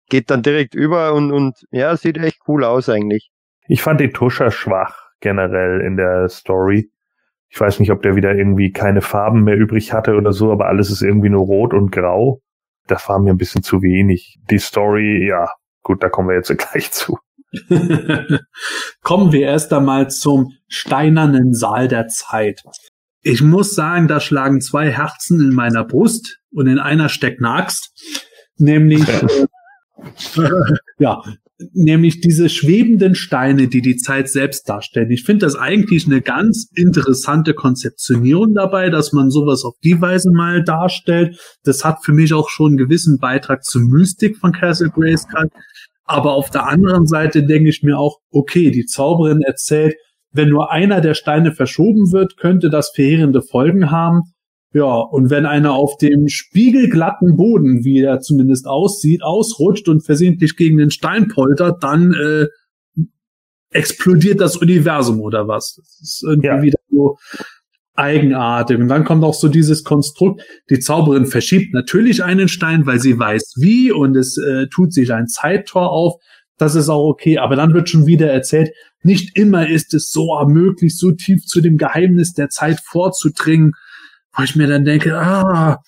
geht 0.09 0.29
dann 0.29 0.43
direkt 0.43 0.75
über 0.75 1.13
und, 1.13 1.31
und 1.31 1.65
ja, 1.71 1.95
sieht 1.95 2.17
echt 2.17 2.39
cool 2.47 2.63
aus 2.63 2.89
eigentlich. 2.89 3.31
Ich 3.67 3.81
fand 3.81 3.99
den 3.99 4.13
Tuscher 4.13 4.51
schwach 4.51 5.09
generell 5.19 5.81
in 5.81 5.95
der 5.95 6.27
Story. 6.29 6.91
Ich 7.49 7.59
weiß 7.59 7.79
nicht, 7.79 7.91
ob 7.91 8.01
der 8.01 8.15
wieder 8.15 8.35
irgendwie 8.35 8.71
keine 8.71 9.01
Farben 9.01 9.43
mehr 9.43 9.55
übrig 9.55 9.93
hatte 9.93 10.15
oder 10.15 10.33
so, 10.33 10.51
aber 10.51 10.67
alles 10.67 10.91
ist 10.91 11.01
irgendwie 11.01 11.29
nur 11.29 11.45
rot 11.45 11.73
und 11.73 11.91
grau. 11.91 12.41
Das 12.87 13.07
war 13.09 13.19
mir 13.19 13.31
ein 13.31 13.37
bisschen 13.37 13.63
zu 13.63 13.81
wenig. 13.81 14.39
Die 14.49 14.59
Story, 14.59 15.27
ja, 15.27 15.49
gut, 15.83 16.03
da 16.03 16.09
kommen 16.09 16.29
wir 16.29 16.35
jetzt 16.35 16.55
gleich 16.57 16.91
zu. 16.91 17.17
kommen 19.01 19.31
wir 19.31 19.41
erst 19.41 19.73
einmal 19.73 20.09
zum 20.09 20.51
steinernen 20.67 21.53
Saal 21.53 21.87
der 21.87 22.07
Zeit. 22.07 22.61
Ich 23.21 23.41
muss 23.41 23.75
sagen, 23.75 24.07
da 24.07 24.19
schlagen 24.19 24.61
zwei 24.61 24.91
Herzen 24.91 25.41
in 25.41 25.53
meiner 25.53 25.83
Brust 25.83 26.39
und 26.51 26.67
in 26.67 26.79
einer 26.79 27.09
steckt 27.09 27.39
eine 27.39 27.51
Axt. 27.51 27.91
Nämlich 28.57 29.07
äh, 29.07 29.45
ja, 30.99 31.21
nämlich 31.73 32.21
diese 32.21 32.49
schwebenden 32.49 33.15
Steine, 33.15 33.67
die 33.67 33.81
die 33.81 33.97
Zeit 33.97 34.29
selbst 34.29 34.69
darstellen. 34.69 35.11
Ich 35.11 35.23
finde 35.23 35.45
das 35.45 35.55
eigentlich 35.55 36.05
eine 36.05 36.21
ganz 36.21 36.69
interessante 36.73 37.53
Konzeptionierung 37.53 38.53
dabei, 38.53 38.89
dass 38.89 39.11
man 39.11 39.29
sowas 39.29 39.63
auf 39.65 39.75
die 39.83 39.99
Weise 39.99 40.31
mal 40.31 40.63
darstellt. 40.63 41.39
Das 41.63 41.83
hat 41.83 42.03
für 42.03 42.13
mich 42.13 42.33
auch 42.33 42.49
schon 42.49 42.71
einen 42.71 42.77
gewissen 42.77 43.19
Beitrag 43.19 43.63
zur 43.63 43.81
Mystik 43.81 44.37
von 44.37 44.53
Castle 44.53 44.89
Grayskull. 44.89 45.49
Aber 46.05 46.33
auf 46.33 46.49
der 46.49 46.67
anderen 46.67 47.05
Seite 47.05 47.43
denke 47.43 47.69
ich 47.69 47.83
mir 47.83 47.99
auch, 47.99 48.17
okay, 48.31 48.71
die 48.71 48.85
Zauberin 48.85 49.41
erzählt, 49.41 49.95
wenn 50.31 50.49
nur 50.49 50.71
einer 50.71 51.01
der 51.01 51.13
Steine 51.13 51.51
verschoben 51.51 52.11
wird, 52.11 52.37
könnte 52.37 52.69
das 52.69 52.91
verheerende 52.93 53.41
Folgen 53.41 53.91
haben. 53.91 54.33
Ja, 54.71 54.99
und 54.99 55.31
wenn 55.31 55.47
einer 55.47 55.73
auf 55.73 55.97
dem 55.97 56.27
spiegelglatten 56.27 57.35
Boden, 57.37 57.83
wie 57.83 58.01
er 58.01 58.19
zumindest 58.19 58.67
aussieht, 58.67 59.23
ausrutscht 59.23 59.89
und 59.89 60.05
versehentlich 60.05 60.55
gegen 60.57 60.77
den 60.77 60.91
Stein 60.91 61.27
poltert, 61.27 61.83
dann 61.83 62.13
äh, 62.13 62.45
explodiert 63.71 64.39
das 64.41 64.57
Universum 64.57 65.21
oder 65.21 65.47
was. 65.47 65.75
Das 65.75 65.99
ist 66.01 66.23
irgendwie 66.23 66.47
ja. 66.47 66.61
wieder 66.61 66.79
so 66.91 67.17
eigenartig. 67.95 68.77
Und 68.77 68.89
dann 68.89 69.05
kommt 69.05 69.23
auch 69.23 69.33
so 69.33 69.47
dieses 69.47 69.83
Konstrukt, 69.83 70.43
die 70.69 70.79
Zauberin 70.79 71.25
verschiebt 71.25 71.73
natürlich 71.73 72.23
einen 72.23 72.47
Stein, 72.47 72.85
weil 72.85 72.99
sie 72.99 73.17
weiß 73.17 73.55
wie 73.57 73.91
und 73.91 74.15
es 74.15 74.37
äh, 74.37 74.67
tut 74.67 74.93
sich 74.93 75.11
ein 75.11 75.27
Zeittor 75.27 75.91
auf. 75.91 76.21
Das 76.57 76.75
ist 76.75 76.89
auch 76.89 77.07
okay, 77.07 77.39
aber 77.39 77.55
dann 77.55 77.73
wird 77.73 77.89
schon 77.89 78.05
wieder 78.05 78.31
erzählt, 78.31 78.71
nicht 79.01 79.35
immer 79.37 79.67
ist 79.67 79.93
es 79.93 80.11
so 80.11 80.37
möglich, 80.47 80.97
so 80.97 81.11
tief 81.11 81.45
zu 81.45 81.61
dem 81.61 81.77
Geheimnis 81.77 82.33
der 82.33 82.49
Zeit 82.49 82.81
vorzudringen 82.81 83.73
wo 84.35 84.43
ich 84.43 84.55
mir 84.55 84.67
dann 84.67 84.85
denke, 84.85 85.17
ah, 85.17 85.79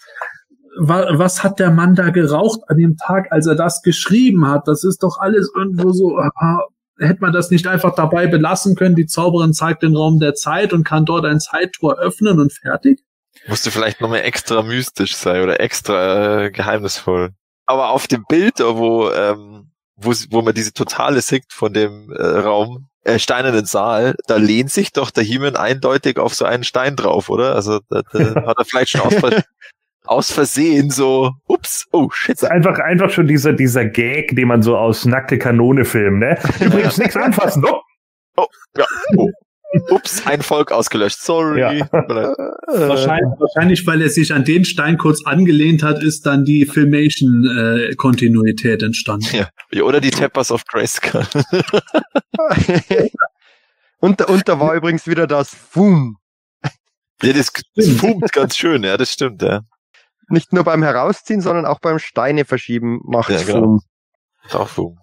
wa 0.80 1.18
was 1.18 1.43
hat 1.43 1.59
der 1.59 1.72
Mann 1.72 1.95
da 1.95 2.09
geraucht 2.09 2.61
an 2.68 2.77
dem 2.77 2.97
Tag, 2.97 3.31
als 3.31 3.47
er 3.47 3.55
das 3.55 3.81
geschrieben 3.81 4.47
hat? 4.47 4.68
Das 4.68 4.84
ist 4.84 5.03
doch 5.03 5.18
alles 5.19 5.51
irgendwo 5.55 5.91
so, 5.91 6.18
ah, 6.18 6.61
hätte 6.99 7.22
man 7.22 7.34
das 7.34 7.51
nicht 7.51 7.68
einfach 7.68 7.95
dabei 7.95 8.27
belassen 8.27 8.76
können? 8.76 8.95
Die 8.95 9.05
Zauberin 9.05 9.53
zeigt 9.53 9.84
den 9.84 9.95
Raum 9.95 10.19
der 10.19 10.35
Zeit 10.35 10.73
und 10.73 10.84
kann 10.84 11.05
dort 11.05 11.26
ein 11.26 11.39
Zeittor 11.39 11.99
öffnen 11.99 12.39
und 12.39 12.53
fertig? 12.53 13.03
Musste 13.47 13.72
vielleicht 13.72 14.01
nochmal 14.01 14.22
extra 14.22 14.61
mystisch 14.61 15.15
sein 15.15 15.41
oder 15.41 15.59
extra 15.59 16.43
äh, 16.43 16.51
geheimnisvoll. 16.51 17.31
Aber 17.65 17.89
auf 17.89 18.07
dem 18.07 18.26
Bild, 18.27 18.59
wo, 18.59 19.09
ähm, 19.09 19.70
wo, 20.02 20.14
wo 20.30 20.41
man 20.41 20.53
diese 20.53 20.73
totale 20.73 21.22
Sicht 21.22 21.53
von 21.53 21.73
dem 21.73 22.11
äh, 22.11 22.22
Raum, 22.22 22.88
äh, 23.03 23.19
steinernen 23.19 23.65
Saal, 23.65 24.15
da 24.28 24.38
lehnt 24.38 24.72
sich 24.72 24.91
doch 24.91 25.11
der 25.11 25.23
Himmel 25.23 25.57
eindeutig 25.57 26.18
auf 26.19 26.34
so 26.34 26.45
einen 26.45 26.64
Stein 26.64 26.95
drauf, 26.95 27.30
oder? 27.30 27.56
Also 27.56 27.80
da, 27.90 28.02
da 28.14 28.19
hat 28.48 28.57
er 28.57 28.65
vielleicht 28.65 28.91
schon 28.91 29.02
aus, 29.02 29.15
aus 30.06 30.32
Versehen 30.32 30.90
so, 30.91 31.32
ups, 31.48 31.88
oh 31.91 32.10
shit. 32.11 32.44
Einfach, 32.44 32.78
einfach 32.80 33.10
schon 33.10 33.28
dieser, 33.28 33.53
dieser 33.53 33.86
Gag, 33.86 34.36
den 34.36 34.48
man 34.48 34.61
so 34.61 34.78
aus 34.78 35.06
nackte 35.06 35.38
Kanone 35.38 35.86
filmt, 35.86 36.19
ne? 36.19 36.38
Übrigens 36.60 36.98
nichts 36.98 37.15
anfassen, 37.15 37.65
oh. 37.65 37.82
Oh, 38.38 38.48
ja, 38.78 38.86
oh. 39.18 39.30
Ups, 39.89 40.26
ein 40.26 40.41
Volk 40.41 40.72
ausgelöscht. 40.72 41.22
Sorry. 41.22 41.60
Ja. 41.61 41.88
wahrscheinlich, 41.91 43.39
wahrscheinlich, 43.39 43.85
weil 43.88 44.02
er 44.02 44.10
sich 44.10 44.34
an 44.34 44.43
den 44.43 44.65
Stein 44.65 44.98
kurz 44.98 45.26
angelehnt 45.26 45.84
hat, 45.84 46.03
ist 46.03 46.26
dann 46.26 46.43
die 46.43 46.65
Filmation-Kontinuität 46.65 48.81
äh, 48.81 48.85
entstanden. 48.85 49.45
Ja. 49.72 49.84
Oder 49.84 50.02
die 50.02 50.11
Tappers 50.11 50.52
of 50.52 50.65
Grayskull. 50.65 51.26
und, 53.99 54.22
und 54.22 54.49
da 54.49 54.60
war 54.60 54.73
übrigens 54.73 55.07
wieder 55.07 55.27
das 55.27 55.56
Fum. 55.56 56.18
Ja, 57.23 57.34
das, 57.34 57.52
das 57.76 57.89
fumt 57.89 58.31
ganz 58.34 58.57
schön, 58.57 58.84
ja, 58.84 58.98
das 58.98 59.11
stimmt, 59.11 59.41
ja. 59.41 59.61
Nicht 60.30 60.53
nur 60.53 60.64
beim 60.64 60.81
Herausziehen, 60.81 61.41
sondern 61.41 61.65
auch 61.65 61.80
beim 61.80 61.99
Steine 61.99 62.45
verschieben 62.45 63.02
macht 63.03 63.30
ja, 63.30 63.43
genau. 63.43 63.60
Fum. 63.60 63.81
Auch 64.52 64.68
Fum. 64.68 64.98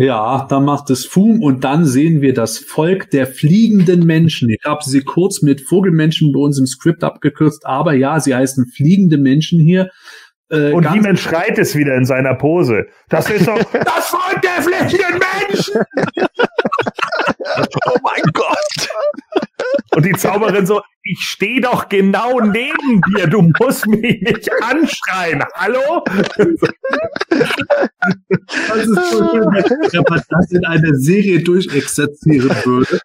Ja, 0.00 0.46
da 0.48 0.60
macht 0.60 0.88
es 0.88 1.04
Fum 1.04 1.42
und 1.42 1.62
dann 1.62 1.84
sehen 1.84 2.22
wir 2.22 2.32
das 2.32 2.56
Volk 2.56 3.10
der 3.10 3.26
fliegenden 3.26 4.06
Menschen. 4.06 4.48
Ich 4.48 4.64
habe 4.64 4.82
sie 4.82 5.02
kurz 5.02 5.42
mit 5.42 5.60
Vogelmenschen 5.60 6.32
bei 6.32 6.40
uns 6.40 6.58
im 6.58 6.66
Skript 6.66 7.04
abgekürzt, 7.04 7.66
aber 7.66 7.92
ja, 7.92 8.18
sie 8.18 8.34
heißen 8.34 8.72
fliegende 8.74 9.18
Menschen 9.18 9.60
hier. 9.60 9.90
Äh, 10.48 10.72
und 10.72 10.90
He-Man 10.90 11.18
schreit 11.18 11.58
es 11.58 11.76
wieder 11.76 11.96
in 11.96 12.06
seiner 12.06 12.34
Pose. 12.34 12.86
Das 13.10 13.28
ist 13.28 13.46
doch 13.46 13.62
das 13.72 14.06
Volk 14.06 14.40
der 14.40 14.62
fliegenden 14.62 15.20
Menschen! 15.48 15.74
oh 17.86 17.98
mein 18.02 18.22
Gott! 18.32 18.88
Und 19.92 20.04
die 20.04 20.12
Zauberin 20.12 20.66
so, 20.66 20.82
ich 21.02 21.18
stehe 21.20 21.60
doch 21.60 21.88
genau 21.88 22.40
neben 22.40 23.00
dir, 23.14 23.26
du 23.26 23.50
musst 23.58 23.86
mich 23.86 24.20
nicht 24.20 24.50
anschreien. 24.62 25.42
Hallo? 25.54 26.04
Das 28.68 28.76
ist 28.76 28.94
so 28.94 29.30
schön, 29.30 29.46
wenn 29.46 30.04
man 30.08 30.22
das 30.28 30.50
in 30.52 30.64
eine 30.64 30.94
Serie 30.96 31.40
durchexerzieren 31.40 32.50
würde. 32.64 33.00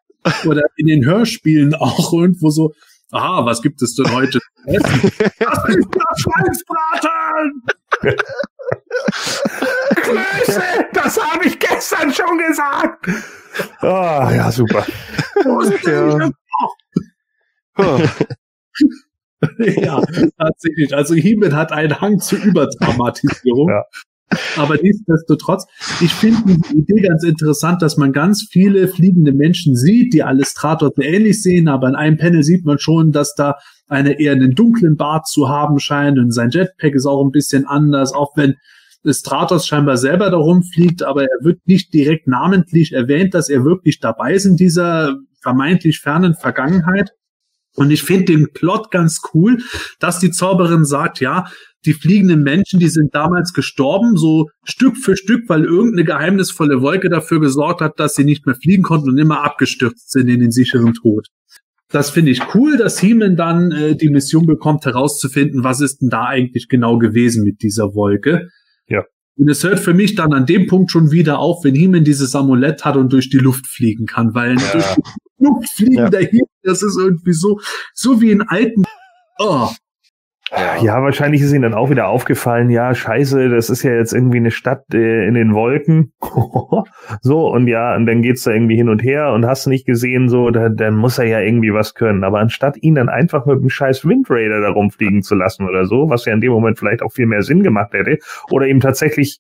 Oder 0.45 0.61
in 0.77 0.88
den 0.88 1.06
Hörspielen 1.06 1.76
auch 1.76 2.11
irgendwo 2.11 2.49
so, 2.49 2.73
aha, 3.11 3.45
was 3.45 3.61
gibt 3.61 3.82
es 3.82 3.95
denn 3.95 4.11
heute 4.11 4.40
zu 4.40 4.68
essen? 4.68 5.11
Das 5.40 5.69
ist 5.69 5.88
das 5.91 6.22
Schweinsbraten! 6.22 7.64
Klöße, 9.95 10.61
das 10.94 11.19
habe 11.22 11.45
ich 11.45 11.60
gestern 11.60 12.11
schon 12.14 12.38
gesagt. 12.40 13.07
Ah, 13.82 14.32
ja, 14.36 14.52
super. 14.52 14.86
ja. 15.86 16.30
ja, 19.60 20.02
tatsächlich. 20.38 20.95
Also 20.95 21.15
Himmel 21.15 21.56
hat 21.56 21.72
einen 21.72 21.99
Hang 21.99 22.19
zur 22.19 22.39
Übertraumatisierung. 22.43 23.69
Ja. 23.76 23.84
Aber 24.57 24.76
nichtsdestotrotz, 24.81 25.68
ich 26.02 26.11
finde 26.11 26.57
die 26.57 26.80
Idee 26.80 27.07
ganz 27.07 27.23
interessant, 27.23 27.84
dass 27.84 27.95
man 27.95 28.11
ganz 28.11 28.47
viele 28.49 28.88
fliegende 28.88 29.31
Menschen 29.31 29.76
sieht, 29.76 30.14
die 30.14 30.23
alle 30.23 30.45
Stratos 30.45 30.93
ähnlich 30.99 31.43
sehen, 31.43 31.68
aber 31.68 31.88
in 31.88 31.95
einem 31.95 32.18
Panel 32.18 32.41
sieht 32.41 32.65
man 32.65 32.80
schon, 32.80 33.11
dass 33.11 33.35
da 33.35 33.57
eine 33.88 34.19
eher 34.19 34.31
einen 34.31 34.56
dunklen 34.56 34.97
Bart 34.97 35.27
zu 35.27 35.47
haben 35.47 35.80
scheint 35.80 36.18
und 36.18 36.31
sein 36.31 36.49
Jetpack 36.49 36.95
ist 36.95 37.06
auch 37.06 37.23
ein 37.23 37.31
bisschen 37.31 37.68
anders, 37.68 38.14
auch 38.14 38.35
wenn 38.35 38.56
Stratos 39.07 39.68
scheinbar 39.68 39.97
selber 39.97 40.31
darum 40.31 40.64
fliegt, 40.64 41.03
aber 41.03 41.23
er 41.23 41.38
wird 41.41 41.60
nicht 41.68 41.93
direkt 41.93 42.27
namentlich 42.27 42.93
erwähnt, 42.93 43.35
dass 43.35 43.49
er 43.49 43.64
wirklich 43.64 43.99
dabei 43.99 44.34
ist 44.34 44.45
in 44.45 44.57
dieser 44.57 45.18
vermeintlich 45.41 45.99
fernen 45.99 46.34
Vergangenheit. 46.34 47.11
Und 47.76 47.91
ich 47.91 48.03
finde 48.03 48.26
den 48.26 48.52
Plot 48.53 48.89
ganz 48.91 49.22
cool, 49.34 49.57
dass 49.99 50.19
die 50.19 50.31
Zauberin 50.31 50.85
sagt, 50.85 51.19
ja, 51.19 51.45
die 51.85 51.93
fliegenden 51.93 52.41
Menschen, 52.41 52.80
die 52.80 52.88
sind 52.88 53.14
damals 53.14 53.53
gestorben, 53.53 54.18
so 54.18 54.49
Stück 54.64 54.97
für 54.97 55.15
Stück, 55.15 55.47
weil 55.47 55.65
irgendeine 55.65 56.03
geheimnisvolle 56.03 56.81
Wolke 56.81 57.10
dafür 57.10 57.39
gesorgt 57.39 57.81
hat, 57.81 57.99
dass 57.99 58.15
sie 58.15 58.23
nicht 58.23 58.45
mehr 58.45 58.56
fliegen 58.56 58.84
konnten 58.84 59.10
und 59.10 59.18
immer 59.18 59.43
abgestürzt 59.43 60.11
sind 60.11 60.27
in 60.30 60.39
den 60.39 60.52
sicheren 60.52 60.93
Tod. 60.93 61.27
Das 61.89 62.10
finde 62.10 62.31
ich 62.31 62.41
cool, 62.56 62.77
dass 62.77 63.02
Heeman 63.02 63.35
dann 63.35 63.72
äh, 63.72 63.95
die 63.95 64.10
Mission 64.10 64.45
bekommt, 64.45 64.85
herauszufinden, 64.85 65.64
was 65.64 65.81
ist 65.81 66.02
denn 66.02 66.10
da 66.10 66.26
eigentlich 66.26 66.68
genau 66.68 66.97
gewesen 66.97 67.43
mit 67.43 67.61
dieser 67.61 67.93
Wolke. 67.93 68.49
Ja. 68.88 69.03
Und 69.38 69.49
es 69.49 69.64
hört 69.64 69.80
für 69.80 69.93
mich 69.93 70.15
dann 70.15 70.34
an 70.34 70.45
dem 70.45 70.65
Punkt 70.68 70.91
schon 70.91 71.11
wieder 71.11 71.39
auf, 71.39 71.64
wenn 71.64 71.76
Heeman 71.76 72.03
dieses 72.03 72.35
Amulett 72.35 72.85
hat 72.85 72.95
und 72.95 73.14
durch 73.14 73.30
die 73.30 73.38
Luft 73.38 73.68
fliegen 73.68 74.07
kann, 74.07 74.34
weil 74.34 74.57
ja. 74.57 74.72
durch 74.72 74.95
die 74.95 75.43
Luft 75.43 75.69
fliegen 75.76 75.93
ja. 75.93 76.10
der 76.10 76.22
Heeman, 76.22 76.47
das 76.66 76.84
ist 76.84 76.98
irgendwie 76.98 77.34
so, 77.34 77.60
so 77.94 78.22
wie 78.22 78.32
in 78.32 78.42
alten, 78.42 78.84
oh, 79.40 79.70
Ja, 80.82 81.02
wahrscheinlich 81.02 81.42
ist 81.42 81.52
ihnen 81.54 81.64
dann 81.64 81.74
auch 81.74 81.90
wieder 81.90 82.08
aufgefallen, 82.08 82.70
ja, 82.70 82.94
scheiße, 82.94 83.50
das 83.50 83.70
ist 83.70 83.82
ja 83.82 83.94
jetzt 83.94 84.14
irgendwie 84.14 84.38
eine 84.38 84.52
Stadt 84.52 84.84
äh, 84.94 85.28
in 85.28 85.34
den 85.34 85.56
Wolken. 85.56 86.14
so, 87.22 87.48
und 87.48 87.68
ja, 87.68 87.96
und 87.96 88.06
dann 88.06 88.22
geht's 88.22 88.44
da 88.44 88.52
irgendwie 88.52 88.76
hin 88.76 88.90
und 88.90 89.02
her 89.04 89.32
und 89.34 89.46
hast 89.46 89.66
nicht 89.66 89.88
gesehen, 89.88 90.30
so, 90.30 90.52
da, 90.52 90.70
dann 90.70 90.96
muss 90.96 91.18
er 91.18 91.26
ja 91.26 91.40
irgendwie 91.40 91.74
was 91.74 91.96
können. 91.96 92.24
Aber 92.24 92.40
anstatt 92.40 92.78
ihn 92.78 92.94
dann 92.94 93.10
einfach 93.10 93.48
mit 93.48 93.60
dem 93.60 93.70
scheiß 93.70 94.06
Wind 94.06 94.28
Raider 94.30 94.62
da 94.62 94.70
rumfliegen 94.70 95.24
zu 95.24 95.34
lassen 95.34 95.68
oder 95.68 95.86
so, 95.86 96.10
was 96.10 96.26
ja 96.26 96.34
in 96.34 96.42
dem 96.42 96.52
Moment 96.52 96.78
vielleicht 96.78 97.02
auch 97.02 97.12
viel 97.12 97.26
mehr 97.26 97.42
Sinn 97.42 97.64
gemacht 97.64 97.94
hätte, 97.94 98.20
oder 98.52 98.68
ihm 98.68 98.80
tatsächlich 98.80 99.40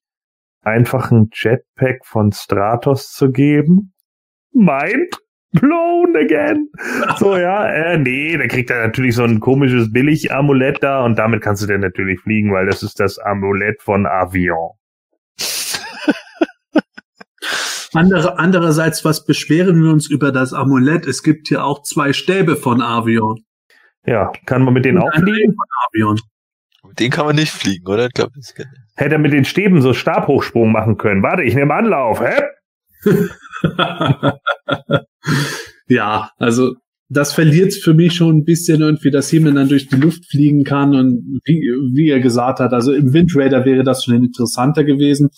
einfach 0.63 1.11
ein 1.11 1.29
Jetpack 1.31 2.03
von 2.03 2.31
Stratos 2.31 3.11
zu 3.11 3.31
geben, 3.31 3.93
meint 4.51 5.19
blown 5.59 6.15
again. 6.15 6.69
So, 7.17 7.37
ja, 7.37 7.67
äh, 7.67 7.97
nee, 7.97 8.37
da 8.37 8.47
kriegt 8.47 8.69
er 8.69 8.87
natürlich 8.87 9.15
so 9.15 9.23
ein 9.23 9.39
komisches 9.39 9.91
Billig-Amulett 9.91 10.81
da 10.81 11.03
und 11.03 11.17
damit 11.17 11.41
kannst 11.41 11.63
du 11.63 11.67
dann 11.67 11.81
natürlich 11.81 12.19
fliegen, 12.21 12.53
weil 12.53 12.65
das 12.65 12.83
ist 12.83 12.99
das 12.99 13.19
Amulett 13.19 13.81
von 13.81 14.05
Avion. 14.05 14.71
Andere, 17.93 18.37
andererseits, 18.39 19.05
was 19.05 19.25
beschweren 19.25 19.81
wir 19.81 19.91
uns 19.91 20.09
über 20.09 20.31
das 20.31 20.53
Amulett? 20.53 21.05
Es 21.07 21.23
gibt 21.23 21.47
hier 21.47 21.63
auch 21.63 21.83
zwei 21.83 22.11
Stäbe 22.11 22.57
von 22.57 22.81
Avion. 22.81 23.45
Ja, 24.05 24.31
kann 24.45 24.63
man 24.63 24.73
mit 24.73 24.85
denen 24.85 24.97
auch 24.97 25.09
Ein 25.11 25.23
fliegen? 25.23 25.53
von 25.53 25.67
Avion. 25.87 26.19
Mit 26.87 26.99
denen 26.99 27.11
kann 27.11 27.25
man 27.25 27.35
nicht 27.35 27.51
fliegen, 27.51 27.87
oder? 27.87 28.07
Ich 28.07 28.13
glaube, 28.13 28.31
das 28.35 28.53
nicht. 28.57 28.67
Hätte 28.97 29.15
er 29.15 29.19
mit 29.19 29.33
den 29.33 29.45
Stäben 29.45 29.81
so 29.81 29.93
Stabhochsprung 29.93 30.71
machen 30.71 30.97
können. 30.97 31.23
Warte, 31.23 31.43
ich 31.43 31.55
nehme 31.55 31.73
Anlauf. 31.73 32.21
Hä? 32.21 32.43
ja, 35.87 36.29
also 36.37 36.73
das 37.09 37.33
verliert 37.33 37.73
für 37.73 37.93
mich 37.93 38.13
schon 38.13 38.37
ein 38.37 38.43
bisschen 38.45 38.81
irgendwie, 38.81 39.11
dass 39.11 39.31
Heeman 39.31 39.55
dann 39.55 39.69
durch 39.69 39.87
die 39.87 39.95
Luft 39.95 40.25
fliegen 40.25 40.63
kann 40.63 40.95
und 40.95 41.39
wie, 41.45 41.61
wie 41.93 42.09
er 42.09 42.19
gesagt 42.19 42.59
hat, 42.59 42.73
also 42.73 42.93
im 42.93 43.13
Wind 43.13 43.31
Raider 43.35 43.63
wäre 43.65 43.83
das 43.83 44.03
schon 44.03 44.15
interessanter 44.15 44.83
gewesen. 44.83 45.29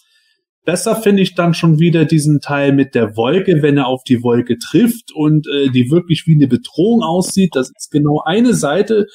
Besser 0.64 0.96
finde 0.98 1.22
ich 1.22 1.36
dann 1.36 1.54
schon 1.54 1.80
wieder 1.80 2.06
diesen 2.06 2.42
Teil 2.42 2.74
mit 2.74 2.94
der 2.94 3.16
Wolke, 3.16 3.62
wenn 3.62 3.78
er 3.78 3.88
auf 3.88 4.04
die 4.04 4.22
Wolke 4.22 4.58
trifft 4.58 5.14
und 5.14 5.48
äh, 5.48 5.70
die 5.70 5.90
wirklich 5.92 6.24
wie 6.26 6.36
eine 6.36 6.48
Bedrohung 6.48 7.04
aussieht. 7.04 7.52
Das 7.54 7.70
ist 7.70 7.90
genau 7.90 8.22
eine 8.26 8.54
Seite, 8.54 9.08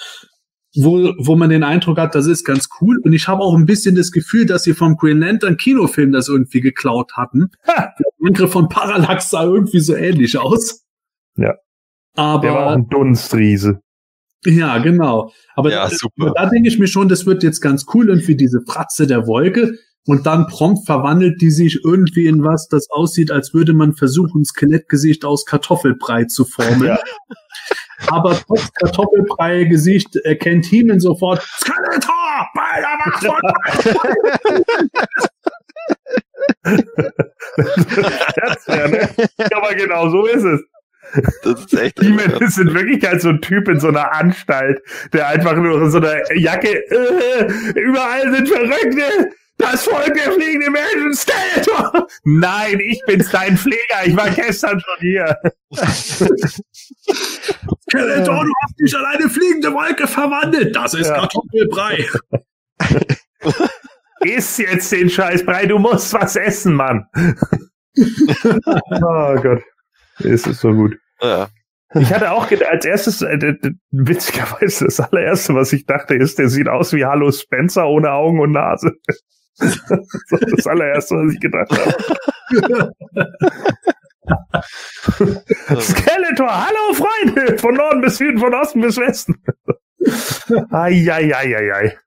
wo, 0.74 1.12
wo 1.18 1.36
man 1.36 1.50
den 1.50 1.62
Eindruck 1.62 1.98
hat, 1.98 2.14
das 2.14 2.26
ist 2.26 2.44
ganz 2.44 2.68
cool. 2.80 2.98
Und 3.02 3.12
ich 3.12 3.28
habe 3.28 3.42
auch 3.42 3.54
ein 3.54 3.66
bisschen 3.66 3.94
das 3.94 4.10
Gefühl, 4.10 4.46
dass 4.46 4.64
sie 4.64 4.74
vom 4.74 4.96
Green 4.96 5.20
Lantern 5.20 5.56
Kinofilm 5.56 6.12
das 6.12 6.28
irgendwie 6.28 6.60
geklaut 6.60 7.12
hatten. 7.14 7.50
Ha. 7.66 7.92
Der 7.98 8.28
Angriff 8.28 8.52
von 8.52 8.68
Parallax 8.68 9.30
sah 9.30 9.44
irgendwie 9.44 9.80
so 9.80 9.94
ähnlich 9.94 10.38
aus. 10.38 10.82
Ja. 11.36 11.54
Aber 12.14 12.42
Der 12.42 12.54
war 12.54 12.66
auch 12.66 12.72
ein 12.72 12.88
Dunstriese. 12.88 13.80
ja, 14.44 14.78
genau. 14.78 15.32
Aber 15.54 15.70
Ja, 15.70 15.88
da, 15.88 16.32
da 16.34 16.46
denke 16.46 16.68
ich 16.68 16.78
mir 16.78 16.88
schon, 16.88 17.08
das 17.08 17.26
wird 17.26 17.42
jetzt 17.42 17.60
ganz 17.60 17.86
cool, 17.94 18.08
irgendwie 18.08 18.36
diese 18.36 18.60
Fratze 18.66 19.06
der 19.06 19.26
Wolke. 19.26 19.78
Und 20.04 20.26
dann 20.26 20.48
prompt 20.48 20.84
verwandelt 20.84 21.40
die 21.40 21.50
sich 21.50 21.78
irgendwie 21.84 22.26
in 22.26 22.42
was, 22.42 22.66
das 22.66 22.90
aussieht, 22.90 23.30
als 23.30 23.54
würde 23.54 23.72
man 23.72 23.94
versuchen, 23.94 24.44
Skelettgesicht 24.44 25.24
aus 25.24 25.46
Kartoffelbrei 25.46 26.24
zu 26.24 26.44
formen. 26.44 26.88
Ja. 26.88 26.98
Aber 28.08 28.38
trotz 28.46 28.72
Kartoffelbrei-Gesicht 28.74 30.16
erkennt 30.16 30.66
Heeman 30.66 31.00
sofort 31.00 31.40
Skeletor 31.42 32.48
bei 32.54 32.80
der 32.80 32.98
Macht 33.04 33.24
von 33.24 33.40
ja, 38.68 38.88
ne? 38.88 39.08
Aber 39.54 39.74
genau 39.74 40.08
so 40.08 40.24
ist 40.26 40.44
es. 40.44 40.62
Das 41.42 41.60
ist 41.60 41.74
echt. 41.74 42.00
Demon 42.00 42.30
ist 42.40 42.58
in 42.58 42.72
Wirklichkeit 42.72 43.20
so 43.20 43.30
ein 43.30 43.42
Typ 43.42 43.68
in 43.68 43.80
so 43.80 43.88
einer 43.88 44.14
Anstalt, 44.14 44.80
der 45.12 45.26
einfach 45.28 45.54
nur 45.54 45.82
in 45.82 45.90
so 45.90 45.98
einer 45.98 46.32
Jacke, 46.34 46.68
äh, 46.68 47.44
überall 47.78 48.32
sind 48.32 48.48
Verrückte, 48.48 49.32
das 49.58 49.84
Volk 49.84 50.14
der 50.14 50.32
fliegenden 50.32 50.72
Menschen, 50.72 51.14
Skeletor! 51.14 52.08
Nein, 52.24 52.80
ich 52.80 53.00
bin's, 53.06 53.30
dein 53.30 53.56
Pfleger, 53.56 54.04
ich 54.04 54.16
war 54.16 54.30
gestern 54.30 54.80
schon 54.80 54.98
hier. 55.00 55.36
Skeletor, 57.88 58.44
du 58.44 58.52
hast 58.62 58.74
dich 58.80 58.96
an 58.96 59.04
eine 59.04 59.28
fliegende 59.28 59.72
Wolke 59.72 60.06
verwandelt. 60.06 60.74
Das 60.74 60.94
ist 60.94 61.08
Ja. 61.08 61.18
Kartoffelbrei. 61.20 62.06
Iss 64.24 64.58
jetzt 64.58 64.90
den 64.92 65.10
Scheißbrei, 65.10 65.66
du 65.66 65.78
musst 65.78 66.12
was 66.12 66.36
essen, 66.36 66.74
Mann. 66.74 67.06
oh 67.16 67.34
Gott. 69.40 69.62
Es 70.18 70.46
ist 70.46 70.60
so 70.60 70.72
gut. 70.72 70.96
Ja. 71.20 71.48
Ich 71.94 72.12
hatte 72.12 72.30
auch 72.30 72.48
gedacht, 72.48 72.70
als 72.70 72.84
erstes, 72.86 73.22
äh, 73.22 73.54
witzigerweise, 73.90 74.86
das 74.86 75.00
allererste, 75.00 75.54
was 75.54 75.72
ich 75.72 75.84
dachte, 75.86 76.14
ist, 76.14 76.38
der 76.38 76.48
sieht 76.48 76.68
aus 76.68 76.92
wie 76.92 77.04
Hallo 77.04 77.30
Spencer 77.30 77.86
ohne 77.86 78.12
Augen 78.12 78.40
und 78.40 78.52
Nase. 78.52 78.92
Das 79.58 79.76
ist 79.76 80.52
das 80.56 80.66
allererste, 80.66 81.14
was 81.16 81.34
ich 81.34 81.40
gedacht 81.40 81.70
habe. 81.70 82.92
Skeletor, 85.80 86.66
hallo 86.66 86.94
Freunde! 86.94 87.58
Von 87.58 87.74
Norden 87.74 88.00
bis 88.00 88.18
Süden, 88.18 88.38
von 88.38 88.54
Osten 88.54 88.80
bis 88.80 88.96
Westen. 88.96 89.42
Eieieiei. 90.70 91.98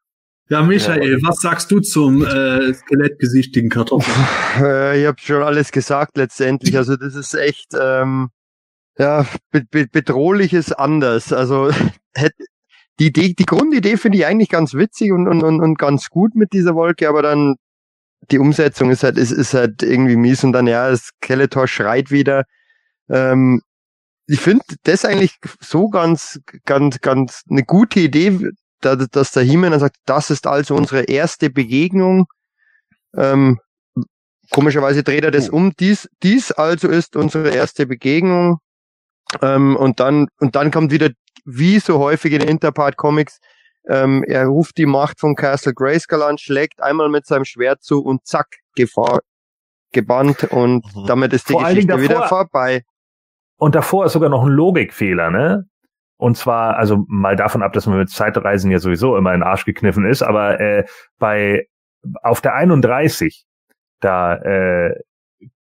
Ja, 0.48 0.62
Michael, 0.62 1.24
was 1.24 1.38
sagst 1.38 1.72
du 1.72 1.80
zum 1.80 2.24
äh, 2.24 2.72
skelettgesichtigen 2.74 3.72
Kartoffeln? 3.72 4.16
Äh, 4.60 5.02
ich 5.02 5.08
habe 5.08 5.20
schon 5.20 5.42
alles 5.42 5.72
gesagt 5.72 6.18
letztendlich. 6.18 6.78
Also 6.78 6.96
das 6.98 7.16
ist 7.16 7.34
echt 7.34 7.74
ähm, 7.80 8.30
ja 9.00 9.26
be 9.52 9.64
be 9.70 9.88
bedrohliches 9.92 10.72
anders. 10.72 11.34
Also 11.34 11.72
hätte 12.14 12.46
die 13.00 13.08
Idee, 13.08 13.34
die 13.34 13.46
Grundidee 13.46 13.98
finde 13.98 14.18
ich 14.18 14.26
eigentlich 14.26 14.50
ganz 14.50 14.74
witzig 14.74 15.12
und, 15.12 15.28
und, 15.28 15.44
und, 15.44 15.62
und 15.62 15.78
ganz 15.78 16.10
gut 16.10 16.36
mit 16.36 16.54
dieser 16.54 16.76
Wolke, 16.76 17.10
aber 17.10 17.22
dann 17.22 17.56
die 18.32 18.40
Umsetzung 18.40 18.90
ist 18.90 19.04
halt 19.04 19.18
ist, 19.18 19.32
ist 19.32 19.54
halt 19.54 19.84
irgendwie 19.84 20.16
mies 20.16 20.44
und 20.44 20.54
dann 20.54 20.68
ja, 20.68 20.90
das 20.90 21.12
Skeletor 21.24 21.68
schreit 21.68 22.12
wieder. 22.12 22.46
Ähm, 23.10 23.62
ich 24.28 24.40
finde 24.40 24.64
das 24.84 25.06
eigentlich 25.06 25.36
so 25.62 25.90
ganz 25.90 26.40
ganz 26.66 27.02
ganz 27.02 27.44
eine 27.50 27.64
gute 27.64 28.00
Idee, 28.00 28.40
da, 28.82 28.96
dass 28.96 29.32
der 29.32 29.44
He-Man 29.44 29.72
dann 29.72 29.80
sagt, 29.80 29.98
das 30.06 30.30
ist 30.30 30.48
also 30.48 30.76
unsere 30.76 31.04
erste 31.04 31.50
Begegnung. 31.50 32.26
Ähm, 33.16 33.60
komischerweise 34.52 35.04
dreht 35.04 35.24
er 35.24 35.32
das 35.32 35.50
um. 35.50 35.74
Dies, 35.80 36.10
dies 36.24 36.52
also 36.52 36.88
ist 36.88 37.16
unsere 37.16 37.50
erste 37.50 37.86
Begegnung. 37.86 38.60
Ähm, 39.42 39.76
und 39.76 40.00
dann, 40.00 40.28
und 40.40 40.56
dann 40.56 40.72
kommt 40.72 40.92
wieder, 40.92 41.10
wie 41.46 41.80
so 41.80 42.00
häufig 42.00 42.34
in 42.34 42.42
Interpart 42.42 42.98
Comics, 42.98 43.40
ähm, 43.88 44.24
er 44.28 44.46
ruft 44.48 44.78
die 44.78 44.86
Macht 44.86 45.20
von 45.20 45.36
Castle 45.36 45.74
Grayskull 45.74 46.24
an, 46.24 46.38
schlägt 46.38 46.82
einmal 46.82 47.10
mit 47.10 47.26
seinem 47.26 47.46
Schwert 47.46 47.84
zu 47.84 48.04
und 48.04 48.26
zack, 48.26 48.48
Gefahr 48.76 49.20
gebannt 49.92 50.44
und 50.52 50.84
Mhm. 50.96 51.06
damit 51.08 51.34
ist 51.34 51.48
die 51.50 51.54
Vor 51.54 51.64
Geschichte 51.64 52.02
wieder 52.02 52.16
davor- 52.22 52.28
vorbei. 52.28 52.84
Und 53.58 53.76
davor 53.76 54.06
ist 54.06 54.14
sogar 54.14 54.30
noch 54.30 54.44
ein 54.44 54.52
Logikfehler, 54.52 55.30
ne? 55.32 55.66
Und 56.18 56.38
zwar, 56.38 56.78
also 56.78 57.06
mal 57.08 57.36
davon 57.36 57.62
ab, 57.62 57.74
dass 57.74 57.86
man 57.88 57.98
mit 57.98 58.10
Zeitreisen 58.10 58.72
ja 58.72 58.80
sowieso 58.80 59.18
immer 59.18 59.34
in 59.34 59.42
den 59.42 59.48
Arsch 59.48 59.66
gekniffen 59.66 60.06
ist, 60.06 60.22
aber 60.24 60.60
äh, 60.60 60.86
bei 61.20 61.68
auf 62.24 62.42
der 62.42 62.54
31, 62.56 63.46
da 64.00 64.36
äh, 64.36 64.96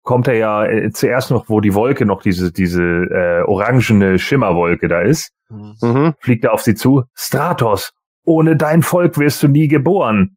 kommt 0.05 0.28
er 0.28 0.35
ja 0.35 0.64
äh, 0.66 0.90
zuerst 0.93 1.32
noch, 1.32 1.48
wo 1.48 1.60
die 1.60 1.74
Wolke 1.74 2.06
noch 2.06 2.22
diese 2.22 2.52
diese 2.52 2.82
äh, 2.82 3.43
orangene 3.43 4.18
Schimmerwolke 4.20 4.86
da 4.86 5.01
ist, 5.01 5.32
Mhm. 5.51 5.74
Mhm. 5.82 6.14
fliegt 6.20 6.44
er 6.44 6.52
auf 6.55 6.62
sie 6.62 6.74
zu. 6.76 7.05
Stratos, 7.14 7.93
ohne 8.24 8.56
dein 8.56 8.82
Volk 8.82 9.18
wirst 9.18 9.43
du 9.43 9.48
nie 9.48 9.66
geboren. 9.68 10.36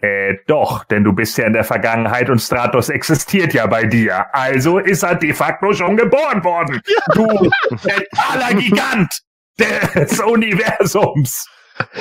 Äh, 0.00 0.34
doch, 0.46 0.84
denn 0.84 1.04
du 1.04 1.12
bist 1.14 1.38
ja 1.38 1.46
in 1.46 1.52
der 1.54 1.64
Vergangenheit 1.64 2.28
und 2.28 2.38
Stratos 2.40 2.88
existiert 2.90 3.54
ja 3.54 3.66
bei 3.66 3.84
dir. 3.86 4.26
Also 4.34 4.78
ist 4.78 5.02
er 5.04 5.14
de 5.14 5.32
facto 5.32 5.72
schon 5.72 5.96
geboren 5.96 6.42
worden. 6.44 6.80
Du 7.14 7.26
mentaler 7.70 8.54
Gigant 8.58 9.08
des 9.58 10.20
Universums. 10.76 11.48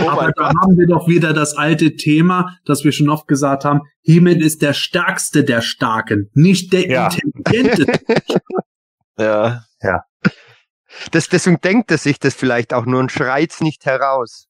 Oh 0.02 0.10
Aber 0.10 0.32
da 0.32 0.32
Gott. 0.50 0.54
haben 0.62 0.78
wir 0.78 0.88
doch 0.88 1.08
wieder 1.08 1.34
das 1.34 1.56
alte 1.58 1.96
Thema, 1.96 2.58
das 2.66 2.84
wir 2.84 2.92
schon 2.92 3.10
oft 3.10 3.28
gesagt 3.28 3.66
haben. 3.66 3.82
He-Man 4.02 4.40
ist 4.42 4.62
der 4.62 4.74
stärkste 4.74 5.44
der 5.44 5.62
Starken, 5.62 6.30
nicht 6.34 6.72
der 6.74 6.88
Ja. 6.90 7.10
intelligenteste. 7.10 8.00
Ja. 9.18 10.04
Das, 11.12 11.30
deswegen 11.30 11.60
denkt 11.62 11.90
er 11.92 11.98
sich 11.98 12.20
das 12.20 12.34
vielleicht 12.34 12.74
auch 12.74 12.86
nur 12.86 13.00
und 13.00 13.12
schreit's 13.12 13.62
nicht 13.62 13.86
heraus. 13.86 14.48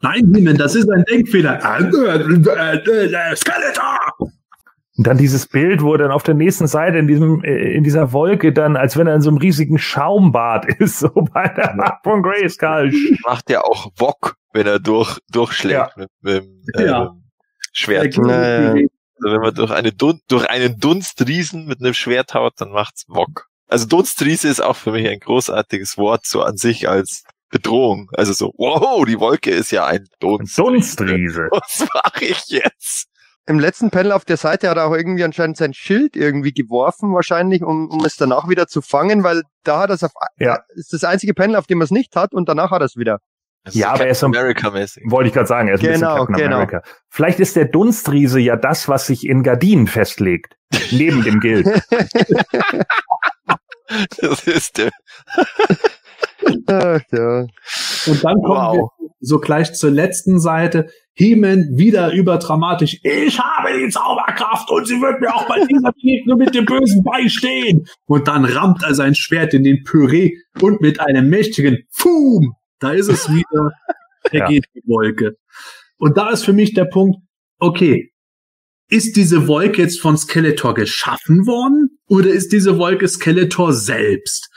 Nein, 0.00 0.32
He-Man, 0.34 0.56
das 0.56 0.74
ist 0.74 0.88
ein 0.90 1.04
Denkfehler. 1.04 1.60
Äh, 1.62 1.84
äh, 1.84 3.32
äh, 3.32 3.36
Skeletor! 3.36 3.98
Und 4.96 5.06
dann 5.06 5.18
dieses 5.18 5.46
Bild, 5.46 5.82
wo 5.82 5.92
er 5.92 5.98
dann 5.98 6.10
auf 6.10 6.22
der 6.22 6.34
nächsten 6.34 6.66
Seite 6.66 6.96
in 6.98 7.06
diesem, 7.06 7.44
äh, 7.44 7.72
in 7.74 7.84
dieser 7.84 8.12
Wolke 8.12 8.52
dann, 8.52 8.76
als 8.76 8.96
wenn 8.96 9.06
er 9.06 9.14
in 9.14 9.20
so 9.20 9.28
einem 9.28 9.38
riesigen 9.38 9.78
Schaumbad 9.78 10.64
ist, 10.80 11.00
so 11.00 11.08
bei 11.10 11.48
der 11.48 11.74
Macht 11.74 12.02
von 12.02 12.22
Grayskull. 12.22 12.92
Macht 13.26 13.50
ja 13.50 13.62
auch 13.62 13.90
Wok, 13.96 14.36
wenn 14.52 14.66
er 14.66 14.78
durch, 14.78 15.18
durchschlägt 15.30 15.74
Ja. 15.74 15.90
mit, 15.96 16.08
mit, 16.22 16.34
dem, 16.44 16.62
äh, 16.74 16.86
Ja. 16.86 17.00
mit 17.00 17.08
dem 17.10 17.22
Schwert. 17.72 18.16
Naja. 18.18 18.70
Also 19.22 19.34
wenn 19.34 19.40
man 19.40 19.54
durch, 19.54 19.70
eine 19.70 19.92
Dun 19.92 20.20
durch 20.28 20.48
einen 20.48 20.78
Dunstriesen 20.78 21.66
mit 21.66 21.80
einem 21.80 21.94
Schwert 21.94 22.34
haut, 22.34 22.54
dann 22.58 22.70
macht's 22.70 23.04
Wok. 23.08 23.46
Also 23.68 23.86
Dunstriese 23.86 24.48
ist 24.48 24.60
auch 24.62 24.76
für 24.76 24.92
mich 24.92 25.08
ein 25.08 25.18
großartiges 25.20 25.96
Wort, 25.98 26.24
so 26.26 26.42
an 26.42 26.56
sich 26.56 26.88
als 26.88 27.24
Bedrohung. 27.50 28.10
Also 28.14 28.32
so, 28.32 28.52
wow, 28.56 29.04
die 29.04 29.18
Wolke 29.18 29.50
ist 29.50 29.72
ja 29.72 29.86
ein 29.86 30.06
Dunst. 30.20 30.58
Dunstriese. 30.58 31.48
Was 31.50 31.86
mache 31.92 32.24
ich 32.24 32.42
jetzt? 32.48 33.08
Im 33.48 33.58
letzten 33.60 33.90
Panel 33.90 34.10
auf 34.12 34.24
der 34.24 34.36
Seite 34.36 34.68
hat 34.68 34.76
er 34.76 34.86
auch 34.86 34.94
irgendwie 34.94 35.22
anscheinend 35.22 35.56
sein 35.56 35.72
Schild 35.72 36.16
irgendwie 36.16 36.52
geworfen, 36.52 37.14
wahrscheinlich, 37.14 37.62
um, 37.62 37.88
um 37.90 38.04
es 38.04 38.16
danach 38.16 38.48
wieder 38.48 38.66
zu 38.66 38.82
fangen, 38.82 39.22
weil 39.22 39.42
da 39.62 39.78
hat 39.78 39.90
er 39.90 39.94
es 39.94 40.02
auf, 40.04 40.10
Ja. 40.38 40.58
ist 40.74 40.92
das 40.92 41.04
einzige 41.04 41.32
Panel, 41.32 41.54
auf 41.56 41.66
dem 41.66 41.80
er 41.80 41.84
es 41.84 41.90
nicht 41.92 42.16
hat 42.16 42.34
und 42.34 42.48
danach 42.48 42.70
hat 42.72 42.82
er 42.82 42.86
es 42.86 42.96
wieder. 42.96 43.18
Das 43.64 43.74
ist 43.74 43.80
Ja, 43.80 43.92
aber 43.92 44.04
er 44.04 44.10
ist 44.10 44.20
so- 44.20 44.26
America-mäßig. 44.26 45.04
Wollte 45.06 45.28
ich 45.28 45.34
gerade 45.34 45.46
sagen, 45.48 45.68
er 45.68 45.74
ist 45.74 45.80
ein 45.80 45.92
Genau, 45.92 46.14
bisschen 46.14 46.26
Captain 46.26 46.36
genau. 46.44 46.56
America. 46.56 46.82
Vielleicht 47.08 47.38
ist 47.40 47.54
der 47.56 47.64
Dunstriese 47.66 48.40
ja 48.40 48.56
das, 48.56 48.88
was 48.88 49.06
sich 49.06 49.26
in 49.26 49.42
Gardinen 49.42 49.86
festlegt. 49.86 50.54
Neben 50.90 51.22
dem 51.22 51.40
Gild. 51.40 51.66
Das 54.20 54.44
ist 54.48 54.78
der. 54.78 54.90
Ach, 56.66 57.00
ja. 57.12 57.38
Und 58.06 58.24
dann 58.24 58.42
kommen 58.42 58.42
Wow. 58.42 58.74
wir 58.76 58.95
so 59.20 59.38
gleich 59.38 59.74
zur 59.74 59.90
letzten 59.90 60.40
Seite. 60.40 60.88
He-Man 61.14 61.70
wieder 61.72 62.12
überdramatisch. 62.12 62.98
Ich 63.02 63.38
habe 63.38 63.70
die 63.78 63.88
Zauberkraft 63.88 64.70
und 64.70 64.86
sie 64.86 65.00
wird 65.00 65.20
mir 65.20 65.34
auch 65.34 65.46
bei 65.48 65.64
dieser 65.64 65.92
Begegnung 65.92 66.38
mit 66.38 66.54
dem 66.54 66.66
Bösen 66.66 67.02
beistehen. 67.02 67.86
Und 68.04 68.28
dann 68.28 68.44
rammt 68.44 68.82
er 68.82 68.94
sein 68.94 69.14
Schwert 69.14 69.54
in 69.54 69.64
den 69.64 69.82
Püree 69.82 70.32
und 70.60 70.80
mit 70.82 71.00
einem 71.00 71.30
mächtigen 71.30 71.84
Fum, 71.90 72.54
da 72.80 72.90
ist 72.90 73.08
es 73.08 73.30
wieder, 73.30 73.70
vergeht 74.28 74.66
die 74.74 74.82
Wolke. 74.86 75.36
Und 75.96 76.18
da 76.18 76.30
ist 76.30 76.44
für 76.44 76.52
mich 76.52 76.74
der 76.74 76.84
Punkt, 76.84 77.18
okay, 77.58 78.12
ist 78.88 79.16
diese 79.16 79.48
Wolke 79.48 79.82
jetzt 79.82 80.00
von 80.00 80.16
Skeletor 80.16 80.74
geschaffen 80.74 81.46
worden 81.46 81.98
oder 82.08 82.28
ist 82.28 82.52
diese 82.52 82.78
Wolke 82.78 83.08
Skeletor 83.08 83.72
selbst? 83.72 84.50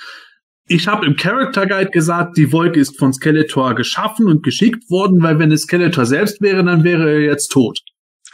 Ich 0.69 0.87
habe 0.87 1.05
im 1.05 1.15
Character 1.15 1.65
Guide 1.65 1.89
gesagt, 1.89 2.37
die 2.37 2.51
Wolke 2.51 2.79
ist 2.79 2.97
von 2.99 3.11
Skeletor 3.11 3.73
geschaffen 3.75 4.27
und 4.27 4.43
geschickt 4.43 4.89
worden, 4.89 5.21
weil 5.23 5.39
wenn 5.39 5.51
es 5.51 5.63
Skeletor 5.63 6.05
selbst 6.05 6.41
wäre, 6.41 6.63
dann 6.63 6.83
wäre 6.83 7.09
er 7.11 7.21
jetzt 7.21 7.47
tot. 7.49 7.79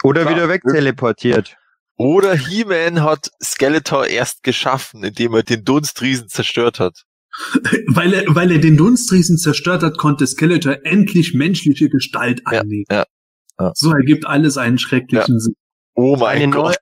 Oder 0.04 0.22
Klar. 0.22 0.34
wieder 0.34 0.48
wegteleportiert. 0.50 1.56
Oder 1.96 2.34
He-Man 2.34 3.02
hat 3.02 3.30
Skeletor 3.42 4.06
erst 4.06 4.42
geschaffen, 4.42 5.02
indem 5.02 5.32
er 5.34 5.42
den 5.44 5.64
Dunstriesen 5.64 6.28
zerstört 6.28 6.78
hat. 6.78 7.04
Weil 7.88 8.14
er, 8.14 8.34
weil 8.34 8.50
er 8.50 8.58
den 8.58 8.76
Dunstriesen 8.78 9.36
zerstört 9.36 9.82
hat, 9.82 9.98
konnte 9.98 10.26
Skeletor 10.26 10.78
endlich 10.84 11.34
menschliche 11.34 11.90
Gestalt 11.90 12.40
Ja, 12.50 12.60
annehmen. 12.60 12.84
ja, 12.90 13.04
ja. 13.60 13.72
So 13.74 13.92
ergibt 13.92 14.26
alles 14.26 14.56
einen 14.56 14.78
schrecklichen 14.78 15.38
Sinn. 15.40 15.54
Oh 15.94 16.16
mein 16.16 16.36
Eine 16.36 16.46
neue, 16.48 16.62
Gott. 16.62 16.76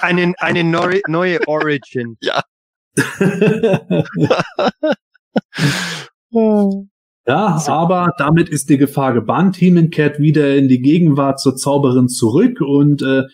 eine, 0.00 0.32
eine 0.38 0.64
neue, 0.64 1.00
neue 1.08 1.46
Origin. 1.48 2.16
Ja, 2.20 2.42
aber 7.68 8.12
damit 8.18 8.48
ist 8.48 8.70
die 8.70 8.78
Gefahr 8.78 9.12
gebannt. 9.12 9.60
Heeman 9.60 9.90
kehrt 9.90 10.18
wieder 10.20 10.54
in 10.54 10.68
die 10.68 10.80
Gegenwart 10.80 11.40
zur 11.40 11.56
Zauberin 11.56 12.08
zurück 12.08 12.60
und 12.60 13.02
äh, 13.02 13.24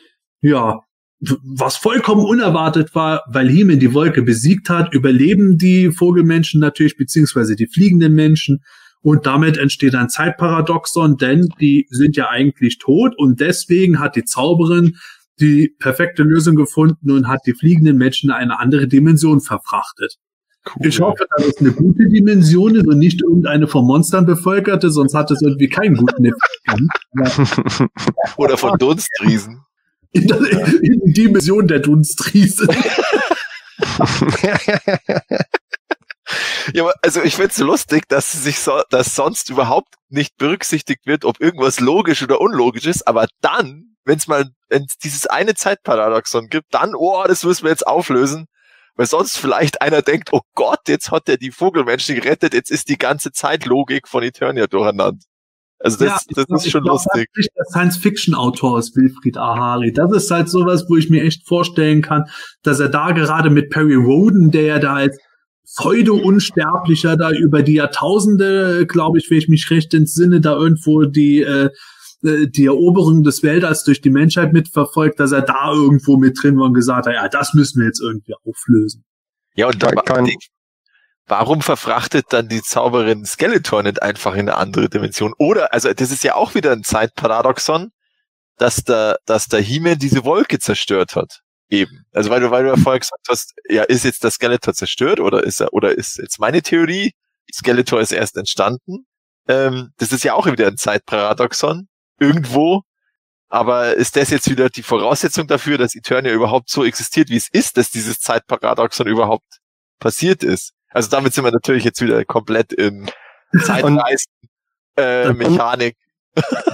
ja, 0.41 0.81
was 1.21 1.77
vollkommen 1.77 2.25
unerwartet 2.25 2.95
war, 2.95 3.23
weil 3.29 3.49
Heeman 3.49 3.79
die 3.79 3.95
Wolke 3.95 4.23
besiegt 4.23 4.69
hat, 4.69 4.93
überleben 4.93 5.57
die 5.57 5.93
Vogelmenschen 5.93 6.61
natürlich, 6.61 6.97
beziehungsweise 6.97 7.55
die 7.55 7.69
fliegenden 7.69 8.15
Menschen. 8.15 8.61
Und 9.03 9.27
damit 9.27 9.57
entsteht 9.57 9.95
ein 9.95 10.09
Zeitparadoxon, 10.09 11.17
denn 11.17 11.49
die 11.61 11.87
sind 11.91 12.17
ja 12.17 12.29
eigentlich 12.29 12.79
tot 12.79 13.15
und 13.17 13.41
deswegen 13.41 13.99
hat 13.99 14.17
die 14.17 14.25
Zauberin 14.25 14.97
die 15.41 15.75
perfekte 15.79 16.23
Lösung 16.23 16.57
gefunden 16.57 17.11
und 17.11 17.29
hat 17.29 17.41
die 17.47 17.55
fliegenden 17.55 17.97
Menschen 17.97 18.31
in 18.31 18.37
eine 18.37 18.59
andere 18.59 18.89
Dimension 18.89 19.41
verfrachtet. 19.41 20.19
Cool. 20.65 20.87
Ich 20.87 21.01
hoffe, 21.01 21.27
dass 21.37 21.47
es 21.47 21.57
eine 21.59 21.73
gute 21.73 22.09
Dimension 22.09 22.77
ist 22.77 22.87
und 22.87 22.99
nicht 22.99 23.21
irgendeine 23.21 23.67
von 23.67 23.85
Monstern 23.85 24.27
bevölkerte, 24.27 24.91
sonst 24.91 25.15
hat 25.15 25.31
es 25.33 25.43
irgendwie 25.43 25.69
keinen 25.69 25.97
guten 25.97 26.25
Effekt. 26.25 26.61
Oder 28.37 28.57
von 28.57 28.79
Dunstriesen. 28.79 29.61
In, 30.13 30.29
der, 30.29 30.39
in 30.83 31.01
die 31.05 31.13
Dimension 31.13 31.67
der 31.67 31.81
Dunstriese. 31.81 32.69
Ja, 36.75 36.91
also 37.03 37.23
ich 37.23 37.37
find's 37.37 37.57
so 37.57 37.65
lustig, 37.65 38.09
dass 38.09 38.31
sich 38.33 38.59
so, 38.59 38.83
dass 38.91 39.15
sonst 39.15 39.51
überhaupt 39.51 39.95
nicht 40.09 40.37
berücksichtigt 40.37 41.07
wird, 41.07 41.25
ob 41.25 41.41
irgendwas 41.41 41.81
logisch 41.81 42.23
oder 42.23 42.41
unlogisch 42.41 42.87
ist, 42.87 43.07
aber 43.09 43.27
dann, 43.41 43.97
wenn 44.05 44.19
es 44.19 44.27
mal 44.29 44.49
wenn's 44.69 44.97
dieses 44.99 45.27
eine 45.27 45.55
Zeitparadoxon 45.55 46.49
gibt, 46.49 46.73
dann, 46.75 46.95
oh, 46.95 47.25
das 47.27 47.45
müssen 47.45 47.65
wir 47.65 47.71
jetzt 47.71 47.87
auflösen, 47.87 48.47
weil 48.97 49.07
sonst 49.07 49.37
vielleicht 49.39 49.83
einer 49.83 50.03
denkt, 50.03 50.31
oh 50.33 50.41
Gott, 50.55 50.81
jetzt 50.89 51.11
hat 51.11 51.29
er 51.29 51.37
die 51.37 51.51
Vogelmenschen 51.51 52.15
gerettet, 52.17 52.55
jetzt 52.55 52.71
ist 52.71 52.89
die 52.89 52.99
ganze 52.99 53.33
Zeitlogik 53.33 54.09
von 54.09 54.23
Eternia 54.23 54.67
durcheinander. 54.67 55.19
Also 55.79 55.99
das, 55.99 56.09
Ja, 56.09 56.19
das 56.37 56.47
glaub- 56.47 56.59
ist 56.59 56.71
schon 56.71 56.83
glaub, 56.85 56.95
lustig. 56.95 57.29
Das 57.35 57.47
ist 57.47 57.51
der 57.57 57.65
Science-Fiction-Autor 57.71 58.79
ist 58.79 58.95
Wilfried 58.97 59.37
Ahari. 59.37 59.93
Das 59.93 60.13
ist 60.13 60.31
halt 60.31 60.49
sowas, 60.49 60.85
wo 60.89 60.97
ich 60.97 61.11
mir 61.11 61.25
echt 61.25 61.47
vorstellen 61.47 62.03
kann, 62.03 62.25
dass 62.63 62.79
er 62.79 62.89
da 62.89 63.11
gerade 63.11 63.51
mit 63.51 63.71
Perry 63.71 63.97
Roden, 63.97 64.53
der 64.53 64.63
ja 64.63 64.79
da 64.79 64.95
als 64.95 65.19
Pseudo-Unsterblicher 65.77 67.17
da 67.17 67.31
über 67.31 67.63
die 67.63 67.75
Jahrtausende, 67.75 68.87
glaube 68.87 69.19
ich, 69.19 69.31
wenn 69.31 69.39
ich 69.39 69.49
mich 69.49 69.71
recht 69.71 69.95
entsinne, 69.95 70.41
da 70.41 70.55
irgendwo 70.55 71.05
die, 71.05 71.41
äh, 71.43 71.71
äh, 72.25 72.47
die 72.49 72.67
Eroberung 72.67 73.23
des 73.23 73.43
Weltalls 73.43 73.85
durch 73.85 74.01
die 74.01 74.11
Menschheit 74.11 74.53
mitverfolgt, 74.53 75.19
dass 75.21 75.33
er 75.33 75.43
da 75.43 75.73
irgendwo 75.73 76.17
mit 76.17 76.39
drin 76.43 76.59
war 76.59 76.67
und 76.67 76.75
gesagt 76.75 77.07
hat, 77.07 77.15
ja, 77.15 77.29
das 77.29 77.55
müssen 77.55 77.81
wir 77.81 77.87
jetzt 77.87 78.01
irgendwie 78.01 78.35
auflösen. 78.47 79.05
Ja, 79.55 79.67
und 79.67 79.83
Da 79.83 79.91
dann, 79.91 80.05
kann- 80.05 80.31
warum 81.27 81.61
verfrachtet 81.63 82.27
dann 82.31 82.49
die 82.49 82.63
Zauberin 82.63 83.25
Skeletor 83.25 83.83
nicht 83.83 84.03
einfach 84.03 84.35
in 84.35 84.41
eine 84.41 84.57
andere 84.57 84.89
Dimension? 84.89 85.33
Oder, 85.39 85.73
also 85.73 85.93
das 85.93 86.11
ist 86.11 86.25
ja 86.25 86.35
auch 86.35 86.55
wieder 86.55 86.73
ein 86.73 86.85
Zeitparadoxon, 86.85 87.91
dass 88.59 88.85
der, 88.85 89.19
dass 89.27 89.47
der 89.47 89.61
He-Man 89.61 89.99
diese 89.99 90.25
Wolke 90.25 90.59
zerstört 90.59 91.17
hat. 91.17 91.41
Eben. 91.73 92.05
Also 92.13 92.29
weil 92.29 92.41
du, 92.43 92.51
weil 92.51 92.65
du 92.65 92.69
ja 92.69 92.77
vorher 92.77 93.01
gesagt 93.01 93.27
hast, 93.31 93.55
ja, 93.67 93.83
ist 93.85 94.05
jetzt 94.05 94.23
der 94.23 94.31
Skeletor 94.31 94.75
zerstört 94.75 95.21
oder 95.21 95.43
ist 95.43 95.59
er, 95.59 95.73
oder 95.73 95.97
ist 95.97 96.19
jetzt 96.19 96.39
meine 96.39 96.61
Theorie, 96.61 97.13
Skeletor 97.51 97.99
ist 97.99 98.13
erst 98.13 98.37
entstanden. 98.37 99.07
Ähm, 99.49 99.93
das 99.97 100.13
ist 100.13 100.23
ja 100.23 100.35
auch 100.35 100.47
wieder 100.47 100.67
ein 100.67 100.77
Zeitparadoxon. 100.77 101.89
Irgendwo. 102.21 102.83
Aber 103.49 103.95
ist 103.95 104.17
das 104.17 104.29
jetzt 104.29 104.51
wieder 104.51 104.69
die 104.69 104.83
Voraussetzung 104.83 105.47
dafür, 105.47 105.79
dass 105.79 105.95
Eternia 105.95 106.33
überhaupt 106.33 106.69
so 106.69 106.85
existiert, 106.85 107.31
wie 107.31 107.37
es 107.37 107.49
ist, 107.51 107.79
dass 107.79 107.91
dieses 107.91 108.21
Zeitparadoxon 108.21 109.07
überhaupt 109.07 109.61
passiert 109.99 110.43
ist? 110.45 110.73
Also 110.91 111.09
damit 111.09 111.33
sind 111.33 111.45
wir 111.45 111.53
natürlich 111.53 111.85
jetzt 111.85 112.03
wieder 112.03 112.23
komplett 112.27 112.75
in 112.75 113.11
Zeitreisen, 113.65 114.31
äh, 114.97 115.33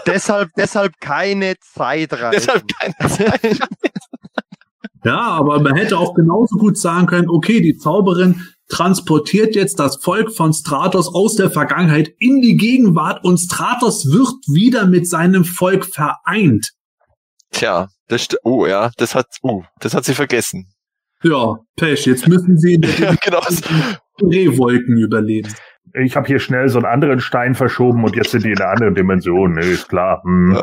deshalb, 0.07 0.51
deshalb 0.57 1.01
keine 1.01 1.55
Zeitreise. 1.61 2.31
Deshalb 2.47 2.65
keine 2.79 2.95
Zeit. 3.09 3.59
Ja, 5.05 5.19
aber 5.19 5.61
man 5.61 5.77
hätte 5.77 5.99
auch 5.99 6.15
genauso 6.15 6.57
gut 6.57 6.79
sagen 6.79 7.07
können, 7.07 7.29
okay, 7.29 7.61
die 7.61 7.77
Zauberin 7.77 8.43
transportiert 8.69 9.55
jetzt 9.55 9.79
das 9.79 9.97
Volk 9.97 10.33
von 10.33 10.53
Stratos 10.53 11.12
aus 11.15 11.37
der 11.37 11.51
Vergangenheit 11.51 12.12
in 12.19 12.41
die 12.41 12.57
Gegenwart 12.57 13.25
und 13.25 13.39
Stratos 13.39 14.07
wird 14.07 14.35
wieder 14.47 14.87
mit 14.87 15.09
seinem 15.09 15.45
Volk 15.45 15.87
vereint. 15.87 16.73
Tja, 17.51 17.89
das 18.09 18.29
oh 18.45 18.66
ja, 18.66 18.91
das 18.99 19.15
hat, 19.15 19.27
uh, 19.43 19.62
das 19.81 19.95
hat 19.95 20.05
sie 20.05 20.15
vergessen. 20.15 20.69
Ja, 21.23 21.57
Pech, 21.77 22.07
jetzt 22.07 22.29
müssen 22.29 22.59
sie 22.59 22.75
in 22.75 22.83
der 22.83 22.91
Ja, 22.99 23.15
genau. 23.23 23.41
Rehwolken 24.20 24.99
überleben. 24.99 25.53
Ich 25.95 26.16
habe 26.16 26.27
hier 26.27 26.39
schnell 26.39 26.69
so 26.69 26.79
einen 26.79 26.87
anderen 26.87 27.20
Stein 27.20 27.55
verschoben 27.55 28.05
und 28.05 28.15
jetzt 28.15 28.31
sind 28.31 28.45
die 28.45 28.51
in 28.51 28.61
einer 28.61 28.70
anderen 28.70 28.95
Dimension. 28.95 29.55
Nee, 29.55 29.73
ist 29.73 29.89
klar. 29.89 30.23
Hm. 30.25 30.57
Ja. 30.57 30.62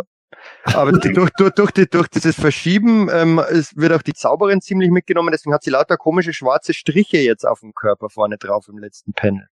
Aber 0.73 0.91
durch, 0.93 1.29
durch, 1.37 1.51
durch, 1.53 1.71
die, 1.71 1.87
durch 1.89 2.07
dieses 2.07 2.35
Verschieben 2.35 3.09
ähm, 3.11 3.39
es 3.39 3.75
wird 3.75 3.93
auch 3.93 4.01
die 4.01 4.13
Zauberin 4.13 4.61
ziemlich 4.61 4.89
mitgenommen, 4.89 5.29
deswegen 5.31 5.53
hat 5.53 5.63
sie 5.63 5.69
lauter 5.69 5.95
komische 5.97 6.33
schwarze 6.33 6.73
Striche 6.73 7.17
jetzt 7.17 7.45
auf 7.45 7.59
dem 7.59 7.73
Körper 7.73 8.09
vorne 8.09 8.37
drauf 8.37 8.67
im 8.67 8.77
letzten 8.79 9.13
Panel. 9.13 9.47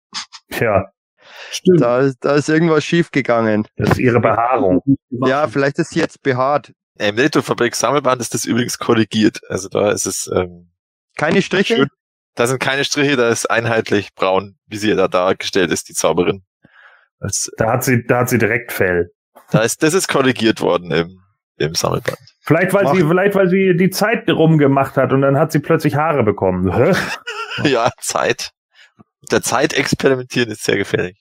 Tja, 0.50 0.90
Stimmt. 1.50 1.80
Da, 1.80 2.00
ist- 2.00 2.18
da 2.22 2.34
ist 2.34 2.48
irgendwas 2.50 2.84
schief 2.84 3.10
gegangen. 3.10 3.66
das 3.76 3.90
ist 3.92 3.98
ihre 3.98 4.20
Behaarung. 4.20 4.82
Ja, 5.10 5.46
vielleicht 5.48 5.78
ist 5.78 5.90
sie 5.90 6.00
jetzt 6.00 6.22
behaart. 6.22 6.72
Im 6.98 7.14
Netto-Fabrik 7.14 7.74
Sammelband 7.74 8.20
ist 8.20 8.34
das 8.34 8.44
übrigens 8.44 8.78
korrigiert. 8.78 9.40
Also 9.48 9.68
da 9.68 9.90
ist 9.90 10.06
es, 10.06 10.30
ähm, 10.34 10.70
Keine 11.16 11.40
Striche? 11.42 11.76
Schön. 11.76 11.88
da 12.34 12.46
sind 12.46 12.58
keine 12.60 12.84
Striche, 12.84 13.16
da 13.16 13.30
ist 13.30 13.48
einheitlich 13.50 14.14
braun, 14.14 14.58
wie 14.66 14.76
sie 14.76 14.94
da 14.94 15.08
dargestellt 15.08 15.70
ist, 15.70 15.88
die 15.88 15.94
Zauberin. 15.94 16.44
Das, 17.20 17.50
Da 17.56 17.72
hat 17.72 17.84
sie, 17.84 18.04
da 18.04 18.18
hat 18.18 18.28
sie 18.28 18.38
direkt 18.38 18.70
Fell. 18.72 19.10
Da 19.50 19.60
ist, 19.60 19.82
das 19.82 19.94
ist 19.94 20.08
korrigiert 20.08 20.60
worden 20.60 20.90
im, 20.90 21.20
im 21.56 21.74
Sammelband. 21.74 22.18
Vielleicht 22.40 22.74
weil 22.74 22.84
Mach- 22.84 22.94
sie, 22.94 23.02
vielleicht 23.02 23.34
weil 23.34 23.48
sie 23.48 23.76
die 23.76 23.90
Zeit 23.90 24.28
rumgemacht 24.28 24.96
hat 24.96 25.12
und 25.12 25.22
dann 25.22 25.38
hat 25.38 25.52
sie 25.52 25.60
plötzlich 25.60 25.94
Haare 25.96 26.22
bekommen. 26.22 26.70
Ja, 27.62 27.90
Zeit. 28.00 28.50
Der 29.30 29.40
Zeit 29.40 29.74
experimentieren 29.74 30.50
ist 30.50 30.64
sehr 30.64 30.76
gefährlich. 30.76 31.20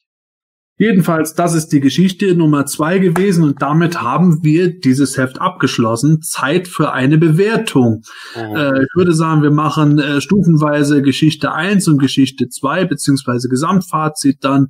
Jedenfalls, 0.77 1.35
das 1.35 1.53
ist 1.53 1.67
die 1.69 1.79
Geschichte 1.79 2.33
Nummer 2.35 2.65
zwei 2.65 2.97
gewesen 2.97 3.43
und 3.43 3.61
damit 3.61 4.01
haben 4.01 4.43
wir 4.43 4.79
dieses 4.79 5.17
Heft 5.17 5.39
abgeschlossen. 5.39 6.23
Zeit 6.23 6.67
für 6.67 6.91
eine 6.91 7.19
Bewertung. 7.19 8.01
Äh, 8.35 8.81
ich 8.81 8.95
würde 8.95 9.13
sagen, 9.13 9.43
wir 9.43 9.51
machen 9.51 9.99
äh, 9.99 10.19
stufenweise 10.19 11.03
Geschichte 11.03 11.53
1 11.53 11.87
und 11.87 11.99
Geschichte 11.99 12.49
2, 12.49 12.85
beziehungsweise 12.85 13.47
Gesamtfazit 13.47 14.43
dann. 14.43 14.69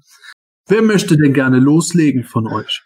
Wer 0.68 0.82
möchte 0.82 1.16
denn 1.16 1.34
gerne 1.34 1.60
loslegen 1.60 2.26
von 2.26 2.48
euch? 2.48 2.84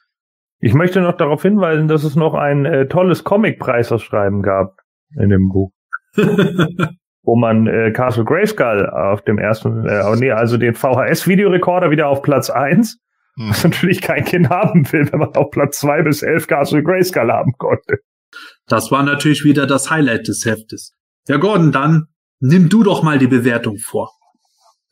Ich 0.59 0.73
möchte 0.73 1.01
noch 1.01 1.15
darauf 1.17 1.41
hinweisen, 1.41 1.87
dass 1.87 2.03
es 2.03 2.15
noch 2.15 2.33
ein 2.33 2.65
äh, 2.65 2.87
tolles 2.87 3.23
Comic-Preisausschreiben 3.23 4.41
gab 4.41 4.77
in 5.19 5.29
dem 5.29 5.49
Buch, 5.49 5.71
wo 7.23 7.35
man 7.35 7.67
äh, 7.67 7.91
Castle 7.91 8.25
Grayskull 8.25 8.89
auf 8.89 9.21
dem 9.23 9.37
ersten, 9.37 9.85
äh, 9.85 10.03
oh 10.05 10.15
nee, 10.15 10.31
also 10.31 10.57
den 10.57 10.73
VHS-Videorekorder 10.73 11.91
wieder 11.91 12.07
auf 12.07 12.21
Platz 12.21 12.49
eins, 12.49 12.99
Hm. 13.37 13.49
was 13.49 13.63
natürlich 13.63 14.01
kein 14.01 14.25
Kind 14.25 14.49
haben 14.49 14.91
will, 14.91 15.11
wenn 15.11 15.19
man 15.19 15.35
auf 15.35 15.51
Platz 15.51 15.79
zwei 15.79 16.01
bis 16.01 16.23
elf 16.23 16.47
Castle 16.47 16.83
Grayskull 16.83 17.31
haben 17.31 17.53
konnte. 17.57 17.99
Das 18.67 18.91
war 18.91 19.03
natürlich 19.03 19.43
wieder 19.43 19.67
das 19.67 19.89
Highlight 19.89 20.27
des 20.27 20.45
Heftes. 20.45 20.93
Ja, 21.27 21.37
Gordon, 21.37 21.71
dann 21.71 22.07
nimm 22.39 22.67
du 22.69 22.83
doch 22.83 23.03
mal 23.03 23.19
die 23.19 23.27
Bewertung 23.27 23.77
vor. 23.77 24.11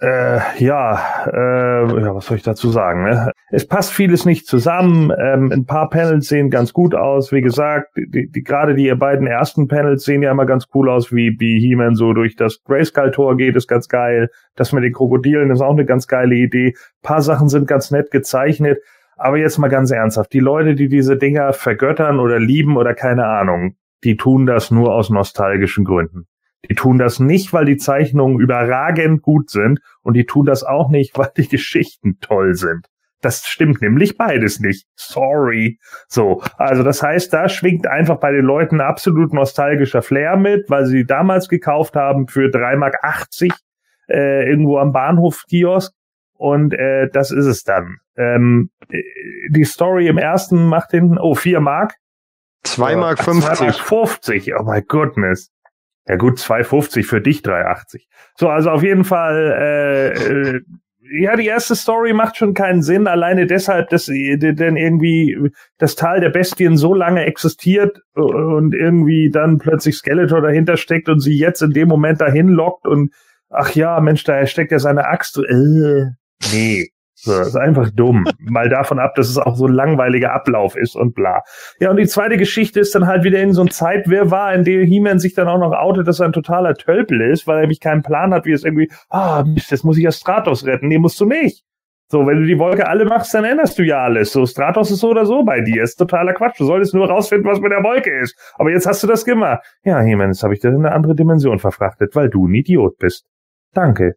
Äh, 0.02 0.40
ja, 0.62 1.26
äh, 1.28 2.02
ja, 2.02 2.14
was 2.14 2.26
soll 2.26 2.36
ich 2.36 2.44
dazu 2.44 2.70
sagen? 2.70 3.06
Ne? 3.06 3.32
Es 3.50 3.66
passt 3.66 3.94
vieles 3.94 4.26
nicht 4.26 4.46
zusammen. 4.46 5.14
Ähm, 5.18 5.52
ein 5.54 5.66
paar 5.66 5.90
Panels 5.90 6.28
sehen 6.28 6.50
ganz 6.50 6.74
gut 6.74 6.94
aus. 6.94 7.32
Wie 7.32 7.42
gesagt, 7.42 7.96
die, 7.96 8.30
die, 8.30 8.44
gerade 8.44 8.76
die 8.76 8.94
beiden 8.94 9.26
ersten 9.26 9.70
Panels 9.70 10.04
sehen 10.04 10.22
ja 10.22 10.32
immer 10.32 10.46
ganz 10.46 10.66
cool 10.74 10.90
aus, 10.90 11.14
wie, 11.14 11.38
wie 11.40 11.62
He-Man 11.62 11.96
so 11.96 12.12
durch 12.12 12.36
das 12.36 12.62
Grayskull-Tor 12.66 13.38
geht, 13.38 13.56
ist 13.56 13.68
ganz 13.68 13.88
geil. 13.88 14.30
Das 14.56 14.74
mit 14.74 14.84
den 14.84 14.92
Krokodilen 14.92 15.50
ist 15.50 15.62
auch 15.62 15.72
eine 15.72 15.86
ganz 15.86 16.08
geile 16.08 16.36
Idee. 16.36 16.74
Ein 16.76 17.02
paar 17.02 17.22
Sachen 17.22 17.48
sind 17.48 17.66
ganz 17.66 17.90
nett 17.92 18.12
gezeichnet. 18.12 18.80
Aber 19.16 19.38
jetzt 19.38 19.58
mal 19.60 19.70
ganz 19.70 19.92
ernsthaft. 19.92 20.34
Die 20.34 20.42
Leute, 20.42 20.76
die 20.76 20.90
diese 20.90 21.16
Dinger 21.16 21.54
vergöttern 21.54 22.20
oder 22.20 22.38
lieben 22.38 22.76
oder 22.76 22.94
keine 22.94 23.28
Ahnung, 23.28 23.78
die 24.04 24.18
tun 24.18 24.46
das 24.46 24.72
nur 24.72 24.94
aus 24.94 25.10
nostalgischen 25.10 25.86
Gründen. 25.86 26.28
Die 26.70 26.76
tun 26.76 26.98
das 26.98 27.20
nicht, 27.20 27.54
weil 27.54 27.66
die 27.66 27.78
Zeichnungen 27.78 28.40
überragend 28.40 29.22
gut 29.22 29.50
sind 29.50 29.80
und 30.02 30.16
die 30.16 30.26
tun 30.26 30.46
das 30.46 30.64
auch 30.64 30.90
nicht, 30.90 31.18
weil 31.18 31.30
die 31.36 31.48
Geschichten 31.48 32.20
toll 32.22 32.56
sind. 32.56 32.88
Das 33.22 33.46
stimmt 33.46 33.82
nämlich 33.82 34.18
beides 34.18 34.60
nicht. 34.60 34.86
Sorry. 34.96 35.80
So, 36.08 36.44
also 36.58 36.84
das 36.84 37.02
heißt, 37.02 37.34
da 37.34 37.50
schwingt 37.50 37.88
einfach 37.88 38.20
bei 38.20 38.32
den 38.32 38.46
Leuten 38.46 38.82
absolut 38.82 39.34
nostalgischer 39.34 40.02
Flair 40.02 40.38
mit, 40.38 40.70
weil 40.70 40.86
sie 40.86 41.06
damals 41.06 41.48
gekauft 41.50 41.96
haben 41.96 42.28
für 42.28 42.50
3,80 42.50 42.78
Mark 42.78 43.60
äh, 44.10 44.48
irgendwo 44.48 44.78
am 44.78 44.92
Bahnhof-Kiosk 44.92 45.92
und 46.38 46.74
äh, 46.74 47.10
das 47.12 47.32
ist 47.32 47.46
es 47.46 47.64
dann. 47.64 47.98
Ähm, 48.18 48.70
äh, 48.90 49.02
die 49.50 49.66
Story 49.66 50.08
im 50.08 50.18
ersten 50.18 50.68
macht 50.68 50.92
hinten, 50.92 51.18
oh, 51.18 51.34
4 51.34 51.60
Mark. 51.60 51.96
2 52.64 52.96
Mark 52.96 53.20
2 53.20 53.34
Mark 53.34 53.58
50. 53.58 53.82
50, 53.82 54.56
oh 54.56 54.64
my 54.64 54.82
goodness. 54.82 55.50
Ja 56.08 56.18
gut, 56.18 56.38
2,50 56.38 57.04
für 57.04 57.22
dich 57.22 57.40
3,80. 57.40 58.04
So, 58.38 58.50
also 58.50 58.70
auf 58.70 58.84
jeden 58.84 59.04
Fall, 59.04 59.56
äh, 59.60 60.10
äh, 60.10 60.62
ja, 61.20 61.36
die 61.36 61.46
erste 61.46 61.76
Story 61.76 62.14
macht 62.14 62.38
schon 62.38 62.54
keinen 62.54 62.82
Sinn, 62.82 63.08
alleine 63.08 63.46
deshalb, 63.46 63.90
dass 63.90 64.06
denn 64.06 64.78
irgendwie 64.78 65.52
das 65.78 65.96
Tal 65.96 66.20
der 66.20 66.30
Bestien 66.30 66.78
so 66.78 66.94
lange 66.94 67.26
existiert 67.26 68.02
und 68.14 68.74
irgendwie 68.74 69.30
dann 69.32 69.60
plötzlich 69.60 69.96
Skeletor 69.98 70.42
dahinter 70.42 70.78
steckt 70.78 71.10
und 71.10 71.20
sie 71.20 71.38
jetzt 71.38 71.62
in 71.62 71.72
dem 71.72 71.88
Moment 71.88 72.22
dahin 72.22 72.48
lockt 72.48 72.88
und 72.88 73.14
ach 73.50 73.72
ja, 73.76 74.00
Mensch, 74.00 74.24
da 74.24 74.46
steckt 74.48 74.72
ja 74.72 74.80
seine 74.80 75.06
Axt. 75.06 75.38
Äh, 75.38 76.06
nee. 76.52 76.90
So, 77.26 77.38
das 77.38 77.48
ist 77.48 77.56
einfach 77.56 77.90
dumm. 77.90 78.26
Mal 78.40 78.70
davon 78.70 79.00
ab, 79.00 79.16
dass 79.16 79.30
es 79.30 79.38
auch 79.38 79.56
so 79.56 79.66
ein 79.66 79.74
langweiliger 79.74 80.34
Ablauf 80.34 80.76
ist 80.76 80.96
und 80.96 81.16
bla. 81.16 81.42
Ja, 81.80 81.90
und 81.90 81.98
die 81.98 82.06
zweite 82.06 82.38
Geschichte 82.38 82.80
ist 82.80 82.94
dann 82.94 83.08
halt 83.08 83.24
wieder 83.24 83.40
in 83.40 83.54
so 83.54 83.62
ein 83.62 83.72
Zeitwirrwarr, 83.72 84.54
in 84.54 84.64
dem 84.64 84.84
He-Man 84.84 85.18
sich 85.18 85.34
dann 85.34 85.48
auch 85.48 85.58
noch 85.58 85.74
outet, 85.74 86.08
dass 86.08 86.20
er 86.20 86.28
ein 86.28 86.34
totaler 86.34 86.76
Tölpel 86.76 87.22
ist, 87.22 87.48
weil 87.48 87.58
er 87.58 87.62
nämlich 87.62 87.80
keinen 87.80 88.04
Plan 88.04 88.32
hat, 88.32 88.46
wie 88.46 88.52
es 88.52 88.64
irgendwie, 88.64 88.92
ah, 89.10 89.44
Mist, 89.44 89.72
jetzt 89.72 89.84
muss 89.84 89.98
ich 89.98 90.04
ja 90.04 90.12
Stratos 90.12 90.66
retten. 90.68 90.88
Nee, 90.88 91.00
musst 91.00 91.20
du 91.20 91.26
nicht. 91.26 91.64
So, 92.08 92.28
wenn 92.28 92.42
du 92.42 92.46
die 92.46 92.60
Wolke 92.60 92.88
alle 92.88 93.06
machst, 93.06 93.34
dann 93.34 93.46
änderst 93.46 93.80
du 93.80 93.84
ja 93.84 94.04
alles. 94.04 94.32
So, 94.32 94.46
Stratos 94.46 94.92
ist 94.92 95.00
so 95.00 95.10
oder 95.10 95.26
so 95.26 95.44
bei 95.44 95.62
dir. 95.62 95.82
Ist 95.82 95.96
totaler 95.96 96.34
Quatsch. 96.34 96.60
Du 96.60 96.66
solltest 96.66 96.94
nur 96.94 97.10
rausfinden, 97.10 97.50
was 97.50 97.60
mit 97.60 97.72
der 97.72 97.84
Wolke 97.84 98.12
ist. 98.20 98.38
Aber 98.60 98.70
jetzt 98.70 98.86
hast 98.86 99.02
du 99.02 99.08
das 99.08 99.26
gemacht. 99.26 99.66
Ja, 99.84 100.00
He-Man, 100.00 100.28
jetzt 100.28 100.44
habe 100.44 100.54
ich 100.54 100.60
das 100.60 100.72
in 100.72 100.86
eine 100.86 100.94
andere 100.94 101.16
Dimension 101.16 101.58
verfrachtet, 101.58 102.16
weil 102.16 102.30
du 102.30 102.48
ein 102.48 102.54
Idiot 102.54 102.98
bist. 103.00 103.26
Danke. 103.74 104.14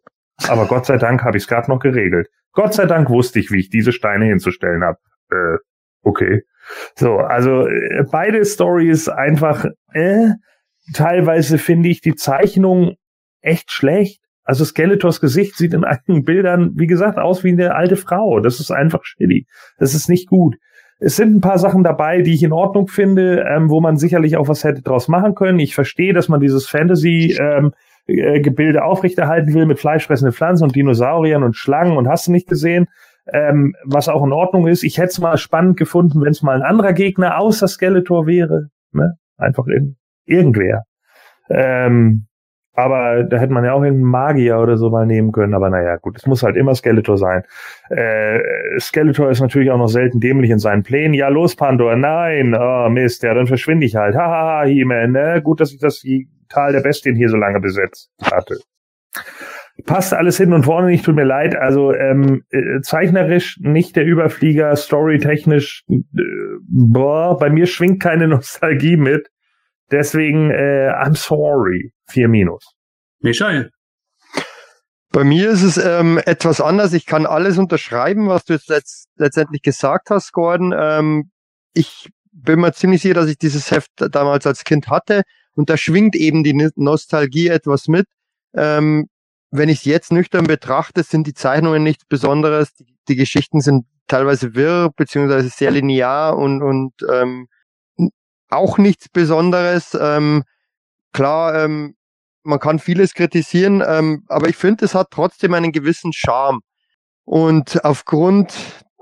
Aber 0.47 0.67
Gott 0.67 0.85
sei 0.85 0.97
Dank 0.97 1.23
habe 1.23 1.37
ich 1.37 1.43
es 1.43 1.47
gerade 1.47 1.69
noch 1.69 1.79
geregelt. 1.79 2.27
Gott 2.53 2.73
sei 2.73 2.85
Dank 2.85 3.09
wusste 3.09 3.39
ich, 3.39 3.51
wie 3.51 3.59
ich 3.59 3.69
diese 3.69 3.91
Steine 3.91 4.25
hinzustellen 4.25 4.83
habe. 4.83 4.97
Äh, 5.31 5.57
okay. 6.01 6.43
So, 6.95 7.17
also 7.17 7.67
äh, 7.67 8.03
beide 8.11 8.43
Stories 8.45 9.09
einfach, 9.09 9.65
äh, 9.93 10.29
teilweise 10.93 11.57
finde 11.57 11.89
ich 11.89 12.01
die 12.01 12.15
Zeichnung 12.15 12.95
echt 13.41 13.71
schlecht. 13.71 14.21
Also 14.43 14.65
Skeletors 14.65 15.21
Gesicht 15.21 15.55
sieht 15.55 15.73
in 15.73 15.83
einigen 15.83 16.23
Bildern, 16.23 16.71
wie 16.75 16.87
gesagt, 16.87 17.19
aus 17.19 17.43
wie 17.43 17.51
eine 17.51 17.75
alte 17.75 17.95
Frau. 17.95 18.39
Das 18.39 18.59
ist 18.59 18.71
einfach 18.71 19.03
shitty. 19.03 19.45
Das 19.77 19.93
ist 19.93 20.09
nicht 20.09 20.27
gut. 20.27 20.55
Es 20.99 21.15
sind 21.15 21.35
ein 21.35 21.41
paar 21.41 21.59
Sachen 21.59 21.83
dabei, 21.83 22.21
die 22.21 22.33
ich 22.33 22.43
in 22.43 22.51
Ordnung 22.51 22.87
finde, 22.87 23.45
ähm, 23.47 23.69
wo 23.69 23.79
man 23.79 23.97
sicherlich 23.97 24.35
auch 24.35 24.49
was 24.49 24.63
hätte 24.63 24.81
draus 24.81 25.07
machen 25.07 25.33
können. 25.33 25.59
Ich 25.59 25.75
verstehe, 25.75 26.13
dass 26.13 26.27
man 26.27 26.41
dieses 26.41 26.67
Fantasy 26.67 27.37
ähm, 27.39 27.71
äh, 28.09 28.41
Gebilde 28.41 28.83
aufrechterhalten 28.83 29.53
will 29.53 29.65
mit 29.65 29.79
fleischfressenden 29.79 30.33
Pflanzen 30.33 30.63
und 30.63 30.75
Dinosauriern 30.75 31.43
und 31.43 31.55
Schlangen 31.55 31.97
und 31.97 32.07
hast 32.07 32.27
du 32.27 32.31
nicht 32.31 32.47
gesehen, 32.47 32.87
ähm, 33.31 33.75
was 33.85 34.09
auch 34.09 34.23
in 34.25 34.33
Ordnung 34.33 34.67
ist. 34.67 34.83
Ich 34.83 34.97
hätte 34.97 35.09
es 35.09 35.19
mal 35.19 35.37
spannend 35.37 35.77
gefunden, 35.77 36.21
wenn 36.21 36.31
es 36.31 36.41
mal 36.41 36.55
ein 36.55 36.63
anderer 36.63 36.93
Gegner 36.93 37.39
außer 37.39 37.67
Skeletor 37.67 38.25
wäre. 38.25 38.67
Ne? 38.91 39.13
Einfach 39.37 39.67
irgend, 39.67 39.97
irgendwer. 40.25 40.83
Ähm, 41.49 42.25
aber 42.73 43.23
da 43.23 43.37
hätte 43.37 43.51
man 43.51 43.65
ja 43.65 43.73
auch 43.73 43.81
einen 43.81 44.01
Magier 44.01 44.59
oder 44.59 44.77
so 44.77 44.89
mal 44.89 45.05
nehmen 45.05 45.31
können. 45.31 45.53
Aber 45.53 45.69
naja, 45.69 45.97
gut, 45.97 46.15
es 46.17 46.25
muss 46.25 46.43
halt 46.43 46.55
immer 46.55 46.75
Skeletor 46.75 47.17
sein. 47.17 47.43
Äh, 47.89 48.39
Skeletor 48.79 49.29
ist 49.29 49.41
natürlich 49.41 49.69
auch 49.71 49.77
noch 49.77 49.89
selten 49.89 50.19
dämlich 50.19 50.49
in 50.49 50.59
seinen 50.59 50.83
Plänen. 50.83 51.13
Ja, 51.13 51.27
los, 51.27 51.55
Pandor, 51.55 51.95
nein, 51.97 52.55
oh 52.57 52.89
Mist, 52.89 53.23
ja, 53.23 53.33
dann 53.33 53.47
verschwinde 53.47 53.85
ich 53.85 53.95
halt. 53.95 54.15
Hahaha, 54.15 54.65
He-Man, 54.65 55.11
ne? 55.11 55.41
Gut, 55.43 55.59
dass 55.59 55.73
ich 55.73 55.79
das 55.79 56.03
Tal 56.49 56.73
der 56.73 56.81
Bestien 56.81 57.15
hier 57.15 57.29
so 57.29 57.37
lange 57.37 57.59
besetzt 57.59 58.11
hatte. 58.21 58.57
Passt 59.85 60.13
alles 60.13 60.37
hin 60.37 60.51
und 60.51 60.63
vorne 60.63 60.87
nicht, 60.87 61.05
tut 61.05 61.15
mir 61.15 61.23
leid. 61.23 61.55
Also 61.55 61.93
ähm, 61.93 62.43
äh, 62.49 62.81
zeichnerisch 62.81 63.57
nicht 63.61 63.95
der 63.95 64.05
Überflieger, 64.05 64.75
storytechnisch, 64.75 65.83
äh, 65.89 65.97
boah, 66.61 67.37
bei 67.37 67.49
mir 67.49 67.65
schwingt 67.65 68.01
keine 68.01 68.27
Nostalgie 68.27 68.97
mit. 68.97 69.29
Deswegen, 69.91 70.51
äh, 70.51 70.91
I'm 70.91 71.15
sorry. 71.15 71.93
Vier 72.07 72.27
Minus. 72.27 72.75
Michael. 73.21 73.71
Bei 75.11 75.23
mir 75.23 75.49
ist 75.49 75.63
es 75.63 75.77
ähm, 75.77 76.19
etwas 76.25 76.61
anders. 76.61 76.93
Ich 76.93 77.07
kann 77.07 77.25
alles 77.25 77.57
unterschreiben, 77.57 78.27
was 78.27 78.45
du 78.45 78.53
jetzt 78.53 78.69
letzt, 78.69 79.07
letztendlich 79.15 79.63
gesagt 79.63 80.11
hast, 80.11 80.31
Gordon. 80.33 80.73
Ähm, 80.77 81.31
ich 81.73 82.09
bin 82.31 82.59
mir 82.59 82.73
ziemlich 82.73 83.01
sicher, 83.01 83.15
dass 83.15 83.29
ich 83.29 83.37
dieses 83.37 83.71
Heft 83.71 83.89
damals 83.97 84.45
als 84.45 84.63
Kind 84.63 84.87
hatte. 84.89 85.23
Und 85.59 85.69
da 85.69 85.75
schwingt 85.75 86.15
eben 86.15 86.45
die 86.45 86.71
Nostalgie 86.77 87.49
etwas 87.49 87.89
mit. 87.89 88.07
Ähm, 88.55 89.09
wenn 89.51 89.67
ich 89.67 89.79
es 89.79 89.83
jetzt 89.83 90.09
nüchtern 90.09 90.47
betrachte, 90.47 91.03
sind 91.03 91.27
die 91.27 91.33
Zeichnungen 91.33 91.83
nichts 91.83 92.05
Besonderes. 92.05 92.73
Die, 92.75 92.95
die 93.09 93.17
Geschichten 93.17 93.59
sind 93.59 93.85
teilweise 94.07 94.55
wirr, 94.55 94.89
beziehungsweise 94.95 95.49
sehr 95.49 95.71
linear 95.71 96.37
und, 96.37 96.61
und 96.61 96.93
ähm, 97.11 97.49
auch 98.47 98.77
nichts 98.77 99.09
Besonderes. 99.09 99.97
Ähm, 99.99 100.45
klar, 101.11 101.61
ähm, 101.61 101.97
man 102.43 102.59
kann 102.61 102.79
vieles 102.79 103.13
kritisieren, 103.13 103.83
ähm, 103.85 104.23
aber 104.29 104.47
ich 104.47 104.55
finde, 104.55 104.85
es 104.85 104.95
hat 104.95 105.07
trotzdem 105.11 105.53
einen 105.53 105.73
gewissen 105.73 106.13
Charme. 106.13 106.61
Und 107.25 107.83
aufgrund 107.83 108.53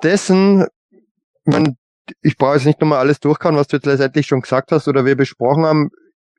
dessen, 0.02 0.66
man, 1.46 1.78
ich 2.24 2.36
brauche 2.36 2.56
jetzt 2.56 2.66
nicht 2.66 2.82
nochmal 2.82 2.98
alles 2.98 3.20
durchkauen, 3.20 3.58
was 3.58 3.68
du 3.68 3.76
jetzt 3.76 3.86
letztendlich 3.86 4.26
schon 4.26 4.42
gesagt 4.42 4.72
hast 4.72 4.88
oder 4.88 5.06
wir 5.06 5.16
besprochen 5.16 5.64
haben. 5.64 5.92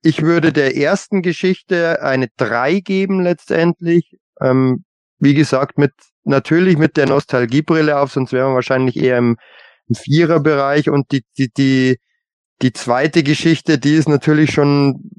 Ich 0.02 0.22
würde 0.22 0.52
der 0.52 0.76
ersten 0.76 1.22
Geschichte 1.22 2.02
eine 2.02 2.28
3 2.36 2.80
geben 2.80 3.22
letztendlich. 3.22 4.16
Ähm, 4.40 4.84
wie 5.18 5.34
gesagt, 5.34 5.78
mit 5.78 5.92
natürlich 6.24 6.78
mit 6.78 6.96
der 6.96 7.08
Nostalgiebrille 7.08 7.98
auf, 7.98 8.12
sonst 8.12 8.32
wären 8.32 8.50
wir 8.50 8.54
wahrscheinlich 8.56 8.96
eher 8.96 9.18
im, 9.18 9.36
im 9.88 9.94
Viererbereich. 9.94 10.90
Und 10.90 11.10
die, 11.10 11.24
die, 11.36 11.50
die, 11.56 11.98
die 12.62 12.72
zweite 12.72 13.22
Geschichte, 13.22 13.78
die 13.78 13.94
ist 13.94 14.08
natürlich 14.08 14.52
schon 14.52 15.10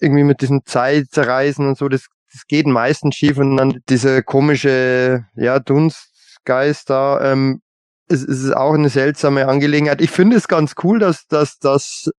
irgendwie 0.00 0.24
mit 0.24 0.42
diesem 0.42 0.60
Zeitreisen 0.64 1.66
und 1.66 1.76
so, 1.76 1.88
das, 1.88 2.06
das 2.32 2.46
geht 2.46 2.66
meistens 2.66 3.16
schief 3.16 3.38
und 3.38 3.56
dann 3.56 3.80
diese 3.88 4.22
komische, 4.22 5.24
ja, 5.34 5.58
Dunstgeist 5.58 6.90
da, 6.90 7.32
ähm, 7.32 7.60
es, 8.08 8.22
es 8.22 8.44
ist 8.44 8.56
auch 8.56 8.74
eine 8.74 8.90
seltsame 8.90 9.48
Angelegenheit. 9.48 10.00
Ich 10.00 10.10
finde 10.10 10.36
es 10.36 10.48
ganz 10.48 10.74
cool, 10.82 10.98
dass, 10.98 11.26
dass, 11.26 11.58
dass, 11.58 12.10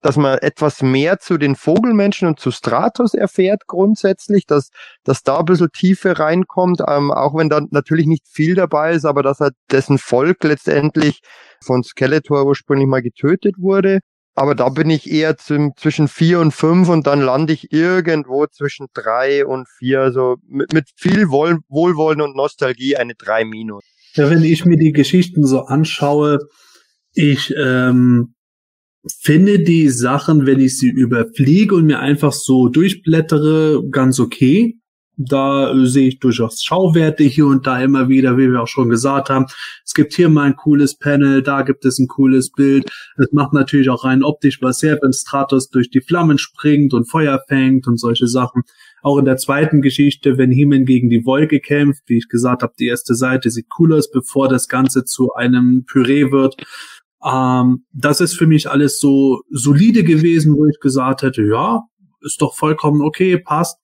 dass 0.00 0.16
man 0.16 0.38
etwas 0.38 0.82
mehr 0.82 1.18
zu 1.18 1.36
den 1.36 1.56
Vogelmenschen 1.56 2.26
und 2.26 2.40
zu 2.40 2.50
Stratos 2.50 3.14
erfährt 3.14 3.66
grundsätzlich, 3.66 4.46
dass, 4.46 4.70
dass 5.04 5.22
da 5.22 5.38
ein 5.38 5.44
bisschen 5.44 5.70
Tiefe 5.72 6.18
reinkommt, 6.18 6.80
ähm, 6.86 7.10
auch 7.10 7.36
wenn 7.36 7.48
da 7.48 7.60
natürlich 7.70 8.06
nicht 8.06 8.26
viel 8.26 8.54
dabei 8.54 8.92
ist, 8.92 9.04
aber 9.04 9.22
dass 9.22 9.40
halt 9.40 9.54
dessen 9.70 9.98
Volk 9.98 10.42
letztendlich 10.44 11.20
von 11.62 11.82
Skeletor 11.82 12.46
ursprünglich 12.46 12.88
mal 12.88 13.02
getötet 13.02 13.56
wurde. 13.58 14.00
Aber 14.34 14.54
da 14.54 14.68
bin 14.68 14.88
ich 14.88 15.10
eher 15.10 15.36
zum, 15.36 15.72
zwischen 15.76 16.08
vier 16.08 16.40
und 16.40 16.52
fünf 16.52 16.88
und 16.88 17.06
dann 17.06 17.20
lande 17.20 17.52
ich 17.52 17.72
irgendwo 17.72 18.46
zwischen 18.46 18.86
drei 18.94 19.44
und 19.44 19.68
vier. 19.68 20.00
Also 20.00 20.36
mit, 20.46 20.72
mit 20.72 20.88
viel 20.96 21.28
Wohl, 21.28 21.58
Wohlwollen 21.68 22.22
und 22.22 22.36
Nostalgie 22.36 22.96
eine 22.96 23.14
drei 23.14 23.44
minus. 23.44 23.82
Ja, 24.14 24.30
wenn 24.30 24.42
ich 24.42 24.64
mir 24.64 24.76
die 24.76 24.92
Geschichten 24.92 25.44
so 25.44 25.62
anschaue, 25.62 26.38
ich 27.12 27.52
ähm, 27.58 28.34
finde 29.20 29.60
die 29.60 29.88
Sachen, 29.88 30.46
wenn 30.46 30.60
ich 30.60 30.78
sie 30.78 30.90
überfliege 30.90 31.74
und 31.74 31.86
mir 31.86 32.00
einfach 32.00 32.32
so 32.32 32.68
durchblättere, 32.68 33.82
ganz 33.90 34.20
okay. 34.20 34.76
Da 35.22 35.74
sehe 35.84 36.08
ich 36.08 36.18
durchaus 36.18 36.62
Schauwerte 36.62 37.24
hier 37.24 37.46
und 37.46 37.66
da 37.66 37.82
immer 37.82 38.08
wieder, 38.08 38.38
wie 38.38 38.50
wir 38.50 38.62
auch 38.62 38.68
schon 38.68 38.88
gesagt 38.88 39.28
haben. 39.28 39.44
Es 39.84 39.92
gibt 39.92 40.14
hier 40.14 40.30
mal 40.30 40.44
ein 40.44 40.56
cooles 40.56 40.96
Panel, 40.96 41.42
da 41.42 41.60
gibt 41.60 41.84
es 41.84 41.98
ein 41.98 42.08
cooles 42.08 42.50
Bild. 42.52 42.90
Es 43.18 43.30
macht 43.30 43.52
natürlich 43.52 43.90
auch 43.90 44.04
rein 44.04 44.22
optisch 44.22 44.62
was 44.62 44.82
her, 44.82 44.98
wenn 45.02 45.12
Stratos 45.12 45.68
durch 45.68 45.90
die 45.90 46.00
Flammen 46.00 46.38
springt 46.38 46.94
und 46.94 47.10
Feuer 47.10 47.38
fängt 47.48 47.86
und 47.86 47.98
solche 47.98 48.28
Sachen. 48.28 48.62
Auch 49.02 49.18
in 49.18 49.26
der 49.26 49.36
zweiten 49.36 49.82
Geschichte, 49.82 50.38
wenn 50.38 50.50
Heeman 50.50 50.86
gegen 50.86 51.10
die 51.10 51.26
Wolke 51.26 51.60
kämpft, 51.60 52.02
wie 52.06 52.16
ich 52.16 52.28
gesagt 52.28 52.62
habe, 52.62 52.72
die 52.78 52.86
erste 52.86 53.14
Seite 53.14 53.50
sieht 53.50 53.66
cool 53.78 53.92
aus, 53.92 54.10
bevor 54.10 54.48
das 54.48 54.68
Ganze 54.68 55.04
zu 55.04 55.34
einem 55.34 55.84
Püree 55.86 56.32
wird. 56.32 56.56
Ähm, 57.24 57.84
das 57.92 58.20
ist 58.20 58.36
für 58.36 58.46
mich 58.46 58.70
alles 58.70 58.98
so 58.98 59.42
solide 59.50 60.04
gewesen, 60.04 60.54
wo 60.54 60.66
ich 60.66 60.80
gesagt 60.80 61.22
hätte, 61.22 61.42
ja, 61.42 61.82
ist 62.22 62.40
doch 62.40 62.54
vollkommen 62.54 63.02
okay, 63.02 63.38
passt. 63.38 63.78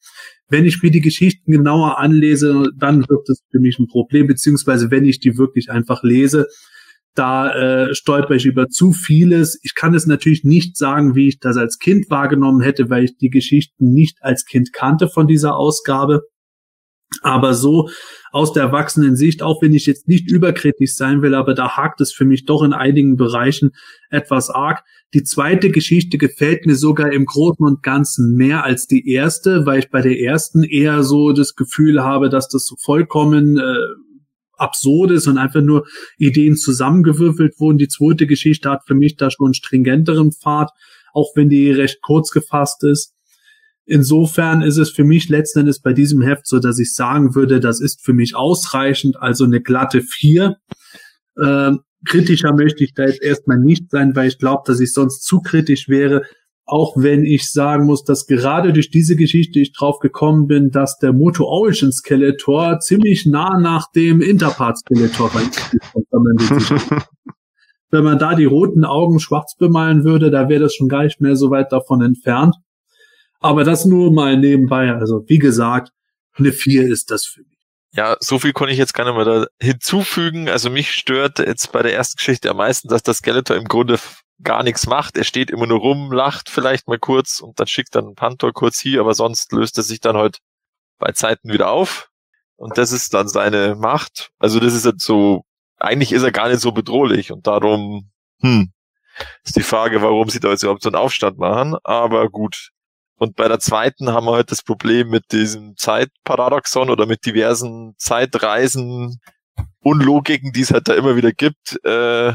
Wenn 0.49 0.65
ich 0.65 0.83
mir 0.83 0.91
die 0.91 1.01
Geschichten 1.01 1.51
genauer 1.51 1.99
anlese, 1.99 2.71
dann 2.77 3.09
wird 3.09 3.29
es 3.29 3.43
für 3.51 3.59
mich 3.59 3.79
ein 3.79 3.89
Problem, 3.89 4.27
beziehungsweise 4.29 4.91
wenn 4.91 5.05
ich 5.05 5.19
die 5.19 5.39
wirklich 5.39 5.71
einfach 5.71 6.03
lese, 6.03 6.47
da 7.17 7.51
äh, 7.89 7.95
stolper 7.95 8.35
ich 8.35 8.45
über 8.45 8.69
zu 8.69 8.93
vieles. 8.93 9.59
Ich 9.63 9.75
kann 9.75 9.95
es 9.95 10.07
natürlich 10.07 10.45
nicht 10.45 10.77
sagen, 10.77 11.15
wie 11.15 11.29
ich 11.29 11.41
das 11.41 11.57
als 11.57 11.79
Kind 11.79 12.11
wahrgenommen 12.11 12.61
hätte, 12.61 12.91
weil 12.91 13.05
ich 13.05 13.17
die 13.17 13.31
Geschichten 13.31 13.93
nicht 13.93 14.19
als 14.21 14.45
Kind 14.45 14.73
kannte 14.73 15.09
von 15.09 15.27
dieser 15.27 15.57
Ausgabe. 15.57 16.23
Aber 17.23 17.55
so 17.55 17.89
aus 18.37 18.53
der 18.53 18.65
erwachsenen 18.65 19.17
Sicht, 19.17 19.43
auch 19.43 19.63
wenn 19.63 19.73
ich 19.73 19.87
jetzt 19.87 20.09
nicht 20.09 20.31
überkritisch 20.31 20.95
sein 20.95 21.23
will, 21.23 21.35
aber 21.35 21.55
da 21.55 21.75
hakt 21.75 22.03
es 22.03 22.13
für 22.13 22.27
mich 22.27 22.45
doch 22.45 22.63
in 22.63 22.75
einigen 22.75 23.17
Bereichen 23.17 23.71
etwas 24.11 24.51
arg. 24.51 24.85
Die 25.15 25.23
zweite 25.23 25.71
Geschichte 25.71 26.19
gefällt 26.19 26.67
mir 26.67 26.75
sogar 26.75 27.11
im 27.13 27.25
Großen 27.25 27.65
und 27.65 27.83
Ganzen 27.83 28.37
mehr 28.37 28.63
als 28.63 28.87
die 28.87 29.11
erste, 29.11 29.65
weil 29.65 29.79
ich 29.79 29.89
bei 29.89 30.03
der 30.03 30.21
ersten 30.21 30.65
eher 30.65 31.03
so 31.03 31.33
das 31.33 31.55
Gefühl 31.55 32.05
habe, 32.05 32.29
dass 32.29 32.49
das 32.49 32.67
so 32.67 32.77
vollkommen 32.79 33.57
äh, 33.57 33.63
absurd 34.59 35.13
ist 35.13 35.29
und 35.29 35.39
einfach 35.39 35.63
nur 35.63 35.87
Ideen 36.19 36.57
zusammengewürfelt 36.57 37.59
wurden. 37.59 37.79
Die 37.79 37.89
zweite 37.89 38.27
Geschichte 38.27 38.69
hat 38.69 38.83
für 38.87 38.95
mich 38.95 39.17
da 39.17 39.31
schon 39.31 39.47
einen 39.47 39.55
stringenteren 39.55 40.33
Pfad, 40.33 40.73
auch 41.15 41.31
wenn 41.37 41.49
die 41.49 41.71
recht 41.71 42.03
kurz 42.03 42.33
gefasst 42.33 42.85
ist. 42.85 43.16
Insofern 43.87 44.63
ist 44.63 44.79
es 44.79 44.91
für 44.91 45.05
mich 45.05 45.29
letzten 45.29 45.61
Endes 45.61 45.81
bei 45.81 45.93
diesem 45.93 46.21
Heft 46.21 46.47
so, 46.47 46.59
dass 46.59 46.79
ich 46.81 46.93
sagen 46.93 47.37
würde, 47.37 47.61
das 47.61 47.81
ist 47.81 48.05
für 48.05 48.13
mich 48.13 48.35
ausreichend, 48.35 49.17
also 49.21 49.45
eine 49.45 49.61
glatte 49.61 50.03
vier. 50.03 50.57
Ähm, 51.41 51.81
kritischer 52.05 52.53
möchte 52.53 52.83
ich 52.83 52.95
da 52.95 53.05
jetzt 53.05 53.23
erstmal 53.23 53.61
nicht 53.61 53.91
sein, 53.91 54.17
weil 54.17 54.27
ich 54.27 54.39
glaube, 54.39 54.63
dass 54.67 54.81
ich 54.81 54.93
sonst 54.93 55.23
zu 55.23 55.41
kritisch 55.41 55.89
wäre, 55.89 56.23
auch 56.65 56.97
wenn 56.97 57.25
ich 57.25 57.49
sagen 57.51 57.87
muss, 57.87 58.03
dass 58.03 58.27
gerade 58.27 58.73
durch 58.73 58.91
diese 58.91 59.15
Geschichte 59.15 59.61
ich 59.61 59.73
drauf 59.73 60.01
gekommen 60.01 60.49
bin, 60.49 60.71
dass 60.71 60.99
der 60.99 61.13
Moto 61.13 61.45
Origin 61.45 61.93
Skeletor 61.93 62.81
ziemlich 62.81 63.25
nah 63.25 63.61
nach 63.61 63.93
dem 63.93 64.21
Interpart 64.21 64.79
Skeletor 64.79 65.31
ist. 65.37 66.75
Wenn 67.91 68.03
man 68.03 68.19
da 68.19 68.35
die 68.35 68.47
roten 68.47 68.85
Augen 68.85 69.21
schwarz 69.21 69.55
bemalen 69.57 70.03
würde, 70.03 70.33
da 70.33 70.49
wäre 70.49 70.63
das 70.63 70.75
schon 70.75 70.89
gar 70.89 71.05
nicht 71.05 71.21
mehr 71.21 71.37
so 71.37 71.51
weit 71.51 71.71
davon 71.71 72.03
entfernt. 72.03 72.57
Aber 73.41 73.65
das 73.65 73.85
nur 73.85 74.13
mal 74.13 74.37
nebenbei. 74.37 74.93
Also 74.93 75.25
wie 75.27 75.39
gesagt, 75.39 75.93
eine 76.35 76.53
4 76.53 76.89
ist 76.89 77.11
das 77.11 77.27
für 77.27 77.43
mich. 77.43 77.57
Ja, 77.93 78.17
so 78.21 78.39
viel 78.39 78.53
konnte 78.53 78.73
ich 78.73 78.79
jetzt 78.79 78.93
gar 78.93 79.05
nicht 79.05 79.17
mehr 79.17 79.25
da 79.25 79.47
hinzufügen. 79.61 80.49
Also 80.49 80.69
mich 80.69 80.93
stört 80.93 81.39
jetzt 81.39 81.73
bei 81.73 81.83
der 81.83 81.95
ersten 81.95 82.19
Geschichte 82.19 82.51
am 82.51 82.59
meisten, 82.59 82.89
dass 82.89 83.03
das 83.03 83.19
Skeletor 83.19 83.57
im 83.57 83.65
Grunde 83.65 83.99
gar 84.43 84.63
nichts 84.63 84.87
macht. 84.87 85.17
Er 85.17 85.25
steht 85.25 85.51
immer 85.51 85.67
nur 85.67 85.79
rum, 85.79 86.13
lacht 86.13 86.51
vielleicht 86.51 86.89
mal 86.89 86.99
kurz 86.99 87.41
und 87.41 87.59
dann 87.59 87.67
schickt 87.67 87.95
dann 87.95 88.15
Pantor 88.15 88.53
kurz 88.53 88.79
hier, 88.79 89.01
aber 89.01 89.15
sonst 89.15 89.53
löst 89.53 89.79
er 89.79 89.83
sich 89.83 90.01
dann 90.01 90.17
halt 90.17 90.41
bei 90.99 91.13
Zeiten 91.13 91.51
wieder 91.51 91.71
auf. 91.71 92.11
Und 92.57 92.79
das 92.79 92.93
ist 92.93 93.15
dann 93.15 93.29
seine 93.29 93.77
Macht. 93.77 94.31
Also 94.39 94.61
das 94.61 94.75
ist 94.75 94.85
jetzt 94.85 95.05
so, 95.05 95.45
eigentlich 95.79 96.13
ist 96.13 96.23
er 96.23 96.33
gar 96.33 96.49
nicht 96.49 96.61
so 96.61 96.73
bedrohlich 96.73 97.33
und 97.33 97.47
darum, 97.47 98.11
hm, 98.41 98.73
ist 99.45 99.57
die 99.57 99.63
Frage, 99.63 100.03
warum 100.03 100.29
sie 100.29 100.41
da 100.41 100.51
jetzt 100.51 100.63
überhaupt 100.63 100.83
so 100.83 100.89
einen 100.89 100.97
Aufstand 100.97 101.39
machen. 101.39 101.77
Aber 101.85 102.29
gut, 102.29 102.73
und 103.19 103.37
bei 103.37 103.49
der 103.49 103.59
zweiten 103.61 104.11
haben 104.11 104.27
wir 104.27 104.35
halt 104.35 104.51
das 104.51 104.63
Problem 104.63 105.09
mit 105.09 105.33
diesem 105.33 105.77
Zeitparadoxon 105.77 106.91
oder 106.91 107.07
mit 107.07 107.25
diversen 107.25 107.95
Zeitreisen, 107.97 109.21
Unlogiken, 109.81 110.53
die 110.53 110.61
es 110.61 110.71
halt 110.71 110.89
da 110.89 110.95
immer 110.95 111.17
wieder 111.17 111.33
gibt. 111.33 111.83
Äh, 111.85 112.35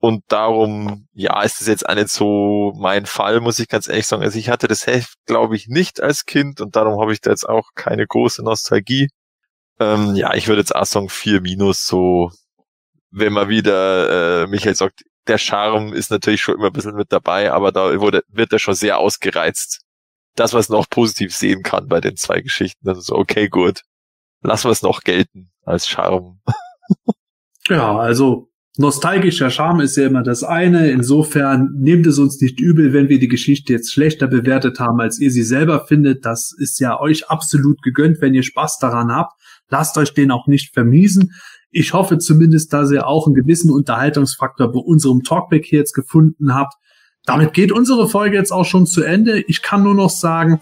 und 0.00 0.24
darum, 0.28 1.08
ja, 1.12 1.42
ist 1.42 1.60
das 1.60 1.68
jetzt 1.68 1.88
auch 1.88 1.94
nicht 1.94 2.08
so 2.08 2.72
mein 2.76 3.06
Fall, 3.06 3.40
muss 3.40 3.58
ich 3.58 3.68
ganz 3.68 3.88
ehrlich 3.88 4.06
sagen. 4.06 4.22
Also 4.22 4.38
ich 4.38 4.50
hatte 4.50 4.68
das 4.68 4.86
Heft, 4.86 5.14
glaube 5.26 5.56
ich, 5.56 5.68
nicht 5.68 6.02
als 6.02 6.26
Kind 6.26 6.60
und 6.60 6.76
darum 6.76 7.00
habe 7.00 7.12
ich 7.12 7.20
da 7.20 7.30
jetzt 7.30 7.48
auch 7.48 7.68
keine 7.74 8.06
große 8.06 8.42
Nostalgie. 8.42 9.08
Ähm, 9.80 10.14
ja, 10.16 10.34
ich 10.34 10.48
würde 10.48 10.60
jetzt 10.60 10.74
auch 10.74 10.84
sagen 10.84 11.08
4 11.08 11.40
minus, 11.40 11.86
so, 11.86 12.32
wenn 13.10 13.32
man 13.32 13.48
wieder, 13.48 14.42
äh, 14.42 14.46
Michael 14.48 14.74
sagt, 14.74 15.04
der 15.28 15.38
Charme 15.38 15.92
ist 15.94 16.10
natürlich 16.10 16.42
schon 16.42 16.56
immer 16.56 16.66
ein 16.66 16.72
bisschen 16.72 16.96
mit 16.96 17.12
dabei, 17.12 17.52
aber 17.52 17.70
da 17.72 18.00
wurde, 18.00 18.24
wird 18.28 18.52
er 18.52 18.58
schon 18.58 18.74
sehr 18.74 18.98
ausgereizt 18.98 19.82
das, 20.34 20.54
was 20.54 20.68
noch 20.68 20.88
positiv 20.88 21.34
sehen 21.34 21.62
kann 21.62 21.88
bei 21.88 22.00
den 22.00 22.16
zwei 22.16 22.40
Geschichten. 22.40 22.86
Das 22.86 22.98
ist 22.98 23.10
okay, 23.10 23.48
gut. 23.48 23.82
Lassen 24.42 24.64
wir 24.64 24.72
es 24.72 24.82
noch 24.82 25.02
gelten 25.02 25.50
als 25.64 25.88
Charme. 25.88 26.40
ja, 27.68 27.96
also 27.96 28.48
nostalgischer 28.76 29.50
Charme 29.50 29.80
ist 29.80 29.96
ja 29.96 30.06
immer 30.06 30.22
das 30.22 30.42
eine. 30.42 30.90
Insofern 30.90 31.70
nehmt 31.78 32.06
es 32.06 32.18
uns 32.18 32.40
nicht 32.40 32.58
übel, 32.60 32.92
wenn 32.92 33.08
wir 33.08 33.18
die 33.18 33.28
Geschichte 33.28 33.72
jetzt 33.72 33.92
schlechter 33.92 34.26
bewertet 34.26 34.80
haben, 34.80 35.00
als 35.00 35.20
ihr 35.20 35.30
sie 35.30 35.42
selber 35.42 35.86
findet. 35.86 36.24
Das 36.24 36.52
ist 36.58 36.80
ja 36.80 36.98
euch 36.98 37.28
absolut 37.28 37.82
gegönnt, 37.82 38.20
wenn 38.20 38.34
ihr 38.34 38.42
Spaß 38.42 38.78
daran 38.78 39.12
habt. 39.12 39.32
Lasst 39.68 39.96
euch 39.98 40.14
den 40.14 40.30
auch 40.30 40.46
nicht 40.46 40.74
vermiesen. 40.74 41.32
Ich 41.70 41.92
hoffe 41.94 42.18
zumindest, 42.18 42.72
dass 42.72 42.90
ihr 42.90 43.06
auch 43.06 43.26
einen 43.26 43.34
gewissen 43.34 43.70
Unterhaltungsfaktor 43.70 44.72
bei 44.72 44.80
unserem 44.80 45.22
Talkback 45.22 45.64
hier 45.64 45.78
jetzt 45.78 45.94
gefunden 45.94 46.54
habt. 46.54 46.74
Damit 47.24 47.52
geht 47.52 47.70
unsere 47.70 48.08
Folge 48.08 48.36
jetzt 48.36 48.50
auch 48.50 48.64
schon 48.64 48.84
zu 48.84 49.04
Ende. 49.04 49.40
Ich 49.46 49.62
kann 49.62 49.84
nur 49.84 49.94
noch 49.94 50.10
sagen, 50.10 50.58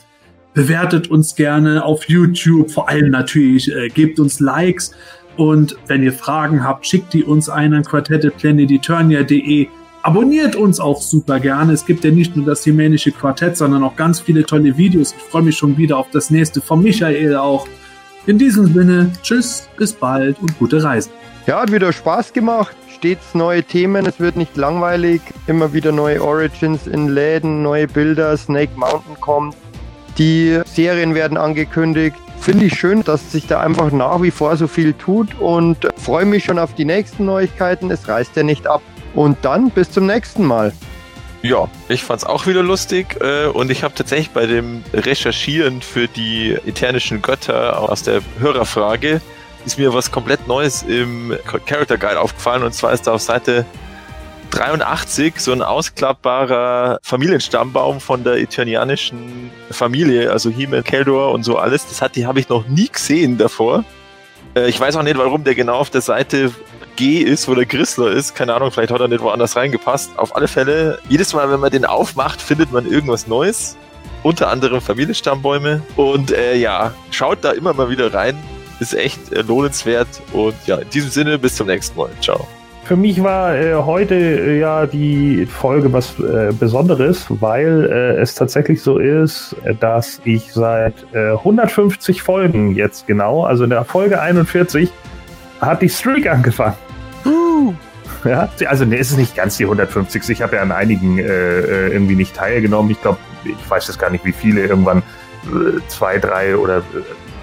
bewertet 0.53 1.09
uns 1.09 1.35
gerne 1.35 1.85
auf 1.85 2.09
YouTube, 2.09 2.71
vor 2.71 2.89
allem 2.91 3.11
natürlich, 3.11 3.75
äh, 3.75 3.89
gebt 3.89 4.21
uns 4.21 4.41
Likes 4.41 4.93
und 5.39 5.77
wenn 5.87 6.03
ihr 6.03 6.13
Fragen 6.13 6.63
habt, 6.63 6.87
schickt 6.87 7.15
die 7.15 7.25
uns 7.25 7.49
ein 7.49 7.73
an 7.73 7.83
quartetteplaneteturnia.de. 7.85 9.69
Abonniert 10.03 10.55
uns 10.55 10.81
auch 10.81 11.01
super 11.01 11.41
gerne. 11.41 11.73
Es 11.73 11.87
gibt 11.87 12.05
ja 12.05 12.11
nicht 12.11 12.37
nur 12.37 12.45
das 12.45 12.65
jemänische 12.67 13.11
Quartett, 13.11 13.57
sondern 13.57 13.83
auch 13.83 13.97
ganz 13.97 14.21
viele 14.21 14.45
tolle 14.45 14.77
Videos. 14.77 15.15
Ich 15.17 15.23
freue 15.23 15.43
mich 15.43 15.57
schon 15.57 15.79
wieder 15.79 15.97
auf 15.97 16.11
das 16.11 16.31
nächste 16.31 16.61
von 16.61 16.83
Michael 16.83 17.37
auch. 17.37 17.67
In 18.27 18.37
diesem 18.37 18.75
Sinne, 18.75 19.11
tschüss, 19.23 19.67
bis 19.79 19.95
bald 19.95 20.39
und 20.41 20.59
gute 20.59 20.83
Reisen. 20.83 21.11
Ja, 21.47 21.63
hat 21.63 21.73
wieder 21.73 21.91
Spaß 21.91 22.35
gemacht 22.35 22.77
stets 23.01 23.35
neue 23.35 23.63
Themen, 23.63 24.05
es 24.05 24.21
wird 24.21 24.37
nicht 24.37 24.59
langweilig, 24.59 25.23
immer 25.47 25.73
wieder 25.73 25.91
neue 25.91 26.23
Origins 26.23 26.87
in 26.87 27.09
Läden, 27.09 27.63
neue 27.63 27.89
Bilder, 27.89 28.37
Snake 28.37 28.73
Mountain 28.77 29.19
kommt, 29.19 29.57
die 30.19 30.61
Serien 30.67 31.15
werden 31.15 31.39
angekündigt. 31.39 32.17
Finde 32.41 32.67
ich 32.67 32.79
schön, 32.79 33.03
dass 33.03 33.33
sich 33.33 33.47
da 33.47 33.61
einfach 33.61 33.91
nach 33.91 34.21
wie 34.21 34.31
vor 34.31 34.55
so 34.59 34.67
viel 34.67 34.93
tut 34.93 35.29
und 35.41 35.89
freue 35.97 36.27
mich 36.27 36.45
schon 36.45 36.59
auf 36.59 36.75
die 36.75 36.85
nächsten 36.85 37.25
Neuigkeiten. 37.25 37.91
Es 37.91 38.07
reißt 38.07 38.37
ja 38.37 38.43
nicht 38.43 38.67
ab. 38.67 38.83
Und 39.15 39.39
dann 39.43 39.71
bis 39.71 39.91
zum 39.91 40.05
nächsten 40.05 40.45
Mal. 40.45 40.73
Ja, 41.41 41.69
ich 41.89 42.05
fand's 42.05 42.25
auch 42.25 42.47
wieder 42.47 42.63
lustig 42.63 43.17
äh, 43.23 43.47
und 43.47 43.71
ich 43.71 43.83
habe 43.83 43.95
tatsächlich 43.95 44.31
bei 44.31 44.45
dem 44.45 44.85
Recherchieren 44.93 45.81
für 45.81 46.07
die 46.07 46.53
eternischen 46.67 47.23
Götter 47.23 47.81
aus 47.81 48.03
der 48.03 48.21
Hörerfrage 48.41 49.23
ist 49.65 49.79
mir 49.79 49.93
was 49.93 50.11
komplett 50.11 50.47
Neues 50.49 50.83
im 50.83 51.37
Character 51.67 51.99
Guide 51.99 52.21
aufgefallen 52.21 52.63
und 52.63 52.75
zwar 52.75 52.93
ist 52.93 53.07
da 53.07 53.13
auf 53.13 53.23
Seite 53.23 53.65
83 54.51 55.35
so 55.39 55.53
ein 55.53 55.63
ausklappbarer 55.63 56.99
Familienstammbaum 57.03 58.01
von 58.01 58.25
der 58.25 58.35
eternianischen 58.35 59.51
Familie, 59.71 60.31
also 60.31 60.51
Hime, 60.51 60.83
Keldor 60.83 61.33
und 61.33 61.45
so 61.45 61.57
alles. 61.57 61.87
Das 61.87 62.03
hat 62.03 62.17
die 62.17 62.27
habe 62.27 62.41
ich 62.41 62.49
noch 62.49 62.67
nie 62.67 62.89
gesehen 62.89 63.39
davor. 63.39 63.85
Äh, 64.55 64.69
ich 64.69 64.79
weiß 64.79 64.97
auch 64.97 65.03
nicht, 65.03 65.19
warum 65.19 65.45
der 65.45 65.55
genau 65.55 65.77
auf 65.77 65.91
der 65.91 66.01
Seite 66.01 66.53
G 66.97 67.19
ist, 67.19 67.49
wo 67.49 67.55
der 67.55 67.67
Grissler 67.67 68.11
ist. 68.11 68.35
Keine 68.35 68.55
Ahnung, 68.55 68.71
vielleicht 68.71 68.93
hat 68.93 69.01
er 69.01 69.09
nicht 69.09 69.23
woanders 69.23 69.57
reingepasst. 69.57 70.19
Auf 70.19 70.35
alle 70.37 70.49
Fälle, 70.49 70.99
jedes 71.09 71.33
Mal, 71.33 71.51
wenn 71.51 71.61
man 71.61 71.71
den 71.71 71.85
aufmacht, 71.85 72.43
findet 72.43 72.73
man 72.73 72.91
irgendwas 72.91 73.27
Neues. 73.27 73.77
Unter 74.23 74.49
anderem 74.49 74.81
Familienstammbäume. 74.81 75.83
Und 75.97 76.33
äh, 76.33 76.57
ja, 76.57 76.93
schaut 77.11 77.39
da 77.43 77.53
immer 77.53 77.73
mal 77.73 77.89
wieder 77.89 78.13
rein 78.13 78.37
ist 78.81 78.95
echt 78.95 79.33
äh, 79.33 79.43
lohnenswert. 79.43 80.09
Und 80.33 80.55
ja, 80.67 80.77
in 80.77 80.91
diesem 80.91 81.11
Sinne, 81.11 81.39
bis 81.39 81.57
zum 81.57 81.67
nächsten 81.67 81.97
Mal. 81.99 82.11
Ciao. 82.21 82.47
Für 82.85 82.97
mich 82.97 83.23
war 83.23 83.57
äh, 83.57 83.75
heute 83.75 84.15
äh, 84.17 84.59
ja 84.59 84.87
die 84.87 85.47
Folge 85.47 85.93
was 85.93 86.19
äh, 86.19 86.53
Besonderes, 86.59 87.27
weil 87.29 87.89
äh, 87.89 88.21
es 88.21 88.35
tatsächlich 88.35 88.83
so 88.83 88.99
ist, 88.99 89.55
dass 89.79 90.21
ich 90.25 90.53
seit 90.53 90.95
150 91.15 92.19
äh, 92.19 92.21
Folgen 92.21 92.75
jetzt 92.75 93.07
genau, 93.07 93.45
also 93.45 93.65
in 93.65 93.71
der 93.71 93.85
Folge 93.85 94.21
41, 94.21 94.91
hat 95.61 95.83
die 95.83 95.89
Streak 95.89 96.29
angefangen. 96.29 96.75
Ja, 98.25 98.49
also 98.67 98.85
es 98.85 99.11
ist 99.13 99.17
nicht 99.17 99.35
ganz 99.35 99.57
die 99.57 99.65
150. 99.65 100.29
Ich 100.29 100.43
habe 100.43 100.57
ja 100.57 100.63
an 100.63 100.73
einigen 100.73 101.19
äh, 101.19 101.23
äh, 101.23 101.93
irgendwie 101.93 102.17
nicht 102.17 102.35
teilgenommen. 102.35 102.91
Ich 102.91 103.01
glaube, 103.01 103.19
ich 103.45 103.71
weiß 103.71 103.87
jetzt 103.87 103.99
gar 103.99 104.11
nicht, 104.11 104.25
wie 104.25 104.33
viele. 104.33 104.67
Irgendwann 104.67 104.99
äh, 105.45 105.81
zwei, 105.89 106.19
drei 106.19 106.57
oder 106.57 106.79
äh, 106.79 106.83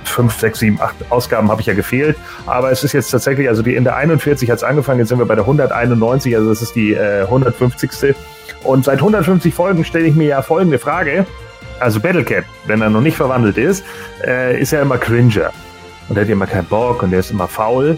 fünf, 0.07 0.39
sechs, 0.39 0.59
sieben, 0.59 0.79
acht 0.81 0.95
Ausgaben 1.09 1.49
habe 1.49 1.61
ich 1.61 1.67
ja 1.67 1.73
gefehlt. 1.73 2.17
Aber 2.45 2.71
es 2.71 2.83
ist 2.83 2.93
jetzt 2.93 3.09
tatsächlich, 3.11 3.47
also 3.49 3.61
die 3.61 3.75
in 3.75 3.83
der 3.83 3.95
41 3.95 4.49
hat 4.49 4.57
es 4.57 4.63
angefangen, 4.63 4.99
jetzt 4.99 5.09
sind 5.09 5.19
wir 5.19 5.25
bei 5.25 5.35
der 5.35 5.43
191, 5.43 6.35
also 6.35 6.49
das 6.49 6.61
ist 6.61 6.75
die 6.75 6.93
äh, 6.93 7.23
150. 7.23 8.15
Und 8.63 8.85
seit 8.85 8.99
150 8.99 9.53
Folgen 9.53 9.85
stelle 9.85 10.05
ich 10.05 10.15
mir 10.15 10.27
ja 10.27 10.41
folgende 10.41 10.79
Frage. 10.79 11.25
Also 11.79 11.99
Battlecat, 11.99 12.43
wenn 12.65 12.81
er 12.81 12.89
noch 12.89 13.01
nicht 13.01 13.17
verwandelt 13.17 13.57
ist, 13.57 13.85
äh, 14.25 14.59
ist 14.59 14.71
ja 14.71 14.81
immer 14.81 14.97
Cringer. 14.97 15.51
Und 16.09 16.17
er 16.17 16.23
hat 16.23 16.29
immer 16.29 16.47
keinen 16.47 16.65
Bock 16.65 17.03
und 17.03 17.13
er 17.13 17.19
ist 17.19 17.31
immer 17.31 17.47
faul 17.47 17.97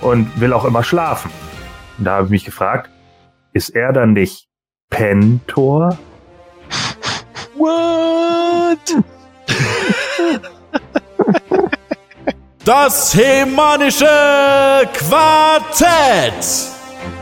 und 0.00 0.40
will 0.40 0.52
auch 0.52 0.64
immer 0.64 0.82
schlafen. 0.82 1.30
Und 1.98 2.04
da 2.06 2.16
habe 2.16 2.24
ich 2.26 2.30
mich 2.30 2.44
gefragt, 2.44 2.90
ist 3.52 3.70
er 3.70 3.92
dann 3.92 4.14
nicht 4.14 4.48
Pentor? 4.90 5.96
What? 7.56 9.04
Das 12.64 13.14
Hemanische 13.14 14.06
Quartett. 14.94 16.32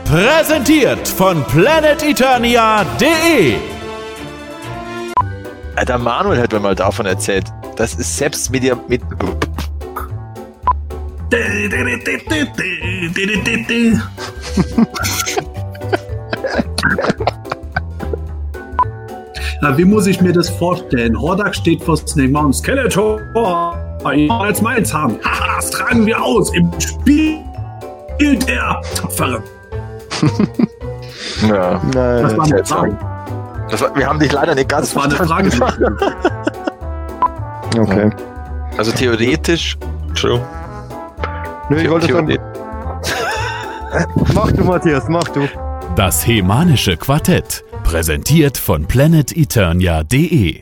Präsentiert 0.05 1.05
von 1.05 1.43
planeteternia.de. 1.43 3.55
Alter, 5.75 5.97
Manuel 5.97 6.39
hat 6.39 6.53
mir 6.53 6.61
mal 6.61 6.75
davon 6.75 7.07
erzählt. 7.07 7.43
Das 7.75 7.95
ist 7.95 8.15
selbst 8.15 8.51
mit 8.51 8.63
dir 8.63 8.77
mit. 8.87 9.01
Na, 19.61 19.77
wie 19.77 19.83
muss 19.83 20.07
ich 20.07 20.21
mir 20.21 20.31
das 20.31 20.49
vorstellen? 20.49 21.19
Hordak 21.19 21.53
steht 21.53 21.83
vor 21.83 21.97
Snake 21.97 22.29
Mountain. 22.29 22.53
Skeletor, 22.53 23.19
als 24.05 24.61
meins 24.61 24.93
haben. 24.93 25.17
Haha, 25.23 25.55
das 25.57 25.71
tragen 25.71 26.05
wir 26.05 26.21
aus 26.21 26.53
im 26.53 26.69
Spiel 26.79 27.39
der 28.19 28.81
Tapferen. 28.95 29.43
Ja. 31.47 31.81
Das 31.91 32.37
war 32.37 32.45
eine. 32.45 32.65
Frage. 32.65 32.97
Das 33.69 33.81
war, 33.81 33.95
wir 33.95 34.07
haben 34.07 34.19
dich 34.19 34.31
leider 34.31 34.55
nicht 34.55 34.69
ganz 34.69 34.93
Das 34.93 35.29
war 35.29 35.37
eine 35.37 35.51
Frage. 35.51 35.97
Okay. 37.77 38.09
Also 38.77 38.91
theoretisch. 38.91 39.77
Entschuldigung. 40.07 40.45
Nö, 41.69 41.77
ich 41.81 41.89
wollte 41.89 42.13
sagen, 42.13 42.27
Theoretisch- 42.27 44.33
mach 44.35 44.51
du, 44.51 44.63
Matthias, 44.63 45.05
mach 45.09 45.23
du. 45.29 45.47
Das 45.95 46.25
Hemanische 46.27 46.97
Quartett. 46.97 47.63
Präsentiert 47.83 48.57
von 48.57 48.85
planeteternia.de. 48.85 50.61